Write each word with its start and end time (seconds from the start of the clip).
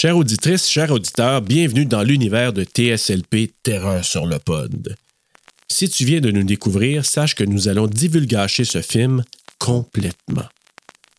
Chères 0.00 0.16
auditrices, 0.16 0.66
chers 0.66 0.90
auditeurs, 0.90 1.42
bienvenue 1.42 1.84
dans 1.84 2.02
l'univers 2.02 2.54
de 2.54 2.64
TSLP 2.64 3.52
Terreur 3.62 4.02
sur 4.02 4.24
le 4.24 4.38
pod. 4.38 4.96
Si 5.70 5.90
tu 5.90 6.06
viens 6.06 6.22
de 6.22 6.30
nous 6.30 6.42
découvrir, 6.42 7.04
sache 7.04 7.34
que 7.34 7.44
nous 7.44 7.68
allons 7.68 7.86
divulgacher 7.86 8.64
ce 8.64 8.80
film 8.80 9.22
complètement. 9.58 10.46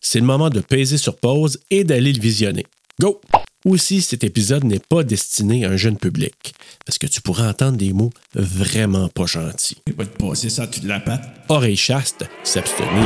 C'est 0.02 0.20
le 0.20 0.26
moment 0.26 0.50
de 0.50 0.62
peser 0.62 0.98
sur 0.98 1.16
pause 1.18 1.60
et 1.70 1.84
d'aller 1.84 2.12
le 2.12 2.20
visionner. 2.20 2.66
Go! 3.00 3.22
Aussi, 3.66 4.02
cet 4.02 4.24
épisode 4.24 4.64
n'est 4.64 4.80
pas 4.80 5.04
destiné 5.04 5.64
à 5.64 5.70
un 5.70 5.78
jeune 5.78 5.98
public, 5.98 6.56
parce 6.84 6.98
que 6.98 7.06
tu 7.06 7.22
pourras 7.22 7.52
entendre 7.52 7.78
des 7.78 7.94
mots 7.94 8.10
vraiment 8.34 9.10
pas 9.10 9.28
gentils. 9.28 9.78
Il 9.86 9.94
va 9.94 10.08
te 10.08 10.18
passer 10.18 10.50
ça 10.50 10.66
toute 10.66 10.86
la 10.86 11.00
patte. 11.00 11.30
Oreille 11.50 11.78
chaste, 11.78 12.26
s'abstenir. 12.44 13.06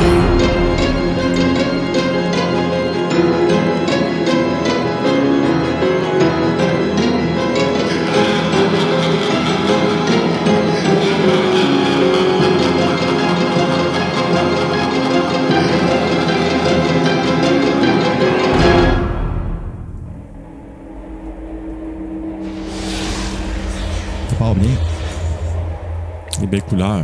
Les 26.56 26.62
belles 26.62 26.70
couleurs 26.70 27.04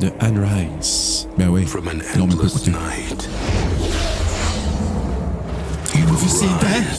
de 0.00 0.10
Anne 0.18 0.44
Rice. 0.44 1.28
Ben 1.38 1.46
oui. 1.48 1.64
From 1.64 1.86
an 1.86 1.90
Ils 1.92 2.18
l'ont 2.18 2.26
même 2.26 2.36
pas 2.36 2.42
endless 2.42 2.56
écouté. 2.56 2.70
night. 2.72 3.28
Il 5.94 6.02
a 6.02 6.06
vu 6.06 6.28
ses 6.28 6.46
dents. 6.46 6.98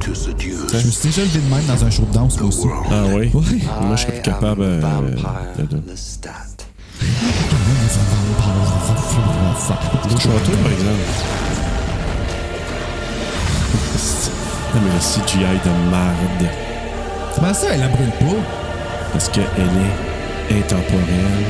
To 0.00 0.14
seduce 0.14 0.56
Je 0.72 0.76
me 0.78 0.90
suis 0.90 1.08
déjà 1.10 1.20
levé 1.24 1.40
de 1.40 1.54
même 1.54 1.64
dans 1.66 1.84
un 1.84 1.90
show 1.90 2.04
de 2.04 2.14
danse, 2.14 2.40
moi 2.40 2.48
aussi. 2.48 2.68
Ah 2.90 3.02
oui? 3.14 3.30
Oui. 3.34 3.62
Moi, 3.82 3.96
je 3.96 4.00
serais 4.00 4.12
plus 4.14 4.22
capable 4.22 4.62
euh, 4.62 4.80
de- 5.58 5.62
de- 5.66 5.76
de 5.76 5.94
chanter, 10.18 10.52
par 10.62 10.72
exemple. 10.72 11.04
Non, 14.74 14.80
mais 14.84 14.90
le 14.94 14.98
CGI 15.00 15.60
de 15.64 15.90
merde. 15.90 16.50
Comment 17.34 17.52
ça, 17.52 17.66
elle 17.72 17.80
la 17.80 17.88
brûle 17.88 18.10
pas? 18.20 18.67
Parce 19.12 19.28
qu'elle 19.28 19.44
est 20.50 20.54
intemporelle 20.54 21.44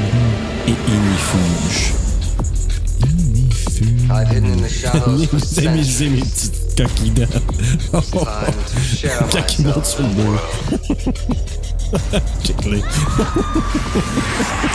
et 0.67 0.71
inifuge. 0.71 1.95
I've 4.11 4.31
hidden 4.31 4.53
in 4.53 4.63
the 4.63 4.69
shadows 4.69 5.27
for 5.27 5.39
Vous 5.39 5.67
amusez 5.67 6.09
mes 6.09 6.21
petites 6.21 6.77
coquilles 6.77 7.13
monte 7.93 8.75
myself 9.35 9.85
sur 9.85 10.03
le. 10.03 10.39
Check-les. 12.45 12.81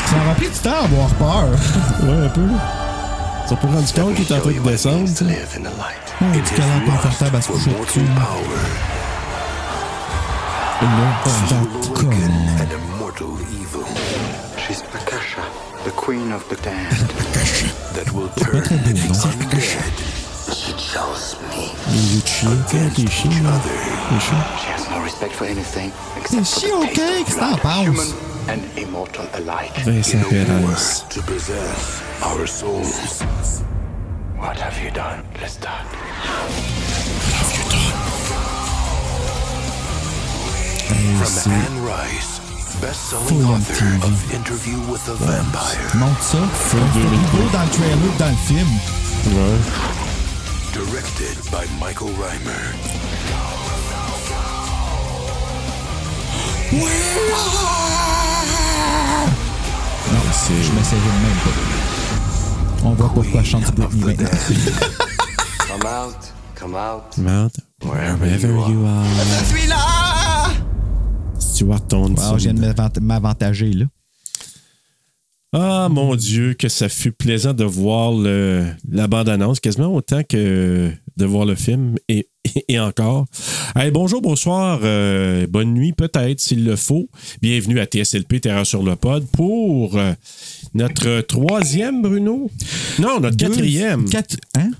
Ça 0.06 0.16
m'a 0.26 0.34
pris 0.36 0.50
du 0.50 0.58
temps 0.59 0.72
à 0.72 0.86
avoir 0.86 1.09
peur. 1.16 1.50
Ouais, 2.04 2.26
un 2.26 2.30
peu. 2.30 2.42
Ils 2.42 3.50
sont 3.50 3.56
pas 3.56 3.67
rendus 3.67 3.94
compte 3.94 4.16
qu'il 4.16 4.26
est 4.26 4.38
en 4.38 4.39
train 4.39 4.52
de 4.52 4.59
descendre. 4.59 5.09
Oh, 6.22 6.26
du 6.31 6.39
lust 6.39 6.54
confortable 6.86 7.36
à 7.36 7.42
se 7.42 7.48
coucher 7.48 7.72
dessus. 7.86 8.02
Power, 10.84 11.12
Dot 11.50 11.95
com. 11.95 12.12
and 12.59 12.72
immortal 12.72 13.38
evil 13.62 13.86
She's 14.58 14.81
Akasha, 14.81 15.44
the 15.86 15.92
queen 15.92 16.31
of 16.31 16.48
the 16.50 16.56
damned. 16.58 16.92
that 17.95 18.12
will 18.14 18.30
turn 18.36 18.62
très 18.64 18.78
beau, 18.78 18.92
the 18.92 18.94
non? 19.08 19.16
undead 19.31 19.61
She 20.54 20.73
chose 20.73 21.38
me. 21.50 21.72
Les 21.92 22.16
yeux 22.16 22.22
de 22.22 22.28
chien, 22.28 22.50
tu 22.67 22.78
sais, 22.78 22.81
avec 22.81 22.98
les 22.98 23.08
chiens, 23.08 23.44
là. 23.44 23.52
Les 24.11 24.20
chiens. 24.20 24.44
She 24.59 24.67
has 24.72 24.89
no 24.92 25.02
respect 25.04 25.31
for 25.34 25.45
anything 25.45 25.92
C'est 26.28 26.38
except 26.38 26.45
for 26.45 26.59
chiant, 26.59 26.81
the 26.81 26.86
ok? 26.86 26.94
taste 26.94 27.11
of 27.11 27.26
Qu'est-ce 27.26 27.36
que 27.36 27.39
t'en 27.39 27.48
blood, 27.48 27.61
penses? 27.61 27.86
human 27.88 28.09
and 28.50 28.61
immortal 28.78 29.26
alike. 29.36 29.73
Vincent 29.86 30.32
in 30.32 30.52
a 30.52 30.60
war 30.60 30.67
Perez. 30.67 31.04
to 31.10 31.21
possess 31.23 32.02
our 32.23 32.45
souls. 32.48 33.23
What 34.38 34.58
have 34.60 34.77
you 34.83 34.92
done, 34.92 35.23
Lestat? 35.39 35.86
From 36.83 37.71
Anne 37.71 38.00
Rice, 38.04 38.23
best-selling 42.82 43.27
Full 43.27 43.45
on 43.45 43.55
author 43.55 43.73
TV. 43.73 44.04
of 44.04 44.33
Interview 44.33 44.77
with 44.92 45.08
a 45.08 45.14
Vampire, 45.16 45.95
Montre 45.95 46.21
ça. 46.23 46.38
C'est 46.70 46.77
plus 46.92 47.04
beau 47.32 47.49
dans 47.54 47.64
le 47.64 47.70
trailer 47.70 47.98
que 48.14 48.20
dans 48.20 48.30
le 48.30 48.36
film. 48.48 48.67
Ouais. 49.27 49.60
directed 50.73 51.38
by 51.52 51.66
Michael 51.80 52.10
Reimer. 52.17 52.73
Non, 60.11 60.20
je 60.50 60.71
m'essayerai 60.73 61.08
même 61.21 61.39
pas. 61.44 62.86
On 62.86 62.94
voit 62.94 63.10
pourquoi 63.14 63.42
je 63.44 63.50
chante 63.50 63.65
du 63.65 63.71
Britney 63.82 64.04
maintenant. 64.04 64.30
Come 65.67 65.86
out, 65.88 66.15
come 66.55 66.76
out. 66.76 67.17
Mount, 67.17 67.54
wherever 67.83 68.27
you 68.70 68.86
are. 68.86 69.05
Celui-là! 69.50 70.13
Stuart 71.53 71.87
Townsend. 71.87 72.31
Wow, 72.31 72.37
je 72.39 72.43
viens 72.45 72.53
de 72.53 72.59
m'avant- 72.59 72.89
m'avantager, 73.02 73.71
là. 73.73 73.86
Ah, 75.55 75.87
mon 75.87 76.15
Dieu, 76.15 76.55
que 76.55 76.67
ça 76.67 76.89
fut 76.89 77.11
plaisant 77.11 77.53
de 77.53 77.64
voir 77.64 78.11
le, 78.11 78.65
la 78.89 79.05
bande-annonce, 79.08 79.59
quasiment 79.59 79.93
autant 79.93 80.23
que 80.23 80.91
de 81.15 81.25
voir 81.25 81.45
le 81.45 81.53
film 81.53 81.95
et, 82.09 82.27
et 82.67 82.80
encore. 82.80 83.27
Hey, 83.75 83.91
bonjour, 83.91 84.19
bonsoir, 84.19 84.80
euh, 84.81 85.45
bonne 85.47 85.75
nuit 85.75 85.93
peut-être 85.93 86.39
s'il 86.39 86.65
le 86.65 86.75
faut. 86.75 87.08
Bienvenue 87.39 87.80
à 87.80 87.85
TSLP 87.85 88.41
Terreur 88.41 88.65
sur 88.65 88.81
le 88.81 88.95
pod 88.95 89.27
pour 89.31 89.95
euh, 89.95 90.14
notre 90.73 91.21
troisième, 91.21 92.02
Bruno? 92.02 92.49
Non, 92.97 93.20
notre 93.20 93.37
Deux- 93.37 93.49
quatrième. 93.49 94.09
Quatre, 94.09 94.37
hein? 94.58 94.71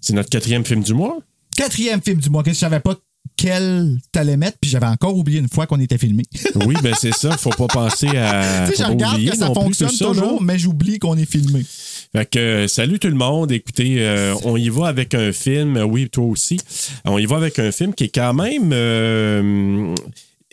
C'est 0.00 0.12
notre 0.12 0.30
quatrième 0.30 0.64
film 0.64 0.84
du 0.84 0.94
mois? 0.94 1.18
Quatrième 1.56 2.00
film 2.00 2.20
du 2.20 2.30
mois. 2.30 2.44
que 2.44 2.50
Je 2.52 2.56
savais 2.56 2.78
pas 2.78 2.94
quel 3.42 3.96
t'allais 4.12 4.36
mettre, 4.36 4.58
puis 4.60 4.70
j'avais 4.70 4.86
encore 4.86 5.16
oublié 5.16 5.38
une 5.38 5.48
fois 5.48 5.66
qu'on 5.66 5.80
était 5.80 5.96
filmé. 5.98 6.24
Oui, 6.66 6.74
ben 6.82 6.94
c'est 7.00 7.14
ça. 7.14 7.36
Faut 7.38 7.50
pas 7.50 7.68
penser 7.68 8.08
à. 8.16 8.66
tu 8.68 8.76
sais, 8.76 8.82
je 8.84 8.88
regarde 8.88 9.24
que 9.24 9.34
ça 9.36 9.46
plus 9.46 9.54
fonctionne 9.54 9.88
ça, 9.88 10.04
toujours, 10.06 10.32
là. 10.32 10.38
mais 10.42 10.58
j'oublie 10.58 10.98
qu'on 10.98 11.16
est 11.16 11.30
filmé. 11.30 11.64
Fait 12.12 12.26
que 12.26 12.38
euh, 12.38 12.68
salut 12.68 12.98
tout 12.98 13.08
le 13.08 13.14
monde. 13.14 13.50
Écoutez, 13.50 13.96
euh, 14.00 14.34
on 14.44 14.56
y 14.58 14.68
va 14.68 14.88
avec 14.88 15.14
un 15.14 15.32
film. 15.32 15.76
euh, 15.78 15.84
Oui, 15.84 16.10
toi 16.10 16.24
aussi. 16.26 16.58
On 17.06 17.16
y 17.18 17.24
va 17.24 17.36
avec 17.36 17.58
un 17.58 17.72
film 17.72 17.94
qui 17.94 18.04
est 18.04 18.14
quand 18.14 18.34
même. 18.34 18.70
euh, 18.74 19.94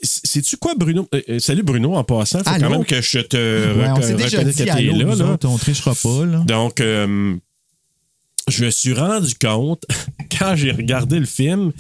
Sais-tu 0.02 0.56
quoi, 0.58 0.76
Bruno? 0.76 1.10
Euh, 1.14 1.40
salut 1.40 1.64
Bruno, 1.64 1.96
en 1.96 2.04
passant. 2.04 2.40
Faut 2.44 2.50
Allô? 2.50 2.64
quand 2.66 2.70
même 2.70 2.86
que 2.86 3.02
je 3.02 3.20
te 3.20 3.36
Ouais, 3.78 3.90
on 3.90 4.16
déjà 4.16 4.44
dit 4.44 4.54
que 4.66 4.82
l'eau, 4.82 5.10
là. 5.10 5.16
là. 5.16 5.26
autres, 5.34 5.50
on 5.50 5.58
trichera 5.58 5.94
pas, 5.96 6.26
là. 6.26 6.44
Donc, 6.48 6.78
je 6.80 8.64
me 8.66 8.70
suis 8.70 8.94
rendu 8.94 9.34
compte 9.42 9.84
quand 10.40 10.56
j'ai 10.56 10.72
regardé 10.72 11.20
le 11.20 11.26
film, 11.26 11.72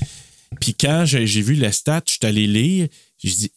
puis 0.59 0.73
quand 0.73 1.03
j'ai 1.05 1.41
vu 1.41 1.55
la 1.55 1.71
stat, 1.71 2.03
je 2.07 2.13
suis 2.13 2.25
allé 2.25 2.47
lire, 2.47 2.87
j'ai 3.23 3.29
dit, 3.29 3.51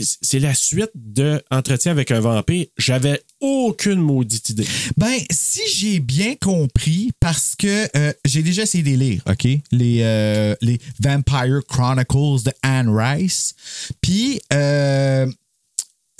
c'est 0.00 0.38
la 0.38 0.54
suite 0.54 0.90
de 0.94 1.42
Entretien 1.50 1.92
avec 1.92 2.10
un 2.10 2.20
vampire. 2.20 2.66
J'avais 2.78 3.22
aucune 3.40 4.00
maudite 4.00 4.50
idée. 4.50 4.66
Ben, 4.96 5.18
si 5.30 5.60
j'ai 5.74 6.00
bien 6.00 6.34
compris, 6.36 7.12
parce 7.20 7.54
que 7.56 7.88
euh, 7.96 8.12
j'ai 8.24 8.42
déjà 8.42 8.62
essayé 8.62 8.82
de 8.82 8.96
lire, 8.96 9.22
OK? 9.28 9.46
Les, 9.72 9.98
euh, 10.00 10.54
les 10.60 10.80
Vampire 11.00 11.60
Chronicles 11.68 12.44
de 12.44 12.52
Anne 12.62 12.88
Rice. 12.88 13.54
Puis, 14.00 14.40
euh, 14.52 15.30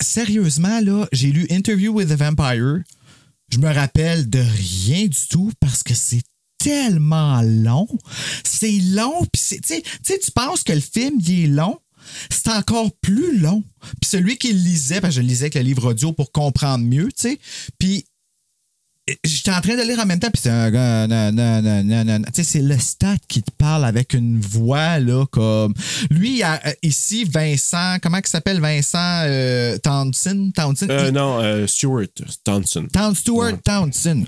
sérieusement, 0.01 0.79
là, 0.81 1.07
j'ai 1.11 1.31
lu 1.31 1.47
Interview 1.49 1.91
with 1.93 2.09
the 2.09 2.13
Vampire. 2.13 2.83
Je 3.49 3.57
me 3.59 3.73
rappelle 3.73 4.29
de 4.29 4.39
rien 4.39 5.07
du 5.07 5.27
tout 5.29 5.51
parce 5.59 5.81
que 5.81 5.93
c'est 5.93 6.21
tellement 6.57 7.41
long. 7.41 7.87
C'est 8.43 8.79
long, 8.79 9.25
puis 9.31 9.59
tu 10.03 10.31
penses 10.33 10.63
que 10.63 10.73
le 10.73 10.79
film, 10.79 11.19
il 11.19 11.45
est 11.45 11.47
long, 11.47 11.77
c'est 12.29 12.49
encore 12.49 12.91
plus 13.01 13.37
long. 13.39 13.63
Puis 14.01 14.09
celui 14.09 14.37
qui 14.37 14.53
lisait, 14.53 15.01
parce 15.01 15.15
je 15.15 15.21
lisais 15.21 15.45
avec 15.45 15.55
le 15.55 15.61
livre 15.61 15.91
audio 15.91 16.13
pour 16.13 16.31
comprendre 16.31 16.83
mieux, 16.85 17.07
tu 17.07 17.29
sais, 17.29 17.39
puis 17.77 18.05
j'étais 19.23 19.51
en 19.51 19.61
train 19.61 19.75
de 19.77 19.81
lire 19.83 19.99
en 19.99 20.05
même 20.05 20.19
temps, 20.19 20.29
puis 20.31 20.41
c'est 20.41 20.49
un 20.49 20.69
gars. 20.69 21.07
Tu 21.07 22.31
sais, 22.33 22.43
c'est 22.43 22.61
le 22.61 22.77
stat 22.77 23.15
qui 23.27 23.41
te 23.41 23.51
parle 23.57 23.85
avec 23.85 24.13
une 24.13 24.39
voix, 24.39 24.99
là, 24.99 25.25
comme. 25.27 25.73
Lui, 26.09 26.37
il 26.37 26.43
a, 26.43 26.59
euh, 26.67 26.73
ici, 26.83 27.23
Vincent, 27.23 27.97
comment 28.01 28.17
il 28.17 28.27
s'appelle 28.27 28.59
Vincent 28.59 28.97
euh, 29.25 29.77
Townsend? 29.77 30.51
Townsend? 30.53 30.89
Euh, 30.89 31.05
Il- 31.07 31.13
non, 31.13 31.39
euh, 31.41 31.67
Stuart 31.67 32.07
Townsend. 32.43 32.87
Town 32.91 33.15
Stewart 33.15 33.53
Townsend. 33.63 34.25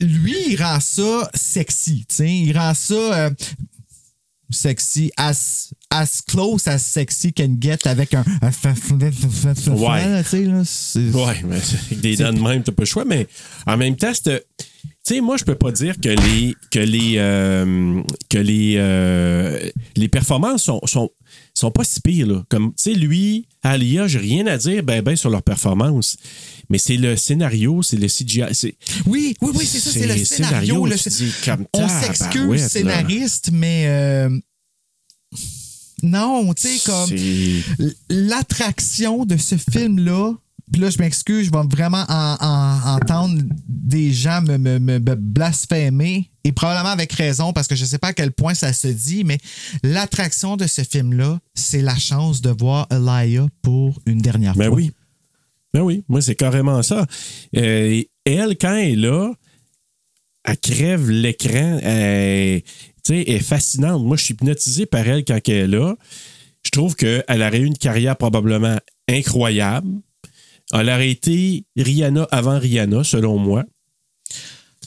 Lui, 0.00 0.36
il 0.50 0.62
rend 0.62 0.80
ça 0.80 1.30
sexy, 1.34 2.06
tu 2.08 2.16
sais. 2.16 2.30
Il 2.30 2.56
rend 2.56 2.74
ça 2.74 3.30
sexy, 4.50 5.12
as, 5.18 5.70
as 5.90 6.22
close 6.26 6.68
as 6.68 6.78
sexy 6.82 7.32
can 7.32 7.56
get 7.60 7.78
avec 7.86 8.14
un. 8.14 8.24
Ouais. 9.70 10.04
là, 10.08 10.22
tu 10.22 10.28
sais, 10.30 10.44
là. 10.44 10.62
c'est- 10.64 11.10
Ouais, 11.10 11.42
mais 11.46 11.56
avec 11.56 12.00
des 12.00 12.16
dents 12.16 12.32
de 12.32 12.40
même, 12.40 12.62
t'as 12.62 12.72
pas 12.72 12.82
le 12.82 12.86
choix, 12.86 13.04
mais 13.04 13.26
en 13.66 13.76
même 13.76 13.96
temps, 13.96 14.12
c'est. 14.12 14.46
Tu 15.06 15.14
sais, 15.14 15.20
moi, 15.22 15.36
je 15.38 15.44
peux 15.44 15.54
pas 15.54 15.72
dire 15.72 15.94
que 16.00 16.08
les 16.10 16.54
que 16.70 16.78
les 16.80 17.14
euh, 17.16 18.02
que 18.28 18.38
les 18.38 18.74
euh, 18.76 19.70
les 19.96 20.08
performances 20.08 20.64
sont, 20.64 20.80
sont 20.84 21.08
sont 21.54 21.70
pas 21.70 21.84
si 21.84 22.00
pires 22.02 22.26
là. 22.26 22.44
Comme 22.50 22.74
tu 22.74 22.82
sais, 22.82 22.94
lui, 22.94 23.46
Alia, 23.62 24.06
j'ai 24.06 24.18
rien 24.18 24.46
à 24.46 24.58
dire 24.58 24.82
ben 24.82 25.00
ben 25.02 25.16
sur 25.16 25.30
leur 25.30 25.42
performance. 25.42 26.16
Mais 26.68 26.76
c'est 26.76 26.98
le 26.98 27.16
scénario, 27.16 27.82
c'est 27.82 27.96
le 27.96 28.08
CGI. 28.08 28.42
Oui, 29.06 29.34
oui, 29.40 29.50
oui, 29.54 29.64
c'est 29.64 29.78
ça, 29.78 29.90
c'est 29.90 30.06
le 30.06 30.16
scénario. 30.22 30.84
scénario, 30.84 30.86
le 30.86 30.96
dis, 31.10 31.32
comme 31.44 31.64
On 31.72 31.88
s'excuse, 31.88 32.66
scénariste, 32.68 33.50
mais 33.52 33.84
euh, 33.86 34.28
non, 36.02 36.52
tu 36.54 36.68
sais, 36.68 36.90
comme 36.90 37.10
l'attraction 38.10 39.24
de 39.24 39.36
ce 39.36 39.56
film-là. 39.56 40.32
Puis 40.70 40.82
là, 40.82 40.90
je 40.90 40.98
m'excuse, 40.98 41.46
je 41.46 41.50
vais 41.50 41.66
vraiment 41.74 42.04
en- 42.08 42.36
en- 42.40 42.96
entendre 42.96 43.40
des 43.66 44.12
gens 44.12 44.42
me, 44.42 44.58
me- 44.58 44.78
me 44.78 44.98
blasphémer, 45.14 46.30
et 46.44 46.52
probablement 46.52 46.90
avec 46.90 47.10
raison, 47.14 47.54
parce 47.54 47.66
que 47.68 47.74
je 47.74 47.82
ne 47.84 47.86
sais 47.86 47.96
pas 47.98 48.08
à 48.08 48.12
quel 48.12 48.32
point 48.32 48.52
ça 48.52 48.74
se 48.74 48.88
dit, 48.88 49.24
mais 49.24 49.38
l'attraction 49.82 50.56
de 50.58 50.66
ce 50.66 50.82
film-là, 50.82 51.40
c'est 51.54 51.80
la 51.80 51.96
chance 51.96 52.42
de 52.42 52.50
voir 52.50 52.86
Elia 52.90 53.46
pour 53.62 53.98
une 54.04 54.18
dernière 54.20 54.54
Ben 54.56 54.66
fois. 54.66 54.76
oui. 54.76 54.92
Ben 55.72 55.80
oui, 55.82 56.04
moi, 56.08 56.20
c'est 56.20 56.34
carrément 56.34 56.82
ça. 56.82 57.06
Euh, 57.56 58.02
elle, 58.26 58.56
quand 58.58 58.74
elle 58.74 58.90
est 58.92 58.96
là, 58.96 59.32
elle 60.48 60.58
crève 60.58 61.10
l'écran. 61.10 61.78
Elle, 61.82 62.62
est 63.10 63.38
fascinante. 63.40 64.02
Moi, 64.04 64.16
je 64.16 64.24
suis 64.24 64.34
hypnotisé 64.34 64.84
par 64.86 65.06
elle 65.08 65.24
quand 65.24 65.40
elle 65.48 65.54
est 65.54 65.66
là. 65.66 65.94
Je 66.62 66.70
trouve 66.70 66.94
qu'elle 66.94 67.24
aurait 67.28 67.60
eu 67.60 67.64
une 67.64 67.78
carrière 67.78 68.16
probablement 68.16 68.76
incroyable. 69.08 69.88
Elle 70.74 70.90
aurait 70.90 71.10
été 71.10 71.64
Rihanna 71.76 72.26
avant 72.30 72.58
Rihanna, 72.58 73.04
selon 73.04 73.38
moi. 73.38 73.64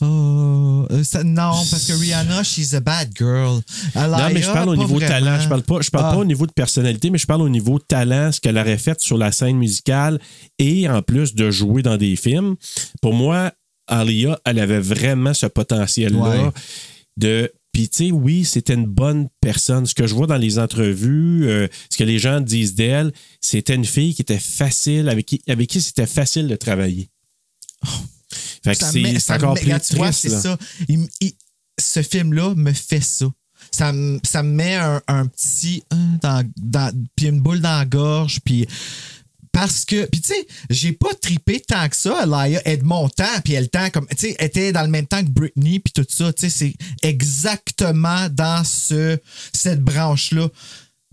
Oh, 0.04 0.88
euh, 0.90 1.04
ça- 1.04 1.24
non, 1.24 1.52
parce 1.69 1.86
que 1.86 1.94
Rihanna, 1.94 2.44
she's 2.44 2.74
a 2.74 2.80
bad 2.80 3.10
girl. 3.16 3.62
non, 3.96 4.30
mais 4.34 4.42
je 4.42 4.52
parle 4.52 4.69
au 4.69 4.75
niveau 4.75 5.00
talent. 5.00 5.40
Je 5.40 5.48
parle 5.48 5.62
pas, 5.62 5.81
je 5.81 5.92
parle 5.92 6.06
Ah. 6.08 6.12
pas 6.13 6.18
au 6.18 6.25
niveau 6.25 6.48
de 6.48 6.52
personnalité, 6.52 7.12
mais 7.12 7.19
je 7.19 7.28
parle 7.28 7.42
au 7.44 7.50
niveau 7.50 7.78
talent, 7.78 8.31
ce 8.31 8.40
qu'elle 8.40 8.58
aurait 8.58 8.80
fait 8.80 9.00
sur 9.00 9.18
la 9.18 9.31
scène 9.31 9.58
musicale 9.58 10.19
et 10.58 10.90
en 10.90 11.02
plus 11.04 11.36
de 11.36 11.52
jouer 11.52 11.84
dans 11.84 11.98
des 11.98 12.16
films. 12.16 12.56
Pour 13.02 13.13
moi, 13.13 13.52
Alia, 13.91 14.39
elle 14.45 14.59
avait 14.59 14.79
vraiment 14.79 15.33
ce 15.33 15.45
potentiel-là 15.45 16.45
Ouais. 16.45 16.51
de. 17.17 17.51
Puis, 17.73 17.88
tu 17.88 18.05
sais, 18.07 18.11
oui, 18.11 18.43
c'était 18.43 18.73
une 18.73 18.85
bonne 18.85 19.29
personne. 19.39 19.85
Ce 19.85 19.95
que 19.95 20.05
je 20.05 20.13
vois 20.13 20.27
dans 20.27 20.35
les 20.35 20.59
entrevues, 20.59 21.47
euh, 21.47 21.67
ce 21.89 21.95
que 21.97 22.03
les 22.03 22.19
gens 22.19 22.41
disent 22.41 22.75
d'elle, 22.75 23.13
c'était 23.39 23.75
une 23.75 23.85
fille 23.85 24.13
qui 24.13 24.21
était 24.21 24.39
facile, 24.39 25.07
avec 25.07 25.25
qui, 25.25 25.41
avec 25.47 25.69
qui 25.69 25.81
c'était 25.81 26.05
facile 26.05 26.47
de 26.49 26.55
travailler. 26.57 27.09
Fait 28.63 28.75
que 28.75 28.83
c'est 29.19 29.33
encore 29.33 29.53
plus 29.55 29.69
triste. 29.69 30.11
c'est 30.13 30.29
ça. 30.29 30.57
Il 30.89 30.95
m- 30.95 31.07
il- 31.21 31.33
ce 31.79 32.01
film-là 32.01 32.53
me 32.55 32.73
fait 32.73 33.01
ça. 33.01 33.27
Ça 33.71 33.93
me, 33.93 34.19
ça 34.23 34.43
me 34.43 34.51
met 34.51 34.75
un, 34.75 35.01
un 35.07 35.27
petit. 35.27 35.83
hein, 35.91 36.17
dans, 36.21 36.49
dans- 36.57 36.93
puis 37.15 37.27
une 37.27 37.39
boule 37.39 37.61
dans 37.61 37.77
la 37.79 37.85
gorge, 37.85 38.39
puis. 38.43 38.67
Parce 39.62 39.86
que, 39.86 40.08
puis 40.08 40.22
tu 40.22 40.34
sais, 40.34 40.48
j'ai 40.72 40.92
pas 40.92 41.13
tripé 41.22 41.60
tant 41.60 41.88
que 41.88 41.96
ça. 41.96 42.25
Laia 42.25 42.68
est 42.68 42.78
de 42.78 42.84
mon 42.84 43.08
temps, 43.10 43.25
puis 43.44 43.54
elle 43.54 43.69
temps 43.69 43.92
comme, 43.94 44.08
tu 44.08 44.18
sais, 44.18 44.36
était 44.40 44.72
dans 44.72 44.81
le 44.81 44.88
même 44.88 45.06
temps 45.06 45.22
que 45.24 45.30
Britney, 45.30 45.78
puis 45.80 45.94
tout 45.94 46.04
ça. 46.10 46.34
Tu 46.34 46.50
sais, 46.50 46.74
c'est 47.04 47.08
exactement 47.08 48.28
dans 48.31 48.63
ce, 48.63 49.19
cette 49.54 49.84
branche-là. 49.84 50.48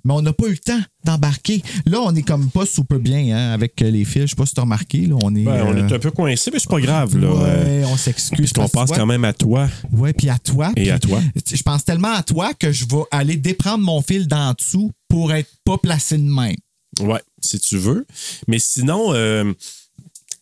Mais 0.02 0.14
on 0.14 0.22
n'a 0.22 0.32
pas 0.32 0.46
eu 0.46 0.52
le 0.52 0.56
temps 0.56 0.80
d'embarquer. 1.04 1.62
Là, 1.84 2.00
on 2.00 2.14
est 2.14 2.22
comme 2.22 2.48
pas 2.48 2.64
super 2.64 2.98
bien 2.98 3.36
hein, 3.36 3.52
avec 3.52 3.78
les 3.82 4.06
fils. 4.06 4.22
Je 4.22 4.26
sais 4.28 4.36
pas 4.36 4.46
si 4.46 4.54
tu 4.54 4.60
as 4.60 4.62
remarqué. 4.62 5.00
Là, 5.04 5.16
on 5.22 5.34
est, 5.34 5.44
Ben, 5.44 5.66
on 5.66 5.76
euh, 5.76 5.86
est 5.86 5.92
un 5.92 5.98
peu 5.98 6.10
coincé, 6.10 6.50
mais 6.50 6.58
c'est 6.58 6.70
pas 6.70 6.80
grave. 6.80 7.18
Là. 7.18 7.30
Ouais, 7.30 7.42
Euh, 7.42 7.84
on 7.88 7.98
s'excuse. 7.98 8.38
Puisqu'on 8.38 8.68
pense 8.70 8.90
tu 8.90 8.96
quand 8.96 9.04
même 9.04 9.26
à 9.26 9.34
toi. 9.34 9.68
Ouais, 9.92 10.14
puis 10.14 10.30
à 10.30 10.38
toi. 10.38 10.72
Et 10.74 10.90
à 10.90 10.98
toi. 10.98 11.20
Je 11.52 11.62
pense 11.62 11.84
tellement 11.84 12.14
à 12.14 12.22
toi 12.22 12.54
que 12.54 12.72
je 12.72 12.86
vais 12.86 13.02
aller 13.10 13.36
déprendre 13.36 13.84
mon 13.84 14.00
fil 14.00 14.26
d'en 14.26 14.54
dessous 14.54 14.90
pour 15.06 15.34
être 15.34 15.50
pas 15.66 15.76
placé 15.76 16.16
de 16.16 16.22
main. 16.22 16.54
Ouais, 17.00 17.20
si 17.40 17.58
tu 17.58 17.78
veux. 17.78 18.06
Mais 18.46 18.58
sinon, 18.58 19.12
euh, 19.14 19.52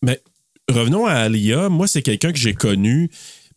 ben, 0.03 0.17
revenons 0.69 1.07
à 1.07 1.15
Alia. 1.15 1.69
Moi, 1.69 1.87
c'est 1.87 2.03
quelqu'un 2.03 2.33
que 2.33 2.39
j'ai 2.39 2.55
connu 2.55 3.11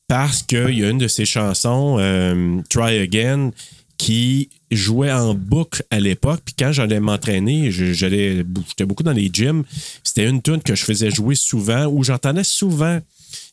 parce 0.07 0.41
qu'il 0.41 0.77
y 0.77 0.83
a 0.83 0.89
une 0.89 0.97
de 0.97 1.07
ses 1.07 1.25
chansons, 1.25 1.97
euh, 2.00 2.62
Try 2.69 2.97
Again, 2.97 3.51
qui 3.97 4.50
jouait 4.71 5.12
en 5.12 5.33
boucle 5.36 5.83
à 5.91 6.00
l'époque. 6.00 6.41
Puis 6.45 6.56
quand 6.57 6.71
j'allais 6.71 7.00
m'entraîner, 7.00 7.69
j'allais, 7.69 8.45
j'étais 8.68 8.86
beaucoup 8.86 9.03
dans 9.03 9.12
les 9.12 9.30
gyms. 9.31 9.63
C'était 10.03 10.27
une 10.27 10.41
tune 10.41 10.63
que 10.63 10.74
je 10.74 10.86
faisais 10.86 11.12
jouer 11.12 11.36
souvent 11.36 11.86
ou 11.86 12.03
j'entendais 12.03 12.45
souvent 12.45 13.00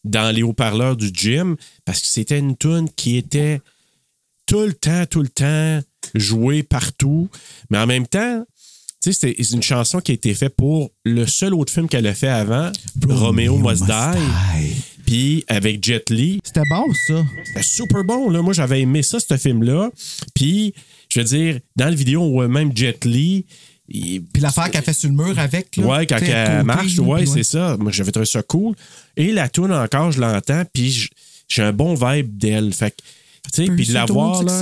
dans 0.04 0.34
les 0.34 0.42
haut-parleurs 0.42 0.96
du 0.96 1.10
gym 1.12 1.56
parce 1.84 2.00
que 2.00 2.06
c'était 2.06 2.38
une 2.38 2.56
tune 2.56 2.88
qui 2.94 3.16
était 3.16 3.60
tout 4.46 4.60
le 4.60 4.72
temps, 4.72 5.04
tout 5.06 5.22
le 5.22 5.28
temps 5.28 5.80
jouée 6.14 6.62
partout. 6.62 7.28
Mais 7.68 7.78
en 7.78 7.86
même 7.86 8.06
temps, 8.06 8.46
tu 9.06 9.12
sais, 9.12 9.28
c'était 9.36 9.42
une 9.54 9.62
chanson 9.62 10.00
qui 10.00 10.10
a 10.10 10.14
été 10.14 10.34
faite 10.34 10.56
pour 10.56 10.90
le 11.04 11.26
seul 11.26 11.54
autre 11.54 11.72
film 11.72 11.88
qu'elle 11.88 12.06
a 12.08 12.14
fait 12.14 12.26
avant, 12.28 12.72
Romeo 13.08 13.56
Must 13.58 13.84
Die. 13.84 14.72
Puis 15.06 15.44
avec 15.46 15.84
Jet 15.84 16.10
Li, 16.10 16.40
C'était 16.42 16.62
bon, 16.68 16.84
ça. 17.06 17.24
c'était 17.44 17.62
super 17.62 18.02
bon. 18.02 18.28
Là. 18.30 18.42
Moi, 18.42 18.52
j'avais 18.52 18.80
aimé 18.80 19.02
ça, 19.02 19.18
ce 19.20 19.36
film-là. 19.36 19.90
Puis, 20.34 20.74
je 21.08 21.20
veux 21.20 21.24
dire, 21.24 21.60
dans 21.76 21.84
la 21.84 21.94
vidéo, 21.94 22.22
on 22.22 22.30
voit 22.32 22.48
même 22.48 22.76
Jet 22.76 23.04
Li. 23.04 23.44
il- 23.88 24.22
Puis 24.24 24.42
l'affaire 24.42 24.68
qu'elle 24.72 24.82
fait 24.82 24.92
sur 24.92 25.08
le 25.08 25.14
mur 25.14 25.38
avec. 25.38 25.76
Là, 25.76 25.86
Ouais, 25.86 26.06
quand 26.06 26.18
elle 26.20 26.64
marche, 26.64 26.98
ouais, 26.98 27.24
c'est 27.26 27.44
ça. 27.44 27.76
Moi, 27.78 27.92
j'avais 27.92 28.10
trouvé 28.10 28.26
ça 28.26 28.42
cool. 28.42 28.74
Et 29.16 29.30
la 29.30 29.48
tune 29.48 29.72
encore, 29.72 30.10
je 30.10 30.20
l'entends, 30.20 30.64
puis 30.72 31.08
j'ai 31.46 31.62
un 31.62 31.72
bon 31.72 31.94
vibe 31.94 32.36
d'elle. 32.36 32.72
Fait 32.74 32.90
que, 32.90 32.96
tu 33.54 33.64
sais, 33.66 33.70
puis 33.72 33.86
de 33.86 33.92
la 33.94 34.06
voir, 34.06 34.42
là. 34.42 34.60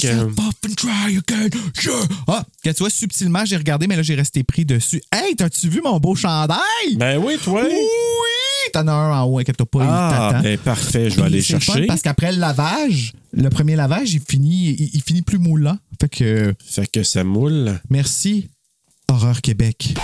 Que- 0.00 0.06
yourself 0.06 0.32
up 0.38 0.56
and 0.68 0.74
try 0.74 1.16
again. 1.16 1.48
Yeah. 1.84 1.92
Ah, 2.26 2.44
que 2.64 2.70
tu 2.70 2.78
vois, 2.78 2.90
subtilement, 2.90 3.44
j'ai 3.44 3.56
regardé, 3.56 3.86
mais 3.86 3.96
là, 3.96 4.02
j'ai 4.02 4.14
resté 4.14 4.42
pris 4.44 4.64
dessus. 4.64 5.00
Hey, 5.12 5.34
t'as-tu 5.36 5.68
vu 5.68 5.80
mon 5.82 5.98
beau 5.98 6.14
chandail? 6.14 6.58
Ben 6.96 7.18
oui, 7.18 7.36
toi. 7.42 7.62
Oui! 7.64 7.74
T'en 8.72 8.86
as 8.88 8.92
un 8.92 9.20
en 9.20 9.24
haut, 9.24 9.38
inquiète 9.38 9.62
pas, 9.64 9.78
il 9.82 9.86
Ah, 9.88 10.40
ben 10.42 10.58
parfait, 10.58 11.08
je 11.10 11.16
vais 11.16 11.22
aller 11.22 11.42
chercher. 11.42 11.86
Parce 11.86 12.02
qu'après 12.02 12.32
le 12.32 12.38
lavage, 12.38 13.12
le 13.32 13.48
premier 13.50 13.76
lavage, 13.76 14.12
il 14.12 14.20
finit, 14.20 14.70
il, 14.78 14.90
il 14.94 15.02
finit 15.02 15.22
plus 15.22 15.38
moulant. 15.38 15.78
Fait 16.00 16.08
que 16.08 16.54
Fait 16.64 16.86
que 16.90 17.02
ça 17.02 17.24
moule. 17.24 17.80
merci, 17.88 18.48
Horreur 19.08 19.40
Québec. 19.40 19.94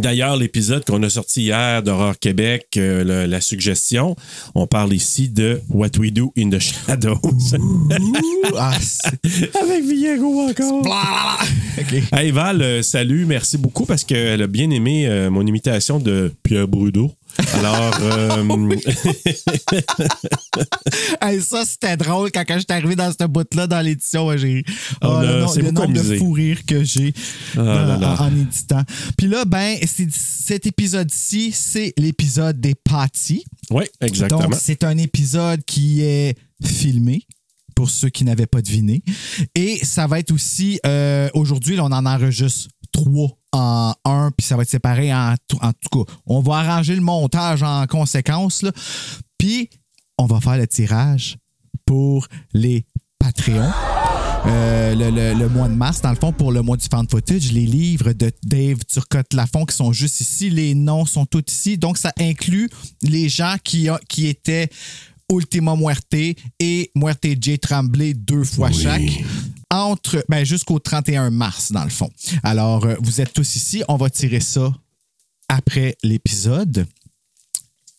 D'ailleurs, 0.00 0.36
l'épisode 0.36 0.84
qu'on 0.84 1.02
a 1.02 1.10
sorti 1.10 1.42
hier 1.42 1.82
d'Horreur 1.82 2.18
Québec, 2.18 2.68
euh, 2.78 3.04
le- 3.04 3.26
la 3.30 3.40
suggestion, 3.40 4.16
on 4.54 4.66
parle 4.66 4.94
ici 4.94 5.28
de 5.28 5.60
What 5.68 5.90
We 5.98 6.10
Do 6.12 6.32
in 6.38 6.48
the 6.50 6.58
Shadows. 6.58 7.18
Ah, 8.56 8.72
Avec 9.62 9.84
Viego 9.84 10.48
encore. 10.48 10.82
Hey 12.12 12.30
Val, 12.30 12.62
euh, 12.62 12.82
salut, 12.82 13.26
merci 13.26 13.58
beaucoup 13.58 13.84
parce 13.84 14.04
qu'elle 14.04 14.40
a 14.42 14.46
bien 14.46 14.70
aimé 14.70 15.06
euh, 15.06 15.30
mon 15.30 15.46
imitation 15.46 15.98
de 15.98 16.32
Pierre 16.42 16.66
Brudeau. 16.68 17.12
Alors, 17.54 17.98
euh, 18.02 18.44
Hey, 21.20 21.40
ça, 21.42 21.64
c'était 21.64 21.96
drôle 21.96 22.30
quand, 22.32 22.44
quand 22.46 22.54
je 22.54 22.60
suis 22.60 22.66
arrivé 22.70 22.96
dans 22.96 23.10
cette 23.10 23.24
bout-là 23.30 23.66
dans 23.66 23.80
l'édition. 23.80 24.36
J'ai 24.36 24.64
oh, 25.02 25.18
le, 25.20 25.40
nom- 25.40 25.54
le 25.54 25.70
nombre 25.70 25.92
de 25.92 25.98
amusé. 26.00 26.18
fous 26.18 26.32
rires 26.32 26.64
que 26.66 26.82
j'ai 26.84 27.12
Ah 27.56 27.98
en, 28.20 28.24
en 28.26 28.36
éditant. 28.36 28.82
Puis 29.16 29.26
là, 29.26 29.44
ben, 29.44 29.76
cet 30.10 30.66
épisode-ci, 30.66 31.52
c'est 31.52 31.92
l'épisode 31.98 32.60
des 32.60 32.74
pâtis. 32.74 33.44
oui, 33.70 33.84
exactement. 34.00 34.42
Donc, 34.42 34.54
c'est 34.54 34.84
un 34.84 34.96
épisode 34.98 35.64
qui 35.64 36.02
est 36.02 36.36
filmé 36.64 37.26
pour 37.74 37.88
ceux 37.90 38.08
qui 38.10 38.24
n'avaient 38.24 38.46
pas 38.46 38.60
deviné. 38.62 39.02
Et 39.54 39.78
ça 39.84 40.06
va 40.06 40.18
être 40.18 40.32
aussi, 40.32 40.78
euh, 40.86 41.28
aujourd'hui, 41.34 41.76
là, 41.76 41.84
on 41.84 41.92
en 41.92 42.04
enregistre 42.06 42.68
trois 43.04 43.36
en 43.52 43.94
un, 44.04 44.30
puis 44.36 44.46
ça 44.46 44.56
va 44.56 44.62
être 44.62 44.68
séparé 44.70 45.12
en, 45.12 45.34
en 45.60 45.72
tout 45.72 46.04
cas. 46.04 46.12
On 46.26 46.40
va 46.40 46.56
arranger 46.58 46.94
le 46.94 47.00
montage 47.02 47.62
en 47.62 47.86
conséquence. 47.86 48.64
Puis, 49.38 49.70
on 50.18 50.26
va 50.26 50.40
faire 50.40 50.56
le 50.56 50.66
tirage 50.66 51.36
pour 51.84 52.26
les 52.52 52.84
Patreons. 53.18 53.70
Euh, 54.46 54.94
le, 54.94 55.10
le- 55.10 55.38
le 55.38 55.48
mois 55.48 55.68
de 55.68 55.74
mars, 55.74 56.00
dans 56.00 56.10
le 56.10 56.16
fond, 56.16 56.32
pour 56.32 56.50
le 56.52 56.62
mois 56.62 56.76
du 56.76 56.86
fan 56.90 57.06
footage, 57.10 57.52
les 57.52 57.66
livres 57.66 58.12
de 58.12 58.30
Dave 58.42 58.78
Turcotte-Lafont 58.86 59.66
qui 59.66 59.76
sont 59.76 59.92
juste 59.92 60.20
ici, 60.20 60.48
les 60.48 60.74
noms 60.74 61.04
sont 61.04 61.26
tous 61.26 61.44
ici. 61.50 61.76
Donc, 61.76 61.98
ça 61.98 62.12
inclut 62.18 62.70
les 63.02 63.28
gens 63.28 63.56
qui, 63.62 63.88
a- 63.88 64.00
qui 64.08 64.28
étaient 64.28 64.70
Ultima 65.30 65.76
Muerte 65.76 66.14
et 66.58 66.90
Muerte 66.94 67.26
J. 67.40 67.58
Tremblay 67.58 68.14
deux 68.14 68.44
fois 68.44 68.70
chaque. 68.72 69.24
Entre, 69.70 70.24
ben, 70.28 70.44
jusqu'au 70.44 70.78
31 70.80 71.30
mars, 71.30 71.70
dans 71.72 71.84
le 71.84 71.90
fond. 71.90 72.10
Alors, 72.42 72.84
euh, 72.86 72.96
vous 73.00 73.20
êtes 73.20 73.32
tous 73.32 73.54
ici. 73.56 73.82
On 73.88 73.96
va 73.96 74.10
tirer 74.10 74.40
ça 74.40 74.72
après 75.48 75.96
l'épisode. 76.02 76.86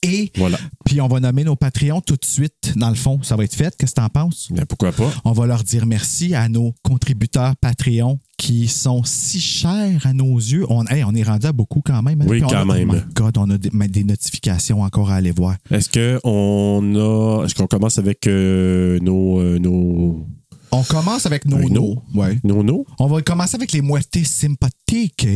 Et 0.04 0.32
Voilà. 0.36 0.58
puis 0.84 1.00
on 1.00 1.08
va 1.08 1.20
nommer 1.20 1.44
nos 1.44 1.56
Patreons 1.56 2.02
tout 2.02 2.16
de 2.16 2.26
suite. 2.26 2.74
Dans 2.76 2.90
le 2.90 2.96
fond, 2.96 3.22
ça 3.22 3.36
va 3.36 3.44
être 3.44 3.54
fait. 3.56 3.76
Qu'est-ce 3.78 3.92
que 3.94 4.02
t'en 4.02 4.10
penses? 4.10 4.48
Ben, 4.52 4.66
pourquoi 4.66 4.92
pas? 4.92 5.12
On 5.26 5.32
va 5.32 5.46
leur 5.46 5.64
dire 5.64 5.86
merci 5.86 6.34
à 6.34 6.50
nos 6.50 6.74
contributeurs 6.82 7.56
Patreon 7.58 8.20
qui 8.36 8.68
sont 8.68 9.04
si 9.04 9.40
chers 9.40 10.04
à 10.08 10.12
nos 10.14 10.36
yeux. 10.38 10.66
On, 10.70 10.86
hey, 10.88 11.04
on 11.04 11.14
est 11.14 11.22
rendu 11.22 11.46
à 11.46 11.52
beaucoup 11.54 11.82
quand 11.86 12.02
même. 12.02 12.20
hein? 12.22 12.26
Oui, 12.28 12.40
Puis 12.40 12.50
quand 12.50 12.62
a- 12.62 12.66
même. 12.66 12.90
Oh 12.90 12.94
my 12.96 13.02
God, 13.14 13.38
on 13.38 13.50
a 13.52 13.58
des 13.60 14.04
notifications 14.04 14.82
encore 14.82 15.12
à 15.12 15.16
aller 15.18 15.32
voir. 15.32 15.56
Est-ce 15.70 15.88
qu'on 15.90 16.96
a. 16.96 17.46
Est-ce 17.46 17.54
qu'on 17.54 17.68
commence 17.68 18.00
avec 18.00 18.26
euh, 18.26 18.98
nos, 19.02 19.40
euh, 19.40 19.60
nos. 19.60 20.26
On 20.72 20.84
commence 20.84 21.26
avec 21.26 21.46
nos 21.46 21.58
Un 21.58 21.70
no. 21.70 22.02
Ouais. 22.14 22.38
Nos? 22.44 22.86
On 23.00 23.08
va 23.08 23.22
commencer 23.22 23.56
avec 23.56 23.72
les 23.74 23.82
muertes 23.82 24.18
sympathiques. 24.24 25.28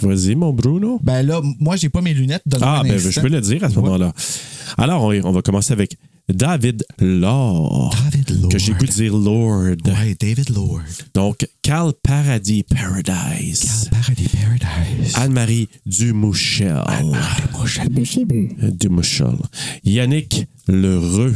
Vas-y, 0.00 0.34
mon 0.34 0.52
Bruno. 0.52 1.00
Ben 1.02 1.22
là, 1.22 1.40
moi, 1.58 1.76
j'ai 1.76 1.88
pas 1.88 2.02
mes 2.02 2.14
lunettes. 2.14 2.42
Ah, 2.60 2.82
ben, 2.84 2.98
je 2.98 3.20
peux 3.20 3.28
le 3.28 3.40
dire 3.40 3.64
à 3.64 3.70
ce 3.70 3.76
moment-là. 3.76 4.12
Alors, 4.78 5.02
on, 5.02 5.12
on 5.24 5.32
va 5.32 5.42
commencer 5.42 5.72
avec 5.72 5.96
David 6.28 6.84
Lord. 6.98 7.94
David 8.10 8.30
Lord. 8.40 8.48
Que 8.48 8.58
j'ai 8.58 8.74
de 8.74 8.84
dire 8.86 9.16
Lord. 9.16 9.76
Ouais, 9.86 10.16
David 10.18 10.50
Lord. 10.50 10.80
Donc, 11.14 11.46
Cal 11.62 11.92
Paradis 12.02 12.64
Paradise. 12.64 13.88
Paradis 13.92 14.28
Paradise. 14.28 15.14
Anne-Marie 15.14 15.68
Dumouchel. 15.86 16.82
Euh, 16.84 18.70
Dumouchel. 18.72 19.36
Yannick 19.84 20.48
Lheureux. 20.66 21.32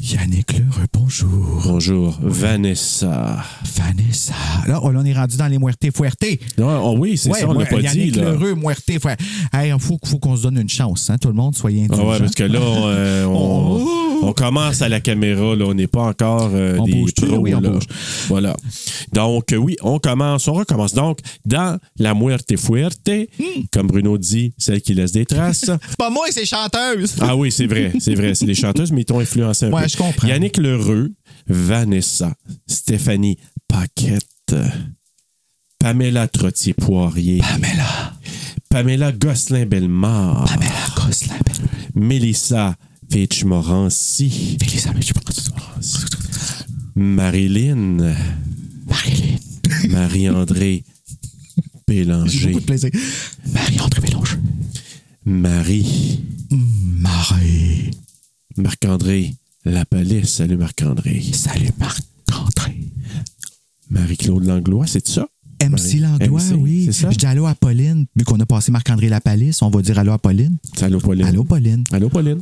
Yannick 0.00 0.58
Lheureux, 0.58 0.86
bonjour. 0.92 1.62
Bonjour. 1.64 2.18
Vanessa. 2.20 3.44
Vanessa. 3.76 4.34
Là, 4.66 4.80
on 4.82 5.04
est 5.04 5.12
rendu 5.12 5.36
dans 5.36 5.46
les 5.46 5.58
muertes 5.58 5.86
fuertes. 5.94 6.24
Non, 6.58 6.80
oh 6.84 6.96
oui, 6.98 7.16
c'est 7.16 7.32
ça, 7.32 7.48
on 7.48 7.52
l'a 7.52 7.66
pas 7.66 7.80
Yannick 7.80 8.14
dit. 8.14 8.18
Là. 8.18 8.32
Lheureux, 8.32 8.56
muerte 8.56 8.90
fuerte. 9.00 9.20
Hey, 9.52 9.72
il 9.72 9.78
faut, 9.80 10.00
faut 10.04 10.18
qu'on 10.18 10.34
se 10.34 10.42
donne 10.42 10.58
une 10.58 10.68
chance, 10.68 11.10
hein, 11.10 11.18
tout 11.18 11.28
le 11.28 11.34
monde, 11.34 11.54
soyez 11.54 11.86
Ah 11.88 11.94
indulgents. 11.94 12.10
ouais, 12.10 12.18
parce 12.18 12.34
que 12.34 12.42
là, 12.42 12.60
on, 12.60 12.88
euh, 12.88 13.24
on, 13.26 14.01
on 14.22 14.32
commence 14.32 14.80
à 14.82 14.88
la 14.88 15.00
caméra, 15.00 15.54
là, 15.56 15.64
on 15.66 15.74
n'est 15.74 15.86
pas 15.86 16.02
encore 16.04 16.50
euh, 16.54 16.76
On 16.78 16.84
des 16.84 17.04
pros. 17.14 17.36
Oui, 17.38 17.54
on 17.54 17.60
là. 17.60 17.68
bouge. 17.70 17.84
Voilà. 18.28 18.56
Donc, 19.12 19.52
euh, 19.52 19.56
oui, 19.56 19.76
on 19.82 19.98
commence, 19.98 20.48
on 20.48 20.52
recommence. 20.54 20.94
Donc, 20.94 21.18
dans 21.44 21.78
La 21.98 22.14
Muerte 22.14 22.56
Fuerte, 22.56 23.08
Hmm. 23.38 23.62
comme 23.72 23.86
Bruno 23.88 24.16
dit, 24.18 24.54
celle 24.58 24.80
qui 24.80 24.94
laisse 24.94 25.12
des 25.12 25.26
traces. 25.26 25.64
C'est 25.88 25.96
pas 25.98 26.10
moi, 26.10 26.26
c'est 26.30 26.46
chanteuse. 26.46 27.16
ah 27.20 27.36
oui, 27.36 27.50
c'est 27.52 27.66
vrai, 27.66 27.92
c'est 28.00 28.14
vrai, 28.14 28.34
c'est 28.34 28.46
les 28.46 28.54
chanteuses, 28.54 28.92
mais 28.92 29.02
ils 29.02 29.04
t'ont 29.04 29.18
influencé 29.20 29.66
un 29.66 29.72
Ouais, 29.72 29.82
peu. 29.82 29.88
je 29.88 29.96
comprends. 29.96 30.28
Yannick 30.28 30.56
Lheureux, 30.56 31.10
Vanessa, 31.46 32.32
Stéphanie 32.66 33.36
Paquette, 33.68 34.54
Pamela 35.78 36.28
Trottier-Poirier, 36.28 37.38
Pamela. 37.38 38.12
Pamela 38.68 39.12
Gosselin-Bellemare, 39.12 40.44
Pamela 40.46 40.70
Gosselin. 40.96 41.34
Mélissa 41.94 42.76
Je 43.12 45.12
pense 45.12 45.50
Marilyn, 46.94 48.14
Marilyn. 48.86 49.38
Marie-André 49.90 50.84
Bélanger, 51.86 52.48
beaucoup 52.48 52.60
de 52.60 52.64
plaisir. 52.64 52.90
Marie-André 53.52 54.00
Mélange. 54.00 54.38
Marie, 55.26 56.20
Marie. 56.50 57.90
Marc-André 58.56 59.34
Lapalisse. 59.66 60.30
Salut 60.30 60.56
Marc-André. 60.56 61.22
Salut 61.32 61.70
Marc-André. 61.78 62.80
Marie-Claude 63.90 64.44
Langlois, 64.44 64.86
c'est 64.86 65.06
ça? 65.06 65.28
MC 65.68 66.00
Langlois, 66.00 66.40
MC, 66.42 66.54
oui. 66.58 66.92
ça? 66.92 67.10
Je 67.10 67.16
dis 67.18 67.26
allô 67.26 67.46
à 67.46 67.54
Pauline. 67.54 68.06
Vu 68.16 68.24
qu'on 68.24 68.38
a 68.40 68.46
passé 68.46 68.70
Marc-André 68.72 69.08
Lapalisse, 69.08 69.62
on 69.62 69.70
va 69.70 69.82
dire 69.82 69.98
allô 69.98 70.12
à 70.12 70.18
Pauline. 70.18 70.56
Allô, 70.80 70.98
Pauline. 70.98 71.26
Allô, 71.26 71.44
Pauline. 71.44 71.84
Allô, 71.92 72.08
Pauline. 72.08 72.40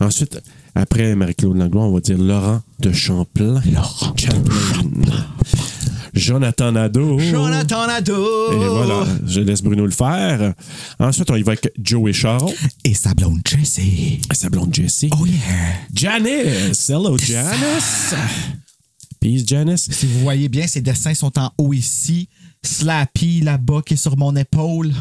Ensuite, 0.00 0.40
après 0.74 1.14
Marie-Claude 1.14 1.56
Langlois, 1.56 1.84
on 1.84 1.92
va 1.92 2.00
dire 2.00 2.18
Laurent 2.18 2.60
de 2.80 2.92
Champlain. 2.92 3.60
Laurent. 3.72 4.14
Champlain. 4.16 5.26
Jonathan 6.14 6.72
Nadeau. 6.72 7.18
Jonathan 7.18 7.86
Nadeau. 7.86 8.52
Et 8.52 8.68
voilà, 8.68 9.06
je 9.26 9.40
laisse 9.40 9.62
Bruno 9.62 9.84
le 9.86 9.90
faire. 9.92 10.52
Ensuite, 10.98 11.30
on 11.30 11.36
y 11.36 11.42
va 11.42 11.52
avec 11.52 11.72
Joey 11.82 12.12
Charon, 12.12 12.52
Et 12.84 12.94
sa 12.94 13.14
blonde 13.14 13.40
Jessie. 13.48 14.20
sa 14.32 14.50
blonde 14.50 14.74
Jessie. 14.74 15.08
Oh 15.18 15.24
yeah. 15.26 15.38
Janice. 15.94 16.90
Hello, 16.90 17.16
Janice. 17.16 18.14
Peace, 19.20 19.44
Janice. 19.46 19.88
Si 19.90 20.06
vous 20.06 20.20
voyez 20.20 20.48
bien, 20.48 20.66
ses 20.66 20.82
dessins 20.82 21.14
sont 21.14 21.38
en 21.38 21.50
haut 21.56 21.72
ici. 21.72 22.28
Slappy 22.64 23.40
là-bas 23.40 23.82
qui 23.84 23.94
est 23.94 23.96
sur 23.96 24.16
mon 24.16 24.34
épaule. 24.36 24.92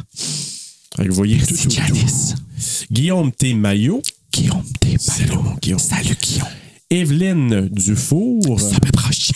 Vous 0.98 1.14
voyez 1.14 1.38
tout, 1.38 1.56
tout, 1.56 1.64
tout. 1.64 1.70
Janice. 1.70 2.36
Guillaume 2.92 3.32
T. 3.32 3.54
Maillot. 3.54 4.02
Guillaume 4.34 4.64
T. 4.80 4.98
Salut, 5.00 5.36
mon 5.36 5.56
Guillaume. 5.62 5.80
Salut, 5.80 6.16
Guillaume. 6.22 6.48
Evelyne 6.90 7.70
Dufour. 7.70 8.60
Ça 8.60 8.76
me 8.84 8.92
proche. 8.92 9.32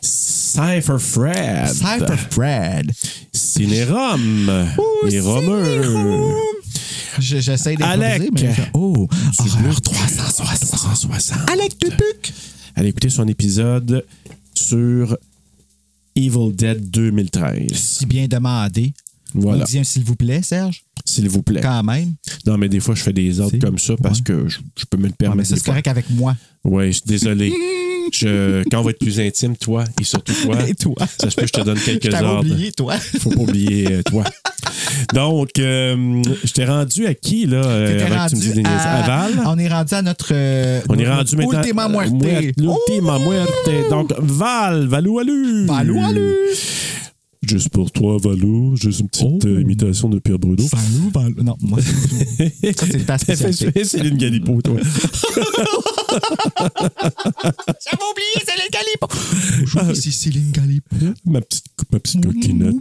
Cypher 0.00 0.98
Fred. 0.98 1.68
Cypher 1.74 2.16
Fred. 2.30 2.92
Cinérum. 3.32 4.66
Les 5.06 5.20
Romeux. 5.20 6.34
Je- 7.18 7.38
J'essaie 7.40 7.76
d'improviser, 7.76 8.30
mais... 8.32 8.54
je- 8.54 8.62
Oh, 8.72 9.08
Du 9.42 9.48
horreur 9.50 9.62
Bleu 9.62 9.74
360. 9.74 10.70
360. 10.70 11.38
Alec 11.50 11.78
Dupuc. 11.80 12.32
Allez 12.76 12.88
écouter 12.88 13.10
son 13.10 13.26
épisode 13.28 14.06
sur 14.54 15.16
Evil 16.26 16.52
Dead 16.54 16.78
2013. 16.78 17.74
Si 17.74 18.06
bien 18.06 18.28
demandé. 18.28 18.92
Voilà, 19.34 19.64
s'il 19.66 20.04
vous 20.04 20.16
plaît, 20.16 20.42
Serge, 20.42 20.82
s'il 21.04 21.28
vous 21.28 21.42
plaît. 21.42 21.60
quand 21.60 21.82
même. 21.82 22.14
Non, 22.46 22.58
mais 22.58 22.68
des 22.68 22.80
fois, 22.80 22.94
je 22.94 23.02
fais 23.02 23.12
des 23.12 23.40
ordres 23.40 23.58
comme 23.58 23.78
ça 23.78 23.94
parce 24.02 24.18
Ouais. 24.18 24.24
que 24.24 24.48
je, 24.48 24.58
je 24.78 24.84
peux 24.88 24.96
me 24.96 25.04
le 25.04 25.08
Ouais, 25.08 25.14
mais 25.20 25.26
permettre. 25.26 25.48
ça, 25.50 25.56
c'est 25.56 25.64
correct 25.64 25.86
avec 25.88 26.10
moi. 26.10 26.36
Je 26.64 26.90
suis 26.92 27.02
désolé. 27.06 27.52
Je, 28.12 28.64
quand 28.70 28.80
on 28.80 28.82
va 28.82 28.90
être 28.90 28.98
plus 28.98 29.20
intime, 29.20 29.56
toi, 29.56 29.84
et 30.00 30.02
surtout 30.02 30.32
toi, 30.42 30.56
Et 30.68 30.74
toi? 30.74 30.96
ça 31.20 31.30
se 31.30 31.36
peut 31.36 31.42
que 31.42 31.46
je 31.48 31.52
te 31.52 31.60
donne 31.60 31.76
Je 31.76 31.84
quelques 31.84 32.10
t'avais 32.10 32.26
ordres. 32.26 32.50
oublié, 32.50 32.72
toi. 32.72 32.96
Faut 32.98 33.30
pas 33.30 33.42
oublier 33.42 33.92
euh, 33.92 34.02
toi. 34.02 34.24
Donc, 35.14 35.50
euh, 35.60 36.20
je 36.42 36.50
t'ai 36.52 36.64
rendu 36.64 37.06
à 37.06 37.14
qui, 37.14 37.46
là? 37.46 37.58
euh, 37.64 38.06
avant 38.06 38.24
que 38.26 38.30
tu 38.30 38.36
me 38.36 38.40
dises 38.54 38.62
à... 38.64 39.02
Val? 39.06 39.40
On 39.46 39.56
est 39.60 39.68
rendu 39.68 39.94
à 39.94 40.02
notre... 40.02 40.28
euh, 40.32 40.80
On 40.88 40.98
est 40.98 41.08
rendu 41.08 41.36
maintenant. 41.36 41.60
Ultima 41.60 41.88
muerte. 41.88 42.12
L'ultima 42.56 43.18
Oh! 43.20 43.28
muerte. 43.30 43.90
Donc, 43.90 44.12
Val, 44.18 44.86
Valou, 44.88 45.16
Valou. 45.16 45.66
Juste 47.42 47.70
pour 47.70 47.90
toi, 47.90 48.18
Valou, 48.22 48.76
juste 48.76 49.00
une 49.00 49.08
petite 49.08 49.24
Oh. 49.26 49.38
euh, 49.46 49.62
imitation 49.62 50.10
de 50.10 50.18
Pierre 50.18 50.38
Bruno. 50.38 50.62
Valou, 50.62 51.10
Valou. 51.34 51.42
Non, 51.42 51.56
moi, 51.62 51.78
c'est- 51.80 52.72
ça, 52.78 52.86
c'est 52.90 53.06
ta 53.06 53.16
spécialité. 53.16 53.82
Céline 53.84 54.18
Galipo, 54.18 54.60
toi. 54.60 54.76
J'avais 56.90 58.04
oublié, 58.10 58.36
c'est 58.44 58.56
les 58.56 58.68
Galipo. 58.70 59.08
Bonjour, 59.60 59.90
ici 59.92 60.12
Céline 60.12 60.50
Galipo. 60.52 60.96
ma 61.26 61.40
petite, 61.40 61.64
ma 61.92 61.98
petite 61.98 62.24
coquinette. 62.24 62.74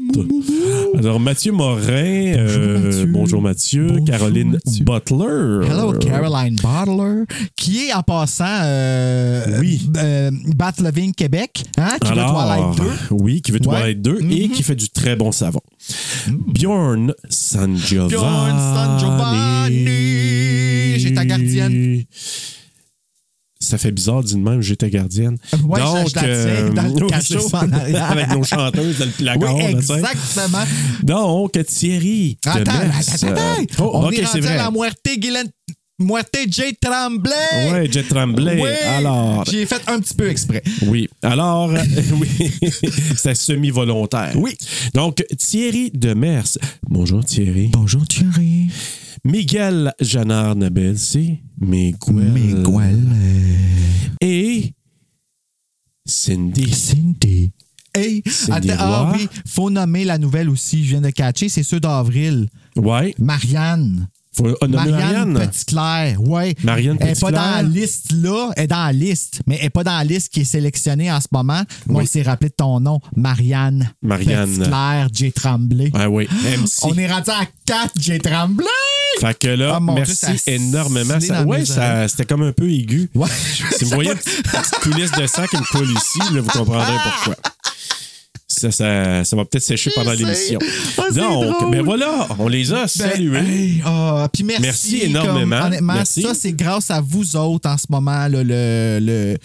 Alors, 0.98 1.20
Mathieu 1.20 1.52
Morin. 1.52 1.84
euh, 1.90 2.80
Mathieu. 2.86 3.06
bonjour, 3.08 3.42
Mathieu. 3.42 3.88
Bonjour, 3.88 4.06
Caroline 4.06 4.52
Mathieu. 4.64 4.84
Butler. 4.86 5.68
Hello, 5.70 5.94
Caroline 5.94 6.56
Bottler, 6.62 7.24
qui 7.56 7.88
est 7.88 7.94
en 7.94 8.04
passant 8.04 8.46
euh, 8.64 9.60
Oui. 9.60 9.90
euh, 9.98 10.32
Bat 10.56 10.74
Loving 10.82 11.14
Québec, 11.14 11.64
hein, 11.78 11.98
qui 12.02 12.08
veut 12.12 12.20
Alors, 12.20 12.74
Twilight 12.76 12.78
2. 13.10 13.16
oui, 13.16 13.42
qui 13.42 13.52
veut 13.52 13.60
Ouais. 13.60 13.64
Twilight 13.80 14.02
2 14.02 14.20
et 14.32 14.48
Mhm. 14.48 14.52
qui 14.54 14.64
fait 14.64 14.76
du 14.76 14.90
très 14.90 15.16
bon 15.16 15.32
savon. 15.32 15.62
Bjorn 16.28 17.14
San 17.30 17.76
Giovanni. 17.78 18.10
Bjorn 18.14 18.58
San 18.76 19.00
Giovanni. 19.00 19.86
J'ai 21.00 21.14
ta 21.14 21.26
gardienne. 21.26 22.04
Ça 23.62 23.78
fait 23.78 23.92
bizarre, 23.92 24.24
dis 24.24 24.36
de 24.36 24.40
même, 24.40 24.62
ta 24.78 24.90
gardienne. 24.90 25.38
Ouais, 25.66 25.82
je- 25.82 26.10
je 26.10 26.16
la 26.16 26.22
tiens 26.22 26.70
dans 26.74 26.82
le 26.84 27.04
oui, 27.04 27.10
cachot 27.10 27.50
en 27.54 27.72
arrière. 27.74 28.10
Avec 28.12 28.30
nos 28.30 28.44
chanteuses 28.44 29.00
dans 29.00 29.06
le 29.06 29.12
placard. 29.12 29.56
Oui, 29.56 29.64
exactement. 29.66 30.64
Donc, 31.04 31.66
Thierry. 31.68 32.38
de 32.46 32.50
Attends, 32.50 32.72
Metz. 32.88 33.14
attends, 33.24 33.28
attends. 33.28 33.64
Oh, 33.80 33.92
On 33.96 34.08
ok, 34.08 34.14
est 34.14 34.18
c'est 34.20 34.26
rendu 34.28 34.42
vrai. 34.42 34.54
à 34.54 34.64
la 34.64 34.72
Muerte 34.72 35.10
Guylaine. 35.18 35.50
Muerte 36.02 36.38
J. 36.48 36.62
Tremblay. 36.82 37.34
Ouais, 37.74 37.92
Jet 37.92 38.04
Tremblay. 38.08 38.62
Oui, 38.62 38.70
Alors, 38.88 39.44
J'ai 39.52 39.66
fait 39.66 39.82
un 39.88 40.00
petit 40.00 40.14
peu 40.14 40.30
exprès. 40.30 40.64
oui. 40.84 41.10
Alors, 41.22 41.70
oui, 42.14 42.52
c'est 43.18 43.36
semi-volontaire. 43.36 44.32
Oui. 44.38 44.56
Donc, 44.94 45.22
Thierry 45.38 45.92
de 45.94 46.14
Mers. 46.14 46.58
Bonjour, 46.88 47.26
Thierry. 47.26 47.68
Bonjour, 47.74 48.08
Thierry. 48.08 48.68
Miguel 49.26 49.94
Janard 50.00 50.56
Nabel, 50.56 50.98
c'est 50.98 51.42
Miguel. 51.60 52.32
Miguel. 52.32 53.00
Et 54.22 54.74
Cindy. 56.06 56.70
Cindy. 56.72 57.52
Hey, 57.94 58.22
Cindy 58.26 58.72
attends, 58.72 58.84
ah 58.84 59.14
oui, 59.16 59.28
faut 59.48 59.70
nommer 59.70 60.06
la 60.06 60.18
nouvelle 60.18 60.50
aussi, 60.50 60.84
je 60.84 60.92
viens 60.92 61.02
de 61.02 61.10
catcher, 61.10 61.50
c'est 61.50 61.64
ceux 61.64 61.80
d'avril. 61.80 62.48
Ouais. 62.76 63.16
Marianne. 63.18 64.08
Faut 64.36 64.44
nommer 64.68 64.92
Marianne, 64.92 65.34
Marianne. 65.34 65.48
Petitclerc, 65.50 66.22
ouais. 66.22 66.56
Marianne 66.64 66.98
Elle 67.00 67.08
n'est 67.10 67.16
pas 67.16 67.32
dans 67.32 67.52
la 67.56 67.64
liste 67.64 68.12
là, 68.14 68.52
elle 68.56 68.64
est 68.64 68.68
dans 68.68 68.86
la 68.86 68.92
liste, 68.94 69.42
mais 69.48 69.56
elle 69.58 69.64
n'est 69.64 69.70
pas 69.72 69.84
dans 69.84 69.98
la 69.98 70.04
liste 70.04 70.30
qui 70.32 70.42
est 70.42 70.46
sélectionnée 70.46 71.12
en 71.12 71.20
ce 71.20 71.28
moment. 71.32 71.64
Moi, 71.88 72.02
Oui. 72.02 72.04
il 72.06 72.08
s'est 72.08 72.22
rappelé 72.22 72.50
de 72.50 72.56
ton 72.56 72.80
nom, 72.80 73.00
Marianne. 73.16 73.92
Marianne. 74.02 74.50
Petitclerc, 74.58 75.08
J. 75.14 75.32
Tremblay. 75.32 75.92
Ah 75.94 76.10
oui, 76.10 76.28
MC. 76.58 76.84
On 76.84 76.96
est 76.98 77.12
rendu 77.12 77.30
à 77.32 77.46
4 77.66 77.92
J. 78.00 78.20
Tremblay! 78.20 78.66
Fait 79.20 79.38
que 79.38 79.48
là, 79.48 79.74
Ah, 79.76 79.80
Dieu, 79.84 79.94
merci 79.96 80.16
ça 80.16 80.32
énormément. 80.48 81.20
Ça, 81.20 81.44
ouais, 81.44 81.66
ça, 81.66 82.08
c'était 82.08 82.26
comme 82.26 82.44
un 82.44 82.52
peu 82.54 82.70
aigu. 82.72 83.10
Ouais. 83.16 83.28
Si 83.78 83.84
vous 83.84 83.90
voyez 83.92 84.12
une 84.12 84.18
petite, 84.18 84.44
petite 84.44 84.76
coulisse 84.82 85.12
de 85.12 85.26
sang 85.28 85.46
qui 85.48 85.58
me 85.58 85.64
coule 85.72 85.90
ici, 85.92 86.20
là, 86.34 86.42
vous 86.42 86.50
comprendrez 86.50 86.94
pourquoi. 87.04 87.36
Ça, 88.60 88.72
ça, 88.72 89.24
ça 89.24 89.36
va 89.36 89.46
peut-être 89.46 89.64
sécher 89.64 89.90
pendant 89.96 90.12
l'émission. 90.14 90.60
Ah, 90.98 91.04
Donc, 91.12 91.44
drôle. 91.58 91.72
ben 91.72 91.82
voilà, 91.82 92.28
on 92.38 92.48
les 92.48 92.72
a 92.74 92.82
Ben, 92.82 92.88
salués. 92.88 93.40
hey, 93.40 93.82
ah, 93.86 94.28
puis 94.32 94.44
merci. 94.44 94.62
Merci 94.62 94.98
énormément. 95.04 95.58
comme, 95.58 95.68
honnêtement, 95.68 95.94
Merci. 95.94 96.22
ça, 96.22 96.34
c'est 96.34 96.54
grâce 96.54 96.92
à 96.92 97.02
vous 97.02 97.36
autres 97.36 97.70
en 97.70 97.78
ce 97.78 97.86
moment, 97.90 98.28
là, 98.28 98.44
le, 98.44 99.00
le- 99.02 99.38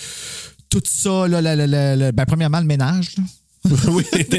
tout 0.69 0.83
ça, 0.85 1.27
là, 1.29 1.41
le- 1.41 2.11
ben, 2.13 2.25
premièrement, 2.27 2.61
le 2.61 2.67
ménage. 2.67 3.11
là. 3.17 3.25
oui. 3.89 4.05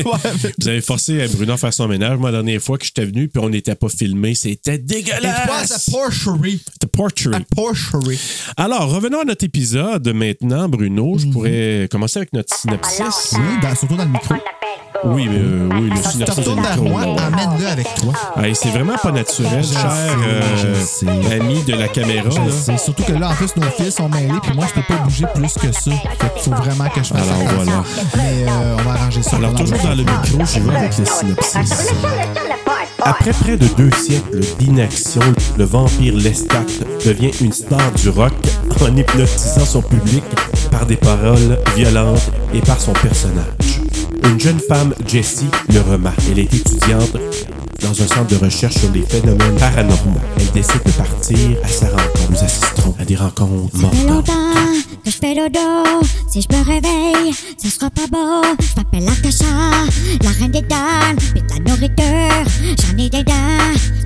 Vous 0.60 0.68
avez 0.68 0.82
forcé 0.82 1.22
à 1.22 1.28
Bruno 1.28 1.54
à 1.54 1.58
faire 1.58 1.74
son 1.74 1.88
ménage. 1.88 2.18
Moi, 2.18 2.32
la 2.32 2.38
dernière 2.44 2.62
fois 2.62 2.78
que 2.78 2.86
j'étais 2.86 3.06
venu, 3.06 3.28
puis 3.28 3.42
on 3.44 3.50
n'était 3.50 3.76
pas 3.76 3.90
filmé, 3.90 4.36
c'était 4.36 4.78
dégueulasse. 4.78 5.90
porchery. 5.92 6.62
The. 6.80 6.86
A 7.34 7.40
porchery. 7.56 8.20
Alors, 8.58 8.90
revenons 8.90 9.22
à 9.22 9.26
notre 9.26 9.44
épisode 9.46 10.08
maintenant, 10.14 10.70
Bruno. 10.70 11.18
Je 11.18 11.28
pourrais 11.28 11.88
commencer 11.92 12.20
avec 12.20 12.34
notre 12.34 12.56
synopsis. 12.56 13.34
Oui, 13.34 13.40
dans- 13.62 13.76
surtout 13.76 13.96
dans 13.96 14.06
le 14.06 14.12
micro. 14.12 14.36
Oui, 15.04 15.28
mais, 15.30 15.38
euh, 15.38 15.70
oui, 15.74 15.90
le 15.94 16.02
te 16.02 16.08
synopsis 16.10 16.38
retournes 16.40 16.62
vers 16.62 16.82
micro. 16.82 16.90
moi, 16.90 17.04
avec 17.70 17.88
toi. 17.96 18.14
C'est 18.54 18.70
vraiment 18.70 18.96
pas 18.98 19.12
naturel, 19.12 19.64
cher 19.64 20.18
euh, 20.26 21.32
ami 21.32 21.64
de 21.64 21.74
la 21.74 21.88
caméra. 21.88 22.30
Là. 22.30 22.78
Surtout 22.78 23.04
que 23.04 23.12
là, 23.14 23.30
en 23.30 23.36
plus, 23.36 23.56
nos 23.58 23.70
fils 23.72 23.96
sont 23.96 24.10
mêlés, 24.10 24.40
puis 24.42 24.54
moi, 24.56 24.66
je 24.70 24.74
peux 24.80 24.88
pas 24.88 25.02
bouger 25.04 25.26
plus 25.36 25.54
que 25.54 25.72
ça. 25.72 25.92
Fait 25.92 26.34
qu'il 26.34 26.42
faut 26.44 26.52
vraiment 26.52 26.90
que 26.90 27.04
je 27.04 27.10
fasse 27.10 27.28
Alors, 27.28 27.54
voilà. 27.56 27.84
Mais 28.16 28.46
euh, 28.48 28.76
on 28.80 28.84
va 28.84 28.92
arranger 28.94 29.15
toujours 29.22 29.78
dans 29.84 29.96
le 29.96 30.04
micro, 30.04 30.46
j'y 30.46 30.60
vais 30.60 30.76
avec 30.76 30.94
synopsis. 30.94 31.94
Après 33.02 33.32
près 33.32 33.58
de 33.58 33.68
deux 33.78 33.92
siècles 33.92 34.42
d'inaction, 34.60 35.22
le 35.58 35.64
vampire 35.64 36.16
Lestat 36.16 36.66
devient 37.06 37.32
une 37.42 37.54
star 37.54 37.92
du 37.94 38.10
rock 38.10 38.34
en 38.82 38.96
hypnotisant 38.96 39.66
son 39.66 39.82
public 39.82 40.24
par 40.72 40.86
des 40.86 40.96
paroles 40.96 41.58
violentes 41.76 42.32
et 42.54 42.60
par 42.62 42.80
son 42.80 42.94
personnage. 42.94 43.82
Une 44.24 44.40
jeune 44.40 44.60
femme, 44.60 44.94
Jessie, 45.08 45.50
le 45.70 45.82
remarque. 45.82 46.20
Elle 46.32 46.40
est 46.40 46.54
étudiante 46.54 47.16
dans 47.82 47.92
un 48.02 48.08
centre 48.08 48.28
de 48.28 48.36
recherche 48.38 48.76
sur 48.76 48.92
les 48.92 49.02
phénomènes 49.02 49.56
paranormaux. 49.58 50.20
Elle 50.40 50.52
décide 50.52 50.82
de 50.86 50.92
partir 50.92 51.38
à 51.64 51.68
sa 51.68 51.88
rencontre. 51.88 52.30
Nous 52.32 52.44
assisterons 52.44 52.96
à 53.00 53.06
des 53.06 53.16
rencontres 53.16 53.72
Ça 53.80 53.90
fait 53.90 54.06
mortantes. 54.08 54.28
longtemps 54.28 54.74
que 55.04 55.12
je 55.12 55.18
fais 55.18 55.36
dodo. 55.36 56.06
Si 56.32 56.42
je 56.42 56.56
me 56.58 56.64
réveille, 56.64 57.34
ce 57.62 57.70
sera 57.70 57.90
pas 57.90 58.08
beau. 58.12 58.42
Je 58.60 58.76
m'appelle 58.78 59.08
Akasha, 59.08 59.46
la 60.24 60.30
reine 60.40 60.52
des 60.52 60.62
dames, 60.62 61.18
puis 61.18 61.42
de 61.42 61.54
la 61.54 61.60
nourriture. 61.72 62.46
J'en 62.82 62.98
ai 63.04 63.10
des 63.10 63.24
dents. 63.24 63.34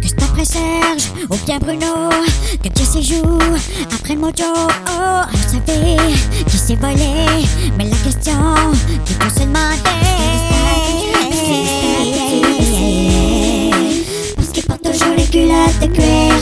Que 0.02 0.08
je 0.08 0.14
t'appelle 0.16 0.46
Serge 0.46 1.12
ou 1.30 1.36
bien 1.46 1.60
Bruno. 1.60 2.10
Que 2.64 2.70
Jesse 2.76 3.08
joue 3.08 3.40
après 3.94 4.16
le 4.16 4.22
mojo. 4.22 4.44
Oh, 4.44 5.22
vous 5.32 5.60
savez 5.68 5.98
qui 6.48 6.58
s'est 6.58 6.76
volé. 6.76 7.46
Mais 7.78 7.86
la 7.86 7.96
question 7.98 8.34
qu'il 9.06 9.16
faut 9.16 9.30
se 9.30 9.42
demander. 9.42 9.90
Parce 14.70 14.82
porte 14.82 14.94
toujours 14.94 15.16
les 15.16 15.26
culottes 15.26 15.80
de 15.82 15.88
cuir. 15.88 16.34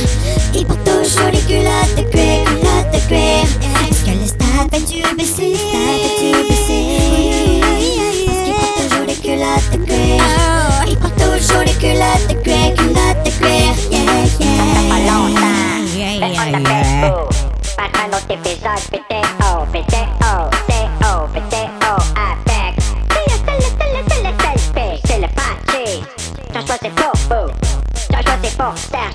Il 0.54 0.66
porte 0.66 0.84
toujours 0.84 1.32
les 1.32 1.40
culottes 1.40 1.96
de 1.96 2.02
cuir, 2.12 2.44
culottes 2.46 2.92
de 2.94 3.00
cuir. 3.08 3.46
Est-ce 3.90 4.04
que 4.04 4.12
le 4.12 4.28
stade 4.28 4.70
fait-tu 4.72 5.02
baisser? 5.16 5.52
Le 5.52 5.58
stade 5.58 5.98
fait-tu 6.04 6.30
baisser? 6.50 6.84
Parce 8.28 8.42
qu'il 8.44 8.54
porte 8.54 8.76
toujours 8.84 9.06
les 9.08 9.16
culottes 9.16 9.70
de 9.72 9.78
cuir. 9.86 10.24
Il 10.88 10.98
porte 10.98 11.16
toujours 11.16 11.64
les 11.66 11.74
culottes 11.74 12.28
de 12.28 12.34
cuir, 12.44 12.74
culottes 12.76 13.24
de 13.24 13.32
cuir. 13.32 13.72
Yeah, 13.92 14.02
yeah. 14.40 14.58
Ça 14.58 14.64
fait 14.76 14.90
pas 14.90 15.00
longtemps. 15.10 15.78
Yeah, 15.96 16.12
yeah, 16.18 16.32
yeah. 16.50 17.12
Par 17.78 17.92
un 18.04 18.10
autre 18.10 18.32
épisode 18.32 18.84
Non 28.68 28.74
Terre 28.92 29.14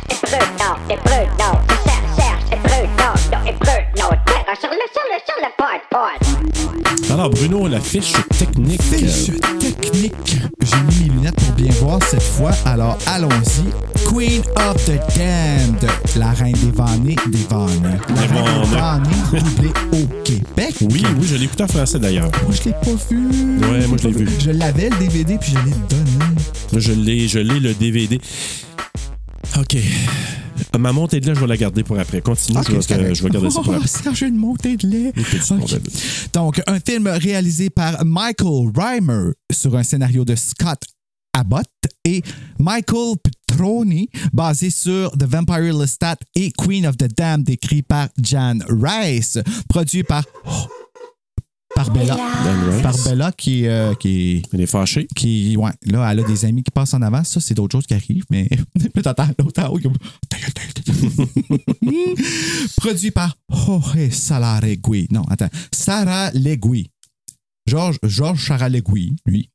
sur 4.59 4.71
le, 4.71 4.76
sur 4.92 5.02
le, 5.11 5.18
sur 5.26 5.37
le 5.42 5.50
pod, 5.59 5.80
pod 5.90 7.11
Alors, 7.11 7.28
Bruno, 7.28 7.68
la 7.68 7.80
fiche 7.80 8.14
technique. 8.38 8.80
Fiche 8.82 9.30
technique. 9.60 10.38
J'ai 10.62 10.76
mis 10.88 11.10
mes 11.10 11.15
lunettes 11.17 11.34
pour 11.34 11.52
bien 11.54 11.71
voir 11.82 11.99
cette 12.08 12.23
fois. 12.23 12.52
Alors, 12.65 12.97
allons-y. 13.06 13.69
Queen 14.08 14.43
of 14.56 14.76
the 14.86 14.99
Damned, 15.19 15.86
la 16.17 16.30
reine 16.30 16.52
des 16.52 16.71
vannées, 16.71 17.17
des 17.26 17.47
vannées. 17.50 17.99
La 18.08 18.23
Des 18.23 18.34
reine 18.34 18.62
des 18.62 18.76
vannées. 18.76 19.41
doublée 19.43 19.73
au 19.93 20.23
Québec. 20.25 20.75
Oui, 20.80 21.04
oui, 21.19 21.26
je 21.26 21.36
l'ai 21.36 21.45
écouté 21.45 21.65
en 21.65 21.69
français 21.69 21.99
d'ailleurs. 21.99 22.30
Moi, 22.45 22.52
je 22.52 22.65
l'ai 22.71 22.73
pas 22.73 23.04
vu. 23.10 23.58
Ouais, 23.58 23.86
moi, 23.86 23.99
je 24.02 24.08
l'ai 24.08 24.15
vu. 24.15 24.28
Je 24.38 24.50
l'avais, 24.50 24.88
le 24.88 24.97
DVD, 24.97 25.36
puis 25.38 25.52
je 25.52 25.58
l'ai 25.58 25.76
donné. 25.91 26.10
Je 26.75 26.93
l'ai, 26.93 27.28
je 27.28 27.38
l'ai 27.38 27.60
le 27.60 27.75
DVD. 27.75 28.19
OK. 29.58 29.76
Euh, 29.76 30.78
Ma 30.78 30.93
montée 30.93 31.21
de 31.21 31.26
lait, 31.26 31.34
je 31.34 31.41
vais 31.41 31.47
la 31.47 31.56
garder 31.56 31.82
pour 31.82 31.99
après. 31.99 32.21
Continue, 32.21 32.58
Ok, 32.58 32.67
je, 32.69 32.73
vais, 32.75 32.82
c'est 32.82 33.15
je 33.15 33.23
vais 33.23 33.30
garder 33.30 33.50
ça 33.50 33.60
pour 33.60 33.75
après. 33.75 34.15
J'ai 34.15 34.26
une 34.26 34.36
montée 34.36 34.76
de 34.76 34.86
montée 34.86 35.78
de 35.78 35.84
lait. 35.84 35.91
Donc, 36.32 36.62
un 36.67 36.80
film 36.80 37.06
réalisé 37.06 37.71
par 37.71 38.04
Michael 38.04 38.71
Reimer 38.75 39.32
sur 39.50 39.76
un 39.76 39.82
scénario 39.82 40.25
de 40.25 40.34
Scott 40.34 40.80
Abbott 41.34 41.67
et 42.04 42.23
Michael 42.58 43.17
Petroni, 43.23 44.08
basé 44.32 44.71
sur 44.71 45.10
The 45.12 45.25
Vampire 45.25 45.76
Lestat 45.76 46.17
et 46.34 46.52
Queen 46.52 46.86
of 46.86 46.97
the 46.97 47.08
Damned, 47.17 47.49
écrit 47.49 47.82
par 47.82 48.08
Jan 48.23 48.58
Rice, 48.69 49.38
produit 49.69 50.02
par 50.02 50.25
oh, 50.47 50.67
par 51.86 51.95
Bella. 51.95 52.16
Dan 52.45 52.71
Rice. 52.71 52.82
Par 52.82 52.97
Bella 53.04 53.32
qui, 53.32 53.66
euh, 53.66 53.95
qui, 53.95 54.42
Elle 54.52 54.60
est 54.60 54.66
fâchée. 54.66 55.06
qui, 55.14 55.56
ouais, 55.56 55.71
là, 55.86 56.10
elle 56.12 56.21
a 56.21 56.23
des 56.25 56.45
amis 56.45 56.62
qui 56.62 56.71
passent 56.71 56.95
en 56.95 57.02
avant. 57.02 57.25
Ça, 57.25 57.40
c'est 57.40 57.54
d'autres 57.54 57.76
choses 57.78 57.86
qui 57.86 57.95
arrivent, 57.95 58.25
mais 58.30 58.49
peut 58.95 59.02
t'entends 59.02 59.28
l'autre 59.38 59.62
en 59.62 59.68
haut 59.68 59.78
qui- 59.78 59.88
Ta 60.28 60.38
gueule, 60.38 60.52
ta 60.52 60.62
gueule, 60.62 60.73
ta 60.73 60.92
gueule. 60.92 62.14
Produit 62.76 63.10
par 63.10 63.36
Jorge 63.50 64.10
Salaregui. 64.10 65.08
Non, 65.10 65.23
attends. 65.28 65.50
Sarah 65.73 66.30
Legui. 66.32 66.90
Georges 67.66 67.99
Georges 68.02 68.47
Saralegui, 68.47 69.16
lui. 69.26 69.49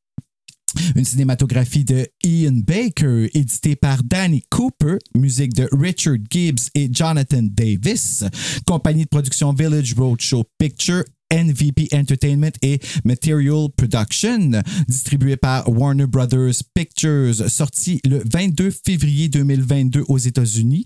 Une 0.96 1.06
cinématographie 1.06 1.86
de 1.86 2.08
Ian 2.24 2.52
Baker, 2.66 3.30
éditée 3.34 3.76
par 3.76 4.04
Danny 4.04 4.44
Cooper, 4.50 4.98
musique 5.16 5.54
de 5.54 5.68
Richard 5.72 6.18
Gibbs 6.30 6.70
et 6.76 6.90
Jonathan 6.92 7.42
Davis, 7.42 8.24
compagnie 8.66 9.04
de 9.06 9.10
production 9.10 9.54
Village 9.54 9.94
Roadshow 9.98 10.44
Picture, 10.60 11.04
NVP 11.32 11.90
Entertainment 11.94 12.52
et 12.62 12.80
Material 13.04 13.68
Production, 13.76 14.62
distribué 14.88 15.38
par 15.38 15.68
Warner 15.70 16.08
Brothers 16.08 16.56
Pictures, 16.74 17.36
sorti 17.50 18.00
le 18.06 18.22
22 18.32 18.72
février 18.86 19.28
2022 19.30 20.04
aux 20.08 20.18
États-Unis, 20.18 20.86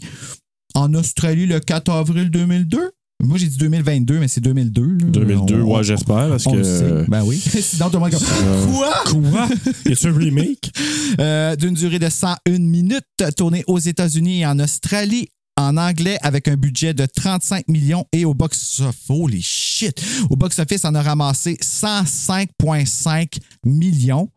en 0.73 0.93
Australie 0.93 1.45
le 1.45 1.59
4 1.59 1.89
avril 1.91 2.29
2002. 2.29 2.91
Moi, 3.23 3.37
j'ai 3.37 3.45
dit 3.45 3.57
2022, 3.57 4.17
mais 4.19 4.27
c'est 4.27 4.41
2002. 4.41 4.81
là. 4.83 5.05
2002, 5.11 5.61
On- 5.61 5.75
ouais, 5.77 5.83
j'espère, 5.83 6.27
parce 6.29 6.47
on 6.47 6.53
que. 6.53 6.57
le 6.57 6.63
sait. 6.63 7.05
Ben 7.07 7.23
oui. 7.23 7.37
Sinon, 7.37 7.89
tout 7.91 7.97
le 7.97 7.99
monde 7.99 8.13
est 8.13 8.17
comme, 8.17 8.73
Quoi? 8.73 8.93
Quoi? 9.05 9.49
Y 9.85 9.93
a 9.93 10.09
un 10.09 10.17
remake? 10.17 10.71
Euh, 11.19 11.55
d'une 11.55 11.75
durée 11.75 11.99
de 11.99 12.09
101 12.09 12.57
minutes, 12.57 13.03
tourné 13.37 13.63
aux 13.67 13.77
États-Unis 13.77 14.39
et 14.41 14.45
en 14.47 14.57
Australie. 14.57 15.27
En 15.57 15.77
anglais, 15.77 16.17
avec 16.21 16.47
un 16.47 16.55
budget 16.55 16.93
de 16.93 17.05
35 17.05 17.67
millions 17.67 18.05
et 18.11 18.25
au 18.25 18.33
box-office, 18.33 19.09
holy 19.09 19.41
shit! 19.41 20.01
Au 20.29 20.35
box-office, 20.35 20.85
on 20.85 20.95
a 20.95 21.01
ramassé 21.01 21.55
105,5 21.55 23.39
millions. 23.65 24.29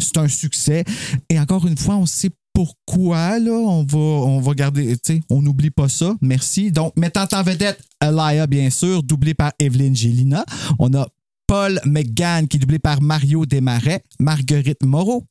C'est 0.00 0.16
un 0.16 0.28
succès. 0.28 0.84
Et 1.28 1.38
encore 1.38 1.66
une 1.66 1.76
fois, 1.76 1.96
on 1.96 2.06
sait 2.06 2.30
pourquoi, 2.54 3.38
là. 3.38 3.52
On 3.52 3.84
va, 3.84 3.98
on 3.98 4.40
va 4.40 4.54
garder, 4.54 4.96
on 5.30 5.42
n'oublie 5.42 5.70
pas 5.70 5.88
ça. 5.88 6.16
Merci. 6.20 6.72
Donc, 6.72 6.96
mettant 6.96 7.26
en 7.32 7.42
vedette 7.42 7.80
Alaya, 8.00 8.46
bien 8.46 8.70
sûr, 8.70 9.02
doublé 9.02 9.34
par 9.34 9.52
Evelyn 9.60 9.94
Gélina. 9.94 10.44
On 10.78 10.92
a 10.94 11.06
Paul 11.46 11.80
McGann, 11.84 12.48
qui 12.48 12.56
est 12.56 12.60
doublé 12.60 12.78
par 12.78 13.00
Mario 13.00 13.46
Desmarais. 13.46 14.02
Marguerite 14.18 14.84
Moreau, 14.84 15.24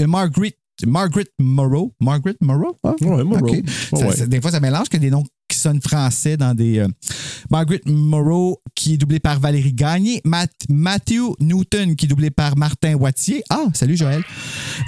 euh, 0.00 0.06
Margaret, 0.86 1.26
Moreau. 1.38 1.92
Margaret 2.00 2.36
Moreau? 2.40 2.76
Ah, 2.84 2.94
Ouais, 3.00 3.24
Moreau. 3.24 3.46
ok. 3.46 3.50
Ouais, 3.52 3.62
Ça- 4.00 4.06
ouais. 4.08 4.16
ça- 4.16 4.26
des 4.26 4.40
fois, 4.40 4.50
ça 4.50 4.60
mélange 4.60 4.88
que 4.88 4.96
des 4.98 5.10
noms 5.10 5.24
qui 5.48 5.56
sonnent 5.58 5.80
français 5.80 6.36
dans 6.36 6.54
des. 6.54 6.78
euh, 6.80 6.88
Margaret 7.50 7.80
Moreau, 7.86 8.60
qui 8.74 8.94
est 8.94 8.96
doublée 8.96 9.20
par 9.20 9.38
Valérie 9.40 9.72
Gagné. 9.72 10.20
Matt- 10.24 10.50
Matthew 10.68 11.34
Newton, 11.40 11.94
qui 11.96 12.06
est 12.06 12.08
doublé 12.08 12.30
par 12.30 12.56
Martin 12.56 12.94
Wattier. 12.96 13.42
Ah, 13.48 13.66
salut 13.72 13.96
Joël. 13.96 14.22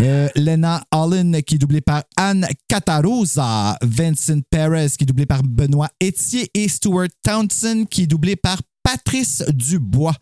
Euh, 0.00 0.28
Lena 0.36 0.82
Allen, 0.90 1.40
qui 1.42 1.54
est 1.54 1.58
doublée 1.58 1.80
par 1.80 2.02
Anne 2.16 2.46
Catarosa. 2.68 3.76
Vincent 3.82 4.40
Perez, 4.50 4.88
qui 4.98 5.04
est 5.04 5.06
doublé 5.06 5.26
par 5.26 5.42
Benoît 5.42 5.88
Etier. 6.02 6.50
Et 6.54 6.68
Stuart 6.68 7.08
Townsend, 7.22 7.84
qui 7.88 8.02
est 8.02 8.06
doublé 8.06 8.34
par 8.36 8.60
Patrice 8.82 9.44
Dubois. 9.52 10.14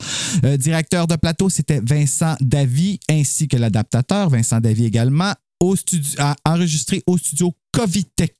Euh, 0.44 0.56
directeur 0.56 1.06
de 1.06 1.16
plateau, 1.16 1.48
c'était 1.48 1.80
Vincent 1.80 2.34
Davy, 2.40 2.98
ainsi 3.08 3.48
que 3.48 3.56
l'adaptateur, 3.56 4.28
Vincent 4.28 4.60
Davy 4.60 4.84
également, 4.84 5.32
au 5.60 5.76
studio, 5.76 6.20
enregistré 6.44 7.02
au 7.06 7.16
studio 7.18 7.52
Covitech. 7.72 8.34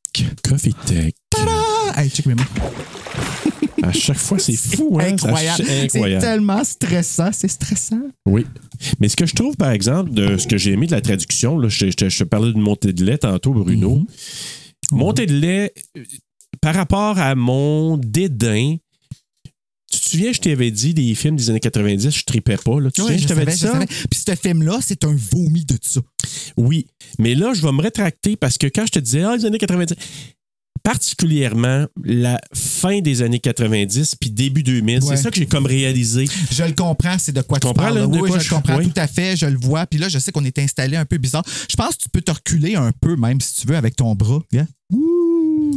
Coffee 0.48 0.74
Tech. 0.86 1.12
Ah, 1.38 2.02
hey, 2.02 2.08
check 2.10 2.26
mes 2.26 2.34
mains. 2.34 2.46
À 3.82 3.92
chaque 3.92 4.16
fois, 4.18 4.38
c'est 4.38 4.56
fou, 4.56 4.98
hein? 5.00 5.12
incroyable. 5.12 5.64
C'est 5.66 6.18
tellement 6.18 6.64
stressant. 6.64 7.30
C'est 7.32 7.48
stressant. 7.48 8.00
Oui. 8.26 8.44
Mais 8.98 9.08
ce 9.08 9.16
que 9.16 9.26
je 9.26 9.34
trouve, 9.34 9.56
par 9.56 9.70
exemple, 9.70 10.10
de 10.10 10.36
ce 10.38 10.46
que 10.46 10.56
j'ai 10.56 10.72
aimé 10.72 10.86
de 10.86 10.92
la 10.92 11.00
traduction, 11.00 11.58
là, 11.58 11.68
je, 11.68 11.86
je- 11.86 12.08
je 12.08 12.18
te 12.18 12.24
parlais 12.24 12.52
d'une 12.52 12.62
montée 12.62 12.92
de 12.92 13.04
lait 13.04 13.18
tantôt, 13.18 13.52
Bruno. 13.52 13.96
Mhm. 13.96 14.06
Montée 14.92 15.26
de 15.26 15.34
lait, 15.38 15.72
euh, 15.96 16.02
par 16.60 16.74
rapport 16.74 17.18
à 17.18 17.34
mon 17.34 17.96
dédain, 17.98 18.76
te 20.06 20.10
souviens, 20.10 20.32
je 20.32 20.40
t'avais 20.40 20.70
dit 20.70 20.94
des 20.94 21.14
films 21.14 21.36
des 21.36 21.50
années 21.50 21.60
90, 21.60 22.10
je 22.10 22.24
tripais 22.24 22.56
pas. 22.56 22.80
Là. 22.80 22.90
Tu 22.90 23.00
souviens, 23.02 23.16
je 23.16 23.22
je 23.22 23.28
t'avais 23.28 23.46
dit 23.46 23.56
ça? 23.58 23.78
Puis 24.10 24.20
ce 24.26 24.34
film-là, 24.34 24.78
c'est 24.82 25.04
un 25.04 25.14
vomi 25.32 25.64
de 25.64 25.76
ça. 25.82 26.00
Oui. 26.56 26.86
Mais 27.18 27.34
là, 27.34 27.52
je 27.54 27.62
vais 27.62 27.72
me 27.72 27.82
rétracter 27.82 28.36
parce 28.36 28.58
que 28.58 28.66
quand 28.66 28.86
je 28.86 28.92
te 28.92 28.98
disais, 28.98 29.22
ah, 29.22 29.36
les 29.36 29.44
années 29.44 29.58
90, 29.58 29.94
particulièrement 30.82 31.86
la 32.04 32.40
fin 32.54 33.00
des 33.00 33.22
années 33.22 33.40
90 33.40 34.14
puis 34.20 34.30
début 34.30 34.62
2000, 34.62 35.02
Ouais. 35.02 35.16
c'est 35.16 35.22
ça 35.22 35.30
que 35.30 35.36
j'ai 35.36 35.46
comme 35.46 35.66
réalisé. 35.66 36.26
Je 36.52 36.62
le 36.62 36.72
comprends, 36.72 37.18
c'est 37.18 37.32
de 37.32 37.42
quoi 37.42 37.58
tu 37.58 37.72
parles. 37.74 37.98
là, 37.98 38.06
Oui, 38.06 38.20
quoi 38.20 38.38
je 38.38 38.44
je- 38.44 38.50
le 38.50 38.54
comprends 38.56 38.76
oui. 38.78 38.84
tout 38.88 39.00
à 39.00 39.08
fait, 39.08 39.36
je 39.36 39.46
le 39.46 39.58
vois. 39.58 39.86
Puis 39.86 39.98
là, 39.98 40.08
je 40.08 40.18
sais 40.20 40.30
qu'on 40.30 40.44
est 40.44 40.58
installé 40.60 40.96
un 40.96 41.04
peu 41.04 41.18
bizarre. 41.18 41.44
Je 41.68 41.74
pense 41.76 41.96
que 41.96 42.02
tu 42.04 42.08
peux 42.08 42.20
te 42.22 42.30
reculer 42.30 42.76
un 42.76 42.92
peu, 43.00 43.16
même 43.16 43.40
si 43.40 43.56
tu 43.56 43.66
veux, 43.66 43.76
avec 43.76 43.96
ton 43.96 44.14
bras. 44.14 44.40
Regarde. 44.52 44.68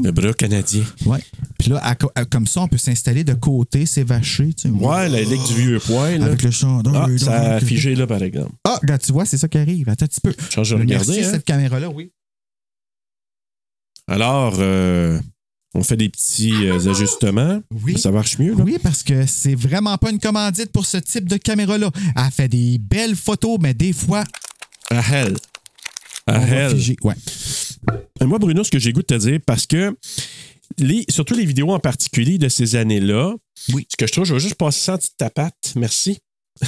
Le 0.03 0.11
bras 0.11 0.33
canadien. 0.33 0.83
Ouais. 1.05 1.19
Puis 1.57 1.69
là, 1.69 1.79
à 1.83 1.95
co- 1.95 2.11
à- 2.15 2.25
comme 2.25 2.47
ça, 2.47 2.61
on 2.61 2.67
peut 2.67 2.77
s'installer 2.77 3.23
de 3.23 3.33
côté, 3.33 3.85
s'évacher. 3.85 4.53
Tu 4.53 4.63
sais. 4.63 4.69
Ouais, 4.69 5.09
la 5.09 5.21
ligue 5.21 5.43
du 5.47 5.53
vieux 5.55 5.79
poil. 5.79 6.19
là. 6.19 6.25
Avec 6.27 6.41
le 6.43 6.51
chandail. 6.51 6.93
Ah, 6.95 7.07
là, 7.07 7.17
ça 7.17 7.33
a 7.55 7.59
figé 7.59 7.95
là, 7.95 8.07
par 8.07 8.21
exemple. 8.23 8.53
Ah, 8.65 8.79
regarde, 8.81 9.01
tu 9.01 9.11
vois, 9.11 9.25
c'est 9.25 9.37
ça 9.37 9.47
qui 9.47 9.57
arrive. 9.57 9.89
Attends 9.89 10.05
un 10.05 10.07
petit 10.07 10.21
peu. 10.21 10.33
Change 10.49 10.69
de 10.69 10.75
regarder. 10.75 11.07
Merci, 11.13 11.25
hein. 11.25 11.31
cette 11.31 11.45
caméra-là, 11.45 11.89
oui. 11.89 12.11
Alors, 14.07 14.55
euh, 14.59 15.19
on 15.75 15.83
fait 15.83 15.97
des 15.97 16.09
petits 16.09 16.65
euh, 16.65 16.89
ajustements. 16.89 17.61
Oui. 17.83 17.97
Ça 17.99 18.11
marche 18.11 18.39
mieux, 18.39 18.55
là? 18.55 18.63
Oui, 18.63 18.77
parce 18.81 19.03
que 19.03 19.25
c'est 19.25 19.55
vraiment 19.55 19.97
pas 19.97 20.09
une 20.11 20.19
commandite 20.19 20.71
pour 20.71 20.85
ce 20.85 20.97
type 20.97 21.27
de 21.29 21.37
caméra-là. 21.37 21.91
Elle 22.15 22.31
fait 22.31 22.47
des 22.47 22.79
belles 22.79 23.15
photos, 23.15 23.57
mais 23.61 23.73
des 23.73 23.93
fois, 23.93 24.23
À 24.89 25.01
hell. 25.01 25.35
On 26.31 26.35
À 26.35 26.39
va 26.39 26.55
hell. 26.55 26.75
figer. 26.75 26.95
Ouais. 27.03 27.15
Et 28.21 28.25
Moi, 28.25 28.39
Bruno, 28.39 28.63
ce 28.63 28.71
que 28.71 28.79
j'ai 28.79 28.91
goût 28.93 29.01
de 29.01 29.07
te 29.07 29.13
dire, 29.17 29.39
parce 29.45 29.65
que 29.65 29.95
les, 30.77 31.05
surtout 31.09 31.33
les 31.35 31.45
vidéos 31.45 31.71
en 31.71 31.79
particulier 31.79 32.37
de 32.37 32.49
ces 32.49 32.75
années-là, 32.75 33.35
Oui. 33.73 33.87
ce 33.89 33.97
que 33.97 34.07
je 34.07 34.11
trouve, 34.11 34.25
je 34.25 34.33
vais 34.33 34.39
juste 34.39 34.55
passer 34.55 34.79
ça 34.79 34.93
en 34.93 34.97
dessous 34.97 35.09
de 35.09 35.15
ta 35.17 35.29
patte. 35.29 35.73
Merci. 35.75 36.19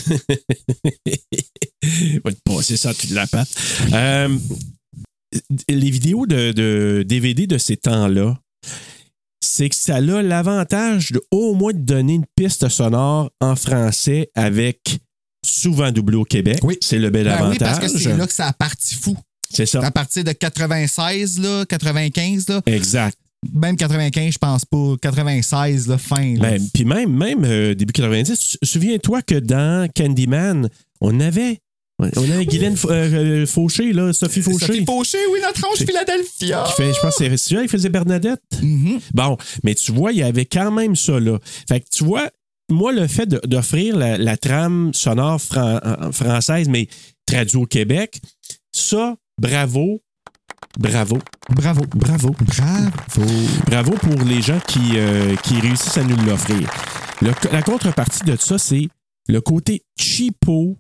Je 1.84 2.20
vais 2.24 2.34
te 2.34 2.40
passer 2.46 2.78
ça 2.78 2.90
en 2.90 2.92
dessous 2.92 3.08
de 3.08 3.16
la 3.16 3.28
patte. 3.28 3.50
Euh, 3.94 4.38
les 5.70 5.90
vidéos 5.90 6.26
de, 6.26 6.52
de 6.52 7.04
DVD 7.08 7.48
de 7.48 7.58
ces 7.58 7.78
temps-là, 7.78 8.40
c'est 9.44 9.70
que 9.70 9.76
ça 9.76 9.96
a 9.96 10.00
l'avantage 10.02 11.12
de 11.12 11.22
au 11.32 11.56
moins 11.56 11.74
de 11.74 11.80
donner 11.80 12.14
une 12.14 12.26
piste 12.36 12.70
sonore 12.70 13.32
en 13.42 13.56
français 13.56 14.30
avec 14.36 15.00
souvent 15.46 15.92
doublé 15.92 16.18
au 16.18 16.24
Québec. 16.26 16.60
Oui. 16.64 16.78
C'est 16.82 17.00
le 17.00 17.10
bel 17.10 17.26
Ben 17.26 17.34
avantage. 17.34 17.52
oui, 17.54 17.58
parce 17.60 17.80
que 17.80 17.88
c'est 18.00 18.16
là 18.16 18.28
que 18.28 18.34
ça 18.34 18.48
a 18.48 18.54
parti 18.54 18.94
fou. 18.96 19.18
C'est 19.54 19.66
ça. 19.66 19.80
À 19.86 19.92
partir 19.92 20.24
de 20.24 20.32
96, 20.32 21.40
là, 21.40 21.66
95, 21.66 22.48
là, 22.50 22.62
Exact. 22.66 23.18
même 23.54 23.76
95, 23.76 24.34
je 24.34 24.38
pense 24.38 24.66
pas. 24.66 24.96
96, 25.02 25.88
là, 25.88 25.98
fin. 25.98 26.36
Là. 26.36 26.52
Ben, 26.52 26.62
Puis 26.74 26.86
même, 26.86 27.16
même 27.16 27.44
euh, 27.46 27.74
début 27.76 27.94
90, 27.94 28.36
sou- 28.36 28.58
souviens-toi 28.64 29.22
que 29.22 29.36
dans 29.36 29.90
Candyman, 29.96 30.70
on 31.02 31.20
avait, 31.20 31.60
on 32.00 32.32
avait 32.32 32.46
Guylaine 32.46 32.76
Fa- 32.78 32.90
euh, 32.90 33.42
euh, 33.42 33.46
Fauché, 33.46 33.94
là, 33.94 34.12
Sophie 34.14 34.42
Fauché. 34.42 34.66
Sophie 34.66 34.86
Fauché, 34.86 35.18
oui, 35.34 35.40
notre 35.42 35.66
ange 35.68 35.78
Philadelphia. 35.86 36.64
qui 36.68 36.74
fait, 36.82 36.94
je 36.94 37.00
pense 37.00 37.16
que 37.16 37.26
c'est 37.30 37.38
celui-là, 37.38 37.64
il 37.64 37.70
faisait 37.70 37.90
Bernadette. 37.90 38.42
Mhm. 38.62 39.00
Bon, 39.14 39.38
mais 39.64 39.76
tu 39.76 39.92
vois, 39.92 40.12
il 40.12 40.20
y 40.20 40.24
avait 40.24 40.46
quand 40.46 40.72
même 40.72 40.96
ça, 40.96 41.20
là. 41.20 41.38
Fait 41.68 41.80
que 41.80 41.86
tu 41.92 42.04
vois, 42.04 42.30
moi, 42.70 42.92
le 42.94 43.06
fait 43.08 43.28
d'offrir 43.28 43.98
la, 43.98 44.18
la 44.18 44.38
trame 44.38 44.92
sonore 44.94 45.42
fran- 45.42 45.80
française, 46.14 46.70
mais 46.70 46.88
traduite 47.26 47.56
au 47.56 47.66
Québec, 47.66 48.20
ça, 48.72 49.16
bravo, 49.42 50.00
bravo, 50.80 51.18
Bravo. 51.50 51.82
bravo. 51.96 52.36
Bravo. 52.46 53.26
Bravo 53.68 53.92
pour 53.94 54.22
les 54.26 54.42
gens 54.42 54.60
qui, 54.68 54.98
euh, 54.98 55.36
qui 55.38 55.60
réussissent 55.60 55.98
à 55.98 56.04
nous 56.04 56.16
l'offrir. 56.26 56.70
Le- 57.22 57.34
la 57.52 57.62
contrepartie 57.62 58.24
de 58.24 58.36
ça, 58.36 58.58
c'est 58.58 58.88
le 59.28 59.42
côté 59.42 59.84
cheapo 60.00 60.78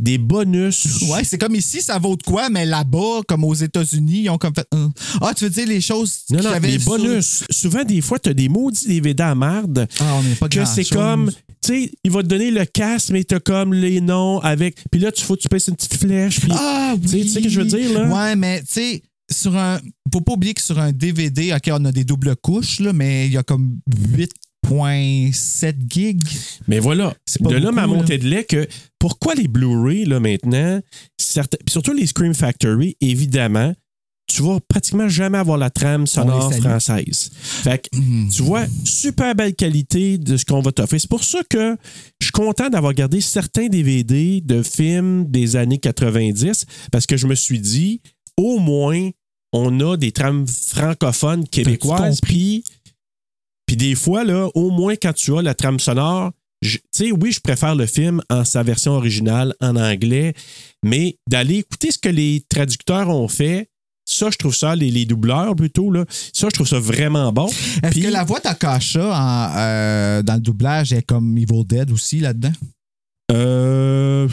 des 0.00 0.18
bonus. 0.18 1.02
Ouais, 1.08 1.22
c'est 1.24 1.38
comme 1.38 1.54
ici, 1.54 1.80
ça 1.80 1.98
vaut 1.98 2.16
de 2.16 2.22
quoi, 2.22 2.48
mais 2.50 2.66
là-bas, 2.66 3.20
comme 3.28 3.44
aux 3.44 3.54
États-Unis, 3.54 4.22
ils 4.24 4.28
ont 4.30 4.38
comme 4.38 4.54
fait. 4.54 4.66
Hum. 4.74 4.92
Ah, 5.20 5.32
tu 5.34 5.44
veux 5.44 5.50
dire 5.50 5.66
les 5.66 5.80
choses 5.80 6.20
Non, 6.30 6.42
non, 6.42 6.58
les 6.62 6.78
sur- 6.78 6.90
bonus. 6.98 7.44
Souvent, 7.50 7.84
des 7.84 8.00
fois, 8.00 8.18
tu 8.18 8.28
as 8.30 8.34
des 8.34 8.48
maudits 8.48 8.86
DVD 8.88 9.22
à 9.22 9.34
marde 9.34 9.86
Ah, 10.00 10.16
on 10.16 10.22
n'est 10.22 10.34
pas 10.34 10.48
que 10.48 10.64
c'est 10.64 10.84
comme, 10.84 11.30
tu 11.30 11.84
sais, 11.84 11.92
il 12.02 12.10
va 12.10 12.22
te 12.22 12.28
donner 12.28 12.50
le 12.50 12.64
casque, 12.64 13.10
mais 13.10 13.24
tu 13.24 13.34
as 13.36 13.40
comme 13.40 13.72
les 13.72 14.00
noms 14.00 14.40
avec. 14.40 14.76
Puis 14.90 15.00
là, 15.00 15.12
tu 15.12 15.22
faut 15.24 15.36
que 15.36 15.42
tu 15.42 15.48
pèses 15.48 15.68
une 15.68 15.76
petite 15.76 15.94
flèche. 15.96 16.40
Puis, 16.40 16.50
Ah, 16.52 16.94
Tu 17.00 17.08
sais- 17.08 17.14
oui. 17.16 17.22
tu 17.22 17.28
sais 17.28 17.38
ce 17.38 17.44
que 17.44 17.48
je 17.50 17.60
veux 17.60 17.66
dire, 17.66 17.92
là? 17.92 18.08
Ouais, 18.08 18.36
mais 18.36 18.60
tu 18.62 18.72
sais, 18.72 19.02
sur 19.30 19.56
un. 19.56 19.78
Faut 20.12 20.20
pas 20.20 20.32
oublier 20.34 20.54
que 20.54 20.62
sur 20.62 20.78
un 20.78 20.92
DVD, 20.92 21.52
OK, 21.54 21.70
on 21.72 21.84
a 21.86 21.92
des 21.92 22.04
doubles 22.04 22.36
couches, 22.36 22.78
là, 22.80 22.92
mais 22.92 23.26
il 23.26 23.32
y 23.32 23.36
a 23.36 23.42
comme 23.42 23.78
8,7 24.64 25.74
gigs. 25.88 26.28
Mais 26.68 26.78
voilà, 26.78 27.14
de 27.40 27.54
là 27.54 27.60
beaucoup, 27.60 27.74
ma 27.74 27.86
montée 27.86 28.18
de 28.18 28.28
lait 28.28 28.44
que 28.44 28.66
pourquoi 28.98 29.34
les 29.34 29.48
Blu-ray, 29.48 30.04
là, 30.04 30.20
maintenant, 30.20 30.80
certains, 31.18 31.58
surtout 31.68 31.92
les 31.92 32.06
Scream 32.06 32.34
Factory, 32.34 32.96
évidemment, 33.00 33.74
tu 34.26 34.42
vas 34.42 34.58
pratiquement 34.66 35.08
jamais 35.08 35.38
avoir 35.38 35.58
la 35.58 35.70
trame 35.70 36.06
sonore 36.06 36.52
française. 36.54 37.30
Fait 37.34 37.78
que, 37.78 38.34
tu 38.34 38.42
vois, 38.42 38.64
super 38.84 39.34
belle 39.34 39.54
qualité 39.54 40.16
de 40.18 40.36
ce 40.36 40.44
qu'on 40.44 40.60
va 40.60 40.72
t'offrir. 40.72 41.00
C'est 41.00 41.10
pour 41.10 41.24
ça 41.24 41.40
que 41.48 41.76
je 42.20 42.26
suis 42.26 42.32
content 42.32 42.70
d'avoir 42.70 42.94
gardé 42.94 43.20
certains 43.20 43.66
DVD 43.66 44.40
de 44.40 44.62
films 44.62 45.26
des 45.30 45.56
années 45.56 45.78
90 45.78 46.64
parce 46.90 47.06
que 47.06 47.16
je 47.16 47.26
me 47.26 47.34
suis 47.34 47.60
dit, 47.60 48.00
au 48.38 48.58
moins, 48.58 49.10
on 49.52 49.78
a 49.80 49.96
des 49.96 50.10
trames 50.10 50.46
francophones 50.48 51.46
québécoises. 51.46 52.20
Puis, 52.22 52.64
puis 53.76 53.88
des 53.88 53.94
fois, 53.96 54.22
là, 54.24 54.48
au 54.54 54.70
moins 54.70 54.94
quand 54.94 55.12
tu 55.12 55.36
as 55.36 55.42
la 55.42 55.54
trame 55.54 55.80
sonore, 55.80 56.30
tu 56.62 56.78
sais, 56.92 57.10
oui, 57.10 57.32
je 57.32 57.40
préfère 57.40 57.74
le 57.74 57.86
film 57.86 58.22
en 58.30 58.44
sa 58.44 58.62
version 58.62 58.92
originale, 58.92 59.52
en 59.60 59.74
anglais, 59.76 60.32
mais 60.84 61.16
d'aller 61.28 61.56
écouter 61.56 61.90
ce 61.90 61.98
que 61.98 62.08
les 62.08 62.44
traducteurs 62.48 63.08
ont 63.10 63.26
fait, 63.28 63.68
ça, 64.08 64.30
je 64.30 64.36
trouve 64.36 64.54
ça, 64.54 64.76
les, 64.76 64.90
les 64.90 65.06
doubleurs 65.06 65.56
plutôt, 65.56 65.90
là, 65.90 66.04
ça, 66.32 66.46
je 66.48 66.54
trouve 66.54 66.68
ça 66.68 66.78
vraiment 66.78 67.32
bon. 67.32 67.48
Est-ce 67.48 67.90
Puis- 67.90 68.02
que 68.02 68.08
la 68.08 68.22
voix 68.22 68.38
d'Akasha 68.38 69.08
en, 69.12 69.56
euh, 69.58 70.22
dans 70.22 70.34
le 70.34 70.40
doublage 70.40 70.92
est 70.92 71.02
comme 71.02 71.36
Evil 71.36 71.64
Dead 71.66 71.90
aussi 71.90 72.20
là-dedans? 72.20 72.52
Euh, 73.32 74.28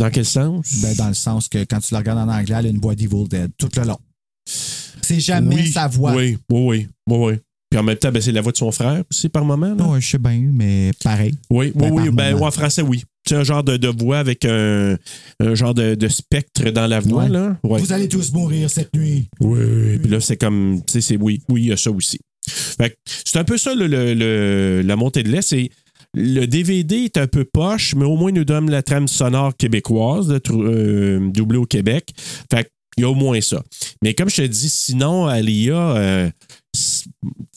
Dans 0.00 0.10
quel 0.10 0.24
sens? 0.24 0.80
Ben, 0.82 0.94
dans 0.96 1.08
le 1.08 1.14
sens 1.14 1.48
que 1.48 1.58
quand 1.64 1.78
tu 1.80 1.92
la 1.94 2.00
regardes 2.00 2.18
en 2.28 2.32
anglais, 2.32 2.56
elle 2.58 2.66
a 2.66 2.70
une 2.70 2.80
voix 2.80 2.94
d'Evil 2.96 3.28
Dead 3.28 3.50
tout 3.58 3.68
le 3.76 3.84
long. 3.84 3.98
C'est 4.46 5.20
jamais 5.20 5.54
Oui, 5.56 5.70
sa 5.72 5.86
voix. 5.88 6.12
Oui, 6.14 6.36
oui, 6.50 6.88
oui, 7.08 7.16
oui. 7.16 7.34
Puis 7.70 7.78
en 7.78 7.82
même 7.82 7.96
temps, 7.96 8.10
ben, 8.10 8.22
c'est 8.22 8.32
la 8.32 8.40
voix 8.40 8.52
de 8.52 8.56
son 8.56 8.72
frère 8.72 9.02
aussi 9.10 9.28
par 9.28 9.44
moment. 9.44 9.74
Là. 9.74 9.84
Ouais, 9.86 10.00
je 10.00 10.08
sais 10.10 10.18
bien, 10.18 10.40
mais 10.52 10.90
pareil. 11.04 11.34
Oui, 11.50 11.66
oui, 11.66 11.72
Ben, 11.74 11.90
oui. 11.92 12.04
par 12.06 12.12
Ben, 12.14 12.34
en 12.42 12.50
français, 12.50 12.82
oui. 12.82 13.04
C'est 13.28 13.34
un 13.36 13.44
genre 13.44 13.62
de, 13.62 13.76
de 13.76 13.88
voix 13.88 14.18
avec 14.20 14.46
un, 14.46 14.96
un 15.40 15.54
genre 15.54 15.74
de, 15.74 15.94
de 15.94 16.08
spectre 16.08 16.70
dans 16.70 16.86
la 16.86 17.00
voix. 17.00 17.24
Ouais. 17.24 17.28
Là. 17.28 17.58
Ouais. 17.62 17.78
Vous 17.78 17.92
allez 17.92 18.08
tous 18.08 18.32
mourir 18.32 18.70
cette 18.70 18.94
nuit. 18.94 19.28
Oui. 19.40 19.98
Puis 19.98 20.10
là, 20.10 20.18
c'est 20.20 20.38
comme, 20.38 20.80
tu 20.86 20.94
sais, 20.94 21.00
c'est 21.02 21.16
oui, 21.18 21.42
oui, 21.50 21.64
il 21.64 21.68
y 21.68 21.72
a 21.72 21.76
ça 21.76 21.90
aussi. 21.90 22.18
Fait 22.48 22.88
que 22.90 22.94
c'est 23.06 23.36
un 23.38 23.44
peu 23.44 23.58
ça, 23.58 23.74
le, 23.74 23.86
le- 23.86 24.14
le- 24.14 24.80
la 24.82 24.96
montée 24.96 25.22
de 25.22 25.28
lait. 25.30 25.42
C'est 25.42 25.68
le 26.14 26.46
DVD 26.46 27.04
est 27.04 27.18
un 27.18 27.26
peu 27.26 27.44
poche, 27.44 27.94
mais 27.94 28.06
au 28.06 28.16
moins 28.16 28.30
il 28.30 28.34
nous 28.36 28.46
donne 28.46 28.70
la 28.70 28.82
trame 28.82 29.08
sonore 29.08 29.54
québécoise, 29.54 30.34
euh, 30.50 31.20
doublée 31.30 31.58
au 31.58 31.66
Québec. 31.66 32.08
Fait 32.50 32.64
que 32.64 32.68
il 32.96 33.02
y 33.02 33.04
a 33.04 33.10
au 33.10 33.14
moins 33.14 33.40
ça. 33.42 33.62
Mais 34.02 34.14
comme 34.14 34.28
je 34.30 34.36
te 34.36 34.42
dis, 34.46 34.70
sinon, 34.70 35.26
Alia 35.26 35.76
euh, 35.76 36.30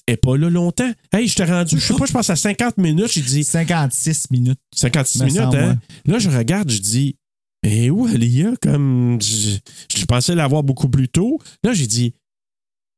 s- 0.08 0.14
est 0.14 0.18
pas 0.18 0.38
là 0.38 0.50
longtemps. 0.50 0.92
Hey, 1.14 1.28
je 1.28 1.36
t'ai 1.36 1.44
rendu, 1.46 1.80
je 1.80 1.86
sais 1.86 1.94
pas, 1.96 2.06
je 2.06 2.12
pense 2.14 2.30
à 2.30 2.36
50 2.36 2.78
minutes. 2.78 3.12
J'ai 3.12 3.22
dit 3.22 3.44
56 3.44 4.32
minutes. 4.32 4.60
56 4.76 5.20
Me 5.20 5.26
minutes, 5.26 5.40
hein? 5.56 5.80
Là, 6.06 6.20
je 6.20 6.30
regarde, 6.30 6.70
je 6.72 6.80
dis, 6.80 7.16
mais 7.64 7.90
où 7.90 8.06
Alia? 8.06 8.54
Comme, 8.62 9.20
je, 9.22 9.58
je 9.96 10.06
pensais 10.06 10.36
l'avoir 10.36 10.64
beaucoup 10.64 10.90
plus 10.90 11.08
tôt. 11.10 11.40
Là, 11.64 11.74
j'ai 11.74 11.88
dit, 11.88 12.14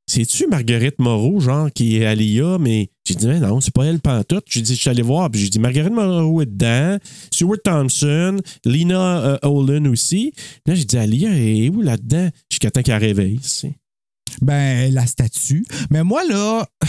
c'est-tu 0.05 0.47
Marguerite 0.47 0.99
Moreau, 0.99 1.39
genre, 1.39 1.71
qui 1.71 1.97
est 1.97 2.05
Alia? 2.05 2.57
Mais 2.59 2.89
j'ai 3.07 3.15
dit, 3.15 3.25
mais 3.27 3.39
non, 3.39 3.61
c'est 3.61 3.73
pas 3.73 3.85
elle 3.85 3.99
pantoute. 3.99 4.43
J'ai 4.49 4.61
dit, 4.61 4.75
je 4.75 4.81
suis 4.81 4.89
allé 4.89 5.01
voir, 5.01 5.29
puis 5.31 5.41
j'ai 5.41 5.49
dit, 5.49 5.59
Marguerite 5.59 5.93
Moreau 5.93 6.41
est 6.41 6.45
dedans, 6.45 6.97
Stuart 7.31 7.57
Thompson, 7.63 8.37
Lina 8.65 9.19
euh, 9.25 9.37
Olin 9.43 9.85
aussi. 9.85 10.33
Là, 10.65 10.75
j'ai 10.75 10.85
dit, 10.85 10.97
Alia 10.97 11.29
est 11.37 11.69
où 11.69 11.81
là-dedans? 11.81 12.29
Jusqu'à 12.51 12.69
temps 12.71 12.81
qu'elle 12.81 13.01
réveille. 13.01 13.39
c'est- 13.41 13.73
Ben, 14.41 14.93
la 14.93 15.05
statue. 15.05 15.65
Mais 15.89 16.03
moi, 16.03 16.23
là, 16.25 16.65
tu 16.83 16.87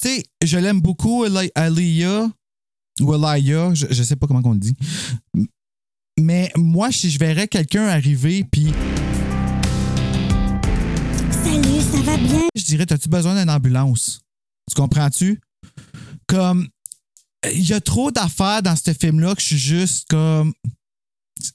sais, 0.00 0.22
je 0.42 0.58
l'aime 0.58 0.80
beaucoup, 0.80 1.24
Aliyah, 1.54 2.28
ou 3.00 3.14
Elia, 3.14 3.74
je, 3.74 3.86
je 3.90 4.02
sais 4.02 4.16
pas 4.16 4.26
comment 4.26 4.42
on 4.44 4.52
le 4.52 4.58
dit. 4.58 4.74
Mais 6.18 6.50
moi, 6.56 6.90
si 6.90 7.10
je 7.10 7.18
verrais 7.18 7.46
quelqu'un 7.48 7.86
arriver, 7.86 8.44
puis 8.50 8.72
Salut, 11.44 11.80
ça 11.80 12.00
va 12.02 12.16
bien? 12.16 12.48
je 12.54 12.64
dirais, 12.64 12.92
as-tu 12.92 13.08
besoin 13.08 13.38
d'une 13.38 13.50
ambulance? 13.50 14.20
Tu 14.68 14.74
comprends-tu? 14.74 15.40
Comme, 16.26 16.68
il 17.54 17.66
y 17.66 17.72
a 17.72 17.80
trop 17.80 18.10
d'affaires 18.10 18.62
dans 18.62 18.76
ce 18.76 18.92
film-là 18.92 19.34
que 19.34 19.40
je 19.40 19.46
suis 19.46 19.58
juste 19.58 20.08
comme. 20.10 20.52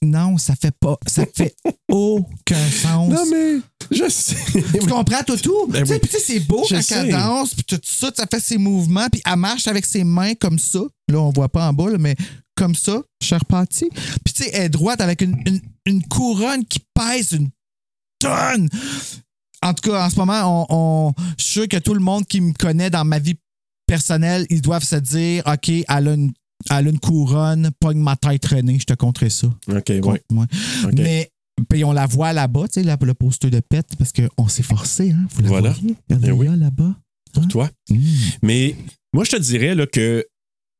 Non, 0.02 0.36
ça 0.38 0.54
fait 0.56 0.74
pas. 0.78 0.96
Ça 1.06 1.24
fait 1.34 1.54
aucun 1.88 2.70
sens. 2.70 3.08
Non, 3.10 3.24
mais 3.30 3.56
je 3.90 4.08
sais. 4.08 4.36
Tu 4.72 4.86
comprends 4.86 5.22
tout, 5.26 5.36
tout? 5.36 5.66
Ben 5.68 5.82
Tu 5.82 5.86
sais, 5.88 5.94
oui. 5.94 5.98
puis 6.00 6.10
tu 6.10 6.16
sais, 6.18 6.22
c'est 6.24 6.40
beau 6.40 6.64
Je 6.68 6.74
quand 6.76 6.82
sais. 6.82 6.94
elle 6.96 7.10
danse, 7.10 7.54
puis 7.54 7.64
tout 7.64 7.80
ça, 7.84 8.10
ça 8.16 8.26
fait 8.30 8.40
ses 8.40 8.58
mouvements, 8.58 9.06
puis 9.10 9.22
elle 9.24 9.36
marche 9.36 9.66
avec 9.68 9.84
ses 9.86 10.04
mains 10.04 10.34
comme 10.34 10.58
ça. 10.58 10.80
Là, 11.08 11.20
on 11.20 11.30
voit 11.30 11.48
pas 11.48 11.68
en 11.68 11.72
bas, 11.72 11.90
là, 11.90 11.98
mais 11.98 12.16
comme 12.56 12.74
ça, 12.74 13.02
cher 13.22 13.44
parti. 13.44 13.88
Puis 14.24 14.34
tu 14.34 14.44
sais, 14.44 14.50
elle 14.52 14.62
est 14.64 14.68
droite 14.68 15.00
avec 15.00 15.20
une, 15.22 15.36
une- 15.46 15.60
une 15.86 16.02
couronne 16.06 16.64
qui 16.64 16.78
pèse 16.94 17.32
une 17.32 17.50
tonne. 18.18 18.68
En 19.62 19.74
tout 19.74 19.90
cas, 19.90 20.06
en 20.06 20.10
ce 20.10 20.16
moment, 20.16 20.66
on, 20.70 20.74
on- 21.08 21.12
je 21.38 21.42
suis 21.44 21.52
sûr 21.52 21.68
que 21.68 21.76
tout 21.78 21.94
le 21.94 22.00
monde 22.00 22.26
qui 22.26 22.40
me 22.40 22.52
connaît 22.52 22.90
dans 22.90 23.04
ma 23.04 23.18
vie 23.18 23.36
personnelle, 23.86 24.46
ils 24.50 24.62
doivent 24.62 24.84
se 24.84 24.96
dire 24.96 25.42
OK, 25.46 25.68
elle 25.68 25.84
a 26.08 26.14
une, 26.14 26.32
elle 26.70 26.86
a 26.86 26.90
une 26.90 26.98
couronne, 27.00 27.70
pogne 27.80 27.98
ma 27.98 28.16
tête 28.16 28.44
René, 28.46 28.78
je 28.78 28.84
te 28.86 28.94
compterai 28.94 29.30
ça. 29.30 29.48
OK. 29.68 29.92
OK. 30.02 30.20
Mais 30.94 31.30
puis 31.68 31.84
on 31.84 31.92
la 31.92 32.06
voit 32.06 32.32
là-bas, 32.32 32.64
tu 32.66 32.74
sais, 32.80 32.82
là, 32.82 32.96
le 33.00 33.14
poster 33.14 33.50
de 33.50 33.60
pète, 33.60 33.86
parce 33.96 34.12
qu'on 34.12 34.48
s'est 34.48 34.62
forcé, 34.64 35.12
hein? 35.12 35.26
Vous 35.34 35.42
la 35.42 35.48
Voilà. 35.48 35.70
voyez? 35.70 35.94
Eh 36.10 36.30
oui. 36.32 36.46
là, 36.46 36.56
là-bas. 36.56 36.94
Pour 37.32 37.46
toi. 37.48 37.70
Mm. 37.90 37.96
Mais 38.42 38.76
moi, 39.12 39.24
je 39.24 39.30
te 39.32 39.36
dirais 39.36 39.74
là, 39.74 39.86
que 39.86 40.24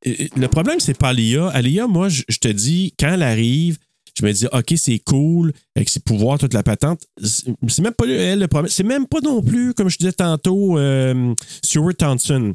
euh, 0.07 0.15
le 0.37 0.47
problème, 0.49 0.81
c'est 0.81 0.97
pas 0.99 1.11
Alia. 1.11 1.49
Alia, 1.49 1.87
moi, 1.87 2.09
je 2.09 2.23
je 2.29 2.39
te 2.39 2.49
dis, 2.49 2.93
quand 2.99 3.13
elle 3.13 3.23
arrive, 3.23 3.79
je 4.19 4.25
me 4.25 4.33
dis, 4.33 4.47
OK, 4.53 4.75
c'est 4.77 4.99
cool, 5.01 5.53
avec 5.77 5.89
ses 5.89 6.01
pouvoirs, 6.01 6.39
toute 6.39 6.55
la 6.55 6.63
patente. 6.63 7.03
C'est 7.23 7.53
c'est 7.69 7.83
même 7.83 7.95
pas 7.95 8.07
elle 8.07 8.41
le 8.41 8.49
problème. 8.49 8.71
C'est 8.71 8.85
même 8.85 9.07
pas 9.07 9.21
non 9.21 9.43
plus, 9.43 9.75
comme 9.75 9.89
je 9.89 9.99
disais 9.99 10.13
tantôt, 10.13 10.79
euh, 10.79 11.35
Stuart 11.65 11.95
Thompson. 11.99 12.53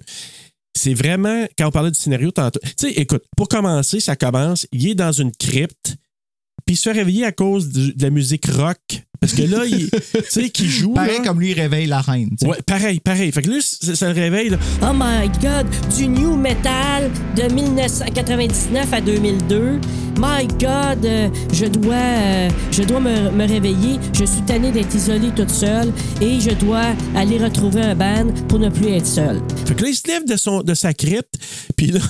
C'est 0.80 0.94
vraiment, 0.94 1.46
quand 1.58 1.68
on 1.68 1.72
parlait 1.72 1.92
du 1.92 2.00
scénario 2.00 2.32
tantôt. 2.32 2.62
Tu 2.64 2.72
sais, 2.78 2.92
écoute, 2.92 3.24
pour 3.36 3.50
commencer, 3.50 4.00
ça 4.00 4.16
commence, 4.16 4.66
il 4.72 4.88
est 4.88 4.96
dans 4.96 5.12
une 5.12 5.32
crypte, 5.34 5.98
puis 6.66 6.76
il 6.76 6.78
se 6.78 6.84
fait 6.84 6.98
réveiller 6.98 7.26
à 7.26 7.34
cause 7.34 7.68
de, 7.68 7.92
de 7.92 8.02
la 8.02 8.10
musique 8.10 8.46
rock. 8.46 8.80
Parce 9.20 9.34
que 9.34 9.42
là, 9.42 9.66
il, 9.66 9.90
tu 10.14 10.22
sais, 10.30 10.50
qui 10.50 10.70
joue. 10.70 10.94
Pareil 10.94 11.18
là. 11.18 11.24
comme 11.26 11.42
lui, 11.42 11.52
il 11.52 11.54
réveille 11.54 11.88
la 11.88 12.00
reine. 12.00 12.30
Ouais, 12.44 12.62
pareil, 12.66 13.02
pareil. 13.02 13.30
Fait 13.34 13.42
que 13.42 13.50
là, 13.50 13.58
ça, 13.62 13.94
ça 13.94 14.08
le 14.08 14.14
réveille. 14.14 14.50
Là. 14.50 14.58
Oh 14.82 14.94
my 14.94 15.28
God, 15.42 15.68
du 15.98 16.08
new 16.08 16.38
metal 16.38 17.12
de 17.36 17.54
1999 17.54 18.94
à 18.94 19.02
2002. 19.02 19.82
My 20.20 20.46
God, 20.60 21.06
euh, 21.06 21.30
je 21.54 21.66
dois, 21.66 21.94
euh, 21.96 22.50
je 22.72 22.84
dois 22.84 23.00
me, 23.00 23.32
me 23.32 23.48
réveiller. 23.48 23.98
Je 24.12 24.26
suis 24.26 24.42
tannée 24.42 24.70
d'être 24.70 24.94
isolée 24.94 25.32
toute 25.34 25.50
seule 25.50 25.94
et 26.20 26.42
je 26.42 26.50
dois 26.52 26.94
aller 27.16 27.38
retrouver 27.38 27.82
un 27.82 27.96
band 27.96 28.28
pour 28.50 28.60
ne 28.60 28.70
plus 28.70 28.90
être 28.90 29.06
seule. 29.06 29.42
Fait 29.66 29.76
que 29.76 29.84
là, 29.84 29.88
il 29.88 29.96
se 29.96 30.08
lève 30.10 30.26
de, 30.26 30.36
son, 30.36 30.62
de 30.62 30.74
sa 30.74 30.94
crypte, 30.94 31.36
puis 31.78 31.88
là, 31.88 32.02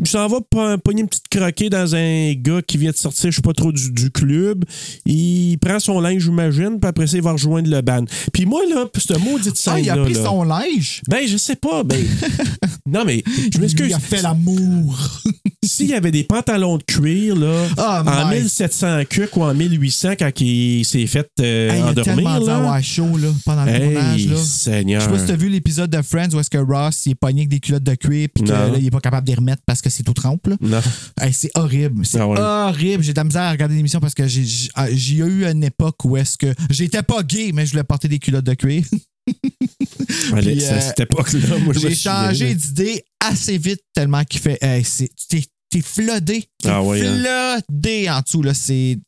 il 0.00 0.06
s'en 0.06 0.26
va 0.28 0.38
po- 0.48 0.78
pogner 0.84 1.02
une 1.02 1.08
petite 1.08 1.28
croquée 1.28 1.70
dans 1.70 1.94
un 1.94 2.32
gars 2.34 2.62
qui 2.62 2.76
vient 2.78 2.90
de 2.90 2.96
sortir, 2.96 3.30
je 3.30 3.36
sais 3.36 3.42
pas 3.42 3.52
trop, 3.52 3.72
du, 3.72 3.90
du 3.92 4.10
club. 4.10 4.64
Il 5.06 5.56
prend 5.58 5.78
son 5.80 6.00
linge, 6.00 6.22
j'imagine, 6.22 6.78
puis 6.80 6.88
après 6.88 7.06
ça, 7.06 7.16
il 7.16 7.22
va 7.22 7.32
rejoindre 7.32 7.68
le 7.70 7.80
band. 7.80 8.04
Puis 8.32 8.46
moi, 8.46 8.60
là, 8.68 8.86
ce 8.96 9.14
maudit 9.18 9.50
scène 9.54 9.74
Ah, 9.76 9.80
il 9.80 9.90
a 9.90 9.96
pris 9.96 10.14
là, 10.14 10.24
son 10.24 10.42
linge? 10.44 11.02
Ben, 11.08 11.26
je 11.26 11.36
sais 11.36 11.56
pas, 11.56 11.82
ben... 11.84 11.98
non, 12.86 13.04
mais 13.04 13.22
je 13.26 13.48
Il 13.54 13.60
m'excuse. 13.60 13.92
a 13.94 13.98
fait 13.98 14.22
l'amour. 14.22 15.20
S'il 15.64 15.88
y 15.88 15.94
avait 15.94 16.12
des 16.12 16.24
pantalons 16.24 16.78
de 16.78 16.82
cuir, 16.84 17.34
là, 17.36 17.66
Ah, 17.76 18.02
en 18.24 18.28
my. 18.30 18.36
1700 18.40 19.04
cuc 19.10 19.36
ou 19.36 19.42
en 19.42 19.54
1800, 19.54 20.10
quand 20.18 20.30
il 20.40 20.84
s'est 20.84 21.06
fait 21.06 21.28
euh, 21.40 21.70
Hey, 21.70 21.78
il 21.80 21.82
a 21.82 21.88
endormir, 21.90 22.40
dû 22.40 22.46
là... 22.46 22.56
avoir 22.56 22.82
chaud 22.82 23.16
là, 23.18 23.28
pendant 23.44 23.64
le 23.64 23.72
tournage. 23.78 24.20
Hey, 24.20 24.26
Là. 24.28 24.36
Seigneur. 24.36 25.00
Je 25.00 25.06
sais 25.06 25.12
pas 25.12 25.18
si 25.18 25.26
t'as 25.26 25.36
vu 25.36 25.48
l'épisode 25.48 25.90
de 25.90 26.00
Friends 26.02 26.28
où 26.32 26.40
est-ce 26.40 26.48
que 26.50 26.58
Ross 26.58 27.04
il 27.06 27.12
est 27.12 27.14
pogné 27.16 27.40
avec 27.42 27.48
des 27.50 27.60
culottes 27.60 27.82
de 27.82 27.94
cuir 27.96 28.28
puis 28.34 28.44
que 28.44 28.48
Non. 28.50 28.72
là, 28.72 28.78
il 28.78 28.86
est 28.86 28.90
pas 28.90 29.00
capable 29.00 29.26
de 29.26 29.32
les 29.32 29.36
remettre 29.38 29.62
parce 29.66 29.82
que 29.82 29.87
c'est 29.90 30.02
tout 30.02 30.12
trempe. 30.14 30.46
Là. 30.46 30.56
Non. 30.60 30.80
Hey, 31.20 31.32
c'est 31.32 31.50
horrible. 31.54 32.04
C'est 32.06 32.18
Ah 32.20 32.26
ouais. 32.28 32.38
horrible. 32.38 33.02
J'ai 33.02 33.12
de 33.12 33.16
la 33.18 33.24
misère 33.24 33.42
à 33.42 33.50
regarder 33.50 33.74
l'émission 33.74 34.00
parce 34.00 34.14
que 34.14 34.26
j'ai 34.26 34.44
j'ai- 34.44 34.68
ah, 34.74 34.90
eu 34.90 35.44
une 35.44 35.64
époque 35.64 36.04
où 36.04 36.16
est-ce 36.16 36.36
que 36.38 36.54
j'étais 36.70 37.02
pas 37.02 37.22
gay, 37.22 37.50
mais 37.52 37.66
je 37.66 37.72
voulais 37.72 37.84
porter 37.84 38.08
des 38.08 38.18
culottes 38.18 38.44
de 38.46 38.54
cuir. 38.54 38.84
Allez, 40.32 40.52
Puis, 40.52 40.60
cette 40.62 41.00
époque-là, 41.00 41.58
moi, 41.58 41.74
J'ai 41.74 41.94
changé 41.94 42.54
d'idée 42.54 43.04
assez 43.20 43.58
vite 43.58 43.80
tellement 43.94 44.24
qu'il 44.24 44.40
fait. 44.40 44.58
Hey, 44.62 44.84
c'est- 44.84 45.10
t'es, 45.28 45.42
t'es 45.70 45.80
flodé. 45.82 46.44
T'es 46.62 46.68
Ah 46.68 46.82
ouais, 46.82 47.02
hein. 47.06 47.58
flodé 47.68 48.08
en 48.10 48.20
dessous. 48.20 48.42
Là. 48.42 48.54
C'est 48.54 48.98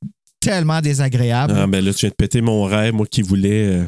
tellement 0.40 0.80
désagréable. 0.80 1.54
Ah, 1.56 1.66
ben 1.66 1.84
là, 1.84 1.92
tu 1.94 2.00
viens 2.00 2.10
de 2.10 2.14
péter 2.14 2.40
mon 2.40 2.64
rêve, 2.64 2.92
moi 2.94 3.06
qui 3.06 3.22
voulais, 3.22 3.66
euh, 3.66 3.84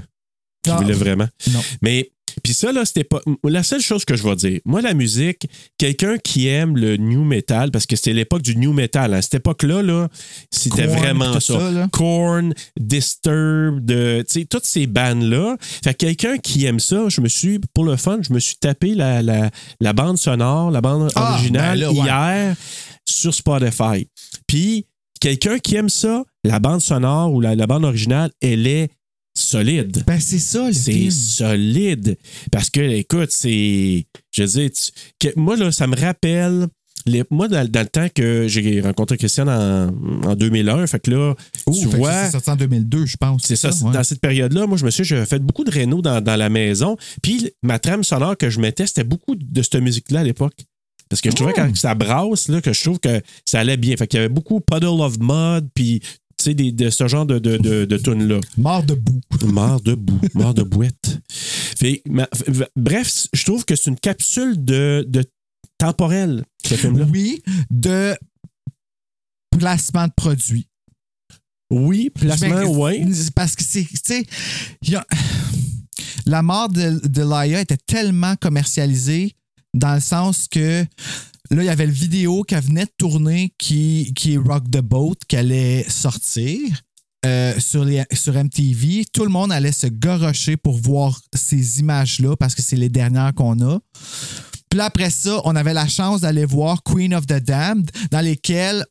qui 0.63 0.71
Ah. 0.71 0.77
voulais 0.77 0.95
vraiment. 0.95 1.29
Non. 1.53 1.61
Mais, 1.83 2.12
puis 2.43 2.55
ça, 2.55 2.73
là, 2.73 2.85
c'était 2.85 3.05
pas. 3.05 3.21
La 3.45 3.63
seule 3.63 3.81
chose 3.81 4.05
que 4.05 4.17
je 4.17 4.23
vais 4.23 4.37
dire, 4.37 4.61
moi, 4.65 4.81
la 4.81 4.95
musique, 4.95 5.47
quelqu'un 5.79 6.19
qui 6.19 6.49
aime 6.49 6.77
le 6.77 6.97
new 6.97 7.25
metal, 7.25 7.71
parce 7.71 7.87
que 7.87 7.97
c'était 7.97 8.13
l'époque 8.13 8.43
du 8.43 8.57
new 8.57 8.73
metal, 8.73 9.15
à 9.15 9.23
cette 9.23 9.35
époque-là, 9.35 9.83
là, 9.83 10.09
c'était 10.51 10.87
vraiment 10.87 11.39
ça. 11.41 11.59
ça. 11.59 11.89
Korn, 11.93 12.55
Disturbed, 12.79 14.25
tu 14.27 14.41
sais, 14.41 14.45
toutes 14.47 14.65
ces 14.65 14.87
bandes-là. 14.87 15.57
Fait 15.61 15.93
que 15.95 15.99
quelqu'un 16.07 16.39
qui 16.39 16.65
aime 16.67 16.81
ça, 16.81 17.09
je 17.09 17.21
me 17.21 17.29
suis, 17.29 17.61
pour 17.75 17.85
le 17.85 17.97
fun, 17.97 18.19
je 18.23 18.33
me 18.33 18.39
suis 18.39 18.57
tapé 18.57 18.95
la, 18.95 19.23
la, 19.23 19.51
la 19.81 19.93
bande 19.93 20.19
sonore, 20.19 20.71
la 20.71 20.81
bande 20.81 21.11
Ah, 21.15 21.35
originale 21.35 21.79
ben 21.81 21.87
là, 21.87 21.93
ouais. 21.93 21.99
hier 22.07 22.57
sur 23.05 23.35
Spotify. 23.35 24.09
Puis, 24.47 24.87
quelqu'un 25.21 25.59
qui 25.59 25.77
aime 25.77 25.89
ça, 25.89 26.25
la 26.45 26.59
bande 26.59 26.81
sonore 26.81 27.33
ou 27.33 27.41
la, 27.41 27.55
la 27.55 27.67
bande 27.67 27.85
originale, 27.85 28.31
elle 28.41 28.67
est 28.67 28.91
solide. 29.35 30.03
Ben, 30.07 30.21
c'est 30.21 30.39
ça, 30.39 30.67
le 30.69 30.73
C'est 30.73 31.11
solide. 31.11 32.17
Parce 32.51 32.71
que, 32.71 32.81
écoute, 32.81 33.31
c'est. 33.31 34.07
Je 34.31 34.43
veux 34.43 34.49
dire, 34.49 34.71
tu- 34.71 34.93
que- 35.29 35.39
moi, 35.39 35.57
là, 35.57 35.73
ça 35.73 35.87
me 35.87 35.97
rappelle. 35.97 36.67
les- 37.05 37.25
moi, 37.31 37.49
dans, 37.49 37.67
dans 37.69 37.81
le 37.81 37.87
temps 37.89 38.07
que 38.15 38.47
j'ai 38.47 38.81
rencontré 38.81 39.17
Christian 39.17 39.49
en, 39.49 39.89
en 40.25 40.35
2001, 40.37 40.87
fait 40.87 41.01
que 41.01 41.11
là, 41.11 41.35
Oh, 41.67 41.73
tu 41.73 41.89
fait 41.89 41.97
vois. 41.97 42.13
ça, 42.13 42.25
C'est 42.27 42.31
sorti 42.33 42.51
en 42.51 42.57
2002, 42.57 43.07
je 43.07 43.17
pense. 43.17 43.43
C'est 43.45 43.57
ça, 43.57 43.71
ouais. 43.71 43.93
dans 43.93 44.05
cette 44.05 44.21
période-là, 44.21 44.67
moi, 44.69 44.77
je 44.79 44.85
me 44.85 44.91
suis 44.91 45.03
j'ai 45.03 45.25
fait 45.27 45.41
beaucoup 45.41 45.65
de 45.65 45.71
réno 45.73 46.01
dans, 46.01 46.21
dans 46.21 46.37
la 46.37 46.49
maison. 46.49 46.97
Puis 47.23 47.51
ma 47.63 47.79
trame 47.81 48.05
sonore 48.05 48.37
que 48.37 48.51
je 48.51 48.61
mettais, 48.61 48.87
c'était 48.87 49.03
beaucoup 49.05 49.35
de 49.35 49.63
cette 49.63 49.75
musique-là 49.77 50.21
à 50.21 50.25
l'époque. 50.25 50.55
Parce 51.09 51.21
que 51.21 51.31
je 51.31 51.35
trouvais 51.37 51.53
Oh. 51.57 51.61
quand 51.61 51.77
ça 51.77 51.95
brasse, 51.95 52.49
là, 52.49 52.61
que 52.63 52.73
je 52.73 52.81
trouve 52.83 52.99
que 53.01 53.21
ça 53.45 53.59
allait 53.61 53.77
bien. 53.77 53.97
Fait 53.97 54.07
qu'il 54.07 54.19
y 54.19 54.21
avait 54.21 54.33
beaucoup 54.33 54.61
Puddle 54.61 54.87
of 55.01 55.19
Mud, 55.19 55.69
puis 55.75 56.01
sais, 56.43 56.55
de 56.55 56.91
ce 56.91 57.09
genre 57.09 57.27
de, 57.27 57.39
de, 57.39 57.57
de, 57.57 57.85
de 57.85 57.97
tunes-là. 57.97 58.41
Mort 58.57 58.83
debout. 58.85 59.21
Mort 59.45 59.81
debout, 59.81 60.21
mort 60.35 60.55
de 60.55 60.63
bouette. 60.63 61.19
Fait, 61.31 62.03
ma- 62.09 62.25
f- 62.25 62.67
bref, 62.77 63.27
je 63.33 63.45
trouve 63.45 63.65
que 63.65 63.75
c'est 63.77 63.91
une 63.91 63.99
capsule 63.99 64.63
de, 64.65 65.05
de 65.09 65.25
temporel, 65.79 66.45
ce 66.65 66.75
film-là. 66.75 67.07
Oui, 67.11 67.43
de 67.71 68.15
placement 69.59 70.07
de 70.07 70.13
produits. 70.17 70.67
Oui, 71.71 72.11
placement, 72.11 72.65
ouais. 72.79 73.05
Parce 73.35 73.57
que 73.57 73.65
c'est, 73.65 73.85
tu 73.85 73.97
sais, 74.05 74.27
a- 74.95 75.07
la 76.27 76.43
mort 76.43 76.69
de, 76.69 77.01
de 77.07 77.23
Laia 77.23 77.61
était 77.61 77.77
tellement 77.79 78.37
commercialisée 78.37 79.35
dans 79.75 79.95
le 79.95 80.01
sens 80.01 80.49
que 80.49 80.85
là, 81.53 81.63
il 81.63 81.67
y 81.67 81.71
avait 81.71 81.87
le 81.87 81.93
vidéo 81.93 82.43
qu'elle 82.43 82.63
venait 82.63 82.85
de 82.85 82.93
tourner 82.97 83.53
qui, 83.59 84.13
est 84.27 84.37
Rock 84.37 84.71
the 84.71 84.81
Boat, 84.81 85.17
qui 85.29 85.37
allait 85.37 85.85
sortir. 85.89 86.59
euh, 87.25 87.55
sur, 87.61 87.85
MTV, 87.85 89.05
tout 89.13 89.25
le 89.25 89.31
monde 89.31 89.53
allait 89.53 89.73
se 89.73 89.87
gorocher 89.87 90.57
pour 90.57 90.77
voir 90.79 91.21
ces 91.35 91.79
images-là 91.79 92.37
parce 92.37 92.55
que 92.55 92.63
c'est 92.63 92.77
les 92.77 92.89
dernières 92.89 93.33
qu'on 93.35 93.61
a. 93.61 93.79
Puis 94.71 94.81
après 94.81 95.11
ça, 95.11 95.41
on 95.45 95.55
avait 95.55 95.75
la 95.75 95.87
chance 95.87 96.23
d'aller 96.23 96.45
voir 96.45 96.83
Queen 96.83 97.15
of 97.15 97.27
the 97.27 97.35
Damned, 97.35 97.91
dans 98.11 98.23
lesquelles 98.23 98.85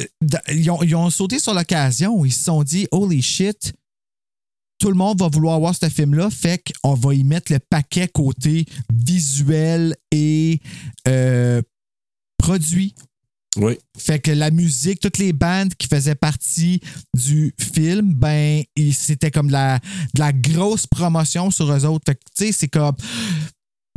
euh, 0.00 0.04
ils 0.52 0.70
ont, 0.70 0.82
ils 0.82 0.94
ont 0.94 1.10
sauté 1.10 1.38
sur 1.38 1.52
l'occasion. 1.52 2.24
Ils 2.24 2.32
se 2.32 2.44
sont 2.44 2.62
dit, 2.62 2.86
holy 2.92 3.20
shit, 3.20 3.74
tout 4.78 4.88
le 4.88 4.94
monde 4.94 5.18
va 5.18 5.28
vouloir 5.28 5.58
voir 5.58 5.74
ce 5.74 5.88
film-là, 5.88 6.30
fait 6.30 6.62
qu'on 6.82 6.94
va 6.94 7.14
y 7.14 7.24
mettre 7.24 7.52
le 7.52 7.58
paquet 7.58 8.08
côté 8.08 8.64
visuel 8.92 9.96
et 10.12 10.60
euh, 11.06 11.60
produit. 12.38 12.94
Oui. 13.56 13.76
Fait 13.96 14.20
que 14.20 14.30
la 14.30 14.50
musique, 14.50 15.00
toutes 15.00 15.18
les 15.18 15.32
bandes 15.32 15.74
qui 15.74 15.88
faisaient 15.88 16.14
partie 16.14 16.80
du 17.14 17.54
film, 17.58 18.12
ben, 18.14 18.62
c'était 18.92 19.30
comme 19.30 19.48
de 19.48 19.52
la, 19.52 19.78
de 20.14 20.20
la 20.20 20.32
grosse 20.32 20.86
promotion 20.86 21.50
sur 21.50 21.72
eux 21.72 21.84
autres. 21.84 22.12
Tu 22.12 22.46
sais, 22.46 22.52
c'est 22.52 22.68
comme. 22.68 22.94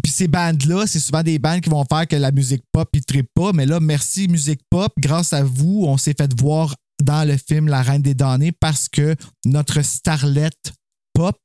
Puis 0.01 0.11
ces 0.11 0.27
bandes-là, 0.27 0.87
c'est 0.87 0.99
souvent 0.99 1.21
des 1.21 1.37
bandes 1.37 1.61
qui 1.61 1.69
vont 1.69 1.85
faire 1.85 2.07
que 2.07 2.15
la 2.15 2.31
musique 2.31 2.63
pop, 2.71 2.89
ils 2.93 3.05
trippent 3.05 3.33
pas. 3.35 3.51
Mais 3.53 3.67
là, 3.67 3.79
merci 3.79 4.27
musique 4.27 4.61
pop. 4.69 4.91
Grâce 4.97 5.31
à 5.31 5.43
vous, 5.43 5.83
on 5.85 5.97
s'est 5.97 6.15
fait 6.17 6.33
voir 6.39 6.75
dans 7.01 7.27
le 7.27 7.37
film 7.37 7.67
La 7.67 7.81
Reine 7.81 8.01
des 8.01 8.13
Damnés 8.13 8.51
parce 8.51 8.89
que 8.89 9.15
notre 9.45 9.81
starlette 9.81 10.73
pop 11.13 11.37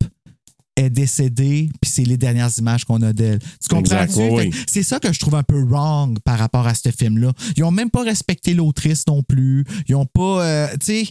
est 0.76 0.90
décédée, 0.90 1.70
puis 1.80 1.90
c'est 1.90 2.04
les 2.04 2.16
dernières 2.16 2.50
images 2.58 2.84
qu'on 2.84 3.00
a 3.02 3.12
d'elle. 3.12 3.38
Tu 3.38 3.68
comprends? 3.68 4.06
Oui. 4.16 4.50
C'est 4.68 4.82
ça 4.82 4.98
que 5.00 5.12
je 5.12 5.18
trouve 5.18 5.34
un 5.34 5.42
peu 5.42 5.62
wrong 5.64 6.18
par 6.24 6.38
rapport 6.38 6.66
à 6.66 6.74
ce 6.74 6.90
film-là. 6.90 7.32
Ils 7.56 7.64
ont 7.64 7.70
même 7.70 7.90
pas 7.90 8.02
respecté 8.02 8.52
l'autrice 8.54 9.04
non 9.08 9.22
plus. 9.22 9.64
Ils 9.88 9.94
ont 9.94 10.06
pas, 10.06 10.44
euh, 10.44 10.68
tu 10.84 11.06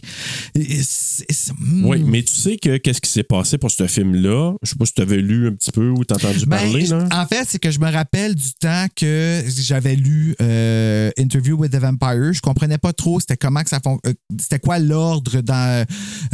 sais, 0.54 1.52
hmm. 1.58 1.84
Oui, 1.84 2.02
mais 2.04 2.22
tu 2.22 2.34
sais 2.34 2.56
que 2.56 2.76
qu'est-ce 2.76 3.00
qui 3.00 3.10
s'est 3.10 3.22
passé 3.24 3.58
pour 3.58 3.70
ce 3.70 3.86
film-là? 3.86 4.54
Je 4.62 4.70
sais 4.70 4.76
pas 4.76 4.86
si 4.86 4.94
tu 4.94 5.02
avais 5.02 5.20
lu 5.20 5.48
un 5.48 5.52
petit 5.52 5.72
peu 5.72 5.90
ou 5.90 6.04
t'as 6.04 6.16
entendu 6.16 6.46
Ben, 6.46 6.58
parler, 6.58 6.86
là. 6.86 7.06
En 7.12 7.26
fait, 7.26 7.44
c'est 7.48 7.58
que 7.58 7.70
je 7.70 7.80
me 7.80 7.90
rappelle 7.90 8.34
du 8.34 8.52
temps 8.60 8.86
que 8.94 9.42
j'avais 9.46 9.96
lu 9.96 10.34
euh, 10.40 11.10
Interview 11.18 11.56
with 11.56 11.72
the 11.72 11.76
Vampire. 11.76 12.32
Je 12.32 12.40
comprenais 12.40 12.78
pas 12.78 12.92
trop 12.92 13.20
c'était 13.20 13.36
comment 13.36 13.62
que 13.62 13.70
ça 13.70 13.80
fon- 13.82 13.98
euh, 14.06 14.12
c'était 14.38 14.58
quoi 14.60 14.78
l'ordre 14.78 15.40
dans 15.40 15.84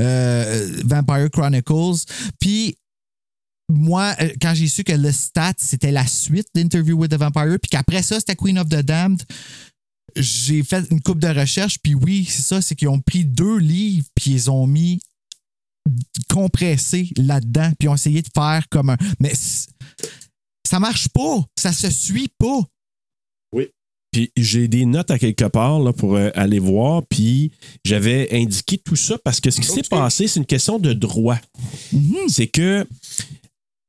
euh, 0.00 0.68
Vampire 0.84 1.30
Chronicles. 1.30 2.04
Puis 2.38 2.76
moi, 3.72 4.14
euh, 4.20 4.30
quand 4.40 4.54
j'ai 4.54 4.68
su 4.68 4.85
que 4.85 4.92
le 4.92 5.12
stat, 5.12 5.54
c'était 5.58 5.90
la 5.90 6.06
suite 6.06 6.48
d'Interview 6.54 6.96
with 6.96 7.11
the 7.11 7.16
Vampire, 7.16 7.58
puis 7.61 7.70
qu'après 7.70 8.02
ça, 8.02 8.20
c'était 8.20 8.37
Queen 8.37 8.58
of 8.58 8.68
the 8.68 8.80
Damned, 8.80 9.22
j'ai 10.16 10.62
fait 10.62 10.85
une 10.90 11.00
coupe 11.00 11.20
de 11.20 11.28
recherche, 11.28 11.78
puis 11.82 11.94
oui, 11.94 12.26
c'est 12.28 12.42
ça, 12.42 12.61
c'est 12.61 12.74
qu'ils 12.74 12.88
ont 12.88 13.00
pris 13.00 13.24
deux 13.24 13.58
livres, 13.58 14.06
puis 14.14 14.32
ils 14.32 14.50
ont 14.50 14.66
mis 14.66 15.00
compressé 16.28 17.08
là-dedans, 17.16 17.70
puis 17.78 17.87
ils 17.87 17.88
ont 17.88 17.94
essayé 17.94 18.22
de 18.22 18.28
faire 18.35 18.68
comme 18.70 18.90
un. 18.90 18.96
Mais 19.20 19.32
ça 20.68 20.78
marche 20.78 21.08
pas, 21.08 21.44
ça 21.58 21.72
se 21.72 21.90
suit 21.90 22.30
pas. 22.38 22.61
Puis 24.12 24.30
j'ai 24.37 24.68
des 24.68 24.85
notes 24.85 25.11
à 25.11 25.18
quelque 25.18 25.46
part 25.46 25.80
là, 25.80 25.94
pour 25.94 26.16
euh, 26.16 26.28
aller 26.35 26.58
voir. 26.58 27.02
Puis 27.08 27.50
j'avais 27.82 28.28
indiqué 28.32 28.76
tout 28.76 28.94
ça 28.94 29.16
parce 29.24 29.40
que 29.40 29.50
ce 29.50 29.62
qui 29.62 29.66
s'est 29.66 29.88
passé, 29.88 30.28
c'est 30.28 30.38
une 30.38 30.44
question 30.44 30.78
de 30.78 30.92
droit. 30.92 31.38
C'est 32.28 32.46
que 32.46 32.87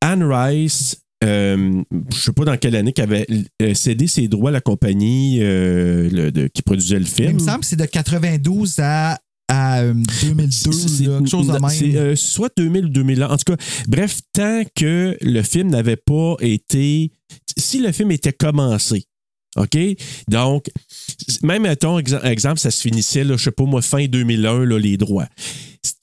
Anne 0.03 0.23
Rice, 0.23 0.97
euh, 1.23 1.81
je 2.13 2.19
sais 2.19 2.33
pas 2.33 2.43
dans 2.43 2.57
quelle 2.57 2.75
année, 2.75 2.91
qu'elle 2.91 3.05
avait 3.05 3.25
euh, 3.61 3.73
cédé 3.73 4.07
ses 4.07 4.27
droits 4.27 4.49
à 4.49 4.53
la 4.53 4.59
compagnie 4.61 5.37
euh, 5.41 6.09
le- 6.11 6.31
de- 6.31 6.47
qui 6.47 6.61
produisait 6.61 6.99
le 6.99 7.05
film. 7.05 7.29
Il 7.29 7.33
me 7.35 7.39
semble 7.39 7.61
que 7.61 7.65
c'est 7.67 7.77
de 7.77 7.85
92 7.85 8.79
à, 8.79 9.17
à, 9.47 9.81
euh, 9.83 9.93
2002, 10.21 10.71
C'est- 10.73 11.03
là, 11.05 11.17
quelque 11.19 11.29
chose 11.29 11.47
de 11.47 11.53
même. 11.53 11.69
C'est 11.69 11.95
euh, 11.95 12.15
soit 12.17 12.51
2000 12.57 12.85
ou 12.85 12.89
2001. 12.89 13.27
En 13.29 13.37
tout 13.37 13.55
cas, 13.55 13.63
bref, 13.87 14.19
tant 14.33 14.63
que 14.75 15.17
le 15.21 15.41
film 15.43 15.69
n'avait 15.69 15.95
pas 15.95 16.35
été. 16.41 17.11
Si 17.57 17.79
le 17.79 17.93
film 17.93 18.11
était 18.11 18.33
commencé, 18.33 19.05
OK? 19.55 19.77
Donc, 20.27 20.65
même, 21.43 21.61
mettons, 21.63 21.99
exemple, 21.99 22.59
ça 22.59 22.71
se 22.71 22.81
finissait, 22.81 23.23
là, 23.23 23.37
je 23.37 23.43
sais 23.45 23.51
pas 23.51 23.63
moi, 23.63 23.81
fin 23.81 24.05
2001, 24.05 24.65
là, 24.65 24.77
les 24.77 24.97
droits. 24.97 25.27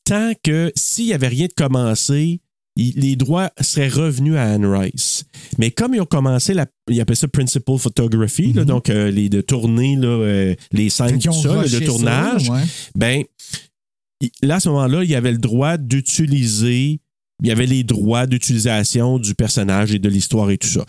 Tant 0.04 0.32
que 0.42 0.72
s'il 0.76 1.06
n'y 1.06 1.12
avait 1.12 1.28
rien 1.28 1.46
de 1.46 1.52
commencé, 1.52 2.40
les 2.76 3.16
droits 3.16 3.50
seraient 3.60 3.88
revenus 3.88 4.36
à 4.36 4.44
Anne 4.44 4.66
Rice. 4.66 5.24
Mais 5.58 5.70
comme 5.70 5.94
ils 5.94 6.00
ont 6.00 6.06
commencé, 6.06 6.54
la, 6.54 6.66
ils 6.88 7.00
appellent 7.00 7.16
ça 7.16 7.28
Principal 7.28 7.78
Photography, 7.78 8.52
là, 8.52 8.64
donc 8.64 8.90
euh, 8.90 9.10
les 9.10 9.28
de 9.28 9.40
tourner, 9.40 9.96
là, 9.96 10.08
euh, 10.08 10.54
les 10.72 10.88
scènes, 10.88 11.18
tout 11.18 11.32
ça, 11.32 11.62
le 11.62 11.68
ça, 11.68 11.80
tournage, 11.80 12.48
ouais. 12.48 12.62
ben, 12.94 13.24
là, 14.42 14.56
à 14.56 14.60
ce 14.60 14.68
moment-là, 14.68 15.04
il 15.04 15.10
y 15.10 15.14
avait 15.14 15.32
le 15.32 15.38
droit 15.38 15.76
d'utiliser, 15.76 17.00
il 17.42 17.48
y 17.48 17.52
avait 17.52 17.66
les 17.66 17.82
droits 17.82 18.26
d'utilisation 18.26 19.18
du 19.18 19.34
personnage 19.34 19.92
et 19.92 19.98
de 19.98 20.08
l'histoire 20.08 20.50
et 20.50 20.58
tout 20.58 20.68
ça. 20.68 20.84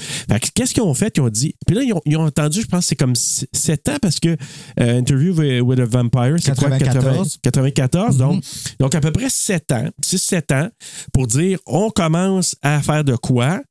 Qu'est-ce 0.54 0.74
qu'ils 0.74 0.84
ont 0.84 0.94
fait? 0.94 1.14
Ils 1.18 1.22
ont 1.22 1.30
dit, 1.30 1.56
puis 1.66 1.76
là, 1.76 1.84
ils 1.84 1.94
ont, 1.94 2.02
ils 2.06 2.18
ont 2.18 2.26
entendu, 2.26 2.62
je 2.62 2.68
pense, 2.68 2.86
c'est 2.86 2.96
comme 2.96 3.16
7 3.16 3.90
ans 3.90 3.98
parce 4.02 4.20
que 4.20 4.36
euh, 4.80 5.00
Interview 5.00 5.34
with, 5.34 5.80
a 5.80 5.86
Vampire, 5.86 6.36
c'est 6.40 6.58
quoi? 6.58 6.70
94. 6.70 7.40
94. 7.42 8.18
Donc, 8.18 8.44
donc, 8.80 8.96
à 8.96 9.02
peu 9.02 9.12
près 9.12 9.30
7 9.30 9.72
ans, 9.72 9.90
6-7 10.04 10.54
ans, 10.56 10.70
pour 11.14 11.28
dire, 11.28 11.60
on 11.66 11.90
commence 11.90 12.56
à 12.62 12.82
faire 12.82 13.04
de 13.04 13.16
quoi? 13.16 13.62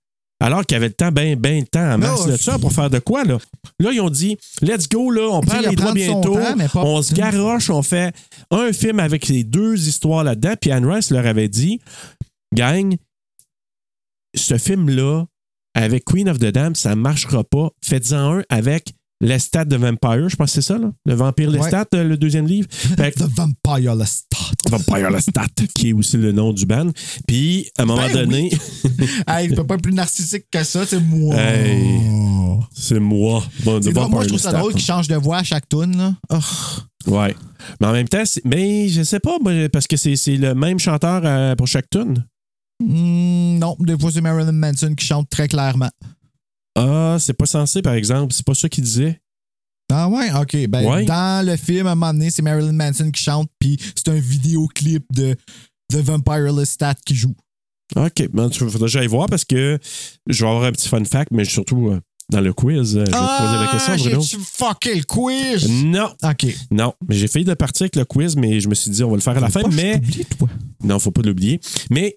Alors 0.42 0.64
qu'il 0.64 0.74
y 0.74 0.76
avait 0.76 0.88
le 0.88 0.94
temps, 0.94 1.12
ben, 1.12 1.36
ben 1.36 1.60
le 1.60 1.66
temps 1.66 1.92
en 1.92 1.98
masse 1.98 2.24
de 2.24 2.36
ça 2.38 2.58
pour 2.58 2.72
faire 2.72 2.88
de 2.88 2.98
quoi, 2.98 3.24
là? 3.24 3.36
Là, 3.78 3.90
ils 3.92 4.00
ont 4.00 4.08
dit, 4.08 4.38
let's 4.62 4.88
go, 4.88 5.10
là, 5.10 5.28
on 5.30 5.42
prend 5.42 5.60
les 5.60 5.76
droits 5.76 5.92
bientôt, 5.92 6.34
temps, 6.34 6.56
on 6.76 7.02
se 7.02 7.14
garoche, 7.14 7.68
on 7.68 7.82
fait 7.82 8.14
un 8.50 8.72
film 8.72 9.00
avec 9.00 9.28
les 9.28 9.44
deux 9.44 9.86
histoires 9.86 10.24
là-dedans. 10.24 10.54
Puis 10.58 10.72
Anne 10.72 10.86
Rice 10.86 11.10
leur 11.10 11.26
avait 11.26 11.48
dit, 11.48 11.80
gang, 12.54 12.96
ce 14.34 14.58
film-là, 14.58 15.24
avec 15.74 16.04
Queen 16.04 16.28
of 16.28 16.38
the 16.38 16.46
Dam, 16.46 16.74
ça 16.74 16.90
ne 16.90 17.00
marchera 17.00 17.44
pas. 17.44 17.70
Faites-en 17.82 18.38
un 18.38 18.42
avec 18.48 18.94
Lestat 19.22 19.66
de 19.66 19.76
Vampire, 19.76 20.30
je 20.30 20.36
pense 20.36 20.46
que 20.46 20.54
c'est 20.54 20.66
ça, 20.66 20.78
là? 20.78 20.90
Le 21.04 21.14
Vampire 21.14 21.50
Lestat, 21.50 21.86
euh, 21.92 22.04
le 22.04 22.16
deuxième 22.16 22.46
livre. 22.46 22.68
Fait 22.72 23.10
The 23.12 23.24
Vampire 23.24 23.94
Lestat. 23.94 24.36
Vampire 24.70 25.10
Lestat, 25.10 25.46
qui 25.74 25.90
est 25.90 25.92
aussi 25.92 26.16
le 26.16 26.32
nom 26.32 26.54
du 26.54 26.64
band. 26.64 26.90
Puis, 27.26 27.70
à 27.76 27.82
un 27.82 27.84
moment 27.84 28.06
Ben 28.06 28.14
donné, 28.14 28.50
hey, 29.28 29.48
il 29.48 29.54
peut 29.54 29.66
pas 29.66 29.74
être 29.74 29.82
plus 29.82 29.92
narcissique 29.92 30.46
que 30.50 30.64
ça, 30.64 30.86
c'est 30.86 31.00
moi. 31.00 31.36
Hey. 31.36 32.00
c'est 32.72 32.98
moi. 32.98 33.44
Bon, 33.62 33.82
C'est 33.82 33.92
moi, 33.92 34.22
je 34.22 34.28
trouve 34.28 34.40
ça 34.40 34.52
drôle 34.52 34.72
qu'il 34.72 34.84
change 34.84 35.06
de 35.06 35.16
voix 35.16 35.38
à 35.38 35.44
chaque 35.44 35.68
tune. 35.68 35.98
Là. 35.98 36.14
Oh. 36.30 37.10
Ouais. 37.10 37.34
Mais 37.78 37.88
en 37.88 37.92
même 37.92 38.08
temps, 38.08 38.22
mais 38.46 38.88
je 38.88 39.02
sais 39.02 39.20
pas, 39.20 39.36
parce 39.70 39.86
que 39.86 39.98
c'est 39.98 40.16
c'est 40.16 40.36
le 40.36 40.54
même 40.54 40.78
chanteur 40.78 41.20
euh, 41.24 41.54
pour 41.56 41.66
chaque 41.66 41.90
tune. 41.90 42.24
Hmm, 42.80 43.58
non, 43.58 43.76
des 43.80 43.98
fois, 43.98 44.10
c'est 44.10 44.20
Marilyn 44.20 44.52
Manson 44.52 44.94
qui 44.94 45.04
chante 45.06 45.28
très 45.30 45.48
clairement. 45.48 45.90
Ah, 46.76 47.16
c'est 47.20 47.34
pas 47.34 47.46
censé, 47.46 47.82
par 47.82 47.94
exemple. 47.94 48.32
C'est 48.32 48.44
pas 48.46 48.54
ça 48.54 48.68
qu'il 48.68 48.84
disait. 48.84 49.20
Ah 49.92 50.08
ouais, 50.08 50.30
ok. 50.32 50.66
Ben, 50.68 50.84
Ouais. 50.84 51.04
Dans 51.04 51.44
le 51.44 51.56
film, 51.56 51.86
à 51.86 51.92
un 51.92 51.94
moment 51.94 52.12
donné, 52.12 52.30
c'est 52.30 52.42
Marilyn 52.42 52.72
Manson 52.72 53.10
qui 53.10 53.22
chante, 53.22 53.50
puis 53.58 53.76
c'est 53.94 54.08
un 54.08 54.18
vidéoclip 54.18 55.04
de 55.12 55.34
The 55.92 55.96
Vampire 55.96 56.52
Lestat 56.52 56.94
qui 57.04 57.14
joue. 57.16 57.34
OK. 57.96 58.28
Ben, 58.32 58.50
faudrait 58.52 58.78
que 58.78 58.86
j'aille 58.86 59.08
voir 59.08 59.26
parce 59.28 59.44
que 59.44 59.78
je 60.28 60.44
vais 60.44 60.48
avoir 60.50 60.64
un 60.64 60.72
petit 60.72 60.88
fun 60.88 61.04
fact, 61.04 61.32
mais 61.32 61.44
surtout 61.44 61.88
euh, 61.88 62.00
dans 62.30 62.40
le 62.40 62.52
quiz, 62.52 62.96
euh, 62.96 63.04
je 63.04 63.10
vais 63.10 63.10
te 63.10 63.42
poser 63.42 63.64
la 63.64 63.68
question, 63.72 63.96
Bruno. 63.96 64.20
Ah, 64.22 64.26
j'ai 64.30 64.38
fucké 64.38 64.94
le 64.94 65.02
quiz! 65.02 65.68
Non, 65.68 66.14
Ok. 66.22 66.46
non. 66.70 66.94
Mais 67.08 67.16
j'ai 67.16 67.26
failli 67.26 67.44
de 67.44 67.54
partir 67.54 67.82
avec 67.84 67.96
le 67.96 68.04
quiz, 68.04 68.36
mais 68.36 68.60
je 68.60 68.68
me 68.68 68.74
suis 68.76 68.92
dit, 68.92 69.02
on 69.02 69.10
va 69.10 69.16
le 69.16 69.22
faire 69.22 69.36
à 69.36 69.40
la 69.40 69.48
Faut 69.48 69.54
fin. 69.54 69.62
pas 69.62 69.68
que 69.70 69.74
je 69.74 69.82
Mais 69.82 69.94
t'oublie, 69.98 70.24
toi. 70.38 70.48
non, 70.84 71.00
faut 71.00 71.10
pas 71.10 71.22
l'oublier. 71.22 71.60
Mais 71.90 72.16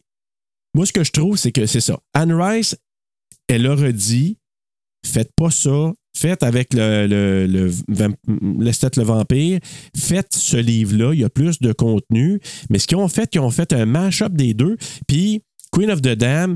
moi, 0.73 0.85
ce 0.85 0.93
que 0.93 1.03
je 1.03 1.11
trouve, 1.11 1.37
c'est 1.37 1.51
que 1.51 1.65
c'est 1.65 1.81
ça. 1.81 1.99
Anne 2.13 2.33
Rice, 2.33 2.75
elle 3.47 3.67
a 3.67 3.75
redit, 3.75 4.37
faites 5.05 5.31
pas 5.35 5.51
ça. 5.51 5.93
Faites 6.15 6.43
avec 6.43 6.75
le, 6.75 7.07
le, 7.07 7.47
le, 7.47 8.63
Lestat 8.63 8.91
le 8.97 9.03
vampire. 9.03 9.59
Faites 9.97 10.35
ce 10.35 10.57
livre-là. 10.57 11.11
Il 11.13 11.21
y 11.21 11.23
a 11.23 11.29
plus 11.29 11.59
de 11.59 11.73
contenu. 11.73 12.39
Mais 12.69 12.77
ce 12.77 12.85
qu'ils 12.85 12.97
ont 12.97 13.07
fait, 13.07 13.33
ils 13.33 13.39
ont 13.39 13.49
fait 13.49 13.73
un 13.73 13.87
mash-up 13.87 14.31
des 14.33 14.53
deux. 14.53 14.77
Puis 15.07 15.41
Queen 15.71 15.89
of 15.89 16.03
the 16.03 16.09
Dam, 16.09 16.55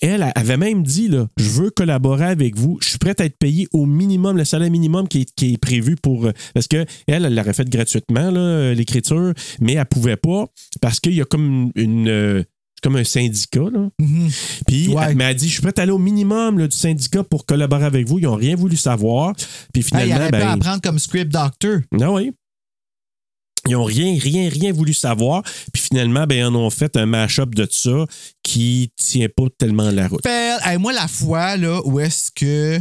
elle 0.00 0.32
avait 0.34 0.56
même 0.56 0.82
dit 0.82 1.08
là, 1.08 1.28
je 1.36 1.48
veux 1.50 1.70
collaborer 1.70 2.24
avec 2.24 2.56
vous, 2.56 2.78
je 2.80 2.88
suis 2.88 2.98
prête 2.98 3.20
à 3.20 3.26
être 3.26 3.36
payée 3.38 3.68
au 3.72 3.84
minimum, 3.86 4.36
le 4.38 4.44
salaire 4.44 4.70
minimum 4.70 5.06
qui 5.06 5.26
est, 5.42 5.58
prévu 5.58 5.96
pour. 5.96 6.24
euh, 6.26 6.32
Parce 6.54 6.66
que 6.66 6.84
elle, 7.06 7.26
elle 7.26 7.34
l'aurait 7.34 7.52
fait 7.52 7.68
gratuitement, 7.68 8.32
euh, 8.34 8.72
l'écriture, 8.74 9.34
mais 9.60 9.74
elle 9.74 9.84
pouvait 9.86 10.16
pas 10.16 10.46
parce 10.80 10.98
qu'il 10.98 11.14
y 11.14 11.20
a 11.20 11.24
comme 11.26 11.70
une. 11.74 12.44
Comme 12.84 12.96
un 12.96 13.04
syndicat. 13.04 13.68
Là. 13.72 13.88
Mhm. 13.98 14.30
Puis, 14.66 14.88
Ouais. 14.88 15.04
elle 15.08 15.16
m'a 15.16 15.32
dit, 15.34 15.48
je 15.48 15.54
suis 15.54 15.62
prête 15.62 15.78
à 15.78 15.82
aller 15.82 15.90
au 15.92 15.98
minimum 15.98 16.58
là, 16.58 16.68
du 16.68 16.76
syndicat 16.76 17.24
pour 17.24 17.46
collaborer 17.46 17.86
avec 17.86 18.06
vous. 18.06 18.18
Ils 18.18 18.24
n'ont 18.26 18.36
rien 18.36 18.54
voulu 18.54 18.76
savoir. 18.76 19.34
Puis 19.34 19.44
Hey, 19.76 19.80
il 19.80 19.82
finalement, 19.84 20.16
aurait 20.16 20.26
pu 20.26 20.32
ben, 20.32 20.48
apprendre 20.50 20.80
comme 20.82 20.98
script 20.98 21.32
doctor. 21.32 21.78
ah 22.00 22.12
oui. 22.12 22.32
Ils 23.66 23.72
n'ont 23.72 23.84
rien, 23.84 24.18
rien, 24.20 24.50
rien 24.50 24.72
voulu 24.72 24.92
savoir. 24.92 25.42
Puis 25.72 25.82
finalement, 25.82 26.26
ben, 26.26 26.36
ils 26.38 26.44
en 26.44 26.54
ont 26.54 26.68
fait 26.68 26.94
un 26.98 27.06
mash-up 27.06 27.54
de 27.54 27.66
ça 27.70 28.04
qui 28.42 28.90
tient 28.96 29.28
pas 29.34 29.44
tellement 29.58 29.90
la 29.90 30.06
route. 30.08 30.20
Hey, 30.26 30.76
moi, 30.78 30.92
la 30.92 31.08
fois 31.08 31.56
là, 31.56 31.80
où 31.86 31.98
est-ce 31.98 32.30
que. 32.34 32.78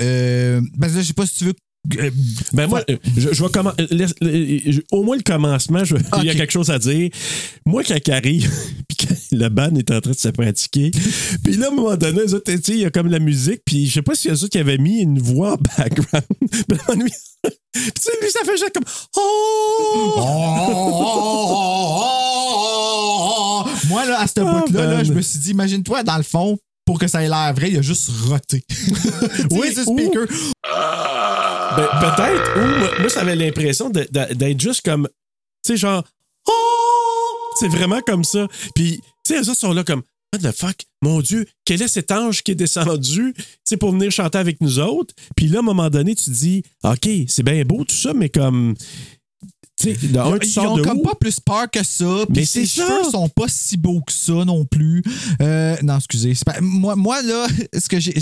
Euh, 0.00 0.60
là, 0.80 0.88
je 0.88 1.02
sais 1.02 1.12
pas 1.12 1.26
si 1.26 1.34
tu 1.38 1.44
veux. 1.44 1.54
Euh, 1.98 2.10
Ben 2.52 2.66
moi, 2.66 2.82
euh, 2.90 2.96
je, 3.16 3.28
je 3.32 3.42
vais 3.42 3.48
commen- 3.50 3.74
euh, 4.22 4.80
au 4.92 5.02
moins 5.02 5.16
le 5.16 5.22
commencement, 5.22 5.84
je- 5.84 5.96
il 6.18 6.24
y 6.24 6.30
a 6.30 6.34
quelque 6.34 6.52
chose 6.52 6.70
à 6.70 6.78
dire. 6.78 7.10
Moi, 7.64 7.82
quand 7.84 7.96
il 8.06 8.12
arrive, 8.12 8.50
puis 8.88 9.06
quand 9.06 9.14
le 9.32 9.48
band 9.48 9.74
est 9.76 9.90
en 9.90 10.00
train 10.00 10.10
de 10.12 10.16
se 10.16 10.28
pratiquer, 10.28 10.90
puis 11.44 11.56
là, 11.56 11.66
à 11.66 11.70
un 11.70 11.74
moment 11.74 11.96
donné, 11.96 12.20
eux 12.20 12.34
autres, 12.34 12.50
il 12.68 12.76
y 12.78 12.84
a 12.84 12.90
comme 12.90 13.08
la 13.08 13.18
musique, 13.18 13.62
puis 13.64 13.86
je 13.86 13.94
sais 13.94 14.02
pas 14.02 14.14
si 14.14 14.28
eux 14.28 14.32
autres 14.34 14.48
qui 14.48 14.58
avaient 14.58 14.78
mis 14.78 15.00
une 15.00 15.18
voix 15.20 15.52
en 15.54 15.58
background. 15.78 16.24
Puis 17.72 17.92
tu 17.94 18.02
sais, 18.02 18.10
lui, 18.22 18.30
ça 18.30 18.40
fait 18.44 18.56
juste 18.56 18.72
comme 18.72 18.84
Oh! 22.36 23.64
Moi, 23.88 24.04
là, 24.06 24.20
à 24.20 24.26
ce 24.26 24.32
Ah, 24.40 24.44
bout-là, 24.66 24.86
là, 24.86 24.96
man. 24.96 25.04
je 25.04 25.12
me 25.12 25.20
suis 25.20 25.38
dit, 25.38 25.50
imagine-toi, 25.50 26.02
dans 26.02 26.16
le 26.16 26.22
fond, 26.22 26.58
pour 26.84 26.98
que 26.98 27.06
ça 27.06 27.22
ait 27.22 27.28
l'air 27.28 27.52
vrai, 27.54 27.70
il 27.70 27.78
a 27.78 27.82
juste 27.82 28.10
roté. 28.28 28.64
Oui, 29.50 29.60
oui, 29.60 29.74
ce 29.74 29.80
ou- 29.88 29.96
speaker. 29.98 30.26
Ben, 31.74 31.88
peut-être, 32.00 32.56
ou 32.56 32.78
moi, 32.78 32.90
moi, 33.00 33.08
j'avais 33.08 33.36
l'impression 33.36 33.90
d'être 33.90 34.60
juste 34.60 34.82
comme, 34.82 35.08
tu 35.64 35.72
sais, 35.72 35.76
genre, 35.76 36.04
oh! 36.48 36.52
C'est 37.58 37.68
vraiment 37.68 38.00
comme 38.02 38.24
ça. 38.24 38.46
Puis, 38.74 39.00
tu 39.24 39.34
sais, 39.34 39.40
eux 39.40 39.50
autres 39.50 39.60
sont 39.60 39.72
là 39.72 39.82
comme, 39.82 40.02
what 40.32 40.50
the 40.50 40.54
fuck, 40.54 40.76
mon 41.02 41.20
Dieu, 41.20 41.46
quel 41.64 41.82
est 41.82 41.88
cet 41.88 42.10
ange 42.10 42.42
qui 42.42 42.52
est 42.52 42.56
descendu, 42.56 43.34
tu 43.66 43.76
pour 43.76 43.92
venir 43.92 44.10
chanter 44.10 44.38
avec 44.38 44.60
nous 44.60 44.78
autres? 44.78 45.14
Puis 45.36 45.48
là, 45.48 45.58
à 45.58 45.60
un 45.60 45.64
moment 45.64 45.90
donné, 45.90 46.14
tu 46.14 46.24
te 46.24 46.30
dis, 46.30 46.62
OK, 46.84 47.08
c'est 47.28 47.42
bien 47.42 47.64
beau 47.64 47.84
tout 47.84 47.96
ça, 47.96 48.12
mais 48.14 48.28
comme, 48.28 48.74
Tu 49.78 49.94
sais, 49.94 50.06
de 50.08 50.18
un, 50.18 50.38
tu 50.38 50.48
Ils 50.48 50.58
ont 50.60 50.76
de 50.76 50.82
comme 50.82 50.98
où? 50.98 51.02
pas 51.02 51.14
plus 51.14 51.38
peur 51.38 51.70
que 51.70 51.82
ça. 51.84 52.24
Puis 52.32 52.46
ses 52.46 52.64
ça. 52.66 52.86
cheveux 52.86 53.10
sont 53.10 53.28
pas 53.28 53.44
si 53.46 53.76
beaux 53.76 54.00
que 54.00 54.12
ça 54.12 54.32
non 54.46 54.64
plus. 54.64 55.02
Euh, 55.42 55.76
non, 55.82 55.96
excusez. 55.98 56.32
pas- 56.46 56.60
moi, 56.62 56.96
moi, 56.96 57.20
là, 57.22 57.46
ce 57.78 57.86
que 57.88 58.00
j'ai. 58.00 58.14
Tu 58.14 58.20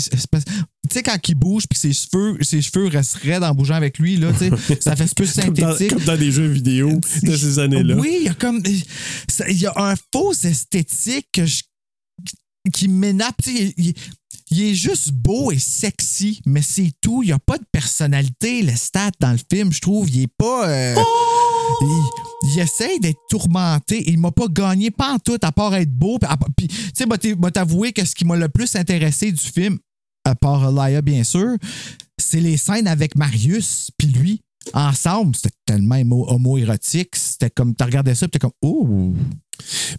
sais, 0.91 1.01
quand 1.01 1.17
il 1.29 1.35
bouge 1.35 1.63
puis 1.69 1.79
ses 1.79 1.93
cheveux, 1.93 2.37
ses 2.41 2.61
cheveux 2.61 2.89
raides 3.23 3.43
en 3.43 3.53
bougeant 3.55 3.75
avec 3.75 3.97
lui, 3.99 4.17
là, 4.17 4.31
tu 4.33 4.49
sais, 4.49 4.79
ça 4.81 4.95
fait 4.97 5.11
plus 5.15 5.31
Comme 5.33 5.53
dans, 5.53 5.71
synthétique. 5.71 5.93
comme 5.93 6.03
dans 6.03 6.17
des 6.17 6.31
jeux 6.31 6.47
vidéo 6.47 6.99
de 7.23 7.35
ces 7.37 7.57
années-là. 7.59 7.95
Oui, 7.95 8.17
il 8.19 8.25
y 8.25 8.29
a 8.29 8.33
comme. 8.33 8.61
Il 9.47 9.57
y 9.57 9.65
a 9.65 9.73
un 9.77 9.95
faux 10.13 10.33
esthétique 10.33 11.27
que 11.31 11.45
je- 11.45 11.63
qui 12.73 12.87
m'énappe. 12.87 13.41
Il, 13.47 13.93
il 14.51 14.61
est 14.61 14.75
juste 14.75 15.11
beau 15.11 15.51
et 15.51 15.57
sexy, 15.59 16.41
mais 16.45 16.61
c'est 16.61 16.91
tout. 17.01 17.23
Il 17.23 17.27
n'y 17.27 17.31
a 17.31 17.39
pas 17.39 17.57
de 17.57 17.65
personnalité, 17.71 18.61
le 18.61 18.75
stat 18.75 19.11
dans 19.19 19.31
le 19.31 19.39
film, 19.51 19.73
je 19.73 19.81
trouve. 19.81 20.09
Il 20.09 20.21
est 20.23 20.33
pas. 20.37 20.69
euh, 20.69 20.95
il, 21.81 22.03
il 22.53 22.59
essaye 22.59 22.99
d'être 22.99 23.19
tourmenté. 23.29 24.03
Il 24.09 24.19
m'a 24.19 24.31
pas 24.31 24.47
gagné 24.47 24.91
pas 24.91 25.13
en 25.13 25.19
tout, 25.19 25.39
à 25.41 25.51
part 25.51 25.73
être 25.75 25.91
beau. 25.91 26.19
Puis, 26.55 26.67
tu 26.67 26.75
sais, 26.93 27.05
m'a 27.05 27.51
t'avouer 27.51 27.91
que 27.91 28.05
ce 28.05 28.13
qui 28.13 28.25
m'a 28.25 28.35
le 28.35 28.49
plus 28.49 28.75
intéressé 28.75 29.31
du 29.31 29.43
film, 29.43 29.79
à 30.23 30.35
part 30.35 30.71
Laia, 30.71 31.01
bien 31.01 31.23
sûr, 31.23 31.55
c'est 32.17 32.39
les 32.39 32.57
scènes 32.57 32.87
avec 32.87 33.15
Marius, 33.15 33.89
puis 33.97 34.07
lui. 34.07 34.41
Ensemble, 34.73 35.35
c'était 35.35 35.55
tellement 35.65 35.95
homo- 35.95 36.25
homo-érotique. 36.29 37.15
C'était 37.15 37.49
comme, 37.49 37.75
tu 37.75 37.83
regardais 37.83 38.15
ça, 38.15 38.27
t'es 38.27 38.39
comme, 38.39 38.51
oh, 38.61 39.13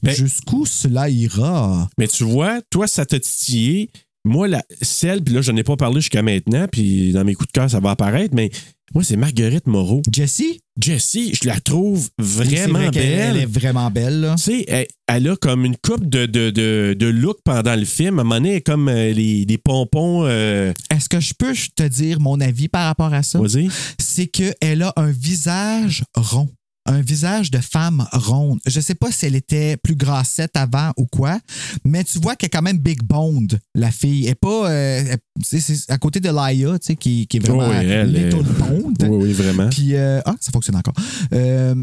Ben- 0.03 0.15
jusqu'où 0.15 0.67
cela 0.67 1.09
ira? 1.09 1.89
Mais 1.99 2.09
tu 2.09 2.25
vois, 2.25 2.61
toi, 2.71 2.87
ça 2.87 3.07
t'a 3.07 3.19
titillé. 3.21 3.91
Moi, 4.27 4.49
la, 4.49 4.63
celle, 4.83 5.23
puis 5.23 5.35
là, 5.35 5.41
je 5.41 5.51
n'en 5.53 5.59
ai 5.59 5.63
pas 5.63 5.77
parlé 5.77 6.01
jusqu'à 6.01 6.23
maintenant, 6.23 6.67
puis 6.71 7.13
dans 7.13 7.25
mes 7.25 7.35
coups 7.35 7.47
de 7.49 7.53
cœur, 7.53 7.71
ça 7.71 7.81
va 7.81 7.91
apparaître, 7.93 8.35
mais 8.35 8.51
moi, 8.95 9.03
c'est 9.03 9.17
Marguerite 9.17 9.67
Moreau. 9.67 10.03
Jessie? 10.13 10.61
Jessie, 10.81 11.33
je 11.41 11.49
la 11.49 11.59
trouve 11.61 12.09
vraiment 12.19 12.79
vrai 12.79 12.91
belle. 12.91 13.37
Elle 13.37 13.43
est 13.43 13.47
vraiment 13.47 13.91
belle, 13.91 14.21
là. 14.21 14.35
Tu 14.37 14.43
sais, 14.43 14.65
elle, 14.69 14.87
elle 15.09 15.29
a 15.29 15.37
comme 15.37 15.65
une 15.65 15.77
coupe 15.77 16.09
de, 16.09 16.27
de, 16.27 16.51
de, 16.51 16.95
de 16.99 17.07
look 17.07 17.39
pendant 17.45 17.75
le 17.75 17.85
film. 17.85 18.19
À 18.19 18.23
un 18.23 18.25
moment 18.25 18.35
donné, 18.37 18.51
elle 18.51 18.57
est 18.57 18.61
comme 18.61 18.89
euh, 18.89 19.13
les, 19.13 19.45
les 19.45 19.59
pompons. 19.59 20.25
euh, 20.25 20.73
Est-ce 20.91 21.09
que 21.09 21.19
je 21.21 21.33
peux 21.37 21.55
te 21.75 21.83
dire 21.85 22.21
mon 22.21 22.41
avis 22.41 22.69
par 22.69 22.87
rapport 22.87 23.13
à 23.15 23.23
ça? 23.23 23.39
vas-y. 23.41 23.69
c'est 23.99 24.27
qu'elle 24.27 24.83
a 24.83 24.93
un 24.97 25.11
visage 25.11 26.05
rond. 26.17 26.49
Un 26.89 27.01
visage 27.01 27.51
de 27.51 27.59
femme 27.59 28.07
ronde. 28.13 28.61
Je 28.65 28.81
sais 28.81 28.95
pas 28.95 29.11
si 29.11 29.27
elle 29.27 29.35
était 29.35 29.77
plus 29.77 29.97
grassette 29.97 30.57
avant 30.57 30.93
ou 30.97 31.07
quoi, 31.07 31.41
mais 31.85 32.05
tu 32.05 32.21
vois 32.21 32.37
qu'elle 32.37 32.47
est 32.47 32.51
quand 32.51 32.63
même 32.63 32.79
big 32.79 33.03
boned, 33.03 33.59
la 33.75 33.91
fille. 33.91 34.25
Elle 34.25 34.31
est 34.33 34.35
pas. 34.37 34.71
euh, 34.71 35.17
c'est 35.43 35.91
à 35.91 35.99
côté 35.99 36.21
de 36.21 36.29
Laia, 36.29 36.79
tu 36.79 36.87
sais, 36.87 36.97
qui, 36.97 37.27
qui 37.27 37.39
est 37.39 37.41
vraiment 37.41 37.69
oui, 37.69 37.77
elle 37.77 38.17
est-. 38.17 38.35
Oui, 38.35 39.09
oui, 39.09 39.33
vraiment. 39.33 39.69
Puis, 39.69 39.95
euh, 39.95 40.21
ah, 40.25 40.37
ça 40.41 40.53
fonctionne 40.53 40.77
encore. 40.77 40.95
Euh, 41.33 41.75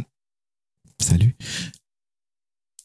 salut. 0.99 1.36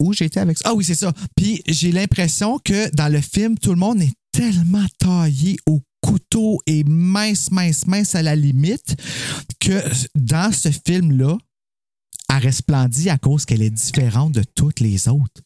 Où 0.01 0.13
j'étais 0.13 0.41
avec 0.41 0.59
ça? 0.59 0.71
Ah 0.71 0.75
oui, 0.75 0.85
c'est 0.85 0.95
ça. 0.95 1.13
Puis 1.37 1.63
j'ai 1.67 1.93
l'impression 1.93 2.59
que 2.59 2.95
dans 2.95 3.13
le 3.13 3.21
film, 3.21 3.59
tout 3.59 3.71
le 3.71 3.79
monde 3.79 4.01
est 4.01 4.15
tellement 4.33 4.87
taillé 4.99 5.57
au 5.67 5.83
couteau 6.01 6.61
et 6.67 6.85
mince, 6.85 7.51
mince, 7.51 7.87
mince 7.87 8.15
à 8.15 8.23
la 8.23 8.37
limite 8.37 8.97
que 9.61 9.83
dans 10.15 10.53
ce 10.53 10.71
film-là, 10.71 11.37
elle 12.31 12.43
resplendit 12.43 13.09
à 13.11 13.19
cause 13.19 13.45
qu'elle 13.45 13.63
est 13.63 13.71
différente 13.71 14.33
de 14.33 14.43
toutes 14.55 14.81
les 14.81 15.09
autres. 15.09 15.41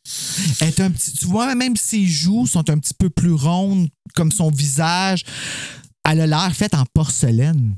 Elle 0.61 0.69
est 0.69 0.81
un 0.81 0.91
petit, 0.91 1.13
tu 1.13 1.27
vois, 1.27 1.55
même 1.55 1.77
ses 1.77 2.05
joues 2.05 2.47
sont 2.47 2.69
un 2.71 2.79
petit 2.79 2.95
peu 2.95 3.09
plus 3.09 3.33
rondes, 3.33 3.89
comme 4.15 4.33
son 4.33 4.51
visage. 4.51 5.25
Elle 6.09 6.21
a 6.21 6.27
l'air 6.27 6.53
faite 6.55 6.75
en 6.75 6.85
porcelaine. 6.93 7.75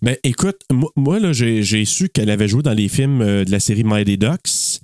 Mais 0.00 0.18
écoute, 0.24 0.56
moi, 0.72 0.90
moi, 0.96 1.20
là, 1.20 1.32
j'ai 1.32 1.84
su 1.84 2.08
qu'elle 2.08 2.30
avait 2.30 2.48
joué 2.48 2.62
dans 2.62 2.72
les 2.72 2.88
films 2.88 3.20
euh, 3.20 3.44
de 3.44 3.50
la 3.50 3.60
série 3.60 3.84
Mighty 3.84 4.16
Ducks. 4.18 4.80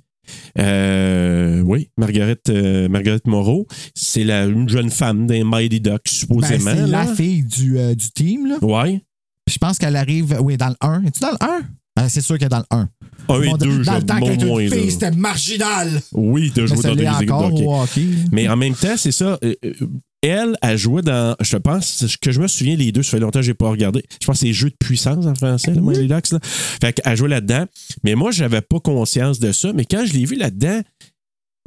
Euh, 0.59 1.61
oui, 1.61 1.89
Marguerite, 1.97 2.49
euh, 2.49 2.87
Marguerite 2.87 3.25
Moreau. 3.25 3.67
C'est 3.95 4.29
une 4.29 4.69
jeune 4.69 4.91
femme 4.91 5.25
des 5.25 5.43
Mighty 5.43 5.81
Ducks, 5.81 6.03
Ben, 6.05 6.11
supposément. 6.11 6.71
c'est 6.75 6.87
la 6.87 7.07
fille 7.07 7.43
du, 7.43 7.77
du 7.95 8.11
team. 8.11 8.57
Puis 8.61 9.53
je 9.55 9.57
pense 9.57 9.79
qu'elle 9.79 9.95
arrive, 9.95 10.37
oui, 10.41 10.57
dans 10.57 10.69
le 10.69 10.75
1. 10.79 11.05
Es-tu 11.05 11.19
dans 11.21 11.31
le 11.31 11.43
1? 11.43 11.61
Ah, 12.01 12.09
c'est 12.09 12.21
sûr 12.21 12.37
qu'elle 12.37 12.45
est 12.47 12.49
dans 12.49 12.59
le 12.59 12.65
1. 12.71 12.89
Un 13.29 13.41
et 13.41 13.49
Bon, 13.49 13.57
deux, 13.57 13.83
dans 13.83 13.95
le 13.97 14.03
temps 14.03 14.17
moins, 14.19 14.59
une 14.59 14.71
fille, 14.71 14.91
c'était 14.91 15.11
marginal. 15.11 16.01
Oui, 16.13 16.51
de 16.51 16.65
jouer 16.65 16.81
dans 16.81 16.95
des 16.95 17.03
équipes 17.03 17.27
de 17.27 17.65
hockey. 17.65 18.07
Mais 18.31 18.47
en 18.47 18.57
même 18.57 18.73
temps, 18.73 18.95
c'est 18.97 19.11
ça. 19.11 19.37
euh, 19.43 19.53
euh, 19.65 19.73
Elle 20.21 20.55
a 20.61 20.75
joué 20.75 21.01
dans, 21.01 21.35
je 21.39 21.57
pense, 21.57 22.05
que 22.21 22.31
je 22.31 22.39
me 22.41 22.47
souviens, 22.47 22.75
les 22.75 22.91
deux, 22.91 23.03
ça 23.03 23.11
fait 23.11 23.19
longtemps 23.19 23.39
que 23.39 23.45
je 23.45 23.51
n'ai 23.51 23.55
pas 23.55 23.69
regardé. 23.69 24.03
Je 24.21 24.25
pense 24.25 24.39
que 24.39 24.47
c'est 24.47 24.53
Jeux 24.53 24.69
de 24.69 24.75
puissance 24.79 25.25
en 25.25 25.35
français, 25.35 25.73
le 25.73 26.07
Ducks. 26.07 26.31
Là. 26.31 26.39
Fait 26.43 26.93
qu'elle 26.93 27.17
joué 27.17 27.29
là-dedans. 27.29 27.65
Mais 28.03 28.15
moi, 28.15 28.31
je 28.31 28.41
n'avais 28.43 28.61
pas 28.61 28.79
conscience 28.79 29.39
de 29.39 29.51
ça. 29.51 29.73
Mais 29.73 29.85
quand 29.85 30.05
je 30.05 30.13
l'ai 30.13 30.25
vu 30.25 30.35
là-dedans, 30.35 30.81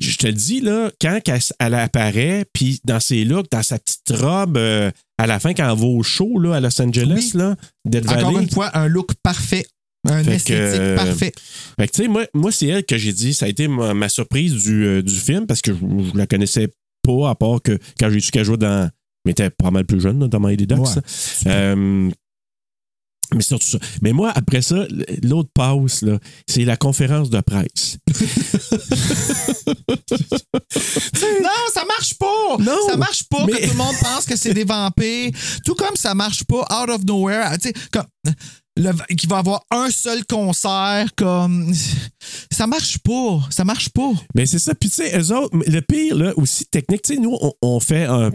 je 0.00 0.16
te 0.16 0.26
le 0.26 0.32
dis, 0.32 0.60
là, 0.60 0.90
quand 1.00 1.20
elle, 1.26 1.40
elle 1.60 1.74
apparaît, 1.74 2.44
puis 2.52 2.80
dans 2.84 2.98
ses 2.98 3.24
looks, 3.24 3.46
dans 3.52 3.62
sa 3.62 3.78
petite 3.78 4.10
robe, 4.10 4.56
euh, 4.56 4.90
à 5.18 5.26
la 5.28 5.38
fin, 5.38 5.54
quand 5.54 5.70
elle 5.70 5.78
va 5.78 5.86
au 5.86 6.02
show 6.02 6.40
là, 6.40 6.56
à 6.56 6.60
Los 6.60 6.80
Angeles, 6.82 7.30
Oui. 7.34 7.38
là, 7.38 7.54
Encore 7.86 8.32
Valley. 8.32 8.42
une 8.44 8.50
fois, 8.50 8.76
un 8.76 8.88
look 8.88 9.12
parfait. 9.22 9.64
Un 10.08 10.24
Fait 10.24 10.34
esthétique 10.34 10.54
euh, 10.56 10.96
parfait. 10.96 11.32
Fait 11.78 11.86
que, 11.88 11.92
tu 11.92 12.02
sais, 12.02 12.08
moi, 12.08 12.24
moi 12.34 12.50
c'est 12.50 12.66
elle 12.66 12.84
que 12.84 12.96
j'ai 12.98 13.12
dit, 13.12 13.34
ça 13.34 13.46
a 13.46 13.48
été 13.48 13.68
ma, 13.68 13.94
ma 13.94 14.08
surprise 14.08 14.52
du, 14.54 14.84
euh, 14.84 15.02
du 15.02 15.14
film 15.14 15.46
parce 15.46 15.62
que 15.62 15.72
je, 15.72 15.78
je 16.12 16.16
la 16.18 16.26
connaissais 16.26 16.68
pas, 17.02 17.30
à 17.30 17.34
part 17.36 17.62
que 17.62 17.78
quand 18.00 18.10
j'ai 18.10 18.20
su 18.20 18.30
qu'elle 18.30 18.44
jouait 18.44 18.56
dans. 18.56 18.90
Mais 19.24 19.30
était 19.30 19.50
pas 19.50 19.70
mal 19.70 19.84
plus 19.84 20.00
jeune 20.00 20.18
là, 20.18 20.26
dans 20.26 20.40
Mighty 20.40 20.66
Ducks. 20.66 20.78
Ouais. 20.80 21.02
Euh, 21.46 22.10
mais 23.34 23.40
c'est 23.40 23.46
surtout 23.48 23.68
ça. 23.68 23.78
Mais 24.02 24.12
moi, 24.12 24.32
après 24.34 24.62
ça, 24.62 24.84
l'autre 25.22 25.48
passe, 25.54 26.02
là, 26.02 26.18
c'est 26.48 26.64
la 26.64 26.76
conférence 26.76 27.30
de 27.30 27.40
presse. 27.40 27.98
Non, 31.42 31.48
ça 31.72 31.84
marche 31.84 32.14
pas! 32.14 32.56
Non, 32.60 32.76
ça 32.88 32.96
marche 32.96 33.24
pas 33.24 33.44
mais- 33.46 33.52
que 33.52 33.64
tout 33.64 33.70
le 33.72 33.76
monde 33.76 33.94
pense 34.00 34.26
que 34.26 34.36
c'est 34.36 34.54
des 34.54 34.64
vampires. 34.64 35.30
Tout 35.64 35.74
comme 35.74 35.96
ça 35.96 36.14
marche 36.14 36.44
pas 36.44 36.60
out 36.82 36.88
of 36.90 37.04
nowhere. 37.04 37.50
Tu 37.60 37.68
sais, 37.68 37.74
comme. 37.90 38.04
Le- 38.76 39.14
qu'il 39.14 39.28
va 39.28 39.38
avoir 39.38 39.64
un 39.70 39.90
seul 39.90 40.24
concert, 40.24 41.06
comme. 41.16 41.72
Ça 42.50 42.66
marche 42.66 42.98
pas. 42.98 43.40
Ça 43.50 43.64
marche 43.64 43.88
pas. 43.90 44.10
Mais 44.34 44.46
c'est 44.46 44.58
ça. 44.58 44.74
Puis, 44.74 44.88
tu 44.90 44.96
sais, 44.96 45.18
eux 45.18 45.34
autres, 45.34 45.56
le 45.66 45.80
pire, 45.80 46.14
là, 46.16 46.32
aussi 46.36 46.64
technique, 46.66 47.02
tu 47.02 47.14
sais, 47.14 47.20
nous, 47.20 47.36
on, 47.40 47.52
on 47.62 47.80
fait. 47.80 48.04
un- 48.04 48.30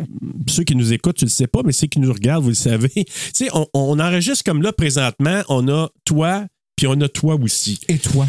ceux 0.49 0.63
qui 0.63 0.75
nous 0.75 0.91
écoutent, 0.93 1.17
tu 1.17 1.25
le 1.25 1.29
sais 1.29 1.47
pas, 1.47 1.61
mais 1.63 1.71
ceux 1.71 1.87
qui 1.87 1.99
nous 1.99 2.11
regardent, 2.11 2.43
vous 2.43 2.49
le 2.49 2.55
savez. 2.55 2.89
Tu 2.95 3.05
sais, 3.33 3.49
on, 3.53 3.67
on 3.73 3.99
enregistre 3.99 4.43
comme 4.43 4.61
là, 4.61 4.71
présentement, 4.73 5.41
on 5.49 5.67
a 5.69 5.89
toi, 6.05 6.45
puis 6.75 6.87
on 6.87 6.99
a 7.01 7.07
toi 7.09 7.35
aussi. 7.35 7.79
Et 7.87 7.97
toi? 7.99 8.27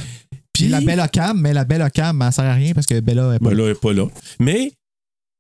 Puis 0.53 0.69
la 0.69 0.81
Bella 0.81 1.09
Cam, 1.09 1.41
mais 1.41 1.53
la 1.53 1.65
Bella 1.65 1.89
Cam, 1.91 2.21
elle 2.21 2.33
sert 2.33 2.45
à 2.45 2.55
rien 2.55 2.73
parce 2.75 2.87
que 2.87 2.99
Bella 3.01 3.35
est 3.35 3.39
pas 3.39 3.51
Ben 3.51 3.57
là, 3.57 3.65
elle 3.65 3.71
est 3.71 3.81
pas 3.81 3.93
là. 3.93 4.07
Mais 4.41 4.73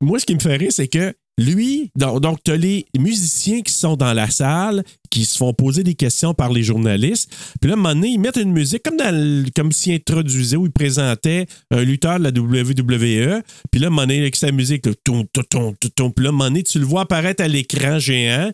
moi, 0.01 0.19
ce 0.21 0.25
qui 0.27 0.35
me 0.35 0.41
fait 0.41 0.57
rire, 0.57 0.71
c'est 0.73 0.89
que 0.89 1.15
lui, 1.39 1.91
donc, 1.97 2.39
tu 2.45 2.51
as 2.51 2.57
les 2.57 2.85
musiciens 2.99 3.63
qui 3.63 3.73
sont 3.73 3.97
dans 3.97 4.13
la 4.13 4.29
salle, 4.29 4.83
qui 5.09 5.25
se 5.25 5.39
font 5.39 5.55
poser 5.55 5.85
des 5.85 5.95
questions 5.95 6.35
par 6.35 6.53
les 6.53 6.63
journalistes. 6.65 7.31
Puis 7.61 7.71
là, 7.71 7.77
à 7.77 7.79
un 7.79 7.81
moment 7.81 7.95
donné, 7.95 8.09
ils 8.09 8.19
mettent 8.19 8.37
une 8.37 8.53
musique 8.53 8.83
comme, 8.83 8.97
dans 8.97 9.15
le- 9.15 9.47
comme 9.55 9.71
s'ils 9.73 9.95
introduisaient 9.95 10.57
ou 10.57 10.67
ils 10.67 10.73
présentaient 10.73 11.47
un 11.71 11.83
lutteur 11.83 12.19
de 12.19 12.25
la 12.25 12.31
WWE. 12.31 13.43
Puis 13.71 13.81
là, 13.81 13.87
à 13.87 13.87
un 13.87 13.91
moment 13.91 14.03
donné, 14.03 14.19
avec 14.21 14.35
sa 14.37 14.51
musique, 14.51 14.83
toum, 15.05 15.25
toum, 15.33 15.45
toum, 15.49 15.75
toum. 15.95 16.13
puis 16.13 16.25
là, 16.25 16.29
à 16.29 16.33
un 16.33 16.33
moment 16.33 16.45
donné, 16.45 16.63
tu 16.65 16.79
le 16.79 16.85
vois 16.85 17.03
apparaître 17.03 17.43
à 17.43 17.49
l'écran 17.49 17.99
géant. 17.99 18.51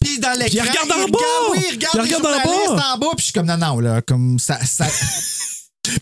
Puis 0.00 0.18
dans 0.20 0.38
l'écran, 0.38 0.50
il 0.52 0.60
regarde 0.60 0.92
en 0.92 1.08
bas! 1.08 1.18
Oui, 1.52 1.58
il 1.68 1.74
regarde, 1.74 1.94
Il 1.96 2.00
regarde 2.00 2.26
en 2.26 2.76
bas! 2.76 2.92
en 2.94 2.98
bas. 2.98 3.06
Puis 3.16 3.18
je 3.18 3.22
suis 3.24 3.32
comme, 3.32 3.46
non, 3.46 3.56
non, 3.56 3.80
là, 3.80 4.02
comme 4.02 4.38
ça, 4.38 4.58
ça- 4.64 4.86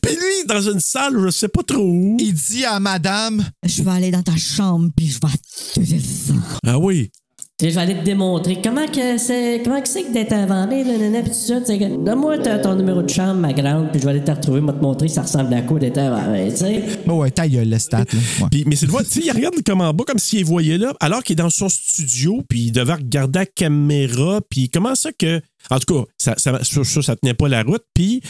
Puis 0.02 0.14
lui, 0.14 0.46
dans 0.46 0.60
une 0.60 0.80
salle, 0.80 1.14
je 1.24 1.30
sais 1.30 1.48
pas 1.48 1.62
trop 1.62 1.82
où. 1.82 2.16
il 2.20 2.34
dit 2.34 2.64
à 2.64 2.78
madame, 2.80 3.44
Je 3.64 3.82
vais 3.82 3.90
aller 3.90 4.10
dans 4.10 4.22
ta 4.22 4.36
chambre 4.36 4.90
puis 4.96 5.08
je 5.08 5.18
vais 5.20 5.96
te 5.98 6.02
ça. 6.04 6.34
Ah 6.66 6.78
oui. 6.78 7.10
Tu 7.58 7.66
sais, 7.66 7.70
je 7.72 7.74
vais 7.76 7.80
aller 7.82 7.94
te 7.98 8.04
démontrer 8.04 8.58
comment 8.62 8.86
que 8.86 9.18
c'est 9.18 9.60
comment 9.62 9.82
que 9.82 9.88
c'est 9.88 10.04
que 10.04 10.12
d'être 10.14 10.30
vampire, 10.34 10.86
là, 10.86 10.92
nanana, 10.96 11.20
pis 11.22 11.28
tout 11.30 11.36
ça. 11.36 11.60
tu 11.60 11.66
sais, 11.66 11.78
que- 11.78 12.04
Donne-moi 12.04 12.38
ton 12.38 12.74
numéro 12.74 13.02
de 13.02 13.08
chambre, 13.10 13.34
ma 13.40 13.52
grande, 13.52 13.90
puis 13.90 14.00
je 14.00 14.04
vais 14.06 14.12
aller 14.12 14.24
te 14.24 14.30
retrouver, 14.30 14.62
moi 14.62 14.72
te 14.72 14.80
montrer 14.82 15.08
ça 15.08 15.20
ressemble 15.22 15.52
à 15.52 15.60
quoi 15.60 15.78
d'être 15.78 15.98
vampire, 16.00 16.50
tu 16.52 16.56
sais. 16.56 16.82
oh, 17.06 17.12
ouais, 17.12 17.30
ta 17.30 17.46
gueule, 17.46 17.68
le 17.68 17.78
stat, 17.78 17.98
là. 17.98 18.04
Ouais. 18.40 18.46
Puis, 18.50 18.64
mais 18.66 18.76
c'est 18.76 18.86
le 18.86 18.92
voir, 18.92 19.04
tu 19.04 19.10
sais, 19.10 19.20
il 19.26 19.30
regarde 19.30 19.56
comme 19.64 19.82
en 19.82 19.92
bas, 19.92 20.04
comme 20.06 20.18
s'il 20.18 20.42
voyait 20.46 20.78
là, 20.78 20.94
alors 21.00 21.22
qu'il 21.22 21.34
est 21.34 21.36
dans 21.42 21.50
son 21.50 21.68
studio, 21.68 22.42
puis 22.48 22.60
il 22.66 22.72
devait 22.72 22.94
regarder 22.94 23.40
la 23.40 23.46
caméra, 23.46 24.40
puis 24.48 24.70
comment 24.70 24.94
ça 24.94 25.10
que. 25.12 25.42
En 25.68 25.78
tout 25.78 25.94
cas, 25.94 26.04
ça, 26.16 26.34
ça, 26.38 26.64
ça, 26.64 26.82
ça, 26.84 27.02
ça 27.02 27.16
tenait 27.16 27.34
pas 27.34 27.48
la 27.48 27.62
route, 27.62 27.84
puis 27.92 28.22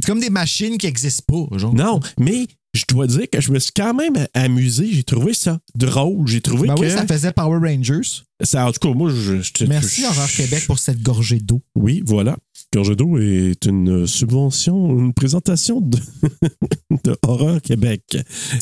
C'est 0.00 0.06
comme 0.06 0.20
des 0.20 0.30
machines 0.30 0.78
qui 0.78 0.86
n'existent 0.86 1.24
pas, 1.48 1.58
genre. 1.58 1.74
non, 1.74 2.00
mais 2.18 2.46
je 2.74 2.84
dois 2.88 3.06
dire 3.06 3.28
que 3.30 3.40
je 3.40 3.50
me 3.50 3.58
suis 3.58 3.72
quand 3.74 3.94
même 3.94 4.26
amusé, 4.34 4.88
j'ai 4.92 5.02
trouvé 5.02 5.34
ça 5.34 5.58
drôle, 5.74 6.28
j'ai 6.28 6.40
trouvé 6.40 6.68
Ben 6.68 6.74
que. 6.76 6.80
oui, 6.82 6.90
ça 6.90 7.06
faisait 7.06 7.32
Power 7.32 7.58
Rangers. 7.58 8.00
ça, 8.42 8.66
en 8.68 8.72
tout 8.72 8.78
cas, 8.88 8.94
moi, 8.94 9.10
je. 9.10 9.40
je- 9.40 9.64
Merci, 9.66 10.02
je- 10.02 10.36
Québec, 10.36 10.64
pour 10.66 10.78
cette 10.78 11.02
gorgée 11.02 11.40
d'eau. 11.40 11.60
Oui, 11.74 12.02
voilà. 12.06 12.36
Gorge 12.74 12.94
d'eau 12.96 13.16
est 13.16 13.64
une 13.64 14.06
subvention, 14.06 14.90
une 14.98 15.14
présentation 15.14 15.80
de, 15.80 15.96
de 17.04 17.16
Horreur 17.22 17.62
Québec. 17.62 18.02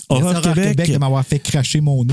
Horreur 0.08 0.40
Québec, 0.42 0.68
Québec 0.76 0.92
de 0.92 0.98
m'avoir 0.98 1.26
fait 1.26 1.40
cracher 1.40 1.80
mon 1.80 2.02
eau. 2.02 2.06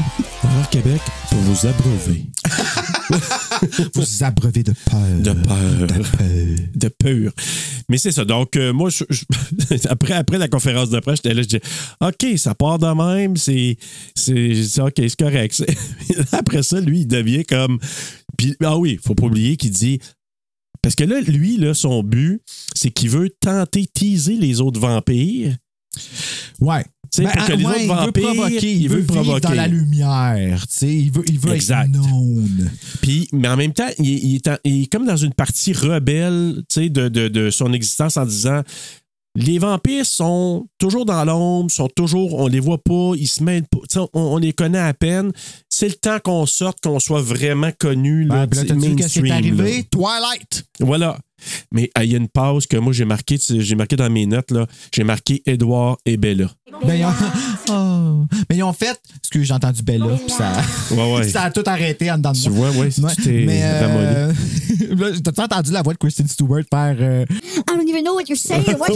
Horreur 0.43 0.69
Québec 0.71 0.99
pour 1.29 1.37
vous 1.37 1.67
abreuver 1.67 2.25
Vous 3.93 4.23
abreuvez 4.23 4.63
de 4.63 4.73
peur. 4.89 5.19
de 5.19 5.33
peur. 5.33 5.79
De 5.81 5.85
peur. 5.85 6.67
de 6.73 6.87
peur. 6.87 7.31
Mais 7.89 7.99
c'est 7.99 8.11
ça. 8.11 8.25
Donc, 8.25 8.55
euh, 8.55 8.73
moi, 8.73 8.89
je- 8.89 9.03
je- 9.11 9.87
après, 9.89 10.13
après 10.15 10.39
la 10.39 10.47
conférence 10.47 10.89
de 10.89 10.99
presse, 10.99 11.19
j'étais 11.23 11.35
là, 11.35 11.43
je 11.43 11.47
dis 11.47 11.59
OK, 12.01 12.37
ça 12.39 12.55
part 12.55 12.79
de 12.79 12.87
même, 12.87 13.37
c'est. 13.37 13.77
c'est 14.15 14.81
OK, 14.81 14.93
c'est 14.97 15.15
correct. 15.15 15.63
après 16.31 16.63
ça, 16.63 16.81
lui, 16.81 17.01
il 17.01 17.07
devient 17.07 17.43
comme. 17.45 17.77
Puis, 18.35 18.55
ah 18.63 18.79
oui, 18.79 18.99
faut 19.05 19.13
pas 19.13 19.27
oublier 19.27 19.57
qu'il 19.57 19.69
dit. 19.71 19.99
Parce 20.83 20.93
que 20.95 21.03
là, 21.05 21.19
lui, 21.21 21.57
là, 21.57 21.73
son 21.73 22.03
but, 22.03 22.41
c'est 22.75 22.91
qu'il 22.91 23.09
veut 23.09 23.29
tenter 23.39 23.85
teaser 23.91 24.35
les 24.35 24.61
autres 24.61 24.79
vampires. 24.79 25.55
Ouais. 26.59 26.83
Sais, 27.09 27.23
pour 27.23 27.45
que 27.45 27.51
les 27.53 27.63
Ben, 27.63 27.69
ouais, 27.69 27.75
autres 27.75 27.79
il 27.83 27.87
veut 27.87 27.95
vampires, 27.95 28.23
provoquer, 28.23 28.71
il, 28.73 28.81
il 28.81 28.89
veut, 28.89 28.95
vivre 28.97 29.13
provoquer. 29.13 29.39
dans 29.41 29.53
la 29.53 29.67
lumière, 29.67 30.65
tu 30.67 30.73
sais, 30.77 30.95
il 30.95 31.11
veut, 31.11 31.23
il 31.27 31.37
veut 31.39 31.53
Exact. 31.53 31.85
être 31.85 31.91
known. 31.91 32.71
Puis, 33.03 33.27
mais 33.31 33.47
en 33.49 33.55
même 33.55 33.71
temps, 33.71 33.89
il, 33.99 34.07
il 34.09 34.35
est, 34.37 34.47
en- 34.47 34.57
il 34.63 34.83
est 34.83 34.91
comme 34.91 35.05
dans 35.05 35.15
une 35.15 35.33
partie 35.33 35.73
rebelle 35.73 36.63
tu 36.67 36.81
sais, 36.81 36.89
de, 36.89 37.09
de, 37.09 37.27
de 37.27 37.51
son 37.51 37.71
existence 37.71 38.17
en 38.17 38.25
disant 38.25 38.63
les 39.35 39.57
vampires 39.57 40.05
sont 40.05 40.67
toujours 40.77 41.05
dans 41.05 41.25
l'ombre, 41.25 41.71
sont 41.71 41.87
toujours, 41.87 42.39
on 42.39 42.47
les 42.47 42.59
voit 42.59 42.77
pas, 42.77 43.13
ils 43.15 43.27
se 43.27 43.43
mêlent 43.43 43.65
pas, 43.67 43.79
on, 43.95 44.09
on 44.13 44.37
les 44.37 44.53
connaît 44.53 44.79
à 44.79 44.93
peine. 44.93 45.31
C'est 45.69 45.87
le 45.87 45.95
temps 45.95 46.19
qu'on 46.23 46.45
sorte, 46.45 46.79
qu'on 46.81 46.99
soit 46.99 47.21
vraiment 47.21 47.71
connu. 47.77 48.25
Ben, 48.25 48.47
puis 48.47 48.59
là, 48.59 48.65
tu 48.65 48.69
sais, 48.69 48.75
t'as 48.75 48.87
vu 48.87 48.95
qu'est-ce 48.95 49.13
qui 49.13 49.19
est 49.19 49.21
mainstream, 49.23 49.57
là. 49.57 49.63
arrivé? 49.63 49.83
Twilight! 49.85 50.65
Voilà. 50.79 51.17
Mais 51.73 51.89
il 52.01 52.11
y 52.11 52.15
a 52.15 52.17
une 52.17 52.29
pause 52.29 52.67
que 52.67 52.77
moi 52.77 52.93
j'ai 52.93 53.05
marqué, 53.05 53.37
j'ai 53.39 53.75
marqué 53.75 53.95
dans 53.95 54.09
mes 54.09 54.25
notes 54.25 54.51
là, 54.51 54.65
j'ai 54.93 55.03
marqué 55.03 55.41
Edouard 55.45 55.97
et 56.05 56.15
Bella. 56.15 56.49
Ont... 56.73 57.13
Oh. 57.69 58.25
Mais 58.49 58.57
ils 58.57 58.63
ont 58.63 58.73
fait. 58.73 58.99
Excuse, 59.19 59.47
j'ai 59.47 59.53
entendu 59.53 59.81
Bella, 59.83 60.05
puis 60.17 60.35
ça... 60.35 60.51
Ouais 60.93 61.13
ouais. 61.15 61.29
ça 61.29 61.43
a 61.43 61.51
tout 61.51 61.63
arrêté 61.65 62.11
en 62.11 62.17
dedans 62.17 62.33
de 62.33 62.37
Tu 62.37 62.49
moi. 62.49 62.69
vois, 62.71 62.81
ouais, 62.83 62.89
tu 62.89 63.01
t'es 63.23 63.43
mais 63.45 63.79
ramolli. 63.79 64.05
euh... 64.05 64.33
là, 64.97 65.31
t'as 65.33 65.43
entendu 65.43 65.71
la 65.71 65.81
voix 65.81 65.93
de 65.93 65.97
Kristen 65.97 66.27
Stewart 66.27 66.63
faire. 66.69 66.95
euh, 66.99 67.25
I 67.29 67.61
don't 67.67 67.87
even 67.87 68.03
know 68.03 68.15
what 68.15 68.23
you're 68.27 68.37
saying. 68.37 68.75
What? 68.77 68.87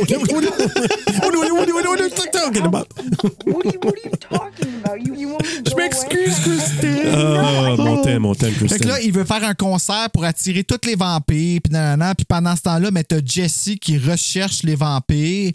Je 5.65 5.75
m'excuse, 5.75 6.35
Kristen. 6.41 7.07
Ah, 7.13 7.75
mon 7.77 8.01
thème, 8.01 8.19
mon 8.19 8.35
thème, 8.35 8.53
Fait 8.53 8.79
que 8.79 8.87
là, 8.87 9.01
il 9.01 9.11
veut 9.11 9.23
faire 9.25 9.43
un 9.43 9.53
concert 9.53 10.09
pour 10.11 10.23
attirer 10.23 10.63
tous 10.63 10.85
les 10.87 10.95
vampires, 10.95 11.59
puis 11.63 11.71
nanana, 11.71 12.15
puis 12.15 12.25
pendant 12.25 12.55
ce 12.55 12.61
temps-là, 12.63 12.91
mais 12.91 13.03
t'as 13.03 13.19
Jessie 13.23 13.77
qui 13.79 13.97
recherche 13.97 14.63
les 14.63 14.75
vampires, 14.75 15.51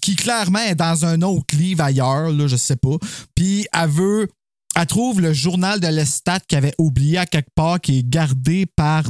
qui 0.00 0.16
clairement 0.16 0.60
est 0.60 0.74
dans 0.74 1.04
un 1.04 1.20
autre 1.22 1.44
livre 1.58 1.84
ailleurs, 1.84 2.30
là, 2.30 2.46
je 2.46 2.56
sais 2.56 2.76
pas. 2.76 2.96
Puis 3.34 3.66
elle 3.72 3.90
veut, 3.90 4.28
elle 4.76 4.86
trouve 4.86 5.20
le 5.20 5.32
journal 5.32 5.80
de 5.80 5.88
Lestat 5.88 6.40
qu'elle 6.40 6.58
avait 6.58 6.74
oublié 6.78 7.18
à 7.18 7.26
quelque 7.26 7.52
part, 7.54 7.80
qui 7.80 7.98
est 7.98 8.08
gardé 8.08 8.66
par 8.66 9.04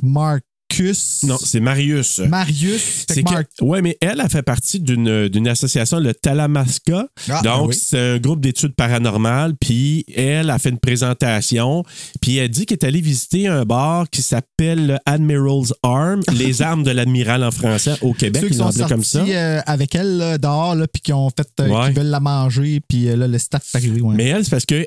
Marcus. 0.78 1.22
Non, 1.24 1.36
c'est 1.42 1.60
Marius. 1.60 2.18
Marius. 2.20 3.04
C'est 3.08 3.22
que 3.22 3.28
que, 3.28 3.34
Mar- 3.34 3.42
ouais, 3.62 3.82
mais 3.82 3.96
elle 4.00 4.20
a 4.20 4.28
fait 4.28 4.42
partie 4.42 4.80
d'une 4.80 5.28
d'une 5.28 5.48
association, 5.48 5.98
le 5.98 6.14
Talamasca. 6.14 7.06
Ah, 7.30 7.40
Donc, 7.42 7.70
oui. 7.70 7.74
c'est 7.80 7.98
un 8.14 8.18
groupe 8.18 8.40
d'études 8.40 8.74
paranormales. 8.74 9.54
Puis, 9.60 10.04
elle 10.14 10.50
a 10.50 10.58
fait 10.58 10.68
une 10.70 10.78
présentation. 10.78 11.84
Puis, 12.20 12.36
elle 12.36 12.48
dit 12.50 12.66
qu'elle 12.66 12.78
est 12.80 12.84
allée 12.84 13.00
visiter 13.00 13.48
un 13.48 13.64
bar 13.64 14.08
qui 14.10 14.22
s'appelle 14.22 14.86
le 14.86 14.96
Admiral's 15.06 15.72
Arm, 15.82 16.22
les 16.32 16.62
armes 16.62 16.82
de 16.84 16.90
l'admiral 16.90 17.42
en 17.44 17.50
français 17.50 17.94
au 18.02 18.12
Québec. 18.12 18.42
Ceux 18.42 18.48
qui 18.48 18.54
Ils 18.54 18.58
sont 18.58 18.70
sortis 18.70 18.92
comme 18.92 19.04
ça. 19.04 19.20
euh, 19.24 19.60
avec 19.66 19.94
elle 19.94 20.16
là, 20.18 20.38
dehors, 20.38 20.74
là, 20.74 20.86
puis 20.86 21.00
qui 21.02 21.12
ont 21.12 21.30
fait, 21.30 21.48
euh, 21.60 21.68
Ouais. 21.68 21.88
qui 21.88 21.94
veulent 21.98 22.06
la 22.06 22.20
manger, 22.20 22.80
puis 22.86 23.08
euh, 23.08 23.16
là, 23.16 23.26
le 23.26 23.38
staff 23.38 23.62
est 23.74 23.76
arrivé. 23.78 24.00
ouais. 24.00 24.14
Mais 24.14 24.26
elle, 24.26 24.44
c'est 24.44 24.50
parce 24.50 24.66
que 24.66 24.86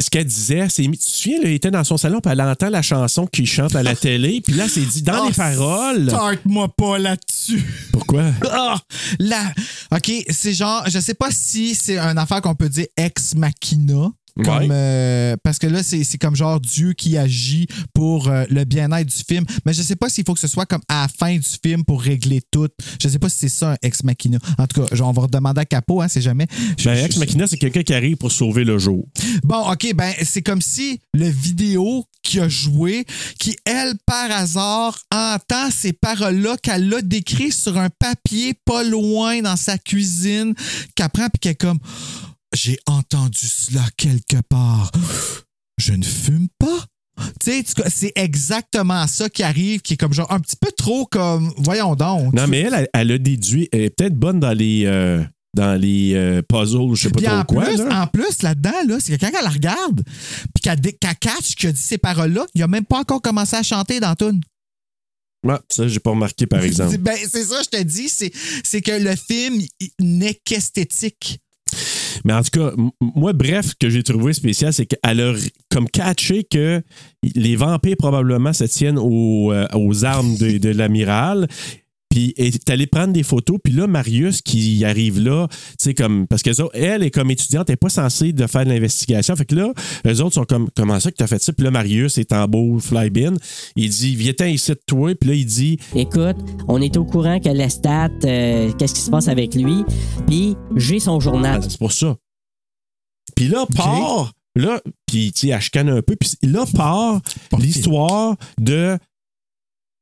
ce 0.00 0.10
qu'elle 0.10 0.24
disait, 0.26 0.68
c'est. 0.68 0.82
Tu 0.82 0.90
te 0.96 1.02
souviens, 1.02 1.38
là, 1.40 1.48
elle 1.48 1.54
était 1.54 1.70
dans 1.70 1.82
son 1.82 1.96
salon, 1.96 2.20
puis 2.20 2.30
elle 2.32 2.40
entend 2.40 2.70
la 2.70 2.82
chanson 2.82 3.26
qu'il 3.26 3.46
chante 3.46 3.74
à 3.74 3.82
la 3.82 3.96
télé. 3.96 4.40
Puis 4.40 4.54
là, 4.54 4.68
s'est 4.68 4.80
dit, 4.80 5.02
dans 5.02 5.24
Ah, 5.24 5.26
les 5.28 5.34
paroles. 5.34 6.08
Start-moi 6.08 6.68
pas 6.76 6.98
là-dessus. 6.98 7.64
Pourquoi? 7.92 8.30
Ah! 8.50 8.78
Là, 9.18 9.52
OK, 9.92 10.12
c'est 10.30 10.52
genre, 10.52 10.84
je 10.88 10.98
sais 11.00 11.14
pas 11.14 11.30
si 11.30 11.74
c'est 11.74 11.98
une 11.98 12.18
affaire 12.18 12.40
qu'on 12.42 12.54
peut 12.54 12.68
dire 12.68 12.86
ex 12.96 13.34
machina. 13.34 14.10
Comme, 14.44 14.58
Ouais. 14.58 14.68
euh, 14.70 15.36
parce 15.42 15.58
que 15.58 15.66
là, 15.66 15.82
c'est 15.82 16.04
c'est 16.04 16.18
comme 16.18 16.36
genre 16.36 16.60
Dieu 16.60 16.92
qui 16.92 17.16
agit 17.18 17.66
pour 17.94 18.28
euh, 18.28 18.44
le 18.50 18.64
bien-être 18.64 19.06
du 19.08 19.24
film. 19.26 19.44
Mais 19.66 19.72
je 19.72 19.82
sais 19.82 19.96
pas 19.96 20.08
s'il 20.08 20.24
faut 20.24 20.34
que 20.34 20.40
ce 20.40 20.48
soit 20.48 20.66
comme 20.66 20.82
à 20.88 21.02
la 21.02 21.08
fin 21.08 21.34
du 21.36 21.48
film 21.62 21.84
pour 21.84 22.00
régler 22.02 22.40
tout. 22.50 22.68
Je 23.02 23.08
sais 23.08 23.18
pas 23.18 23.28
si 23.28 23.38
c'est 23.38 23.48
ça 23.48 23.72
un 23.72 23.76
ex 23.82 24.02
machina. 24.04 24.38
En 24.58 24.66
tout 24.66 24.82
cas, 24.82 24.94
genre, 24.94 25.08
on 25.08 25.12
va 25.12 25.22
redemander 25.22 25.60
à 25.60 25.64
Capo, 25.64 26.00
hein, 26.00 26.08
c'est 26.08 26.20
jamais. 26.22 26.46
Ben, 26.84 26.94
je- 26.94 27.04
Ex 27.04 27.16
Machina, 27.16 27.46
c'est 27.46 27.56
quelqu'un 27.58 27.82
qui 27.82 27.94
arrive 27.94 28.16
pour 28.16 28.32
sauver 28.32 28.64
le 28.64 28.78
jour. 28.78 29.06
Bon, 29.42 29.70
OK, 29.70 29.92
ben 29.94 30.12
c'est 30.22 30.42
comme 30.42 30.62
si 30.62 31.00
le 31.14 31.28
vidéo 31.28 32.04
qui 32.22 32.40
a 32.40 32.48
joué, 32.48 33.06
qui, 33.38 33.56
elle, 33.64 33.94
par 34.04 34.30
hasard, 34.30 34.98
entend 35.12 35.70
ces 35.70 35.92
paroles-là 35.92 36.56
qu'elle 36.62 36.92
a 36.92 37.00
décrites 37.00 37.54
sur 37.54 37.78
un 37.78 37.88
papier 37.90 38.54
pas 38.64 38.82
loin 38.84 39.40
dans 39.40 39.56
sa 39.56 39.78
cuisine, 39.78 40.54
qu'elle 40.94 41.08
prend 41.08 41.28
puis 41.28 41.38
qu'elle 41.40 41.52
est 41.52 41.54
comme 41.54 41.78
J'ai 42.54 42.78
entendu 42.86 43.46
cela 43.46 43.84
quelque 43.96 44.40
part. 44.48 44.90
Je 45.78 45.92
ne 45.92 46.04
fume 46.04 46.48
pas? 46.58 46.84
Tu 47.40 47.50
sais, 47.50 47.64
c'est 47.88 48.12
exactement 48.14 49.06
ça 49.06 49.28
qui 49.28 49.42
arrive, 49.42 49.80
qui 49.80 49.94
est 49.94 49.96
comme 49.96 50.12
genre 50.14 50.30
un 50.32 50.40
petit 50.40 50.56
peu 50.56 50.70
trop 50.76 51.04
comme. 51.06 51.52
Voyons 51.58 51.94
donc. 51.94 52.32
Non, 52.32 52.46
mais 52.46 52.60
elle, 52.60 52.88
elle, 52.92 53.12
a 53.12 53.18
déduit. 53.18 53.68
Elle 53.72 53.82
est 53.82 53.90
peut-être 53.90 54.14
bonne 54.14 54.40
dans 54.40 54.52
les. 54.52 54.84
euh, 54.86 55.22
dans 55.56 55.80
les 55.80 56.12
euh, 56.14 56.42
puzzles, 56.42 56.94
je 56.94 57.02
sais 57.02 57.10
pas 57.10 57.16
Puis 57.16 57.26
trop 57.26 57.36
en 57.36 57.44
quoi. 57.44 57.64
plus, 57.64 57.76
là. 57.78 58.02
en 58.02 58.06
plus, 58.06 58.42
là-dedans, 58.42 58.84
là, 58.86 58.98
c'est 59.00 59.16
que 59.16 59.20
quand 59.26 59.32
elle 59.36 59.44
la 59.44 59.50
regarde, 59.50 60.04
puis 60.54 60.62
qu'elle 60.62 60.80
qu'elle 60.80 61.16
catch 61.18 61.64
a 61.64 61.72
dit 61.72 61.80
ces 61.80 61.98
paroles-là, 61.98 62.46
il 62.54 62.62
a 62.62 62.68
même 62.68 62.84
pas 62.84 62.98
encore 63.00 63.20
commencé 63.22 63.56
à 63.56 63.62
chanter 63.62 63.98
dans 63.98 64.14
tout. 64.14 64.38
Ah, 65.48 65.60
ça, 65.68 65.88
j'ai 65.88 65.98
pas 66.00 66.10
remarqué, 66.10 66.46
par 66.46 66.62
exemple. 66.64 66.98
Ben, 66.98 67.16
c'est 67.28 67.44
ça, 67.44 67.62
je 67.64 67.78
te 67.78 67.82
dis, 67.82 68.08
c'est, 68.08 68.30
c'est 68.62 68.82
que 68.82 68.92
le 68.92 69.16
film 69.16 69.60
il 69.80 69.90
n'est 70.00 70.34
qu'esthétique. 70.44 71.40
Mais 72.24 72.32
en 72.32 72.42
tout 72.42 72.50
cas, 72.50 72.72
moi, 73.00 73.32
bref, 73.32 73.66
ce 73.66 73.74
que 73.74 73.88
j'ai 73.88 74.02
trouvé 74.02 74.32
spécial, 74.32 74.72
c'est 74.72 74.86
qu'elle 74.86 75.20
a 75.20 75.34
comme 75.70 75.88
catché 75.88 76.44
que 76.44 76.82
les 77.22 77.56
vampires 77.56 77.96
probablement 77.98 78.52
se 78.52 78.64
tiennent 78.64 78.98
aux, 78.98 79.52
euh, 79.52 79.66
aux 79.74 80.04
armes 80.04 80.36
de 80.36 80.70
l'amiral. 80.70 81.48
Puis 82.18 82.34
est 82.36 82.68
allée 82.68 82.88
prendre 82.88 83.12
des 83.12 83.22
photos. 83.22 83.58
Puis 83.62 83.72
là, 83.72 83.86
Marius 83.86 84.42
qui 84.42 84.84
arrive 84.84 85.20
là, 85.20 85.46
tu 85.48 85.56
sais, 85.78 85.94
comme. 85.94 86.26
Parce 86.26 86.42
qu'elle 86.42 86.56
elle 86.72 87.04
est 87.04 87.12
comme 87.12 87.30
étudiante, 87.30 87.68
elle 87.68 87.74
n'est 87.74 87.76
pas 87.76 87.90
censée 87.90 88.32
de 88.32 88.44
faire 88.48 88.64
de 88.64 88.70
l'investigation. 88.70 89.36
Fait 89.36 89.44
que 89.44 89.54
là, 89.54 89.72
les 90.04 90.20
autres 90.20 90.34
sont 90.34 90.44
comme 90.44 90.68
Comment 90.74 90.98
ça 90.98 91.12
que 91.12 91.16
tu 91.16 91.22
as 91.22 91.28
fait 91.28 91.40
ça? 91.40 91.52
Puis 91.52 91.64
là, 91.64 91.70
Marius 91.70 92.18
est 92.18 92.32
en 92.32 92.48
beau 92.48 92.80
fly-bin. 92.80 93.34
Il 93.76 93.90
dit 93.90 94.16
Viens-t'en 94.16 94.46
ici 94.46 94.72
de 94.72 94.80
toi. 94.84 95.14
Puis 95.14 95.30
là, 95.30 95.36
il 95.36 95.46
dit 95.46 95.78
Écoute, 95.94 96.38
on 96.66 96.82
est 96.82 96.96
au 96.96 97.04
courant 97.04 97.38
que 97.38 97.50
Lestat, 97.50 98.10
euh, 98.24 98.72
qu'est-ce 98.72 98.94
qui 98.94 99.00
se 99.00 99.10
passe 99.10 99.28
avec 99.28 99.54
lui, 99.54 99.84
puis 100.26 100.56
j'ai 100.74 100.98
son 100.98 101.20
journal. 101.20 101.60
Ah, 101.62 101.66
c'est 101.68 101.78
pour 101.78 101.92
ça. 101.92 102.16
Puis 103.36 103.46
là, 103.46 103.64
part, 103.76 104.32
là, 104.56 104.80
puis 105.06 105.30
tu 105.30 105.48
sais, 105.48 105.60
elle 105.72 105.88
un 105.88 106.02
peu, 106.02 106.16
puis 106.16 106.30
là, 106.42 106.64
part 106.74 107.20
l'histoire 107.60 108.34
de 108.60 108.98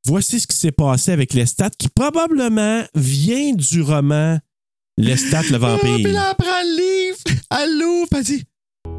voici 0.06 0.40
ce 0.40 0.46
qui 0.46 0.56
s'est 0.56 0.72
passé 0.72 1.12
avec 1.12 1.34
Lestat, 1.34 1.70
qui 1.78 1.88
probablement 1.88 2.82
vient 2.94 3.52
du 3.54 3.82
roman 3.82 4.38
Lestat 4.98 5.42
le 5.50 5.58
Ah, 5.62 5.76
puis 5.80 5.88
vampire. 5.90 6.12
là, 6.12 6.28
elle 6.30 6.36
prend 6.44 6.62
le 6.62 6.76
livre, 7.10 7.40
elle 7.50 7.78
l'ouvre, 7.78 8.08
elle 8.16 8.22
dit 8.24 8.44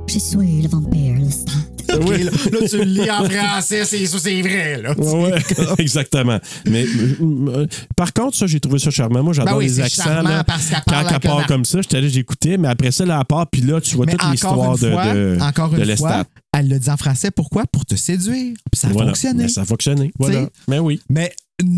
Je 0.08 0.20
suis 0.20 0.62
le 0.62 0.68
vampire, 0.70 1.16
le 1.20 1.30
stat. 1.32 1.52
OK, 1.96 2.10
là, 2.10 2.18
là, 2.18 2.68
tu 2.70 2.78
le 2.80 2.84
lis 2.84 3.10
en 3.10 3.24
français, 3.30 3.86
c'est 3.86 4.06
ça, 4.06 4.20
c'est 4.20 4.42
vrai, 4.42 4.82
là. 4.82 4.94
Ouais, 5.00 5.32
exactement. 5.78 6.38
Mais 6.66 6.86
euh, 7.22 7.66
par 7.96 8.12
contre, 8.14 8.36
ça, 8.36 8.46
j'ai 8.46 8.60
trouvé 8.60 8.78
ça 8.78 8.92
charmant. 8.92 9.24
Moi, 9.24 9.32
j'adore 9.32 9.54
Ben 9.54 9.60
oui, 9.60 9.68
les 9.68 9.74
c'est 9.76 9.82
accents. 9.84 10.04
charmant 10.04 10.30
là. 10.30 10.44
parce 10.44 10.66
qu'elle 10.68 10.82
Quand 10.86 11.04
elle 11.10 11.20
part 11.22 11.48
comme 11.48 11.64
ça, 11.64 11.82
j'étais 11.82 11.96
allé, 11.98 12.10
j'écoutais, 12.10 12.58
mais 12.58 12.68
après 12.68 12.92
ça, 12.92 13.06
là, 13.06 13.18
elle 13.22 13.26
part, 13.26 13.48
puis 13.50 13.62
là, 13.62 13.80
tu 13.80 13.96
vois 13.96 14.06
Mais 14.06 14.12
toute 14.18 14.30
l'histoire 14.32 14.78
de, 14.78 14.90
de, 14.90 15.38
encore 15.42 15.70
de 15.70 15.78
une 15.78 15.84
Lestat. 15.86 16.08
fois, 16.10 16.24
elle 16.60 16.70
le 16.70 16.80
dit 16.80 16.90
en 16.90 16.98
français. 16.98 17.32
Pourquoi? 17.32 17.66
Pour 17.68 17.86
te 17.86 17.96
séduire. 17.96 18.56
Puis 18.72 18.80
ça 18.80 18.88
a 18.88 18.92
Voilà. 18.92 19.10
fonctionné. 19.12 19.44
Ben, 19.44 19.50
ça 19.50 19.62
a 19.62 19.66
fonctionné. 19.66 20.12
Voilà. 20.18 20.50
Mais 20.68 20.80
oui. 20.80 21.00
Mais 21.10 21.34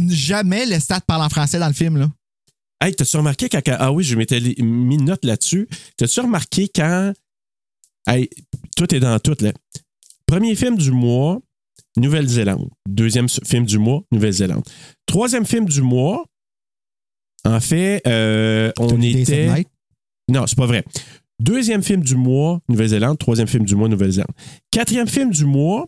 jamais 0.09 0.65
Lestat 0.65 1.01
parle 1.01 1.23
en 1.23 1.29
français 1.29 1.59
dans 1.59 1.67
le 1.67 1.73
film, 1.73 1.97
là. 1.97 2.09
Hey, 2.81 2.95
t'as-tu 2.95 3.17
remarqué 3.17 3.49
quand. 3.49 3.61
Ah 3.67 3.91
oui, 3.91 4.03
je 4.05 4.15
m'étais 4.15 4.39
mis 4.39 4.95
une 4.95 5.05
note 5.05 5.25
là-dessus. 5.25 5.67
T'as-tu 5.97 6.21
remarqué 6.21 6.69
quand. 6.73 7.13
Hey, 8.07 8.29
tout 8.77 8.93
est 8.95 8.99
dans 9.01 9.19
tout, 9.19 9.35
là. 9.41 9.51
Premier 10.25 10.55
film 10.55 10.77
du 10.77 10.91
mois, 10.91 11.39
Nouvelle-Zélande. 11.97 12.69
Deuxième 12.87 13.27
film 13.27 13.65
du 13.65 13.77
mois, 13.79 14.01
Nouvelle-Zélande. 14.11 14.63
Troisième 15.05 15.45
film 15.45 15.65
du 15.65 15.81
mois, 15.81 16.25
en 17.43 17.59
fait, 17.59 18.01
euh, 18.07 18.71
on 18.79 19.01
était. 19.01 19.65
Non, 20.29 20.47
c'est 20.47 20.57
pas 20.57 20.67
vrai. 20.67 20.85
Deuxième 21.39 21.83
film 21.83 22.03
du 22.03 22.15
mois, 22.15 22.59
Nouvelle-Zélande. 22.67 23.17
Troisième 23.17 23.47
film 23.47 23.63
du 23.63 23.75
mois, 23.75 23.87
Nouvelle-Zélande. 23.87 24.31
Quatrième 24.71 25.07
film 25.07 25.31
du 25.31 25.45
mois, 25.45 25.87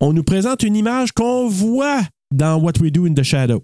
on 0.00 0.12
nous 0.12 0.22
présente 0.22 0.62
une 0.62 0.76
image 0.76 1.12
qu'on 1.12 1.48
voit 1.48 2.02
dans 2.32 2.56
What 2.60 2.74
We 2.80 2.92
Do 2.92 3.06
in 3.06 3.14
the 3.14 3.22
Shadows. 3.22 3.60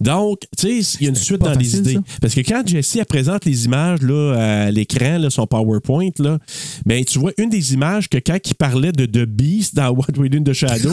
Donc, 0.00 0.40
tu 0.58 0.82
sais, 0.82 0.96
il 1.00 1.04
y 1.04 1.06
a 1.06 1.10
une 1.10 1.16
suite 1.16 1.40
dans 1.40 1.52
facile, 1.54 1.60
les 1.62 1.78
idées. 1.78 1.94
ça. 1.94 2.00
Parce 2.20 2.34
que 2.34 2.40
quand 2.40 2.62
Jessie 2.66 3.02
présente 3.04 3.44
les 3.44 3.64
images 3.66 4.00
là, 4.02 4.64
à 4.66 4.70
l'écran, 4.70 5.18
là, 5.18 5.30
son 5.30 5.46
PowerPoint, 5.46 6.10
là, 6.18 6.38
ben, 6.84 7.04
tu 7.04 7.18
vois 7.18 7.32
une 7.38 7.50
des 7.50 7.74
images 7.74 8.08
que 8.08 8.18
quand 8.18 8.38
il 8.44 8.54
parlait 8.54 8.92
de 8.92 9.06
The 9.06 9.26
Beast 9.26 9.74
dans 9.74 9.90
What 9.90 10.16
We 10.16 10.30
Do 10.30 10.38
in 10.38 10.42
the 10.44 10.52
Shadow, 10.52 10.90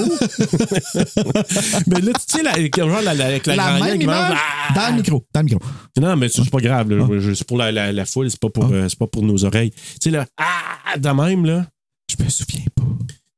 mais 1.88 2.02
là, 2.02 2.12
tu 2.14 2.38
sais, 2.38 2.44
la, 2.44 2.54
genre, 2.78 3.02
la, 3.02 3.14
la, 3.14 3.26
avec 3.26 3.46
la, 3.48 3.56
La 3.56 3.80
même 3.80 4.00
qui 4.00 4.06
mange, 4.06 4.16
image? 4.30 4.38
ah! 4.70 4.74
dans 4.76 4.90
le 4.92 4.98
micro. 5.02 5.26
Dans 5.34 5.40
le 5.42 5.46
micro. 5.46 5.60
Non, 6.00 6.16
mais 6.16 6.30
c'est 6.30 6.50
pas 6.50 6.60
grave. 6.60 6.90
là. 6.92 7.08
Ah. 7.10 7.32
C'est 7.34 7.48
pour 7.48 7.58
la, 7.58 7.72
la, 7.72 7.92
la 7.92 8.06
foule, 8.06 8.30
c'est 8.30 8.40
pas, 8.40 8.50
pour, 8.50 8.66
euh, 8.72 8.88
c'est 8.90 9.00
pas 9.00 9.08
pour 9.08 9.24
nos 9.24 9.44
oreilles. 9.46 9.72
Tu 9.72 9.80
sais, 10.04 10.10
là, 10.12 10.26
ah, 10.38 10.98
de 10.98 11.10
même, 11.10 11.46
là. 11.46 11.66
Je 12.12 12.24
me 12.24 12.30
souviens 12.30 12.66
pas. 12.76 12.84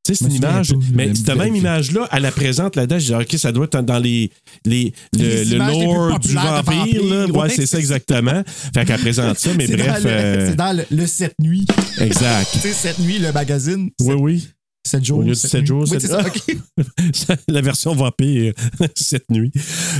Tu 0.05 0.13
sais, 0.13 0.23
c'est 0.23 0.29
une 0.29 0.35
image. 0.35 0.69
pas, 0.71 0.77
Mais 0.93 1.15
cette 1.15 1.35
même 1.35 1.55
image-là, 1.55 2.07
elle 2.11 2.21
la 2.21 2.31
présente 2.31 2.75
là-dedans. 2.75 2.99
Je 2.99 3.05
dis, 3.05 3.13
OK, 3.15 3.39
ça 3.39 3.51
doit 3.51 3.65
être 3.65 3.81
dans 3.81 3.97
les, 3.97 4.29
les, 4.65 4.93
le, 5.17 5.19
Les 5.19 5.45
le 5.45 5.45
plus 5.45 5.57
lore 5.57 6.19
du 6.19 6.33
vampire. 6.33 7.03
là. 7.03 7.25
Ouais, 7.27 7.49
c'est 7.49 7.65
ça 7.65 7.79
exactement. 7.79 8.43
Fait 8.73 8.85
qu'elle 8.85 8.99
présente 8.99 9.39
ça, 9.39 9.49
mais 9.57 9.67
bref. 9.75 10.03
le- 10.03 10.09
euh, 10.09 10.49
C'est 10.49 10.55
dans 10.55 10.77
le, 10.77 10.83
le 10.91 11.07
7 11.07 11.33
nuits. 11.41 11.65
exact. 11.99 12.49
Tu 12.53 12.59
sais, 12.59 12.73
7 12.73 12.99
nuits, 12.99 13.17
le 13.19 13.31
magazine. 13.31 13.89
Oui, 14.01 14.15
oui. 14.15 14.47
7 14.85 15.03
jours. 15.05 15.17
Au 15.19 15.21
lieu 15.23 15.29
de 15.29 15.33
sept 15.33 15.51
7 15.51 15.61
nuits. 15.61 15.67
jours, 15.67 15.85
Oui, 15.91 15.97
ça. 17.13 17.35
La 17.47 17.61
version 17.61 17.93
vampire 17.95 18.53
cette 18.95 19.29
nuit. 19.31 19.51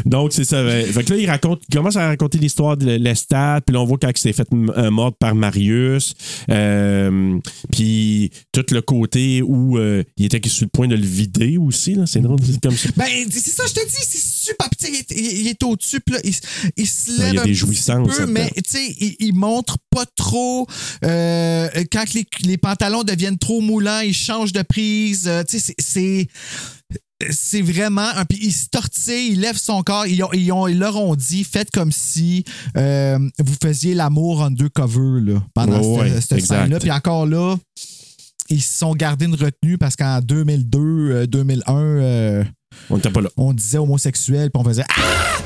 Donc, 0.06 0.32
c'est 0.34 0.46
ça. 0.46 0.58
euh, 0.58 0.86
Fait 0.86 1.04
que 1.04 1.14
là, 1.14 1.20
il, 1.20 1.30
raconte, 1.30 1.62
il 1.70 1.76
commence 1.76 1.96
à 1.96 2.08
raconter 2.08 2.38
l'histoire 2.38 2.78
de 2.78 2.86
Lestat, 2.86 3.62
puis 3.66 3.74
là, 3.74 3.82
on 3.82 3.86
voit 3.86 3.98
quand 3.98 4.10
il 4.10 4.18
s'est 4.18 4.34
fait 4.34 4.48
euh, 4.54 4.92
mordre 4.92 5.18
par 5.18 5.36
Marius, 5.36 6.14
euh, 6.50 7.38
puis 7.72 8.32
tout 8.52 8.66
le 8.72 8.82
côté 8.82 9.42
où 9.42 9.78
euh, 9.78 10.04
il 10.18 10.26
était 10.26 10.42
sur 10.48 10.66
le 10.66 10.70
point 10.70 10.88
de 10.88 10.96
le 10.96 11.06
vider 11.06 11.58
aussi. 11.58 11.96
là. 11.96 12.06
C'est 12.06 12.22
drôle, 12.22 12.40
comme 12.62 12.76
ça. 12.78 12.90
Ben, 12.96 13.06
c'est 13.30 13.40
ça, 13.50 13.64
je 13.68 13.74
te 13.74 13.86
dis, 13.86 13.96
c'est 14.02 14.22
super. 14.52 14.68
Sais, 14.80 14.90
il, 14.92 14.96
est- 14.96 15.42
il 15.42 15.48
est 15.48 15.64
au-dessus, 15.64 16.00
puis 16.02 16.16
là, 16.16 16.22
il, 16.24 16.34
il 16.78 16.88
se 16.88 17.12
il 17.12 17.18
y 17.18 17.22
a 17.22 17.26
lève 17.26 17.34
des 17.34 17.40
un 17.40 17.44
petit 17.44 17.54
jouissances 17.56 18.18
peu, 18.18 18.26
mais 18.28 18.50
tu 18.56 18.62
sais, 18.68 18.96
il, 19.00 19.16
il 19.20 19.34
montre 19.34 19.78
pas 19.90 20.06
trop. 20.16 20.68
euh, 21.04 21.68
quand 21.92 22.14
les, 22.14 22.26
les 22.44 22.58
pantalons 22.58 23.04
deviennent 23.04 23.38
trop 23.38 23.62
moulants, 23.62 24.02
il 24.02 24.14
change 24.14 24.52
de 24.54 24.62
euh, 24.80 25.44
tu 25.44 25.60
sais, 25.60 25.74
c'est- 25.78 26.28
c'est. 27.32 27.62
Vraiment. 27.62 28.10
un- 28.16 28.26
Puis 28.26 28.40
il 28.42 28.52
se 28.52 28.68
tortille, 28.68 29.30
il 29.32 29.40
lève 29.40 29.56
son 29.58 29.82
corps. 29.84 30.06
Ils, 30.06 30.22
ont- 30.24 30.32
ils, 30.34 30.52
ont- 30.52 30.68
ils 30.68 30.78
leur 30.78 30.98
ont 30.98 31.16
dit 31.16 31.44
faites 31.46 31.72
comme 31.72 31.92
si 31.92 32.44
euh, 32.78 33.18
vous 33.40 33.56
faisiez 33.62 33.94
l'amour 33.96 34.44
undercover 34.44 35.22
là, 35.22 35.42
pendant 35.54 35.82
cette, 35.82 36.02
ouais, 36.02 36.22
cette 36.22 36.32
exact. 36.40 36.62
scène-là. 36.64 36.80
Puis 36.80 36.92
encore 36.92 37.26
là, 37.26 37.56
ils 38.50 38.62
se 38.62 38.78
sont 38.80 38.94
gardés 38.96 39.26
une 39.26 39.36
retenue 39.36 39.78
parce 39.78 39.96
qu'en 39.96 40.20
2002, 40.22 40.80
euh, 40.80 41.26
2001, 41.26 41.74
euh, 41.78 42.44
On 42.90 42.98
n'était 42.98 43.10
pas 43.10 43.22
là. 43.22 43.30
on 43.38 43.54
disait 43.54 43.78
homosexuel, 43.78 44.52
puis 44.52 44.62
on 44.62 44.66
faisait 44.66 44.84
Ah, 44.90 45.38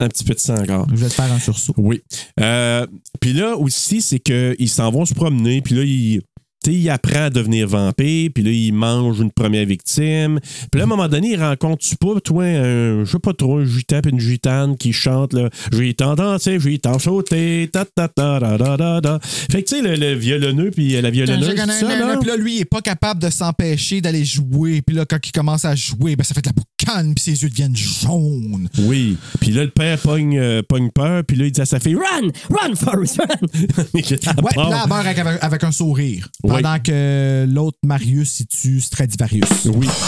Un 0.00 0.08
petit 0.08 0.24
peu 0.24 0.34
de 0.34 0.38
sang 0.40 0.56
encore. 0.58 0.86
je 0.90 0.96
vais 0.96 1.08
te 1.08 1.14
faire 1.14 1.30
un 1.32 1.38
sursaut. 1.38 1.74
Oui. 1.76 2.00
Euh, 2.40 2.84
puis 3.20 3.32
là 3.32 3.56
aussi, 3.56 4.00
c'est 4.02 4.18
qu'ils 4.18 4.68
s'en 4.70 4.90
vont 4.90 5.04
se 5.04 5.14
promener, 5.14 5.60
puis 5.60 5.74
là, 5.76 5.82
ils. 5.84 6.20
Tu 6.64 6.72
il 6.72 6.90
apprend 6.90 7.24
à 7.24 7.30
devenir 7.30 7.68
vampire, 7.68 8.30
puis 8.34 8.42
là, 8.42 8.50
il 8.50 8.72
mange 8.72 9.20
une 9.20 9.30
première 9.30 9.64
victime. 9.66 10.40
Puis 10.70 10.78
là, 10.78 10.82
à 10.82 10.84
un 10.84 10.88
moment 10.88 11.08
donné, 11.08 11.32
il 11.32 11.42
rencontre-tu 11.42 11.96
pas, 11.96 12.20
toi, 12.20 12.44
un, 12.44 13.04
je 13.04 13.10
sais 13.10 13.18
pas 13.18 13.32
trop, 13.32 13.58
un 13.58 13.64
gitan 13.64 14.00
une 14.08 14.20
gitane 14.20 14.76
qui 14.76 14.92
chante, 14.92 15.32
là, 15.32 15.50
j'ai 15.72 15.92
tant 15.94 16.14
dansé, 16.14 16.58
j'ai 16.60 16.78
tant 16.78 16.98
sauté, 16.98 17.68
ta 17.72 17.84
ta 17.84 18.08
ta 18.08 18.40
da 18.40 18.58
da 18.58 18.76
da 18.76 19.00
da. 19.00 19.18
Fait 19.22 19.62
que, 19.62 19.68
tu 19.68 19.76
sais, 19.76 19.82
le, 19.82 19.96
le 19.96 20.14
violonneux 20.14 20.70
puis 20.70 21.00
la 21.00 21.10
violonneuse, 21.10 21.48
tout 21.48 21.56
ça, 21.56 21.98
là. 21.98 22.16
Puis 22.18 22.28
là, 22.28 22.36
lui, 22.36 22.56
il 22.56 22.60
est 22.60 22.64
pas 22.64 22.80
capable 22.80 23.20
de 23.20 23.30
s'empêcher 23.30 24.00
d'aller 24.00 24.24
jouer. 24.24 24.82
Puis 24.82 24.94
là, 24.94 25.04
quand 25.04 25.18
il 25.24 25.32
commence 25.32 25.64
à 25.64 25.74
jouer, 25.74 26.16
ben, 26.16 26.24
ça 26.24 26.34
fait 26.34 26.42
de 26.42 26.48
la 26.48 26.52
boucane, 26.52 27.14
puis 27.14 27.24
ses 27.24 27.42
yeux 27.42 27.48
deviennent 27.50 27.76
jaunes. 27.76 28.68
Oui. 28.80 29.16
Puis 29.40 29.50
là, 29.50 29.64
le 29.64 29.70
père 29.70 29.98
pogne, 29.98 30.38
euh, 30.38 30.62
pogne 30.62 30.90
peur, 30.90 31.22
puis 31.24 31.36
là, 31.36 31.46
il 31.46 31.52
dit 31.52 31.60
à 31.60 31.66
sa 31.66 31.80
fille, 31.80 31.96
Run! 31.96 32.28
Run, 32.50 32.74
Forrest, 32.74 33.18
run! 33.18 33.26
Ouais, 33.94 34.02
puis 34.02 34.56
là, 34.56 34.82
elle 34.84 34.88
meurt 35.24 35.38
avec 35.42 35.64
un 35.64 35.72
sourire. 35.72 36.28
Oui. 36.48 36.62
Pendant 36.62 36.78
que 36.80 37.46
l'autre 37.48 37.78
Marius, 37.84 38.40
il 38.40 38.46
tue 38.46 38.80
Stradivarius. 38.80 39.66
Oui. 39.66 39.86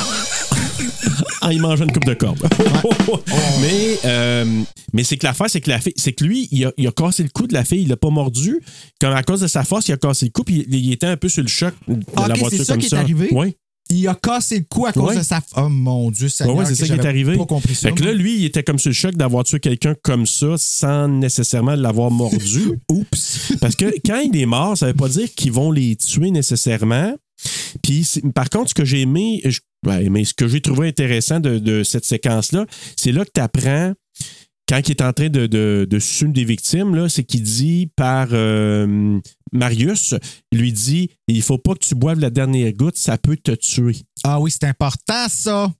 Ah, 1.42 1.52
il 1.54 1.60
mange 1.62 1.80
une 1.80 1.90
coupe 1.90 2.04
de 2.04 2.12
cordes. 2.12 2.38
mais 3.62 3.98
euh, 4.04 4.44
mais 4.92 5.04
c'est 5.04 5.16
que 5.16 5.26
l'affaire, 5.26 5.48
c'est 5.48 5.62
que 5.62 5.70
la 5.70 5.80
fille, 5.80 5.94
c'est 5.96 6.12
que 6.12 6.22
lui, 6.24 6.48
il 6.50 6.66
a, 6.66 6.72
il 6.76 6.86
a 6.86 6.92
cassé 6.92 7.22
le 7.22 7.30
cou 7.30 7.46
de 7.46 7.54
la 7.54 7.64
fille, 7.64 7.82
il 7.82 7.88
l'a 7.88 7.96
pas 7.96 8.10
mordu. 8.10 8.60
Comme 9.00 9.12
à 9.14 9.22
cause 9.22 9.40
de 9.40 9.46
sa 9.46 9.64
force, 9.64 9.88
il 9.88 9.92
a 9.92 9.96
cassé 9.96 10.26
le 10.26 10.32
cou, 10.32 10.44
puis 10.44 10.66
il, 10.68 10.74
il 10.74 10.92
était 10.92 11.06
un 11.06 11.16
peu 11.16 11.30
sur 11.30 11.42
le 11.42 11.48
choc 11.48 11.72
de 11.88 11.98
Ah, 12.16 12.28
la 12.28 12.34
voiture 12.34 12.58
c'est 12.58 12.64
ça 12.64 12.74
comme 12.74 12.80
qui 12.80 12.86
est 12.86 12.90
ça. 12.90 13.00
arrivé? 13.00 13.28
Oui. 13.32 13.56
Il 13.90 14.06
a 14.08 14.14
cassé 14.14 14.58
le 14.60 14.64
cou 14.68 14.86
à 14.86 14.92
cause 14.92 15.10
Ouais. 15.10 15.16
de 15.18 15.22
sa. 15.22 15.40
Oh 15.56 15.68
mon 15.68 16.10
Dieu, 16.10 16.28
ça 16.28 16.48
Ouais, 16.48 16.64
c'est 16.64 16.74
ça 16.76 16.86
qui 16.86 16.92
est 16.92 17.04
arrivé. 17.06 17.36
pas 17.36 17.44
compris 17.46 17.74
ça. 17.74 17.88
Fait 17.88 17.94
que 17.94 18.04
là, 18.04 18.12
lui, 18.12 18.36
il 18.38 18.44
était 18.44 18.62
comme 18.62 18.78
sur 18.78 18.88
le 18.90 18.94
choc 18.94 19.14
d'avoir 19.16 19.44
tué 19.44 19.58
quelqu'un 19.60 19.94
comme 20.02 20.26
ça 20.26 20.54
sans 20.56 21.08
nécessairement 21.08 21.74
l'avoir 21.74 22.10
mordu. 22.10 22.62
Oups. 22.90 23.52
Parce 23.60 23.74
que 23.76 23.86
quand 24.06 24.20
il 24.20 24.36
est 24.36 24.46
mort, 24.46 24.76
ça 24.78 24.86
veut 24.86 24.94
pas 24.94 25.08
dire 25.08 25.28
qu'ils 25.34 25.52
vont 25.52 25.72
les 25.72 25.96
tuer 25.96 26.30
nécessairement. 26.30 27.14
Puis, 27.82 28.06
par 28.34 28.48
contre, 28.50 28.70
ce 28.70 28.74
que 28.74 28.84
j'ai 28.84 29.00
aimé, 29.02 29.40
je- 29.44 29.60
ben, 29.84 30.10
mais 30.10 30.24
ce 30.24 30.34
que 30.34 30.46
j'ai 30.46 30.60
trouvé 30.60 30.88
intéressant 30.88 31.40
de, 31.40 31.58
de 31.58 31.82
cette 31.82 32.04
séquence-là, 32.04 32.66
c'est 32.96 33.12
là 33.12 33.24
que 33.24 33.30
tu 33.34 33.40
apprends, 33.40 33.92
quand 34.70 34.80
il 34.88 34.92
est 34.92 35.02
en 35.02 35.12
train 35.12 35.28
de, 35.28 35.48
de, 35.48 35.84
de 35.90 35.98
une 36.24 36.32
des 36.32 36.44
victimes, 36.44 36.94
là, 36.94 37.08
c'est 37.08 37.24
qu'il 37.24 37.42
dit 37.42 37.90
par 37.96 38.28
euh, 38.30 39.18
Marius, 39.52 40.14
il 40.52 40.60
lui 40.60 40.72
dit 40.72 41.10
il 41.26 41.42
faut 41.42 41.58
pas 41.58 41.74
que 41.74 41.80
tu 41.84 41.96
boives 41.96 42.20
la 42.20 42.30
dernière 42.30 42.72
goutte, 42.72 42.96
ça 42.96 43.18
peut 43.18 43.36
te 43.36 43.50
tuer. 43.50 43.96
Ah 44.22 44.38
oui, 44.38 44.50
c'est 44.52 44.68
important, 44.68 45.26
ça. 45.28 45.72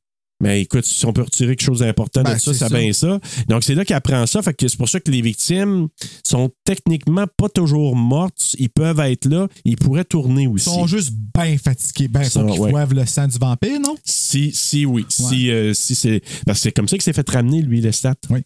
Mais 0.42 0.62
écoute, 0.62 0.86
si 0.86 1.04
on 1.06 1.12
peut 1.12 1.22
retirer 1.22 1.54
quelque 1.54 1.64
chose 1.66 1.80
d'important 1.80 2.22
Ben, 2.22 2.34
de 2.34 2.38
ça, 2.40 2.52
c'est 2.52 2.60
c'est 2.60 2.68
ça. 2.70 2.78
bien 2.78 2.92
ça. 2.92 3.20
Donc, 3.46 3.62
c'est 3.62 3.74
là 3.74 3.84
qu'il 3.84 3.94
apprend 3.94 4.26
ça. 4.26 4.40
Fait 4.42 4.54
que 4.54 4.66
c'est 4.66 4.78
pour 4.78 4.88
ça 4.88 4.98
que 4.98 5.10
les 5.10 5.20
victimes 5.20 5.88
sont 6.24 6.50
techniquement 6.64 7.26
pas 7.36 7.50
toujours 7.50 7.94
mortes. 7.94 8.56
Ils 8.58 8.70
peuvent 8.70 9.00
être 9.00 9.26
là. 9.26 9.48
Ils 9.66 9.76
pourraient 9.76 10.04
tourner 10.06 10.44
Ils 10.44 10.48
aussi. 10.48 10.64
sont 10.64 10.86
juste 10.86 11.12
bien 11.34 11.58
fatigués. 11.58 12.08
Ben, 12.08 12.24
Ça, 12.24 12.40
faut 12.40 12.46
qu'ils 12.48 12.60
ouais. 12.60 12.70
boivent 12.70 12.94
le 12.94 13.04
sang 13.04 13.28
du 13.28 13.36
vampire, 13.38 13.78
non? 13.80 13.96
Si, 14.02 14.50
si, 14.52 14.86
oui. 14.86 15.04
Si, 15.10 15.50
euh, 15.50 15.74
si 15.74 15.94
c'est. 15.94 16.22
Parce 16.46 16.58
que 16.58 16.62
c'est 16.62 16.72
comme 16.72 16.88
ça 16.88 16.96
qu'il 16.96 17.02
s'est 17.04 17.12
fait 17.12 17.28
ramener, 17.28 17.60
lui, 17.60 17.82
le 17.82 17.92
stat. 17.92 18.14
Oui. 18.30 18.40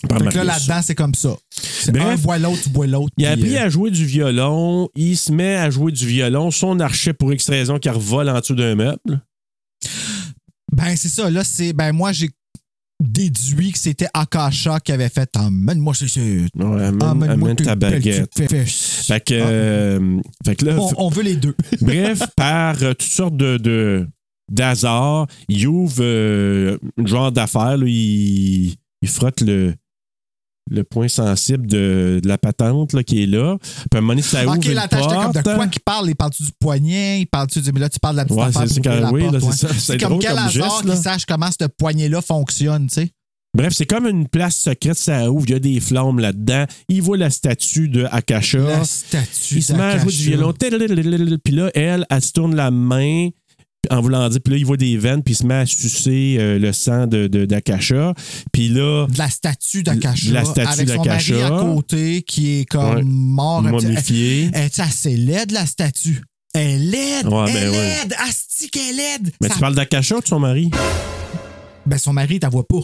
Fait 0.00 0.28
que 0.28 0.36
là, 0.36 0.44
là-dedans, 0.44 0.80
c'est 0.82 0.94
comme 0.94 1.14
ça. 1.14 1.36
Bref. 1.88 2.02
un 2.04 2.16
boit 2.16 2.38
l'autre, 2.38 2.62
tu 2.62 2.68
bois 2.70 2.86
l'autre. 2.86 3.12
Il 3.18 3.26
a 3.26 3.32
appris 3.32 3.56
euh, 3.56 3.62
à 3.64 3.68
jouer 3.68 3.90
du 3.90 4.04
violon. 4.04 4.88
Il 4.94 5.16
se 5.16 5.32
met 5.32 5.56
à 5.56 5.70
jouer 5.70 5.90
du 5.92 6.06
violon. 6.06 6.50
Son 6.50 6.78
archet, 6.80 7.12
pour 7.12 7.32
X 7.32 7.48
raison, 7.50 7.78
qui 7.78 7.88
revole 7.88 8.28
en 8.28 8.38
dessous 8.38 8.54
d'un 8.54 8.74
meuble. 8.74 9.20
Ben, 10.72 10.94
c'est 10.96 11.08
ça. 11.08 11.30
Là, 11.30 11.42
c'est. 11.44 11.72
Ben, 11.72 11.92
moi, 11.92 12.12
j'ai 12.12 12.30
déduit 13.02 13.72
que 13.72 13.78
c'était 13.78 14.08
Akasha 14.12 14.80
qui 14.80 14.90
avait 14.92 15.08
fait 15.08 15.30
Emmène-moi 15.36 15.94
c'est 15.94 16.08
c'est- 16.08 16.46
Ouais, 16.56 16.84
amène, 16.84 17.56
ta 17.56 17.74
baguette. 17.76 18.30
Fait 18.36 19.20
que, 19.24 19.34
Ah. 19.34 19.46
euh, 19.48 20.20
fait 20.44 20.56
que 20.56 20.64
là, 20.64 20.76
on, 20.78 21.06
on 21.06 21.08
veut 21.08 21.22
les 21.22 21.36
deux. 21.36 21.54
Bref, 21.80 22.22
par 22.36 22.82
euh, 22.82 22.94
toutes 22.94 23.02
sortes 23.10 23.36
de, 23.36 23.56
de- 23.56 24.06
d'hasards, 24.50 25.26
il 25.48 25.66
ouvre 25.68 25.98
euh, 26.00 26.76
un 27.00 27.06
genre 27.06 27.30
d'affaire. 27.32 27.76
là, 27.76 27.86
Il, 27.86 28.74
il 29.02 29.08
frotte 29.08 29.42
le, 29.42 29.74
le 30.70 30.84
point 30.84 31.08
sensible 31.08 31.66
de, 31.66 32.20
de 32.22 32.28
la 32.28 32.38
patente 32.38 32.92
là, 32.92 33.02
qui 33.02 33.22
est 33.22 33.26
là. 33.26 33.56
Puis 33.60 33.86
à 33.94 33.98
un 33.98 34.00
moment 34.00 34.12
donné, 34.12 34.22
ça 34.22 34.44
ouvre 34.44 34.56
ok, 34.56 34.64
une 34.66 34.72
là, 34.72 34.82
j'étais 34.90 34.96
comme 35.02 35.32
de 35.32 35.40
porte. 35.40 35.56
quoi 35.56 35.66
qu'il 35.68 35.82
parle? 35.82 36.08
Il 36.08 36.16
parle-tu 36.16 36.42
du 36.42 36.50
poignet? 36.60 37.20
Il 37.20 37.26
parle-tu 37.26 37.60
du. 37.60 37.72
Mais 37.72 37.80
là, 37.80 37.88
tu 37.88 37.98
parles 37.98 38.16
de 38.16 38.18
la 38.18 38.24
petite 38.24 38.38
Ouais, 38.38 38.44
affaire 38.44 38.62
pour 38.66 38.78
ouvrir 38.78 39.00
la 39.00 39.12
oui, 39.12 39.22
porte, 39.22 39.42
ouais. 39.42 39.52
ça. 39.52 39.68
C'est 39.68 39.80
C'est 39.80 39.98
comme 39.98 40.18
quel 40.18 40.38
hasard 40.38 40.82
qu'il 40.82 40.96
sache 40.96 41.24
comment 41.26 41.50
ce 41.50 41.66
poignet-là 41.66 42.20
fonctionne, 42.20 42.86
tu 42.86 42.94
sais? 42.94 43.10
Bref, 43.56 43.72
c'est 43.74 43.86
comme 43.86 44.06
une 44.06 44.28
place 44.28 44.56
secrète, 44.56 44.98
ça 44.98 45.30
ouvre, 45.32 45.46
il 45.48 45.52
y 45.52 45.54
a 45.54 45.58
des 45.58 45.80
flammes 45.80 46.20
là-dedans. 46.20 46.66
Il 46.88 47.02
voit 47.02 47.16
la 47.16 47.30
statue 47.30 47.88
de 47.88 48.06
Akasha. 48.10 48.58
La 48.58 48.84
statue 48.84 49.56
il 49.56 49.62
se 49.62 49.72
met 49.72 49.82
à 49.82 49.98
jouer 49.98 50.12
du 50.12 50.22
violon. 50.22 50.52
Puis 50.52 51.54
là, 51.54 51.70
elle, 51.74 52.06
elle 52.10 52.22
se 52.22 52.32
tourne 52.32 52.54
la 52.54 52.70
main 52.70 53.30
en 53.90 54.00
voulant 54.00 54.28
dire. 54.28 54.40
Puis 54.44 54.52
là, 54.54 54.58
il 54.58 54.66
voit 54.66 54.76
des 54.76 54.96
veines, 54.96 55.22
puis 55.22 55.34
il 55.34 55.36
se 55.36 55.44
met 55.46 55.54
à 55.54 55.66
sucer 55.66 56.36
euh, 56.38 56.58
le 56.58 56.72
sang 56.72 57.06
de, 57.06 57.26
de- 57.26 57.44
d'Akasha. 57.46 58.14
Puis 58.52 58.68
là, 58.68 59.06
De 59.06 59.18
la 59.18 59.28
statue 59.30 59.82
d'Akasha. 59.82 60.32
La 60.32 60.44
statue 60.44 60.68
avec 60.68 60.88
son 60.88 61.02
d'Akasha. 61.02 61.34
mari 61.34 61.44
à 61.44 61.60
côté 61.74 62.22
qui 62.22 62.60
est 62.60 62.64
comme 62.64 62.96
Ouais. 62.96 63.02
mort. 63.04 63.62
momifié. 63.62 64.50
Elle 64.52 64.64
est 64.66 64.80
assez 64.80 65.16
laide, 65.16 65.50
la 65.52 65.66
statue. 65.66 66.22
Elle 66.54 66.60
est 66.70 66.78
laide. 66.78 67.26
Ouais, 67.28 67.44
elle 67.48 67.52
ben 67.54 67.62
est 67.62 67.68
ouais. 67.70 67.96
laide. 68.02 68.14
Asti 68.28 68.70
qu'elle 68.70 68.82
est 68.82 68.96
laide. 69.18 69.32
Mais 69.40 69.48
Ça- 69.48 69.54
tu 69.54 69.60
parles 69.60 69.74
d'Akasha 69.74 70.16
ou 70.16 70.20
de 70.20 70.26
son 70.26 70.38
mari? 70.40 70.70
Ben, 71.86 71.98
son 71.98 72.12
mari, 72.12 72.38
t'as 72.40 72.48
vois 72.48 72.66
pas. 72.66 72.80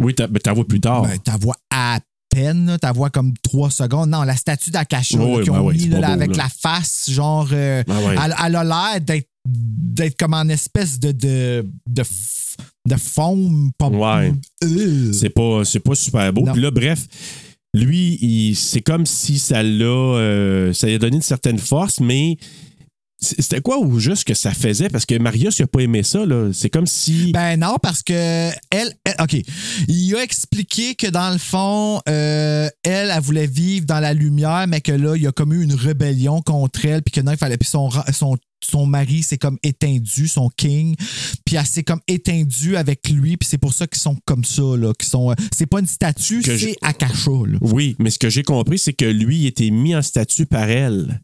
Oui, 0.00 0.14
t'as- 0.14 0.26
ben, 0.26 0.40
vois 0.54 0.66
plus 0.66 0.80
tard. 0.80 1.02
Ben, 1.02 1.18
t'as 1.24 1.36
vois 1.36 1.56
à 1.70 1.98
peine, 2.30 2.66
là, 2.66 2.78
t'as 2.78 2.92
vois 2.92 3.08
comme 3.10 3.32
trois 3.42 3.70
secondes. 3.70 4.10
Non, 4.10 4.22
la 4.22 4.36
statue 4.36 4.70
d'Akasha 4.70 5.18
Oui, 5.18 5.42
qu'ils 5.42 5.52
ben 5.52 5.60
ont 5.60 5.70
mis 5.70 5.88
là, 5.88 5.98
beau, 6.08 6.12
avec 6.12 6.36
là. 6.36 6.42
la 6.44 6.48
face, 6.48 7.08
genre. 7.10 7.48
euh, 7.52 7.82
Ben 7.86 7.96
ouais. 8.06 8.14
elle, 8.22 8.34
elle 8.46 8.56
a 8.56 8.64
l'air 8.64 9.00
d'être, 9.00 9.28
d'être 9.48 10.16
comme 10.16 10.34
en 10.34 10.48
espèce 10.48 10.98
de. 11.00 11.12
de, 11.12 11.66
de, 11.88 12.02
de 12.88 12.96
foam. 12.96 13.70
Pas, 13.78 13.88
Ouais. 13.88 14.32
Euh. 14.64 15.12
c'est 15.12 15.30
pas, 15.30 15.64
c'est 15.64 15.80
pas 15.80 15.94
super 15.94 16.32
beau. 16.32 16.44
Puis 16.52 16.62
là, 16.62 16.70
bref, 16.70 17.06
lui, 17.74 18.18
il- 18.22 18.54
c'est 18.56 18.80
comme 18.80 19.06
si 19.06 19.38
ça 19.38 19.62
l'a, 19.62 19.84
euh, 19.84 20.72
ça 20.72 20.86
lui 20.86 20.94
a 20.94 20.98
donné 20.98 21.16
une 21.16 21.22
certaine 21.22 21.58
force, 21.58 22.00
mais 22.00 22.36
c'était 23.18 23.62
quoi 23.62 23.78
ou 23.78 23.98
juste 23.98 24.24
que 24.24 24.34
ça 24.34 24.52
faisait? 24.52 24.88
Parce 24.90 25.06
que 25.06 25.18
Marius, 25.18 25.58
il 25.58 25.62
a 25.62 25.66
pas 25.66 25.80
aimé 25.80 26.02
ça, 26.02 26.24
là. 26.26 26.50
C'est 26.52 26.68
comme 26.68 26.86
si. 26.86 27.32
Ben 27.32 27.58
non, 27.58 27.76
parce 27.82 28.02
que 28.02 28.12
elle, 28.12 28.92
elle- 29.04 29.14
OK. 29.20 29.36
Il 29.88 30.14
a 30.14 30.22
expliqué 30.22 30.94
que 30.94 31.06
dans 31.08 31.30
le 31.30 31.38
fond, 31.38 32.00
euh, 32.08 32.68
elle, 32.84 33.10
elle 33.14 33.22
voulait 33.22 33.46
vivre 33.46 33.86
dans 33.86 34.00
la 34.00 34.12
lumière, 34.12 34.66
mais 34.68 34.80
que 34.82 34.92
là, 34.92 35.16
il 35.16 35.22
y 35.22 35.26
a 35.26 35.32
comme 35.32 35.54
eu 35.54 35.62
une 35.64 35.74
rébellion 35.74 36.42
contre 36.42 36.84
elle, 36.84 37.02
puis 37.02 37.10
que 37.12 37.20
non, 37.22 37.32
il 37.32 37.38
fallait. 37.38 37.56
Puis 37.56 37.68
son, 37.70 37.88
son, 38.12 38.36
son 38.64 38.86
mari 38.86 39.22
s'est 39.22 39.38
comme 39.38 39.58
éteindu, 39.62 40.28
son 40.28 40.48
king, 40.56 40.96
puis 41.44 41.56
elle 41.56 41.66
s'est 41.66 41.82
comme 41.84 42.00
éteindue 42.08 42.76
avec 42.76 43.08
lui, 43.08 43.36
puis 43.36 43.48
c'est 43.48 43.58
pour 43.58 43.72
ça 43.72 43.86
qu'ils 43.86 44.00
sont 44.00 44.16
comme 44.24 44.44
ça, 44.44 44.62
là. 44.76 44.92
qu'ils 44.98 45.08
sont, 45.08 45.30
euh, 45.30 45.34
c'est 45.54 45.66
pas 45.66 45.80
une 45.80 45.86
statue, 45.86 46.42
c'est 46.42 46.58
je- 46.58 46.68
Akasha, 46.82 47.30
là. 47.46 47.58
Oui, 47.60 47.96
mais 47.98 48.10
ce 48.10 48.18
que 48.18 48.28
j'ai 48.30 48.42
compris, 48.42 48.78
c'est 48.78 48.92
que 48.92 49.04
lui, 49.04 49.38
il 49.40 49.46
était 49.46 49.70
mis 49.70 49.94
en 49.94 50.02
statut 50.02 50.46
par 50.46 50.68
elle. 50.68 51.20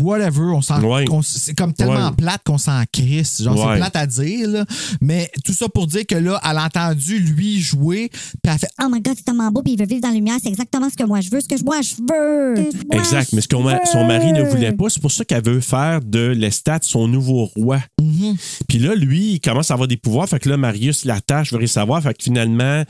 Whatever, 0.00 0.42
on 0.54 0.62
s'en, 0.62 0.80
Ouais. 0.82 1.04
on- 1.10 1.22
c'est 1.22 1.54
comme 1.54 1.72
tellement 1.72 2.08
Ouais. 2.10 2.16
plate 2.16 2.42
qu'on 2.44 2.58
s'en 2.58 2.82
crisse. 2.92 3.42
Genre, 3.42 3.56
Ouais. 3.56 3.74
c'est 3.74 3.76
plate 3.78 3.96
à 3.96 4.06
dire, 4.06 4.48
là. 4.48 4.64
Mais 5.00 5.30
tout 5.44 5.52
ça 5.52 5.68
pour 5.68 5.86
dire 5.86 6.06
que 6.06 6.14
là, 6.14 6.40
elle 6.48 6.56
a 6.58 6.64
entendu 6.64 7.18
lui 7.18 7.60
jouer, 7.60 8.08
puis 8.10 8.40
elle 8.44 8.50
a 8.50 8.58
fait 8.58 8.70
Oh 8.82 8.88
my 8.90 9.00
god, 9.00 9.14
c'est 9.16 9.24
tellement 9.24 9.50
beau, 9.50 9.62
puis 9.62 9.72
il 9.74 9.78
veut 9.78 9.86
vivre 9.86 10.02
dans 10.02 10.08
la 10.08 10.14
lumière, 10.14 10.36
c'est 10.42 10.48
exactement 10.48 10.88
ce 10.90 10.96
que 10.96 11.04
moi 11.04 11.20
je 11.20 11.30
veux, 11.30 11.40
ce 11.40 11.48
que 11.48 11.62
moi 11.64 11.80
je 11.82 11.94
veux. 12.00 12.68
Exact. 12.92 13.32
Mais 13.32 13.40
ce 13.40 13.48
que 13.48 13.56
son 13.90 14.06
mari 14.06 14.32
ne 14.32 14.42
voulait 14.42 14.72
pas, 14.72 14.88
c'est 14.88 15.00
pour 15.00 15.12
ça 15.12 15.24
qu'elle 15.24 15.44
veut 15.44 15.60
faire 15.60 16.00
de 16.02 16.28
Lestat 16.28 16.78
son 16.82 17.08
nouveau 17.08 17.46
roi. 17.56 17.80
Mhm. 18.00 18.36
Puis 18.68 18.78
là, 18.78 18.94
lui, 18.94 19.32
il 19.34 19.40
commence 19.40 19.70
à 19.70 19.74
avoir 19.74 19.88
des 19.88 19.96
pouvoirs. 19.96 20.28
Fait 20.28 20.38
que 20.38 20.48
là, 20.48 20.56
Marius 20.56 21.04
l'attache, 21.04 21.52
veut 21.52 21.58
rien 21.58 21.66
savoir. 21.66 22.02
Fait 22.02 22.14
que 22.14 22.22
finalement, 22.22 22.82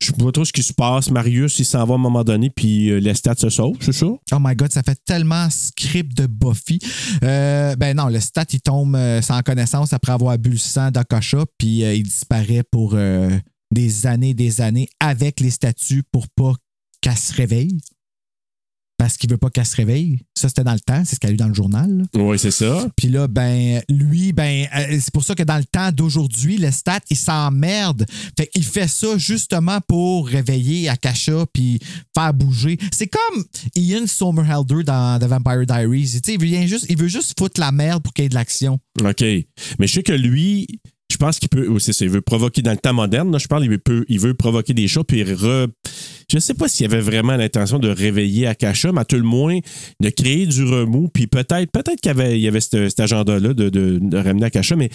je 0.00 0.06
sais 0.06 0.12
pas 0.12 0.30
trop 0.30 0.44
ce 0.44 0.52
qui 0.52 0.62
se 0.62 0.72
passe. 0.72 1.10
Marius, 1.10 1.58
il 1.58 1.64
s'en 1.64 1.84
va 1.84 1.94
à 1.94 1.96
un 1.96 2.00
moment 2.00 2.22
donné, 2.22 2.50
puis 2.50 2.90
euh, 2.90 3.00
Lestat 3.00 3.34
se 3.36 3.50
sauve, 3.50 3.76
c'est 3.80 3.92
ça? 3.92 4.06
Oh 4.06 4.36
my 4.40 4.54
god, 4.54 4.72
ça 4.72 4.82
fait 4.82 4.98
tellement 5.04 5.48
script 5.50 6.16
de 6.16 6.26
Buffy. 6.26 6.78
Euh, 7.22 7.74
ben 7.76 7.96
non, 7.96 8.06
le 8.08 8.20
stat, 8.20 8.44
il 8.52 8.60
tombe 8.60 8.94
euh, 8.94 9.20
sans 9.22 9.42
connaissance 9.42 9.92
après 9.92 10.12
avoir 10.12 10.38
bu 10.38 10.50
le 10.50 10.56
sang 10.56 10.90
d'Akasha, 10.90 11.44
puis 11.58 11.80
il 11.80 12.02
disparaît 12.04 12.62
pour 12.70 12.96
des 13.70 14.06
années, 14.06 14.34
des 14.34 14.60
années 14.60 14.88
avec 15.00 15.40
les 15.40 15.50
statues 15.50 16.04
pour 16.10 16.28
pas 16.28 16.52
qu'elle 17.00 17.16
se 17.16 17.34
réveille. 17.34 17.78
Parce 18.98 19.16
qu'il 19.16 19.30
veut 19.30 19.36
pas 19.36 19.48
qu'elle 19.48 19.64
se 19.64 19.76
réveille. 19.76 20.18
Ça, 20.34 20.48
c'était 20.48 20.64
dans 20.64 20.72
le 20.72 20.80
temps, 20.80 21.02
c'est 21.04 21.14
ce 21.14 21.20
qu'elle 21.20 21.30
a 21.30 21.34
eu 21.34 21.36
dans 21.36 21.48
le 21.48 21.54
journal. 21.54 22.04
Oui, 22.14 22.38
c'est 22.38 22.50
ça. 22.50 22.88
Puis 22.96 23.08
là, 23.08 23.28
ben, 23.28 23.80
lui, 23.88 24.32
ben, 24.32 24.66
euh, 24.76 24.98
c'est 25.00 25.12
pour 25.12 25.24
ça 25.24 25.34
que 25.34 25.44
dans 25.44 25.56
le 25.56 25.64
temps 25.64 25.92
d'aujourd'hui, 25.92 26.58
le 26.58 26.70
stat, 26.70 27.00
il 27.08 27.16
s'emmerde. 27.16 28.04
Fait 28.36 28.48
qu'il 28.48 28.64
fait 28.64 28.88
ça 28.88 29.16
justement 29.16 29.78
pour 29.86 30.26
réveiller 30.26 30.88
Akasha 30.88 31.46
puis 31.52 31.78
faire 32.14 32.34
bouger. 32.34 32.76
C'est 32.92 33.06
comme 33.06 33.44
Ian 33.76 34.06
Somerhalder 34.06 34.82
dans 34.82 35.18
The 35.18 35.24
Vampire 35.24 35.64
Diaries. 35.64 36.20
Tu 36.22 36.32
sais, 36.32 36.34
il, 36.34 36.44
vient 36.44 36.66
juste, 36.66 36.86
il 36.88 36.98
veut 36.98 37.08
juste 37.08 37.38
foutre 37.38 37.60
la 37.60 37.72
merde 37.72 38.02
pour 38.02 38.12
qu'il 38.12 38.24
y 38.24 38.26
ait 38.26 38.30
de 38.30 38.34
l'action. 38.34 38.78
OK. 39.00 39.22
Mais 39.22 39.86
je 39.86 39.92
sais 39.92 40.02
que 40.02 40.12
lui, 40.12 40.66
je 41.18 41.26
pense 41.26 41.38
qu'il 41.40 41.48
peut. 41.48 41.78
C'est 41.80 41.92
ça, 41.92 42.04
il 42.04 42.10
veut 42.12 42.20
provoquer 42.20 42.62
dans 42.62 42.70
le 42.70 42.76
temps 42.76 42.94
moderne. 42.94 43.36
je 43.36 43.48
parle, 43.48 43.64
il 43.64 43.70
veut, 43.70 44.04
il 44.08 44.20
veut 44.20 44.34
provoquer 44.34 44.72
des 44.72 44.86
choses, 44.86 45.02
puis 45.06 45.24
re. 45.24 45.66
Je 46.30 46.38
sais 46.38 46.54
pas 46.54 46.68
s'il 46.68 46.86
avait 46.86 47.00
vraiment 47.00 47.36
l'intention 47.36 47.80
de 47.80 47.88
réveiller 47.88 48.46
Akasha, 48.46 48.92
mais 48.92 49.00
à 49.00 49.04
tout 49.04 49.16
le 49.16 49.22
moins 49.22 49.58
de 50.00 50.10
créer 50.10 50.46
du 50.46 50.62
remous, 50.62 51.08
puis 51.08 51.26
peut-être 51.26 51.72
peut-être 51.72 52.00
qu'il 52.00 52.38
y 52.38 52.46
avait, 52.46 52.60
cet 52.60 53.00
agenda-là 53.00 53.52
de, 53.52 54.16
ramener 54.16 54.46
Akasha, 54.46 54.76
mais 54.76 54.90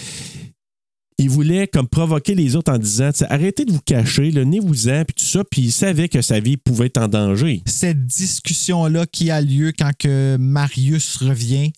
il 1.18 1.30
voulait 1.30 1.68
comme 1.68 1.90
provoquer 1.90 2.36
les 2.36 2.56
autres 2.56 2.72
en 2.72 2.78
disant 2.78 3.10
arrêtez 3.30 3.66
de 3.66 3.74
vous 3.74 3.82
cacher, 3.82 4.32
le 4.32 4.46
nez-vous-en, 4.46 5.04
puis 5.04 5.16
tout 5.16 5.26
ça, 5.26 5.44
puis 5.44 5.64
il 5.64 5.72
savait 5.74 6.08
que 6.08 6.22
sa 6.22 6.40
vie 6.40 6.56
pouvait 6.56 6.86
être 6.86 7.00
en 7.00 7.10
danger. 7.10 7.64
Cette 7.66 8.06
discussion-là 8.06 9.06
qui 9.08 9.30
a 9.30 9.42
lieu 9.42 9.74
quand 9.78 9.92
que 10.00 10.38
Marius 10.40 11.18
revient. 11.18 11.74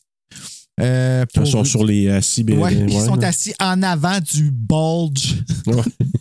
Euh, 0.82 1.26
Ils 1.34 1.39
pour- 1.39 1.47
sont 1.47 1.63
sur 1.63 1.84
les 1.86 2.09
assis. 2.09 2.43
ben, 2.43 2.57
Ouais, 2.59 2.73
ils 2.73 2.91
sont 3.01 3.21
assis 3.23 3.53
en 3.59 3.82
avant 3.84 4.19
du 4.19 4.51
bulge 4.51 5.36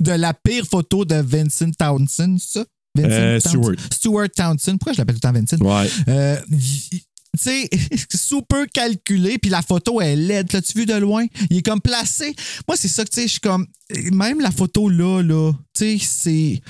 de 0.00 0.12
la 0.12 0.32
pire 0.34 0.66
photo 0.66 1.04
de 1.04 1.16
Vincent 1.16 1.70
Townsend, 1.78 2.36
ça? 2.38 2.64
Vincent 2.96 3.10
Euh, 3.10 3.40
Townsend? 3.40 3.48
Stewart. 3.50 3.76
Stuart 3.92 4.28
Townsend. 4.36 4.76
Pourquoi 4.78 4.92
je 4.92 4.98
l'appelle 4.98 5.16
tout 5.18 5.26
le 5.28 5.32
temps 5.32 5.38
Vincent? 5.38 5.58
Ouais. 5.64 5.90
Euh, 6.08 6.36
tu 6.50 7.00
sais, 7.36 7.68
super 8.14 8.64
calculé, 8.72 9.38
puis 9.38 9.50
la 9.50 9.62
photo 9.62 10.00
est 10.00 10.14
laide. 10.14 10.52
L'as-tu 10.52 10.78
vu 10.78 10.86
de 10.86 10.94
loin? 10.94 11.26
Il 11.50 11.56
est 11.58 11.62
comme 11.62 11.80
placé. 11.80 12.32
Moi, 12.68 12.76
c'est 12.76 12.86
ça 12.88 13.04
que, 13.04 13.10
tu 13.10 13.16
sais, 13.16 13.22
je 13.26 13.32
suis 13.32 13.40
comme. 13.40 13.66
Même 14.12 14.40
la 14.40 14.52
photo 14.52 14.88
là, 14.88 15.20
là, 15.22 15.52
tu 15.76 15.98
sais, 15.98 16.06
c'est. 16.06 16.60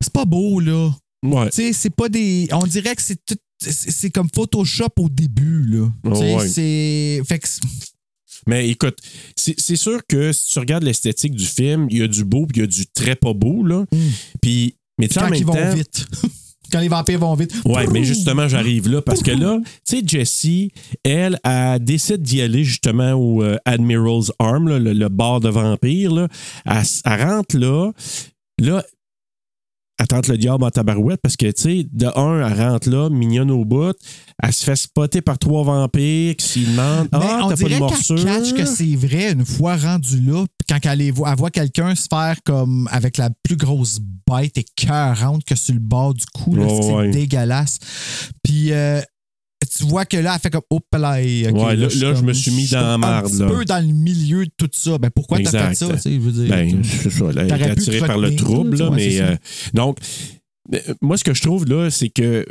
C'est 0.00 0.12
pas 0.12 0.24
beau, 0.24 0.58
là. 0.60 0.90
Ouais. 1.22 1.48
Tu 1.50 1.56
sais, 1.56 1.72
c'est 1.72 1.94
pas 1.94 2.08
des. 2.08 2.48
On 2.52 2.66
dirait 2.66 2.96
que 2.96 3.02
c'est 3.02 3.24
tout. 3.24 3.36
C'est 3.72 4.10
comme 4.10 4.28
Photoshop 4.34 4.88
au 4.98 5.08
début, 5.08 5.64
là. 5.66 5.88
Oh, 6.04 6.10
ouais. 6.18 6.48
c'est. 6.48 7.22
Fait 7.26 7.38
que. 7.38 7.48
Mais 8.46 8.68
écoute, 8.68 8.98
c'est 9.36 9.76
sûr 9.76 10.00
que 10.06 10.32
si 10.32 10.50
tu 10.52 10.58
regardes 10.58 10.82
l'esthétique 10.82 11.34
du 11.34 11.46
film, 11.46 11.86
il 11.90 11.98
y 11.98 12.02
a 12.02 12.08
du 12.08 12.24
beau 12.24 12.46
puis 12.46 12.58
il 12.58 12.60
y 12.60 12.64
a 12.64 12.66
du 12.66 12.86
très 12.86 13.14
pas 13.16 13.32
beau. 13.32 13.64
Là. 13.64 13.84
Puis, 14.42 14.76
mais 14.98 15.08
tu 15.08 15.14
sais, 15.14 15.20
en 15.20 15.24
Quand 15.24 15.30
même 15.30 15.40
ils 15.40 15.46
vont 15.46 15.52
temps. 15.54 15.74
vite. 15.74 16.06
Quand 16.72 16.80
les 16.80 16.88
vampires 16.88 17.18
vont 17.20 17.34
vite. 17.34 17.54
Ouais, 17.64 17.86
mais 17.86 18.04
justement, 18.04 18.48
j'arrive 18.48 18.88
là 18.88 19.00
parce 19.00 19.22
que 19.22 19.30
là, 19.30 19.60
tu 19.86 19.98
sais, 19.98 20.02
Jessie, 20.04 20.72
elle, 21.04 21.38
elle 21.44 21.82
décide 21.84 22.22
d'y 22.22 22.40
aller 22.40 22.64
justement 22.64 23.12
au 23.12 23.42
euh, 23.42 23.56
Admiral's 23.64 24.32
Arm, 24.38 24.68
là, 24.68 24.78
le, 24.78 24.92
le 24.92 25.08
bar 25.08 25.40
de 25.40 25.48
vampires. 25.48 26.12
Là. 26.12 26.28
Elle, 26.66 26.82
elle 27.04 27.22
rentre 27.22 27.56
là. 27.56 27.92
Là, 28.58 28.84
elle 29.98 30.08
tente 30.08 30.26
le 30.26 30.36
diable 30.36 30.64
en 30.64 30.70
tabarouette 30.70 31.20
parce 31.22 31.36
que, 31.36 31.46
tu 31.46 31.62
sais, 31.62 31.86
de 31.92 32.06
un, 32.18 32.46
elle 32.46 32.60
rentre 32.60 32.90
là, 32.90 33.08
mignonne 33.10 33.50
au 33.50 33.64
bout. 33.64 33.96
Elle 34.42 34.52
se 34.52 34.64
fait 34.64 34.74
spotter 34.76 35.22
par 35.22 35.38
trois 35.38 35.62
vampires 35.62 36.34
qui 36.36 36.46
s'y 36.46 36.64
demandent 36.64 37.08
Ah, 37.12 37.42
on 37.44 37.48
t'as 37.48 37.56
pas 37.56 37.68
de 37.68 37.76
morsure. 37.76 38.16
qu'elle 38.16 38.24
catch 38.24 38.54
que 38.54 38.64
c'est 38.64 38.96
vrai 38.96 39.32
une 39.32 39.44
fois 39.46 39.76
rendu 39.76 40.20
là, 40.20 40.44
puis 40.58 40.66
quand 40.68 40.90
elle, 40.90 40.98
les 40.98 41.10
voit, 41.12 41.30
elle 41.30 41.38
voit 41.38 41.50
quelqu'un 41.50 41.94
se 41.94 42.08
faire 42.10 42.36
comme 42.44 42.88
avec 42.90 43.18
la 43.18 43.30
plus 43.44 43.56
grosse 43.56 44.00
bête 44.28 44.58
écœurante 44.58 45.44
que 45.44 45.54
sur 45.54 45.74
le 45.74 45.80
bord 45.80 46.14
du 46.14 46.24
cou. 46.26 46.56
là, 46.56 46.66
c'est 46.68 46.92
ouais. 46.92 47.10
dégueulasse. 47.10 47.78
Puis 48.42 48.72
euh, 48.72 49.00
tu 49.66 49.84
vois 49.84 50.04
que 50.04 50.16
là, 50.16 50.34
elle 50.34 50.40
fait 50.40 50.50
comme 50.50 50.62
Hop 50.70 50.84
là, 50.92 51.10
ok, 51.48 51.54
Ouais, 51.56 51.76
là- 51.76 51.76
là, 51.76 51.88
je 51.88 52.12
comme- 52.14 52.24
me 52.26 52.32
suis 52.32 52.50
mis 52.52 52.66
je 52.66 52.72
dans 52.74 52.82
la 52.82 52.98
marde, 52.98 53.26
Un 53.26 53.28
petit 53.28 53.38
là. 53.38 53.46
peu 53.48 53.64
dans 53.64 53.86
le 53.86 53.92
milieu 53.92 54.44
de 54.46 54.50
tout 54.56 54.70
ça. 54.72 54.98
Ben 54.98 55.10
pourquoi 55.10 55.38
t'as 55.40 55.68
fait 55.68 55.74
ça? 55.74 55.88
tu 55.94 55.98
sais, 55.98 56.12
je 56.14 56.18
veux 56.20 56.32
dire, 56.32 56.48
Ben, 56.48 56.82
c'est 57.02 57.10
ça. 57.10 57.24
là, 57.32 57.46
te 57.74 58.06
par 58.06 58.18
le 58.18 58.34
trouble, 58.36 58.76
là, 58.78 58.90
mais 58.90 59.20
euh, 59.20 59.36
donc, 59.74 59.98
euh, 60.72 60.78
moi, 61.02 61.16
ce 61.16 61.24
que 61.24 61.34
je 61.34 61.42
trouve 61.42 61.66
là, 61.66 61.90
c'est 61.90 62.08
que 62.10 62.44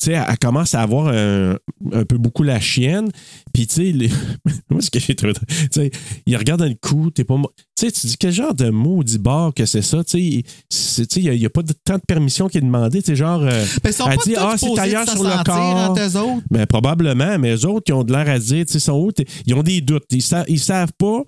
tu 0.00 0.06
sais, 0.06 0.12
elle 0.12 0.38
commence 0.38 0.74
à 0.74 0.80
avoir 0.82 1.08
un, 1.08 1.56
un 1.92 2.04
peu 2.04 2.16
beaucoup 2.18 2.42
la 2.42 2.58
chienne. 2.60 3.10
Puis, 3.52 3.66
tu 3.66 3.74
sais, 3.74 3.92
les- 3.92 4.10
moi, 4.70 4.80
ce 4.80 4.90
que 4.90 4.98
j'ai 4.98 5.14
trouvé. 5.14 5.34
Tu 5.34 5.66
sais, 5.70 5.90
il 6.26 6.36
regarde 6.36 6.60
dans 6.60 6.66
le 6.68 6.74
cou, 6.80 7.10
t'es 7.10 7.24
pas. 7.24 7.36
Tu 7.76 7.86
sais, 7.86 7.92
tu 7.92 8.06
dis 8.06 8.16
quel 8.18 8.32
genre 8.32 8.54
de 8.54 8.70
maudit 8.70 9.18
bar 9.18 9.52
que 9.54 9.64
c'est 9.66 9.82
ça? 9.82 10.02
Tu 10.04 10.42
sais, 10.70 11.06
tu 11.06 11.20
il 11.20 11.38
n'y 11.38 11.46
a, 11.46 11.50
pas 11.50 11.62
de 11.62 11.72
tant 11.84 11.94
de 11.96 12.02
permission 12.06 12.48
qui 12.48 12.58
est 12.58 12.62
demandé. 12.62 13.00
Tu 13.02 13.08
sais, 13.08 13.16
genre. 13.16 13.42
euh, 13.42 13.64
Ben, 13.82 13.90
ils 13.90 13.92
sont 13.92 14.08
elle 14.10 14.16
pas 14.18 14.24
dit, 14.24 14.34
ah, 14.36 14.54
c'est 14.58 14.78
ailleurs 14.78 15.08
sur 15.08 15.22
le 15.24 15.44
corps. 15.44 15.90
autres. 16.16 16.42
Ben, 16.50 16.66
probablement, 16.66 17.38
mais 17.38 17.54
eux 17.54 17.66
autres 17.66 17.84
qui 17.84 17.92
ont 17.92 18.04
de 18.04 18.12
l'air 18.12 18.28
à 18.28 18.38
dire, 18.38 18.64
tu 18.66 18.72
sais, 18.72 18.78
sont 18.80 18.92
où? 18.98 19.10
Ils 19.46 19.54
ont 19.54 19.62
des 19.62 19.80
doutes. 19.80 20.04
Ils, 20.10 20.22
sa- 20.22 20.44
ils 20.48 20.60
savent 20.60 20.92
pas. 20.98 21.22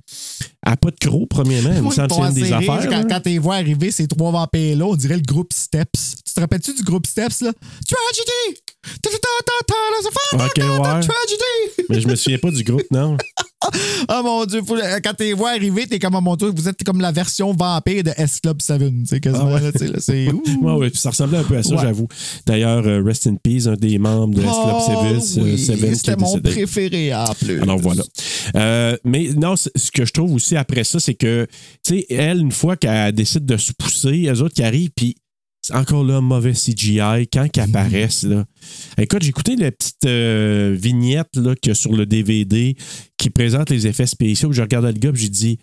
N'a 0.66 0.76
pas 0.76 0.90
de 0.90 0.96
croc, 0.96 1.28
premièrement. 1.28 1.70
Me 1.70 1.88
ils 1.88 2.28
une 2.28 2.34
des 2.34 2.42
rire 2.44 2.56
affaires. 2.70 2.88
Quand, 2.88 3.08
quand 3.08 3.20
tu 3.20 3.28
les 3.30 3.38
vois 3.38 3.56
arriver, 3.56 3.90
ces 3.90 4.06
trois 4.06 4.30
vampires-là, 4.30 4.84
on 4.86 4.94
dirait 4.94 5.16
le 5.16 5.22
groupe 5.22 5.52
Steps. 5.52 6.16
Tu 6.24 6.34
te 6.34 6.40
rappelles-tu 6.40 6.72
du 6.74 6.82
groupe 6.82 7.06
Steps, 7.06 7.40
là? 7.40 7.52
Tragedy! 7.52 8.58
Ta, 8.58 8.61
Ok, 10.34 10.58
ouais. 10.58 11.00
Mais 11.88 12.00
je 12.00 12.08
me 12.08 12.14
souviens 12.16 12.38
pas 12.38 12.50
du 12.50 12.64
groupe, 12.64 12.82
non? 12.90 13.16
Oh 14.08 14.20
mon 14.24 14.44
Dieu, 14.44 14.60
quand 15.04 15.14
tu 15.16 15.24
les 15.24 15.34
vois 15.34 15.50
arriver, 15.50 15.86
t'es 15.86 15.98
comme, 15.98 16.16
oh 16.16 16.20
mon 16.20 16.34
Dieu, 16.36 16.50
vous 16.54 16.68
êtes 16.68 16.82
comme 16.82 17.00
la 17.00 17.12
version 17.12 17.52
vampire 17.52 18.02
de 18.02 18.10
S 18.16 18.40
Club 18.40 18.60
7. 18.60 18.82
C'est 19.04 19.20
quasiment, 19.20 19.50
Ah 19.50 19.54
ouais. 19.54 19.60
là, 19.60 19.98
c'est. 20.00 20.28
Ouais, 20.62 20.72
ouais, 20.74 20.90
puis 20.90 20.98
ça 20.98 21.10
ressemblait 21.10 21.38
un 21.38 21.44
peu 21.44 21.56
à 21.56 21.62
ça, 21.62 21.74
Ouais. 21.76 21.82
j'avoue. 21.82 22.08
D'ailleurs, 22.46 22.84
euh, 22.86 23.02
Rest 23.04 23.26
in 23.26 23.36
Peace, 23.36 23.66
un 23.68 23.74
des 23.74 23.98
membres 23.98 24.34
de 24.34 24.40
S 24.42 24.46
Club 24.48 24.74
Oh, 24.76 24.80
Seven, 25.20 25.44
oui, 25.44 25.52
euh, 25.52 25.56
Seven 25.56 25.90
qui 25.90 25.96
C'était 25.96 26.16
mon 26.16 26.36
décédé. 26.38 26.50
préféré 26.50 27.14
en 27.14 27.34
plus. 27.34 27.60
Alors 27.62 27.78
voilà. 27.78 28.02
Euh, 28.56 28.96
mais 29.04 29.28
non, 29.36 29.54
ce 29.56 29.68
que 29.92 30.04
je 30.04 30.12
trouve 30.12 30.34
aussi 30.34 30.56
après 30.56 30.84
ça, 30.84 30.98
c'est 30.98 31.14
que, 31.14 31.46
tu 31.86 31.98
sais, 31.98 32.06
elle, 32.10 32.38
une 32.40 32.52
fois 32.52 32.76
qu'elle 32.76 33.12
décide 33.12 33.46
de 33.46 33.56
se 33.56 33.72
pousser, 33.72 34.26
eux 34.28 34.42
autres 34.42 34.54
qui 34.54 34.62
arrivent, 34.64 34.90
puis 34.94 35.16
encore 35.70 36.04
là, 36.04 36.20
mauvais 36.20 36.52
CGI, 36.52 37.28
quand 37.32 37.48
qu'ils 37.48 37.62
apparaissent, 37.62 38.24
là. 38.24 38.44
Écoute, 38.98 39.22
j'ai 39.22 39.28
écouté 39.28 39.56
la 39.56 39.70
petite 39.70 40.04
euh, 40.06 40.76
vignette 40.78 41.36
là, 41.36 41.54
qu'il 41.54 41.70
y 41.70 41.72
a 41.72 41.74
sur 41.74 41.92
le 41.92 42.04
DVD 42.06 42.76
qui 43.16 43.30
présente 43.30 43.70
les 43.70 43.86
effets 43.86 44.06
spéciaux, 44.06 44.48
puis 44.48 44.56
je 44.56 44.62
regardais 44.62 44.92
le 44.92 44.98
gars, 44.98 45.12
puis 45.12 45.22
j'ai 45.22 45.28
dit, 45.28 45.58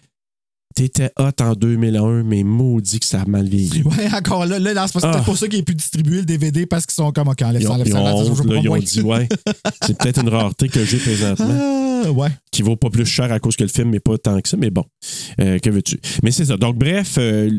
t'étais 0.80 1.12
hot 1.20 1.32
en 1.42 1.56
2001, 1.56 2.24
mais 2.24 2.44
maudit 2.44 3.02
que 3.02 3.06
ça 3.06 3.22
a 3.22 3.26
mal 3.26 3.48
vieilli. 3.50 3.84
Ouais, 3.84 4.08
encore 4.16 4.46
là, 4.46 4.60
là, 4.60 4.86
c'est 4.88 5.00
Ah. 5.04 5.12
peut-être 5.12 5.26
pour 5.26 5.38
ça 5.38 5.48
qu'ils 5.50 5.60
aient 5.60 5.64
pu 5.64 5.76
distribuer 5.76 6.18
le 6.20 6.26
DVD 6.26 6.66
parce 6.66 6.86
qu'ils 6.86 6.94
sont 6.94 7.12
comme, 7.12 7.28
OK, 7.28 7.42
enlève 7.42 7.62
ça, 7.64 7.72
enlève 7.72 7.88
ils 7.88 7.92
ça, 7.92 8.00
ont 8.00 8.76
ils 8.78 8.84
dit, 8.86 9.02
ouais, 9.02 9.28
c'est 9.86 9.98
peut-être 9.98 10.22
une 10.22 10.30
rareté 10.30 10.70
que 10.70 10.86
j'ai 10.86 10.98
présentement. 10.98 11.76
Ah, 12.06 12.12
ouais. 12.12 12.30
qui 12.50 12.62
vaut 12.62 12.78
pas 12.78 12.90
plus 12.90 13.06
cher 13.06 13.30
à 13.30 13.40
cause 13.40 13.58
que 13.58 13.64
le 13.64 13.70
film 13.70 13.90
n'est 13.90 14.00
pas 14.00 14.18
tant 14.18 14.40
que 14.40 14.48
ça, 14.48 14.56
mais 14.56 14.70
bon, 14.70 14.86
euh, 15.42 15.60
que 15.60 15.70
veux-tu? 15.70 16.00
Mais 16.24 16.32
c'est 16.32 16.46
ça. 16.46 16.56
Donc, 16.56 16.78
bref, 16.78 17.16
euh, 17.18 17.50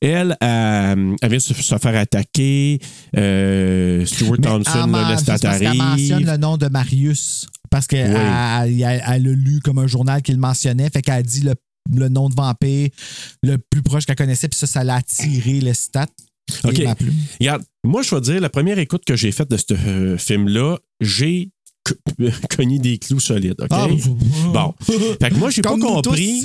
elle, 0.00 0.36
euh, 0.40 1.16
elle 1.20 1.28
vient 1.28 1.40
se, 1.40 1.52
se 1.52 1.76
faire 1.78 1.96
attaquer. 1.96 2.78
Euh, 3.16 4.06
Stuart 4.06 4.36
Mais 4.38 4.46
Thompson 4.46 4.86
le 4.86 5.10
laisse 5.10 5.40
qu'elle 5.40 5.76
mentionne 5.76 6.24
le 6.24 6.36
nom 6.36 6.56
de 6.56 6.68
Marius. 6.68 7.48
Parce 7.68 7.86
qu'elle 7.88 8.16
elle, 8.16 8.82
elle 8.82 9.02
a 9.04 9.18
lu 9.18 9.60
comme 9.62 9.78
un 9.78 9.86
journal 9.88 10.22
qui 10.22 10.32
le 10.32 10.38
mentionnait. 10.38 10.88
Fait 10.90 11.02
qu'elle 11.02 11.14
a 11.14 11.22
dit 11.22 11.40
le, 11.40 11.54
le 11.94 12.08
nom 12.08 12.28
de 12.28 12.34
vampire 12.34 12.88
le 13.42 13.56
plus 13.58 13.82
proche 13.82 14.06
qu'elle 14.06 14.16
connaissait. 14.16 14.48
Puis 14.48 14.58
ça, 14.58 14.66
ça 14.66 14.84
l'a 14.84 14.96
attiré 14.96 15.60
le 15.60 15.72
stat. 15.74 16.06
OK. 16.64 16.82
Regarde, 17.40 17.62
moi, 17.84 18.02
je 18.02 18.14
vais 18.14 18.20
dire, 18.20 18.40
la 18.40 18.48
première 18.50 18.78
écoute 18.78 19.02
que 19.06 19.16
j'ai 19.16 19.32
faite 19.32 19.50
de 19.50 19.56
ce 19.56 19.64
euh, 19.72 20.18
film-là, 20.18 20.78
j'ai 21.00 21.50
co- 21.84 21.94
cogné 22.56 22.78
des 22.78 22.98
clous 22.98 23.20
solides. 23.20 23.60
OK? 23.60 23.68
Ah, 23.70 23.86
bon. 24.52 24.74
Fait 25.20 25.30
que 25.30 25.34
moi, 25.36 25.50
j'ai 25.50 25.62
pas 25.62 25.76
compris. 25.78 26.44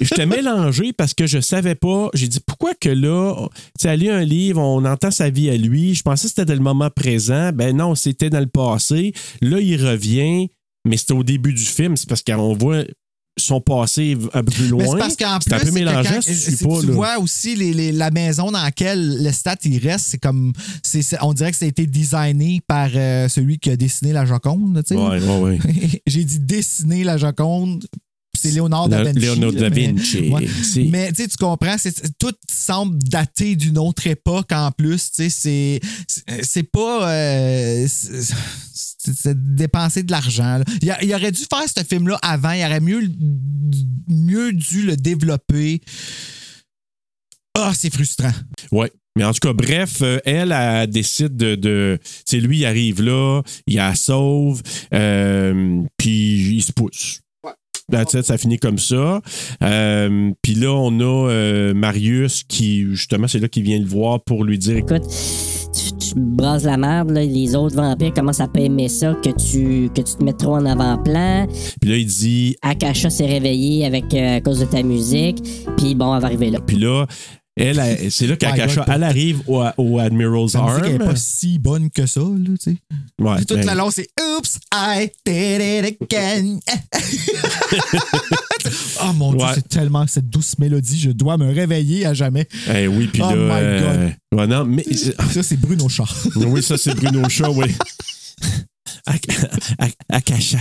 J'étais 0.00 0.26
mélangé 0.26 0.92
parce 0.92 1.14
que 1.14 1.26
je 1.26 1.40
savais 1.40 1.74
pas. 1.74 2.10
J'ai 2.12 2.28
dit 2.28 2.40
pourquoi 2.46 2.74
que 2.74 2.90
là, 2.90 3.48
tu 3.80 3.86
elle 3.86 4.00
lit 4.00 4.10
un 4.10 4.24
livre, 4.24 4.60
on 4.60 4.84
entend 4.84 5.10
sa 5.10 5.30
vie 5.30 5.48
à 5.48 5.56
lui. 5.56 5.94
Je 5.94 6.02
pensais 6.02 6.24
que 6.24 6.28
c'était 6.28 6.44
dans 6.44 6.52
le 6.54 6.60
moment 6.60 6.90
présent. 6.90 7.50
Ben 7.54 7.74
non, 7.74 7.94
c'était 7.94 8.28
dans 8.28 8.40
le 8.40 8.46
passé. 8.46 9.14
Là, 9.40 9.58
il 9.58 9.82
revient, 9.82 10.48
mais 10.86 10.98
c'était 10.98 11.14
au 11.14 11.22
début 11.24 11.54
du 11.54 11.64
film. 11.64 11.96
C'est 11.96 12.08
parce 12.08 12.22
qu'on 12.22 12.52
voit 12.52 12.84
son 13.38 13.60
passé 13.60 14.16
un 14.32 14.42
peu 14.42 14.50
plus 14.50 14.68
loin. 14.68 14.84
c'est 14.90 14.98
parce 14.98 15.16
qu'en 15.16 15.38
plus, 15.38 15.52
un 15.54 15.58
peu 15.58 16.08
quand- 16.08 16.22
si 16.22 16.56
tu 16.56 16.64
pas. 16.64 16.80
tu 16.80 16.86
vois 16.92 17.18
aussi 17.18 17.54
les, 17.54 17.74
les- 17.74 17.92
la 17.92 18.10
maison 18.10 18.50
dans 18.50 18.62
laquelle 18.62 19.22
le 19.22 19.30
stat 19.32 19.56
il 19.64 19.78
reste, 19.78 20.06
c'est 20.08 20.18
comme. 20.18 20.52
on 21.20 21.32
dirait 21.34 21.50
que 21.52 21.58
ça 21.58 21.66
a 21.66 21.68
été 21.68 21.86
designé 21.86 22.62
par 22.66 22.88
euh, 22.94 23.28
celui 23.28 23.58
qui 23.58 23.70
a 23.70 23.76
dessiné 23.76 24.12
la 24.12 24.24
Joconde. 24.24 24.82
tu 24.86 24.94
sais. 24.94 25.00
Ouais, 25.00 25.20
ouais, 25.20 25.40
ouais. 25.40 25.58
J'ai 26.06 26.24
dit 26.24 26.38
dessiner 26.40 27.04
la 27.04 27.18
Joconde. 27.18 27.86
C'est 28.38 28.50
Léonard 28.50 28.88
da 28.90 29.02
Vinci. 29.02 29.18
Léonard 29.18 29.52
da 29.52 29.70
mais- 29.70 29.92
Vinci, 29.92 30.28
ouais. 30.28 30.46
Mais 30.90 31.10
tu 31.12 31.26
comprends, 31.38 31.76
tout 32.18 32.34
semble 32.50 32.98
daté 33.02 33.56
d'une 33.56 33.78
autre 33.78 34.06
époque 34.06 34.52
en 34.52 34.70
plus. 34.72 35.10
tu 35.10 35.30
sais, 35.30 35.80
C'est 36.42 36.62
pas. 36.70 37.10
euh, 37.10 37.86
dépenser 39.34 40.02
de 40.02 40.10
l'argent. 40.10 40.60
Il, 40.82 41.14
aurait 41.14 41.32
dû 41.32 41.42
faire 41.42 41.64
ce 41.68 41.82
film-là 41.82 42.18
avant. 42.22 42.52
Il 42.52 42.64
aurait 42.64 42.80
mieux, 42.80 43.02
mieux 44.08 44.52
dû 44.52 44.82
le 44.82 44.96
développer. 44.96 45.80
Ah, 47.54 47.72
c'est 47.74 47.92
frustrant. 47.92 48.32
Ouais. 48.70 48.92
Mais 49.16 49.24
en 49.24 49.32
tout 49.32 49.40
cas, 49.40 49.54
bref, 49.54 50.02
euh, 50.02 50.18
elle, 50.26 50.52
elle 50.52 50.90
décide 50.90 51.36
de. 51.36 51.54
de 51.54 51.98
tu 52.02 52.10
sais, 52.26 52.38
lui, 52.38 52.58
il 52.58 52.66
arrive 52.66 53.02
là, 53.02 53.40
il 53.66 53.76
la 53.76 53.94
sauve, 53.94 54.62
euh, 54.92 55.82
puis 55.96 56.56
il 56.56 56.62
se 56.62 56.72
pousse. 56.72 57.20
That's 57.90 58.14
it, 58.14 58.24
ça 58.24 58.36
finit 58.36 58.58
comme 58.58 58.78
ça. 58.78 59.22
Euh, 59.62 60.32
puis 60.42 60.54
là, 60.54 60.72
on 60.72 60.98
a 60.98 61.30
euh, 61.30 61.72
Marius 61.72 62.42
qui, 62.42 62.82
justement, 62.94 63.28
c'est 63.28 63.38
là 63.38 63.46
qu'il 63.46 63.62
vient 63.62 63.78
le 63.78 63.86
voir 63.86 64.24
pour 64.24 64.42
lui 64.42 64.58
dire 64.58 64.78
Écoute, 64.78 65.04
tu, 65.72 65.92
tu 65.92 65.95
brasses 66.16 66.64
la 66.64 66.76
merde, 66.76 67.10
là, 67.10 67.22
les 67.22 67.54
autres 67.54 67.76
vampires 67.76 68.12
commencent 68.12 68.40
à 68.40 68.48
pas 68.48 68.60
aimer 68.60 68.88
ça, 68.88 69.14
que 69.14 69.30
tu, 69.30 69.90
que 69.94 70.00
tu 70.00 70.16
te 70.16 70.24
mettes 70.24 70.38
trop 70.38 70.56
en 70.56 70.64
avant-plan. 70.64 71.46
Puis 71.80 71.90
là, 71.90 71.96
il 71.96 72.06
dit. 72.06 72.56
Akasha 72.62 73.10
s'est 73.10 73.26
réveillée 73.26 73.84
avec, 73.86 74.12
euh, 74.14 74.36
à 74.36 74.40
cause 74.40 74.60
de 74.60 74.64
ta 74.64 74.82
musique, 74.82 75.42
puis 75.76 75.94
bon, 75.94 76.14
elle 76.14 76.20
va 76.20 76.26
arriver 76.26 76.50
là. 76.50 76.58
Puis 76.66 76.78
là, 76.78 77.06
elle, 77.56 77.78
elle- 77.78 78.10
c'est 78.12 78.26
là 78.26 78.36
qu'Akasha, 78.36 78.84
God. 78.84 78.94
elle 78.94 79.02
arrive 79.04 79.40
au, 79.46 79.64
au 79.78 79.98
Admiral's 79.98 80.52
Ça 80.52 80.62
me 80.62 80.76
dit 80.76 80.82
qu'elle 80.82 81.00
est 81.00 81.04
Arm. 81.04 81.10
pas 81.10 81.16
si 81.16 81.58
bonne 81.58 81.90
que 81.90 82.06
ça, 82.06 82.20
là, 82.20 82.54
tu 82.62 82.72
sais. 82.72 82.76
Ouais, 83.18 83.38
toute 83.44 83.58
ben, 83.58 83.66
la 83.66 83.74
long, 83.74 83.90
c'est 83.90 84.08
Oops, 84.20 84.58
I 84.74 85.10
did 85.24 85.60
it 85.62 85.96
again. 86.02 86.58
oh 89.02 89.12
mon 89.14 89.32
Dieu, 89.32 89.44
Ouais. 89.46 89.52
c'est 89.54 89.68
tellement 89.68 90.06
cette 90.06 90.28
douce 90.28 90.58
mélodie. 90.58 90.98
Je 91.00 91.10
dois 91.10 91.36
me 91.38 91.52
réveiller 91.52 92.04
à 92.06 92.14
jamais. 92.14 92.46
eh 92.74 92.86
oui, 92.88 93.08
puis 93.12 93.22
Oh 93.24 93.30
là. 93.30 93.36
my 93.36 93.50
euh, 93.52 94.10
ouais, 94.34 94.46
non, 94.46 94.64
mais. 94.64 94.84
Ça, 95.32 95.42
c'est 95.42 95.56
Bruno 95.58 95.88
Char. 95.88 96.12
Oui, 96.36 96.62
ça, 96.62 96.76
c'est 96.76 96.94
Bruno 96.94 97.28
Shaw, 97.28 97.52
oui. 97.54 97.74
Ak- 99.06 99.26
Ak- 99.78 99.96
Akasha. 100.08 100.58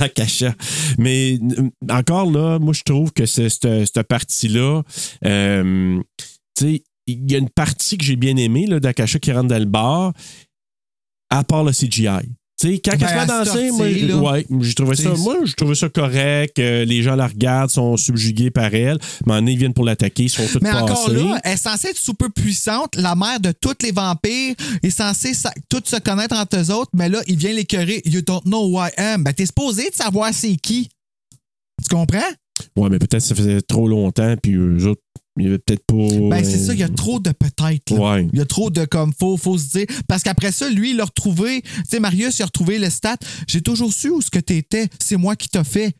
Akasha. 0.00 0.54
Mais 0.98 1.38
euh, 1.58 1.70
encore 1.90 2.30
là, 2.30 2.58
moi, 2.58 2.72
je 2.74 2.82
trouve 2.82 3.12
que 3.12 3.26
c'est- 3.26 3.48
cette, 3.48 3.86
cette 3.86 4.02
partie-là, 4.06 4.82
euh, 5.24 6.00
tu 6.18 6.64
sais, 6.64 6.84
il 7.06 7.30
y 7.30 7.34
a 7.34 7.38
une 7.38 7.48
partie 7.50 7.96
que 7.98 8.04
j'ai 8.04 8.16
bien 8.16 8.36
aimée 8.36 8.66
là, 8.66 8.78
d'Akasha 8.78 9.18
qui 9.18 9.32
rentre 9.32 9.48
dans 9.48 9.58
le 9.58 9.64
bar, 9.64 10.12
à 11.30 11.42
part 11.44 11.64
le 11.64 11.72
CGI. 11.72 12.08
Quand 12.62 12.92
Ben, 12.96 12.98
elle 13.00 13.08
se 13.08 13.14
met 13.14 13.20
à 13.20 13.26
danser, 13.26 13.70
moi, 13.70 14.32
ouais, 14.32 14.46
j'ai 14.60 14.74
trouvé 14.74 14.94
ça, 14.96 15.10
moi, 15.16 15.36
j'ai 15.44 15.52
trouvé 15.54 15.74
ça 15.74 15.88
correct. 15.88 16.58
euh, 16.58 16.84
les 16.84 17.02
gens 17.02 17.16
la 17.16 17.26
regardent, 17.26 17.70
sont 17.70 17.96
subjugués 17.96 18.50
par 18.50 18.74
elle. 18.74 18.98
Mais 19.26 19.32
en 19.34 19.46
ils 19.46 19.56
viennent 19.56 19.72
pour 19.72 19.84
l'attaquer, 19.84 20.24
ils 20.24 20.28
sont 20.28 20.46
tous 20.46 20.58
Mais 20.60 20.70
encore 20.70 21.06
passés. 21.06 21.16
là, 21.16 21.40
elle 21.44 21.52
est 21.52 21.56
censée 21.56 21.88
être 21.88 21.96
super 21.98 22.28
puissante. 22.30 22.96
La 22.96 23.14
mère 23.14 23.40
de 23.40 23.52
tous 23.52 23.74
les 23.82 23.92
vampires 23.92 24.54
est 24.82 24.90
censée 24.90 25.32
sa- 25.34 25.52
toutes 25.70 25.88
se 25.88 25.96
connaître 25.96 26.36
entre 26.36 26.58
eux 26.58 26.70
autres. 26.70 26.90
Mais 26.92 27.08
là, 27.08 27.20
il 27.26 27.36
vient 27.36 27.52
l'écœurer. 27.52 28.02
You 28.04 28.20
don't 28.22 28.42
know 28.44 28.64
who 28.66 28.78
I 28.84 28.90
am. 28.98 29.24
Ben, 29.24 29.32
t'es 29.32 29.46
supposé 29.46 29.88
de 29.88 29.94
savoir 29.94 30.30
c'est 30.34 30.56
qui. 30.56 30.88
Tu 31.82 31.88
comprends? 31.94 32.18
Ouais, 32.76 32.90
mais 32.90 32.98
peut-être 32.98 33.12
que 33.22 33.28
ça 33.28 33.34
faisait 33.34 33.62
trop 33.62 33.88
longtemps, 33.88 34.34
puis 34.42 34.52
eux 34.54 34.86
autres, 34.86 35.00
il 35.36 35.44
y 35.44 35.46
avait 35.48 35.58
peut-être 35.58 35.84
pas. 35.86 35.94
Ben, 35.94 36.44
c'est 36.44 36.58
ça, 36.58 36.74
il 36.74 36.80
y 36.80 36.82
a 36.82 36.88
trop 36.88 37.20
de 37.20 37.30
peut-être. 37.30 37.90
là. 37.90 37.96
Ouais. 37.96 38.28
Il 38.32 38.38
y 38.38 38.42
a 38.42 38.46
trop 38.46 38.70
de 38.70 38.84
comme 38.84 39.12
faut, 39.18 39.36
faut 39.36 39.58
se 39.58 39.68
dire. 39.68 39.86
Parce 40.08 40.22
qu'après 40.22 40.52
ça, 40.52 40.68
lui, 40.68 40.90
il 40.90 41.00
a 41.00 41.04
retrouvé. 41.04 41.62
Tu 41.62 41.70
sais, 41.88 42.00
Marius, 42.00 42.38
il 42.38 42.42
a 42.42 42.46
retrouvé 42.46 42.78
le 42.78 42.90
stat. 42.90 43.16
J'ai 43.46 43.62
toujours 43.62 43.92
su 43.92 44.10
où 44.10 44.20
ce 44.20 44.30
que 44.30 44.38
t'étais. 44.40 44.88
C'est 44.98 45.16
moi 45.16 45.36
qui 45.36 45.48
t'ai 45.48 45.64
fait. 45.64 45.94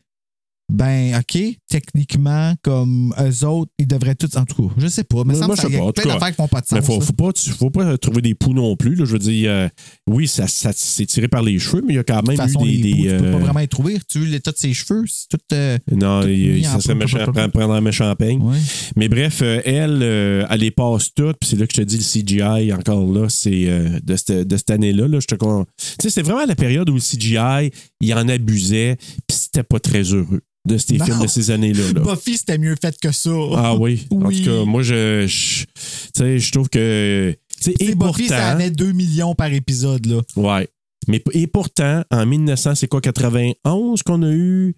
Ben, 0.71 1.17
OK, 1.17 1.37
techniquement, 1.71 2.53
comme 2.61 3.13
eux 3.19 3.45
autres, 3.45 3.71
ils 3.79 3.87
devraient 3.87 4.15
tous. 4.15 4.35
En 4.37 4.45
tout 4.45 4.67
cas, 4.69 4.73
je 4.77 4.87
sais 4.87 5.03
pas. 5.03 5.23
Mais 5.25 5.33
Moi, 5.33 5.35
ça 5.35 5.41
me 5.41 5.47
moi, 5.47 5.55
qu'il 5.55 5.73
y 5.73 5.77
pas. 5.77 5.87
a 5.87 5.91
plein 5.93 6.13
d'affaires 6.13 6.29
qui 6.29 6.35
font 6.35 6.47
pas 6.47 6.61
de 6.61 6.65
sens. 6.67 6.79
Mais 6.79 6.85
faut, 6.85 6.99
faut 7.01 7.13
pas, 7.13 7.29
faut 7.57 7.69
pas 7.69 7.97
trouver 7.97 8.21
des 8.21 8.35
poux 8.35 8.53
non 8.53 8.75
plus. 8.75 8.95
là. 8.95 9.05
Je 9.05 9.13
veux 9.13 9.19
dire, 9.19 9.49
euh, 9.51 9.69
oui, 10.07 10.27
ça, 10.27 10.47
ça 10.47 10.71
c'est 10.75 11.05
tiré 11.05 11.27
par 11.27 11.41
les 11.43 11.57
cheveux, 11.59 11.81
mais 11.85 11.93
il 11.93 11.95
y 11.95 11.99
a 11.99 12.03
quand 12.03 12.21
De 12.21 12.27
même 12.29 12.37
toute 12.37 12.45
façon, 12.47 12.65
eu 12.65 12.77
des. 12.77 12.77
les 12.77 12.81
des, 12.81 12.93
bouts, 12.93 13.03
tu 13.03 13.17
peux 13.17 13.25
euh, 13.25 13.31
pas 13.31 13.37
vraiment 13.39 13.59
y 13.61 13.67
trouver. 13.67 13.97
Tu 14.09 14.19
veux 14.19 14.25
l'état 14.27 14.51
de 14.51 14.57
ses 14.57 14.73
cheveux, 14.73 15.03
tout. 15.29 15.37
euh, 15.53 15.77
Non, 15.91 16.21
tout 16.21 16.27
il, 16.27 16.65
ça 16.65 16.79
serait 16.79 16.95
méchant, 16.95 17.19
prendre 17.31 17.71
un 17.73 17.81
méchant 17.81 18.13
peigne. 18.15 18.41
Ouais. 18.41 18.57
Mais 18.97 19.07
bref, 19.09 19.39
euh, 19.41 19.61
elle, 19.65 19.99
euh, 20.03 20.45
elle 20.49 20.59
les 20.59 20.71
passe 20.71 21.13
toutes. 21.13 21.37
Puis 21.39 21.49
c'est 21.51 21.55
là 21.57 21.65
que 21.67 21.73
je 21.75 21.81
te 21.81 21.85
dis, 21.87 21.97
le 21.97 22.03
CGI, 22.03 22.73
encore 22.73 23.11
là, 23.11 23.27
c'est 23.29 23.63
euh, 23.67 23.99
de 24.03 24.15
cette, 24.15 24.31
de 24.47 24.57
cette 24.57 24.71
année-là. 24.71 25.07
Là, 25.07 25.19
je 25.19 25.27
te 25.27 25.35
con- 25.35 25.65
Tu 25.77 25.85
sais, 26.03 26.09
c'est 26.09 26.21
vraiment 26.21 26.45
la 26.45 26.55
période 26.55 26.89
où 26.89 26.95
le 26.95 26.99
CGI, 26.99 27.71
il 28.01 28.13
en 28.13 28.27
abusait, 28.27 28.97
puis 29.27 29.37
c'était 29.37 29.63
pas 29.63 29.79
très 29.79 30.01
heureux 30.03 30.41
de 30.67 30.77
ces 30.77 30.99
films 30.99 31.21
de 31.21 31.27
ces 31.27 31.49
là. 31.69 31.93
Buffy, 31.93 32.37
c'était 32.37 32.57
mieux 32.57 32.75
fait 32.81 32.97
que 32.99 33.11
ça. 33.11 33.29
Ah 33.55 33.75
oui. 33.75 34.07
En 34.11 34.25
Oui. 34.25 34.41
tout 34.41 34.49
cas, 34.49 34.65
moi, 34.65 34.81
je, 34.83 35.25
je, 35.27 35.63
tu 35.65 35.71
sais, 36.15 36.39
je 36.39 36.51
trouve 36.51 36.69
que. 36.69 37.35
Et 37.79 37.95
Buffy, 37.95 38.27
ça 38.27 38.37
pourtant, 38.37 38.51
avait 38.51 38.71
2 38.71 38.91
millions 38.91 39.35
par 39.35 39.51
épisode. 39.53 40.05
là. 40.05 40.21
ouais. 40.35 40.67
Mais, 41.07 41.23
et 41.33 41.47
pourtant, 41.47 42.03
en 42.11 42.25
1900, 42.27 42.75
c'est 42.75 42.87
quoi, 42.87 43.01
91 43.01 44.03
qu'on 44.03 44.21
a 44.21 44.31
eu? 44.31 44.75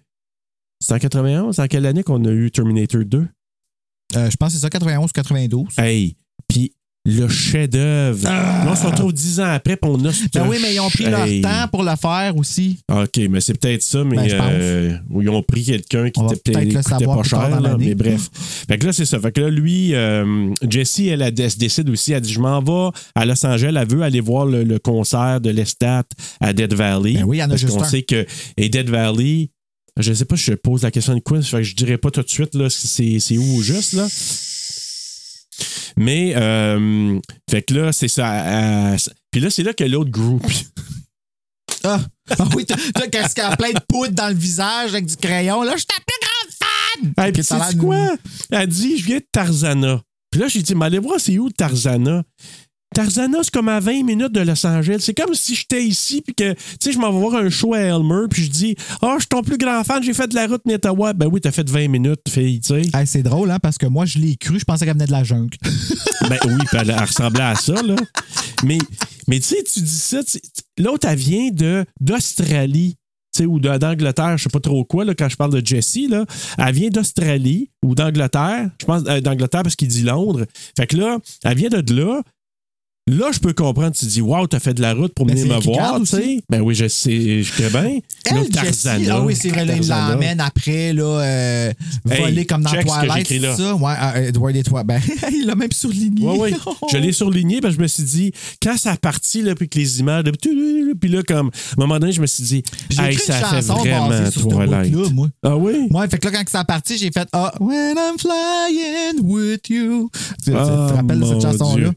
C'est 0.80 0.94
en 0.94 0.98
91? 0.98 1.58
En 1.60 1.66
quelle 1.66 1.84
année 1.86 2.02
qu'on 2.02 2.24
a 2.24 2.30
eu 2.30 2.50
Terminator 2.50 3.04
2? 3.04 3.26
Euh, 4.16 4.30
je 4.30 4.36
pense 4.36 4.48
que 4.50 4.54
c'est 4.54 4.60
ça, 4.60 4.70
91 4.70 5.04
ou 5.04 5.12
92. 5.12 5.66
Hey, 5.78 6.16
puis 6.48 6.72
le 7.06 7.28
chef-d'œuvre. 7.28 8.24
Là, 8.24 8.66
on 8.70 8.74
se 8.74 8.86
retrouve 8.86 9.12
dix 9.12 9.38
ans 9.38 9.50
après, 9.52 9.76
puis 9.76 9.90
on 9.92 10.02
a 10.06 10.12
ce 10.12 10.24
Ah! 10.24 10.28
Ben 10.40 10.48
oui, 10.48 10.56
mais 10.62 10.74
ils 10.74 10.80
ont 10.80 10.88
pris 10.88 11.04
Hey. 11.04 11.40
leur 11.42 11.52
temps 11.52 11.68
pour 11.68 11.82
le 11.82 11.94
faire 11.96 12.34
aussi. 12.36 12.78
OK, 12.90 13.20
mais 13.28 13.40
c'est 13.42 13.58
peut-être 13.60 13.82
ça, 13.82 14.02
mais 14.04 14.16
Ben, 14.16 14.40
euh, 14.40 14.96
où 15.10 15.20
ils 15.20 15.28
ont 15.28 15.42
pris 15.42 15.64
quelqu'un 15.64 16.08
qui 16.08 16.20
On 16.20 16.28
était 16.30 16.52
peut-être 16.52 17.04
pas 17.04 17.22
cher, 17.22 17.60
là, 17.60 17.76
mais 17.78 17.94
bref. 17.94 18.30
Fait 18.68 18.78
que 18.78 18.86
là, 18.86 18.92
c'est 18.94 19.04
ça. 19.04 19.20
Fait 19.20 19.32
que 19.32 19.42
là, 19.42 19.50
lui, 19.50 19.94
euh, 19.94 20.50
Jessie, 20.68 21.08
elle, 21.08 21.20
elle, 21.20 21.34
elle 21.38 21.50
se 21.50 21.58
décide 21.58 21.90
aussi, 21.90 22.12
elle 22.12 22.22
dit, 22.22 22.32
je 22.32 22.40
m'en 22.40 22.60
vais 22.62 22.90
à 23.14 23.26
Los 23.26 23.44
Angeles, 23.44 23.74
elle 23.78 23.88
veut 23.88 24.02
aller 24.02 24.20
voir 24.20 24.46
le, 24.46 24.64
le 24.64 24.78
concert 24.78 25.40
de 25.42 25.50
Lestat 25.50 26.04
à 26.40 26.52
Dead 26.54 26.72
Valley. 26.72 27.14
Ben 27.14 27.24
oui, 27.24 27.36
il 27.36 27.40
y 27.40 27.42
en 27.42 27.46
a 27.46 27.48
parce 27.50 27.60
juste 27.60 27.74
qu'on 27.76 27.82
un. 27.82 27.86
sait 27.88 28.02
que 28.02 28.24
et 28.56 28.68
Dead 28.70 28.88
Valley, 28.88 29.50
je 30.00 30.12
sais 30.12 30.24
pas 30.24 30.36
si 30.36 30.44
je 30.44 30.54
pose 30.54 30.82
la 30.82 30.90
question 30.90 31.14
de 31.14 31.20
quoi, 31.20 31.42
fait 31.42 31.58
que 31.58 31.62
je 31.62 31.76
dirais 31.76 31.98
pas 31.98 32.10
tout 32.10 32.22
de 32.22 32.28
suite 32.30 32.54
là, 32.54 32.70
si 32.70 32.86
c'est, 32.86 33.18
c'est 33.20 33.36
où 33.36 33.60
juste, 33.62 33.92
là. 33.92 34.06
Mais, 35.96 36.32
euh, 36.36 37.18
fait 37.50 37.62
que 37.62 37.74
là, 37.74 37.92
c'est 37.92 38.08
ça. 38.08 38.92
euh, 38.92 38.96
puis 39.30 39.40
là, 39.40 39.50
c'est 39.50 39.62
là 39.62 39.72
que 39.72 39.84
l'autre 39.84 40.10
groupe. 40.10 40.46
Ah, 41.86 42.00
ah 42.38 42.48
oui, 42.56 42.64
t'as 42.64 42.76
qu'est-ce 43.08 43.34
qu'elle 43.34 43.44
a 43.44 43.56
plein 43.58 43.72
de 43.72 43.80
poudre 43.86 44.14
dans 44.14 44.28
le 44.28 44.34
visage 44.34 44.90
avec 44.90 45.04
du 45.04 45.16
crayon. 45.16 45.62
Là, 45.62 45.72
je 45.72 45.78
suis 45.80 45.86
ta 45.86 45.96
plus 45.96 46.16
grande 46.22 47.14
fan! 47.14 47.24
Hey, 47.26 47.32
puis 47.32 47.42
l'air 47.50 47.78
quoi? 47.78 48.16
Elle 48.50 48.66
dit, 48.68 48.96
je 48.96 49.04
viens 49.04 49.18
de 49.18 49.26
Tarzana. 49.30 50.00
Puis 50.30 50.40
là, 50.40 50.48
j'ai 50.48 50.62
dit, 50.62 50.74
mais 50.74 50.86
allez 50.86 50.98
voir, 50.98 51.20
c'est 51.20 51.38
où 51.38 51.50
Tarzana? 51.50 52.22
Tarzana, 52.94 53.38
c'est 53.42 53.52
comme 53.52 53.68
à 53.68 53.80
20 53.80 54.04
minutes 54.04 54.32
de 54.32 54.40
Los 54.40 54.64
Angeles. 54.64 54.98
C'est 55.00 55.14
comme 55.14 55.34
si 55.34 55.56
j'étais 55.56 55.82
ici, 55.84 56.22
puis 56.22 56.32
que, 56.32 56.52
tu 56.52 56.58
sais, 56.80 56.92
je 56.92 56.98
m'en 56.98 57.12
vais 57.12 57.18
voir 57.18 57.34
un 57.34 57.50
show 57.50 57.74
à 57.74 57.80
Elmer, 57.80 58.28
puis 58.30 58.44
je 58.44 58.50
dis, 58.50 58.76
oh, 59.02 59.14
je 59.14 59.22
suis 59.22 59.28
ton 59.28 59.42
plus 59.42 59.58
grand 59.58 59.82
fan, 59.82 60.00
j'ai 60.00 60.14
fait 60.14 60.28
de 60.28 60.36
la 60.36 60.46
route 60.46 60.64
Nettawa. 60.64 61.12
Ben 61.12 61.28
oui, 61.30 61.40
t'as 61.40 61.50
fait 61.50 61.68
20 61.68 61.88
minutes, 61.88 62.20
fille, 62.28 62.60
tu 62.60 62.68
sais. 62.68 62.82
Hey, 62.96 63.04
c'est 63.06 63.24
drôle, 63.24 63.50
hein, 63.50 63.58
parce 63.58 63.78
que 63.78 63.86
moi, 63.86 64.06
je 64.06 64.18
l'ai 64.18 64.36
cru, 64.36 64.60
je 64.60 64.64
pensais 64.64 64.84
qu'elle 64.84 64.94
venait 64.94 65.06
de 65.06 65.12
la 65.12 65.24
jungle. 65.24 65.56
Ben 66.28 66.38
oui, 66.46 66.54
puis 66.66 66.78
elle, 66.80 66.88
elle 66.88 67.04
ressemblait 67.04 67.42
à 67.42 67.54
ça, 67.54 67.82
là. 67.82 67.96
Mais, 68.64 68.78
mais 69.28 69.40
tu 69.40 69.48
sais, 69.48 69.62
tu 69.62 69.80
dis 69.80 69.90
ça, 69.90 70.20
l'autre, 70.78 71.06
elle 71.06 71.18
vient 71.18 71.50
de, 71.50 71.84
d'Australie. 72.00 72.96
tu 73.34 73.42
sais, 73.42 73.46
ou 73.46 73.58
d'Angleterre, 73.58 74.38
je 74.38 74.44
sais 74.44 74.48
pas 74.48 74.60
trop 74.60 74.84
quoi, 74.84 75.04
là, 75.04 75.14
quand 75.14 75.28
je 75.28 75.36
parle 75.36 75.52
de 75.52 75.66
Jessie, 75.66 76.06
là, 76.06 76.24
elle 76.56 76.74
vient 76.74 76.88
d'Australie 76.88 77.70
ou 77.84 77.94
d'Angleterre. 77.94 78.70
Je 78.80 78.86
pense 78.86 79.02
euh, 79.08 79.20
d'Angleterre 79.20 79.64
parce 79.64 79.76
qu'il 79.76 79.88
dit 79.88 80.02
Londres. 80.02 80.46
Fait 80.76 80.86
que 80.86 80.96
là, 80.96 81.18
elle 81.42 81.58
vient 81.58 81.68
de 81.68 81.94
là. 81.94 82.22
Là, 83.06 83.30
je 83.34 83.38
peux 83.38 83.52
comprendre. 83.52 83.94
Tu 83.94 84.06
dis, 84.06 84.22
wow, 84.22 84.46
t'as 84.46 84.60
fait 84.60 84.72
de 84.72 84.80
la 84.80 84.94
route 84.94 85.12
pour 85.14 85.26
Ben, 85.26 85.36
venir 85.36 85.54
me 85.54 85.60
voir, 85.62 85.98
tu 86.00 86.06
sais. 86.06 86.42
Ben 86.48 86.62
oui, 86.62 86.74
je 86.74 86.88
sais, 86.88 87.42
je 87.42 87.52
sais 87.52 87.68
bien. 87.68 87.98
Elle, 88.24 88.36
Là, 88.36 88.42
Jessie, 88.64 88.84
Tarzana. 88.84 89.14
ah 89.16 89.22
oui, 89.22 89.36
c'est 89.38 89.50
vrai, 89.50 89.66
là, 89.66 89.74
il 89.76 89.86
Tarzana. 89.86 90.12
l'emmène 90.14 90.40
après, 90.40 90.94
là, 90.94 91.04
euh, 91.04 91.72
Hey, 92.10 92.20
voler 92.22 92.46
comme 92.46 92.62
dans 92.62 92.70
Twilight, 92.70 93.28
là. 93.42 93.54
c'est 93.54 93.62
ça? 93.62 93.74
Ouais, 93.74 93.92
euh, 94.16 94.28
Edward 94.28 94.56
et 94.56 94.62
toi. 94.62 94.84
Ben, 94.84 95.02
il 95.30 95.44
l'a 95.46 95.54
même 95.54 95.70
surligné. 95.70 96.26
Oui, 96.26 96.38
oui. 96.40 96.54
Je 96.92 96.96
l'ai 96.96 97.12
surligné 97.12 97.60
parce 97.60 97.74
que 97.74 97.78
je 97.80 97.82
me 97.82 97.88
suis 97.88 98.02
dit, 98.04 98.32
quand 98.62 98.78
ça 98.78 98.92
a 98.92 98.96
parti, 98.96 99.42
là, 99.42 99.54
puis 99.54 99.68
que 99.68 99.78
les 99.78 100.00
images, 100.00 100.24
puis 100.98 101.10
là, 101.10 101.22
comme, 101.22 101.48
à 101.48 101.50
un 101.50 101.76
moment 101.76 101.98
donné, 101.98 102.12
je 102.12 102.22
me 102.22 102.26
suis 102.26 102.42
dit, 102.44 102.62
J'ai 102.88 103.02
hey, 103.02 103.18
ça 103.18 103.34
fait 103.34 103.60
vraiment 103.60 104.30
Twilight. 104.30 105.12
moi. 105.12 105.28
Ah 105.42 105.56
oui? 105.58 105.88
Ouais, 105.90 106.08
fait 106.08 106.16
que 106.18 106.28
là, 106.30 106.38
quand 106.38 106.48
ça 106.48 106.60
a 106.60 106.64
parti, 106.64 106.96
j'ai 106.96 107.10
fait 107.12 107.28
Ah, 107.34 107.52
When 107.60 107.96
I'm 107.98 108.18
flying 108.18 109.20
with 109.24 109.68
you. 109.68 110.10
Tu, 110.42 110.52
te 110.52 110.56
Ah, 110.56 110.92
rappelles 110.96 111.20
de 111.20 111.26
cette 111.26 111.42
chanson-là? 111.42 111.90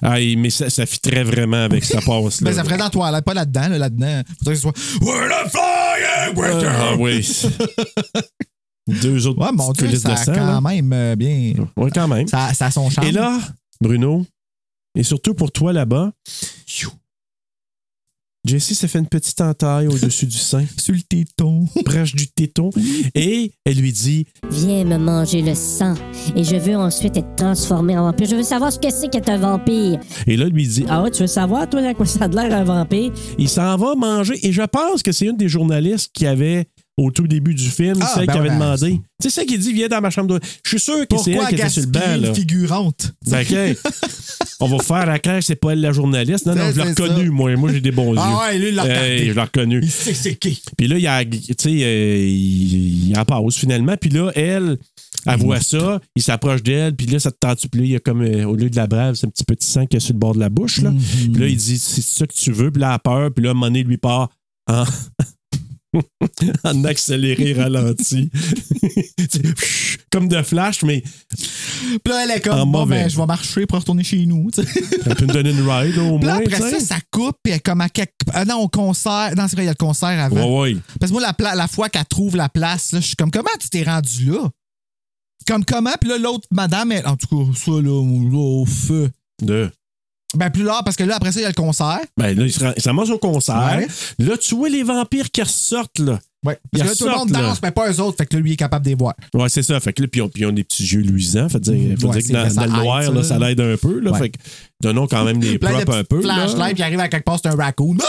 Ah, 0.00 0.16
mais 0.38 0.48
ça, 0.54 0.70
ça 0.70 0.86
fitterait 0.86 1.24
vraiment 1.24 1.64
avec 1.64 1.84
sa 1.84 2.00
passe-là. 2.00 2.50
Ben, 2.50 2.54
ça 2.54 2.64
ferait 2.64 2.76
dans 2.78 2.90
toi, 2.90 3.22
pas 3.22 3.34
là-dedans, 3.34 3.68
là, 3.68 3.78
là-dedans. 3.78 4.22
Faudrait 4.38 4.54
que 4.54 4.60
ce 4.60 4.62
soit 4.62 4.74
When 5.00 5.30
I'm 5.30 5.50
flying 5.50 6.36
you. 6.36 6.68
Ah 6.68 6.94
oui. 6.98 7.42
Deux 9.02 9.26
autres 9.26 9.40
Ouais, 9.40 9.52
mon 9.52 9.72
Dieu, 9.72 9.94
ça 9.96 10.12
de 10.12 10.18
sang. 10.18 10.32
quand 10.34 10.46
là. 10.46 10.60
même 10.60 10.92
euh, 10.92 11.16
bien. 11.16 11.54
Oui, 11.76 11.90
quand 11.92 12.06
même. 12.08 12.28
Ça, 12.28 12.52
ça 12.52 12.66
a 12.66 12.70
son 12.70 12.90
charme. 12.90 13.06
Et 13.08 13.12
là, 13.12 13.38
Bruno, 13.80 14.26
et 14.94 15.02
surtout 15.02 15.34
pour 15.34 15.50
toi 15.52 15.72
là-bas, 15.72 16.12
Jessie 18.44 18.74
s'est 18.74 18.88
fait 18.88 18.98
une 18.98 19.06
petite 19.08 19.40
entaille 19.40 19.86
au-dessus 19.86 20.26
du 20.26 20.36
sein, 20.36 20.64
sur 20.78 20.94
le 20.94 21.00
téton. 21.00 21.64
proche 21.84 22.14
du 22.14 22.28
téton, 22.28 22.70
et 23.14 23.52
elle 23.64 23.78
lui 23.78 23.92
dit 23.92 24.26
Viens 24.50 24.84
me 24.84 24.98
manger 24.98 25.40
le 25.40 25.54
sang 25.54 25.94
et 26.36 26.44
je 26.44 26.56
veux 26.56 26.76
ensuite 26.76 27.16
être 27.16 27.36
transformé 27.36 27.96
en 27.96 28.04
vampire. 28.04 28.28
Je 28.28 28.36
veux 28.36 28.42
savoir 28.42 28.70
ce 28.72 28.78
que 28.78 28.90
c'est 28.90 29.08
qu'être 29.08 29.30
un 29.30 29.38
vampire. 29.38 29.98
Et 30.26 30.36
là, 30.36 30.46
lui 30.46 30.66
dit 30.66 30.84
Ah 30.88 31.02
ouais, 31.02 31.10
tu 31.10 31.22
veux 31.22 31.26
savoir, 31.26 31.68
toi, 31.70 31.80
à 31.80 31.94
quoi 31.94 32.04
ça 32.06 32.24
a 32.24 32.28
de 32.28 32.36
l'air 32.36 32.54
un 32.54 32.64
vampire? 32.64 33.12
il 33.38 33.48
s'en 33.48 33.76
va 33.76 33.94
manger. 33.94 34.34
Et 34.46 34.52
je 34.52 34.62
pense 34.62 35.02
que 35.02 35.12
c'est 35.12 35.26
une 35.26 35.36
des 35.36 35.48
journalistes 35.48 36.10
qui 36.12 36.26
avait, 36.26 36.66
au 36.96 37.10
tout 37.10 37.26
début 37.26 37.54
du 37.54 37.68
film, 37.68 37.98
Ah, 38.00 38.12
celle 38.14 38.26
ben 38.26 38.32
qui 38.32 38.38
avait 38.38 38.48
ouais, 38.50 38.54
demandé. 38.54 39.00
Tu 39.20 39.28
sais, 39.28 39.30
celle 39.30 39.46
qui 39.46 39.58
dit 39.58 39.72
Viens 39.72 39.88
dans 39.88 40.00
ma 40.00 40.10
chambre 40.10 40.28
de. 40.34 40.40
Je 40.64 40.68
suis 40.68 40.80
sûr 40.80 41.06
que 41.08 41.16
c'est 41.18 41.32
elle 41.32 41.46
qui 41.48 41.54
était 41.56 41.68
sur 41.68 41.82
le 41.82 41.88
banc. 41.88 42.16
Là. 42.20 42.34
figurante? 42.34 43.12
Ben, 43.26 43.42
OK. 43.42 43.78
On 44.60 44.68
va 44.68 44.78
faire 44.78 45.08
à 45.08 45.18
clair, 45.18 45.42
c'est 45.42 45.56
pas 45.56 45.72
elle 45.72 45.80
la 45.80 45.92
journaliste. 45.92 46.46
Non, 46.46 46.54
non, 46.54 46.66
C'est- 46.68 46.74
je 46.74 46.80
l'ai 46.80 46.94
c'est 46.94 47.02
reconnu, 47.02 47.26
ça. 47.26 47.32
moi. 47.32 47.56
Moi, 47.56 47.72
j'ai 47.72 47.80
des 47.80 47.90
bons 47.90 48.14
yeux. 48.14 48.20
Ah 48.22 48.46
ouais, 48.46 48.58
lui, 48.58 48.68
il 48.68 48.74
l'a. 48.76 48.86
Hey, 48.86 49.26
je 49.28 49.32
l'ai 49.32 49.40
reconnu. 49.40 49.80
Il 49.82 49.90
sait 49.90 50.14
c'est 50.14 50.36
qui. 50.36 50.62
Puis 50.76 50.86
là, 50.86 50.98
il, 50.98 51.06
a, 51.06 51.24
tu 51.24 51.40
sais, 51.58 51.68
euh, 51.68 52.26
il, 52.26 53.10
il 53.10 53.18
en 53.18 53.24
passe 53.24 53.56
finalement. 53.56 53.96
Puis 54.00 54.10
là, 54.10 54.30
elle, 54.36 54.78
elle 55.26 55.38
voit 55.38 55.60
ça, 55.60 56.00
il 56.14 56.22
s'approche 56.22 56.62
d'elle, 56.62 56.94
puis 56.94 57.06
là, 57.06 57.18
ça 57.18 57.32
te 57.32 57.38
tente. 57.38 57.58
Puis 57.68 57.80
là, 57.80 57.86
il 57.86 57.90
y 57.90 57.96
a 57.96 58.00
comme, 58.00 58.22
euh, 58.22 58.44
au 58.44 58.54
lieu 58.54 58.70
de 58.70 58.76
la 58.76 58.86
brève, 58.86 59.14
c'est 59.14 59.26
un 59.26 59.30
petit 59.30 59.44
petit 59.44 59.66
sang 59.66 59.86
qui 59.86 59.96
est 59.96 60.00
sur 60.00 60.14
le 60.14 60.18
bord 60.20 60.34
de 60.34 60.40
la 60.40 60.48
bouche. 60.48 60.80
Là. 60.80 60.90
Mm-hmm. 60.90 61.32
Puis 61.32 61.40
là, 61.42 61.48
il 61.48 61.56
dit, 61.56 61.78
c'est 61.78 62.02
ça 62.02 62.26
que 62.26 62.32
tu 62.34 62.52
veux? 62.52 62.70
Puis 62.70 62.80
là, 62.80 62.88
elle 62.88 62.94
a 62.94 62.98
peur. 63.00 63.30
Puis 63.34 63.44
là, 63.44 63.52
donné, 63.52 63.82
lui 63.82 63.96
part 63.96 64.30
en, 64.70 64.84
en 66.64 66.84
accéléré 66.84 67.52
ralenti. 67.54 68.30
Comme 70.10 70.28
de 70.28 70.42
flash, 70.42 70.82
mais 70.82 71.02
Puis 71.02 72.00
là, 72.06 72.24
elle 72.24 72.30
est 72.32 72.48
En 72.48 72.58
comme, 72.58 72.72
bon, 72.72 72.78
mauvais. 72.80 73.02
ben, 73.02 73.10
je 73.10 73.16
vais 73.16 73.26
marcher 73.26 73.66
pour 73.66 73.78
retourner 73.78 74.04
chez 74.04 74.24
nous. 74.26 74.48
elle 75.06 75.14
peut 75.16 75.26
me 75.26 75.32
donner 75.32 75.50
une 75.50 75.68
ride 75.68 75.98
au 75.98 76.18
Puis 76.18 76.26
là, 76.26 76.34
moins. 76.34 76.44
après 76.46 76.70
ça, 76.70 76.80
ça 76.80 76.96
coupe, 77.10 77.36
puis 77.42 77.52
elle 77.52 77.56
est 77.56 77.60
comme 77.60 77.80
à 77.80 77.88
quelque. 77.88 78.12
Ah 78.32 78.44
non, 78.44 78.56
au 78.60 78.68
concert. 78.68 79.32
Non, 79.36 79.46
c'est 79.48 79.56
vrai, 79.56 79.64
il 79.64 79.66
y 79.66 79.68
a 79.68 79.72
le 79.72 79.76
concert 79.76 80.08
avant. 80.08 80.60
Ouais, 80.62 80.72
ouais. 80.74 80.80
Parce 81.00 81.10
que 81.10 81.14
moi, 81.14 81.22
la, 81.22 81.32
pla- 81.32 81.54
la 81.54 81.66
fois 81.68 81.88
qu'elle 81.88 82.04
trouve 82.06 82.36
la 82.36 82.48
place, 82.48 82.92
là, 82.92 83.00
je 83.00 83.06
suis 83.06 83.16
comme, 83.16 83.30
comment 83.30 83.50
tu 83.60 83.68
t'es 83.68 83.82
rendu 83.82 84.26
là? 84.26 84.48
Comme 85.46 85.64
comment? 85.64 85.92
Puis 86.00 86.08
là, 86.10 86.18
l'autre 86.18 86.46
madame, 86.50 86.92
elle, 86.92 87.06
en 87.06 87.16
tout 87.16 87.26
cas, 87.28 87.52
ça, 87.58 87.70
là, 87.72 87.90
au 87.90 88.64
feu. 88.66 89.10
De. 89.42 89.68
Ben, 90.34 90.50
plus 90.50 90.62
là, 90.64 90.80
parce 90.84 90.96
que 90.96 91.04
là, 91.04 91.16
après 91.16 91.32
ça, 91.32 91.40
il 91.40 91.42
y 91.42 91.46
a 91.46 91.48
le 91.48 91.54
concert. 91.54 92.00
Ben 92.16 92.36
là, 92.36 92.44
il 92.44 92.52
se, 92.52 92.60
rend- 92.64 92.72
il 92.76 92.82
se 92.82 92.88
ramasse 92.88 93.10
au 93.10 93.18
concert. 93.18 93.76
Ouais. 93.78 93.86
Là, 94.18 94.36
tu 94.36 94.54
vois 94.54 94.68
les 94.68 94.82
vampires 94.82 95.30
qui 95.30 95.42
ressortent, 95.42 95.98
là. 95.98 96.18
Ouais. 96.44 96.58
Parce 96.72 96.82
que 96.84 96.88
là, 96.88 96.94
tout 96.94 97.04
le 97.06 97.10
monde 97.18 97.30
danse, 97.30 97.60
mais 97.62 97.70
pas 97.70 97.90
eux 97.90 98.00
autres. 98.00 98.16
Fait 98.18 98.26
que 98.26 98.34
là, 98.36 98.40
lui, 98.42 98.50
il 98.50 98.52
est 98.54 98.56
capable 98.56 98.84
de 98.84 98.90
les 98.90 98.96
voir. 98.96 99.14
Ouais, 99.32 99.48
c'est 99.48 99.62
ça. 99.62 99.80
Fait 99.80 99.92
que 99.92 100.02
là, 100.02 100.08
puis 100.08 100.20
ils 100.20 100.22
ont, 100.22 100.28
puis 100.28 100.42
ils 100.42 100.46
ont 100.46 100.52
des 100.52 100.64
petits 100.64 100.84
yeux 100.84 101.00
luisants. 101.00 101.48
Fait 101.48 101.60
dire, 101.60 101.96
faut 101.98 102.08
Ouais, 102.08 102.18
dire 102.20 102.28
que 102.28 102.48
dans, 102.54 102.54
dans 102.54 102.64
le 102.76 102.82
noir, 102.82 103.02
ça, 103.02 103.10
là, 103.10 103.22
ça 103.22 103.38
l'aide 103.38 103.60
un 103.60 103.76
peu. 103.76 103.98
Là, 104.00 104.10
Ouais. 104.12 104.18
Fait 104.18 104.30
que 104.30 104.38
donnons 104.82 105.06
quand 105.06 105.24
même 105.24 105.38
des 105.38 105.54
de 105.54 105.58
props 105.58 105.88
un 105.96 106.04
peu. 106.04 106.20
là. 106.22 106.34
Flashlight, 106.46 106.74
puis 106.74 106.80
il 106.80 106.82
arrive 106.84 107.00
à 107.00 107.08
quelque 107.08 107.24
part, 107.24 107.38
c'est 107.42 107.48
un 107.48 107.56
raccoon. 107.56 107.96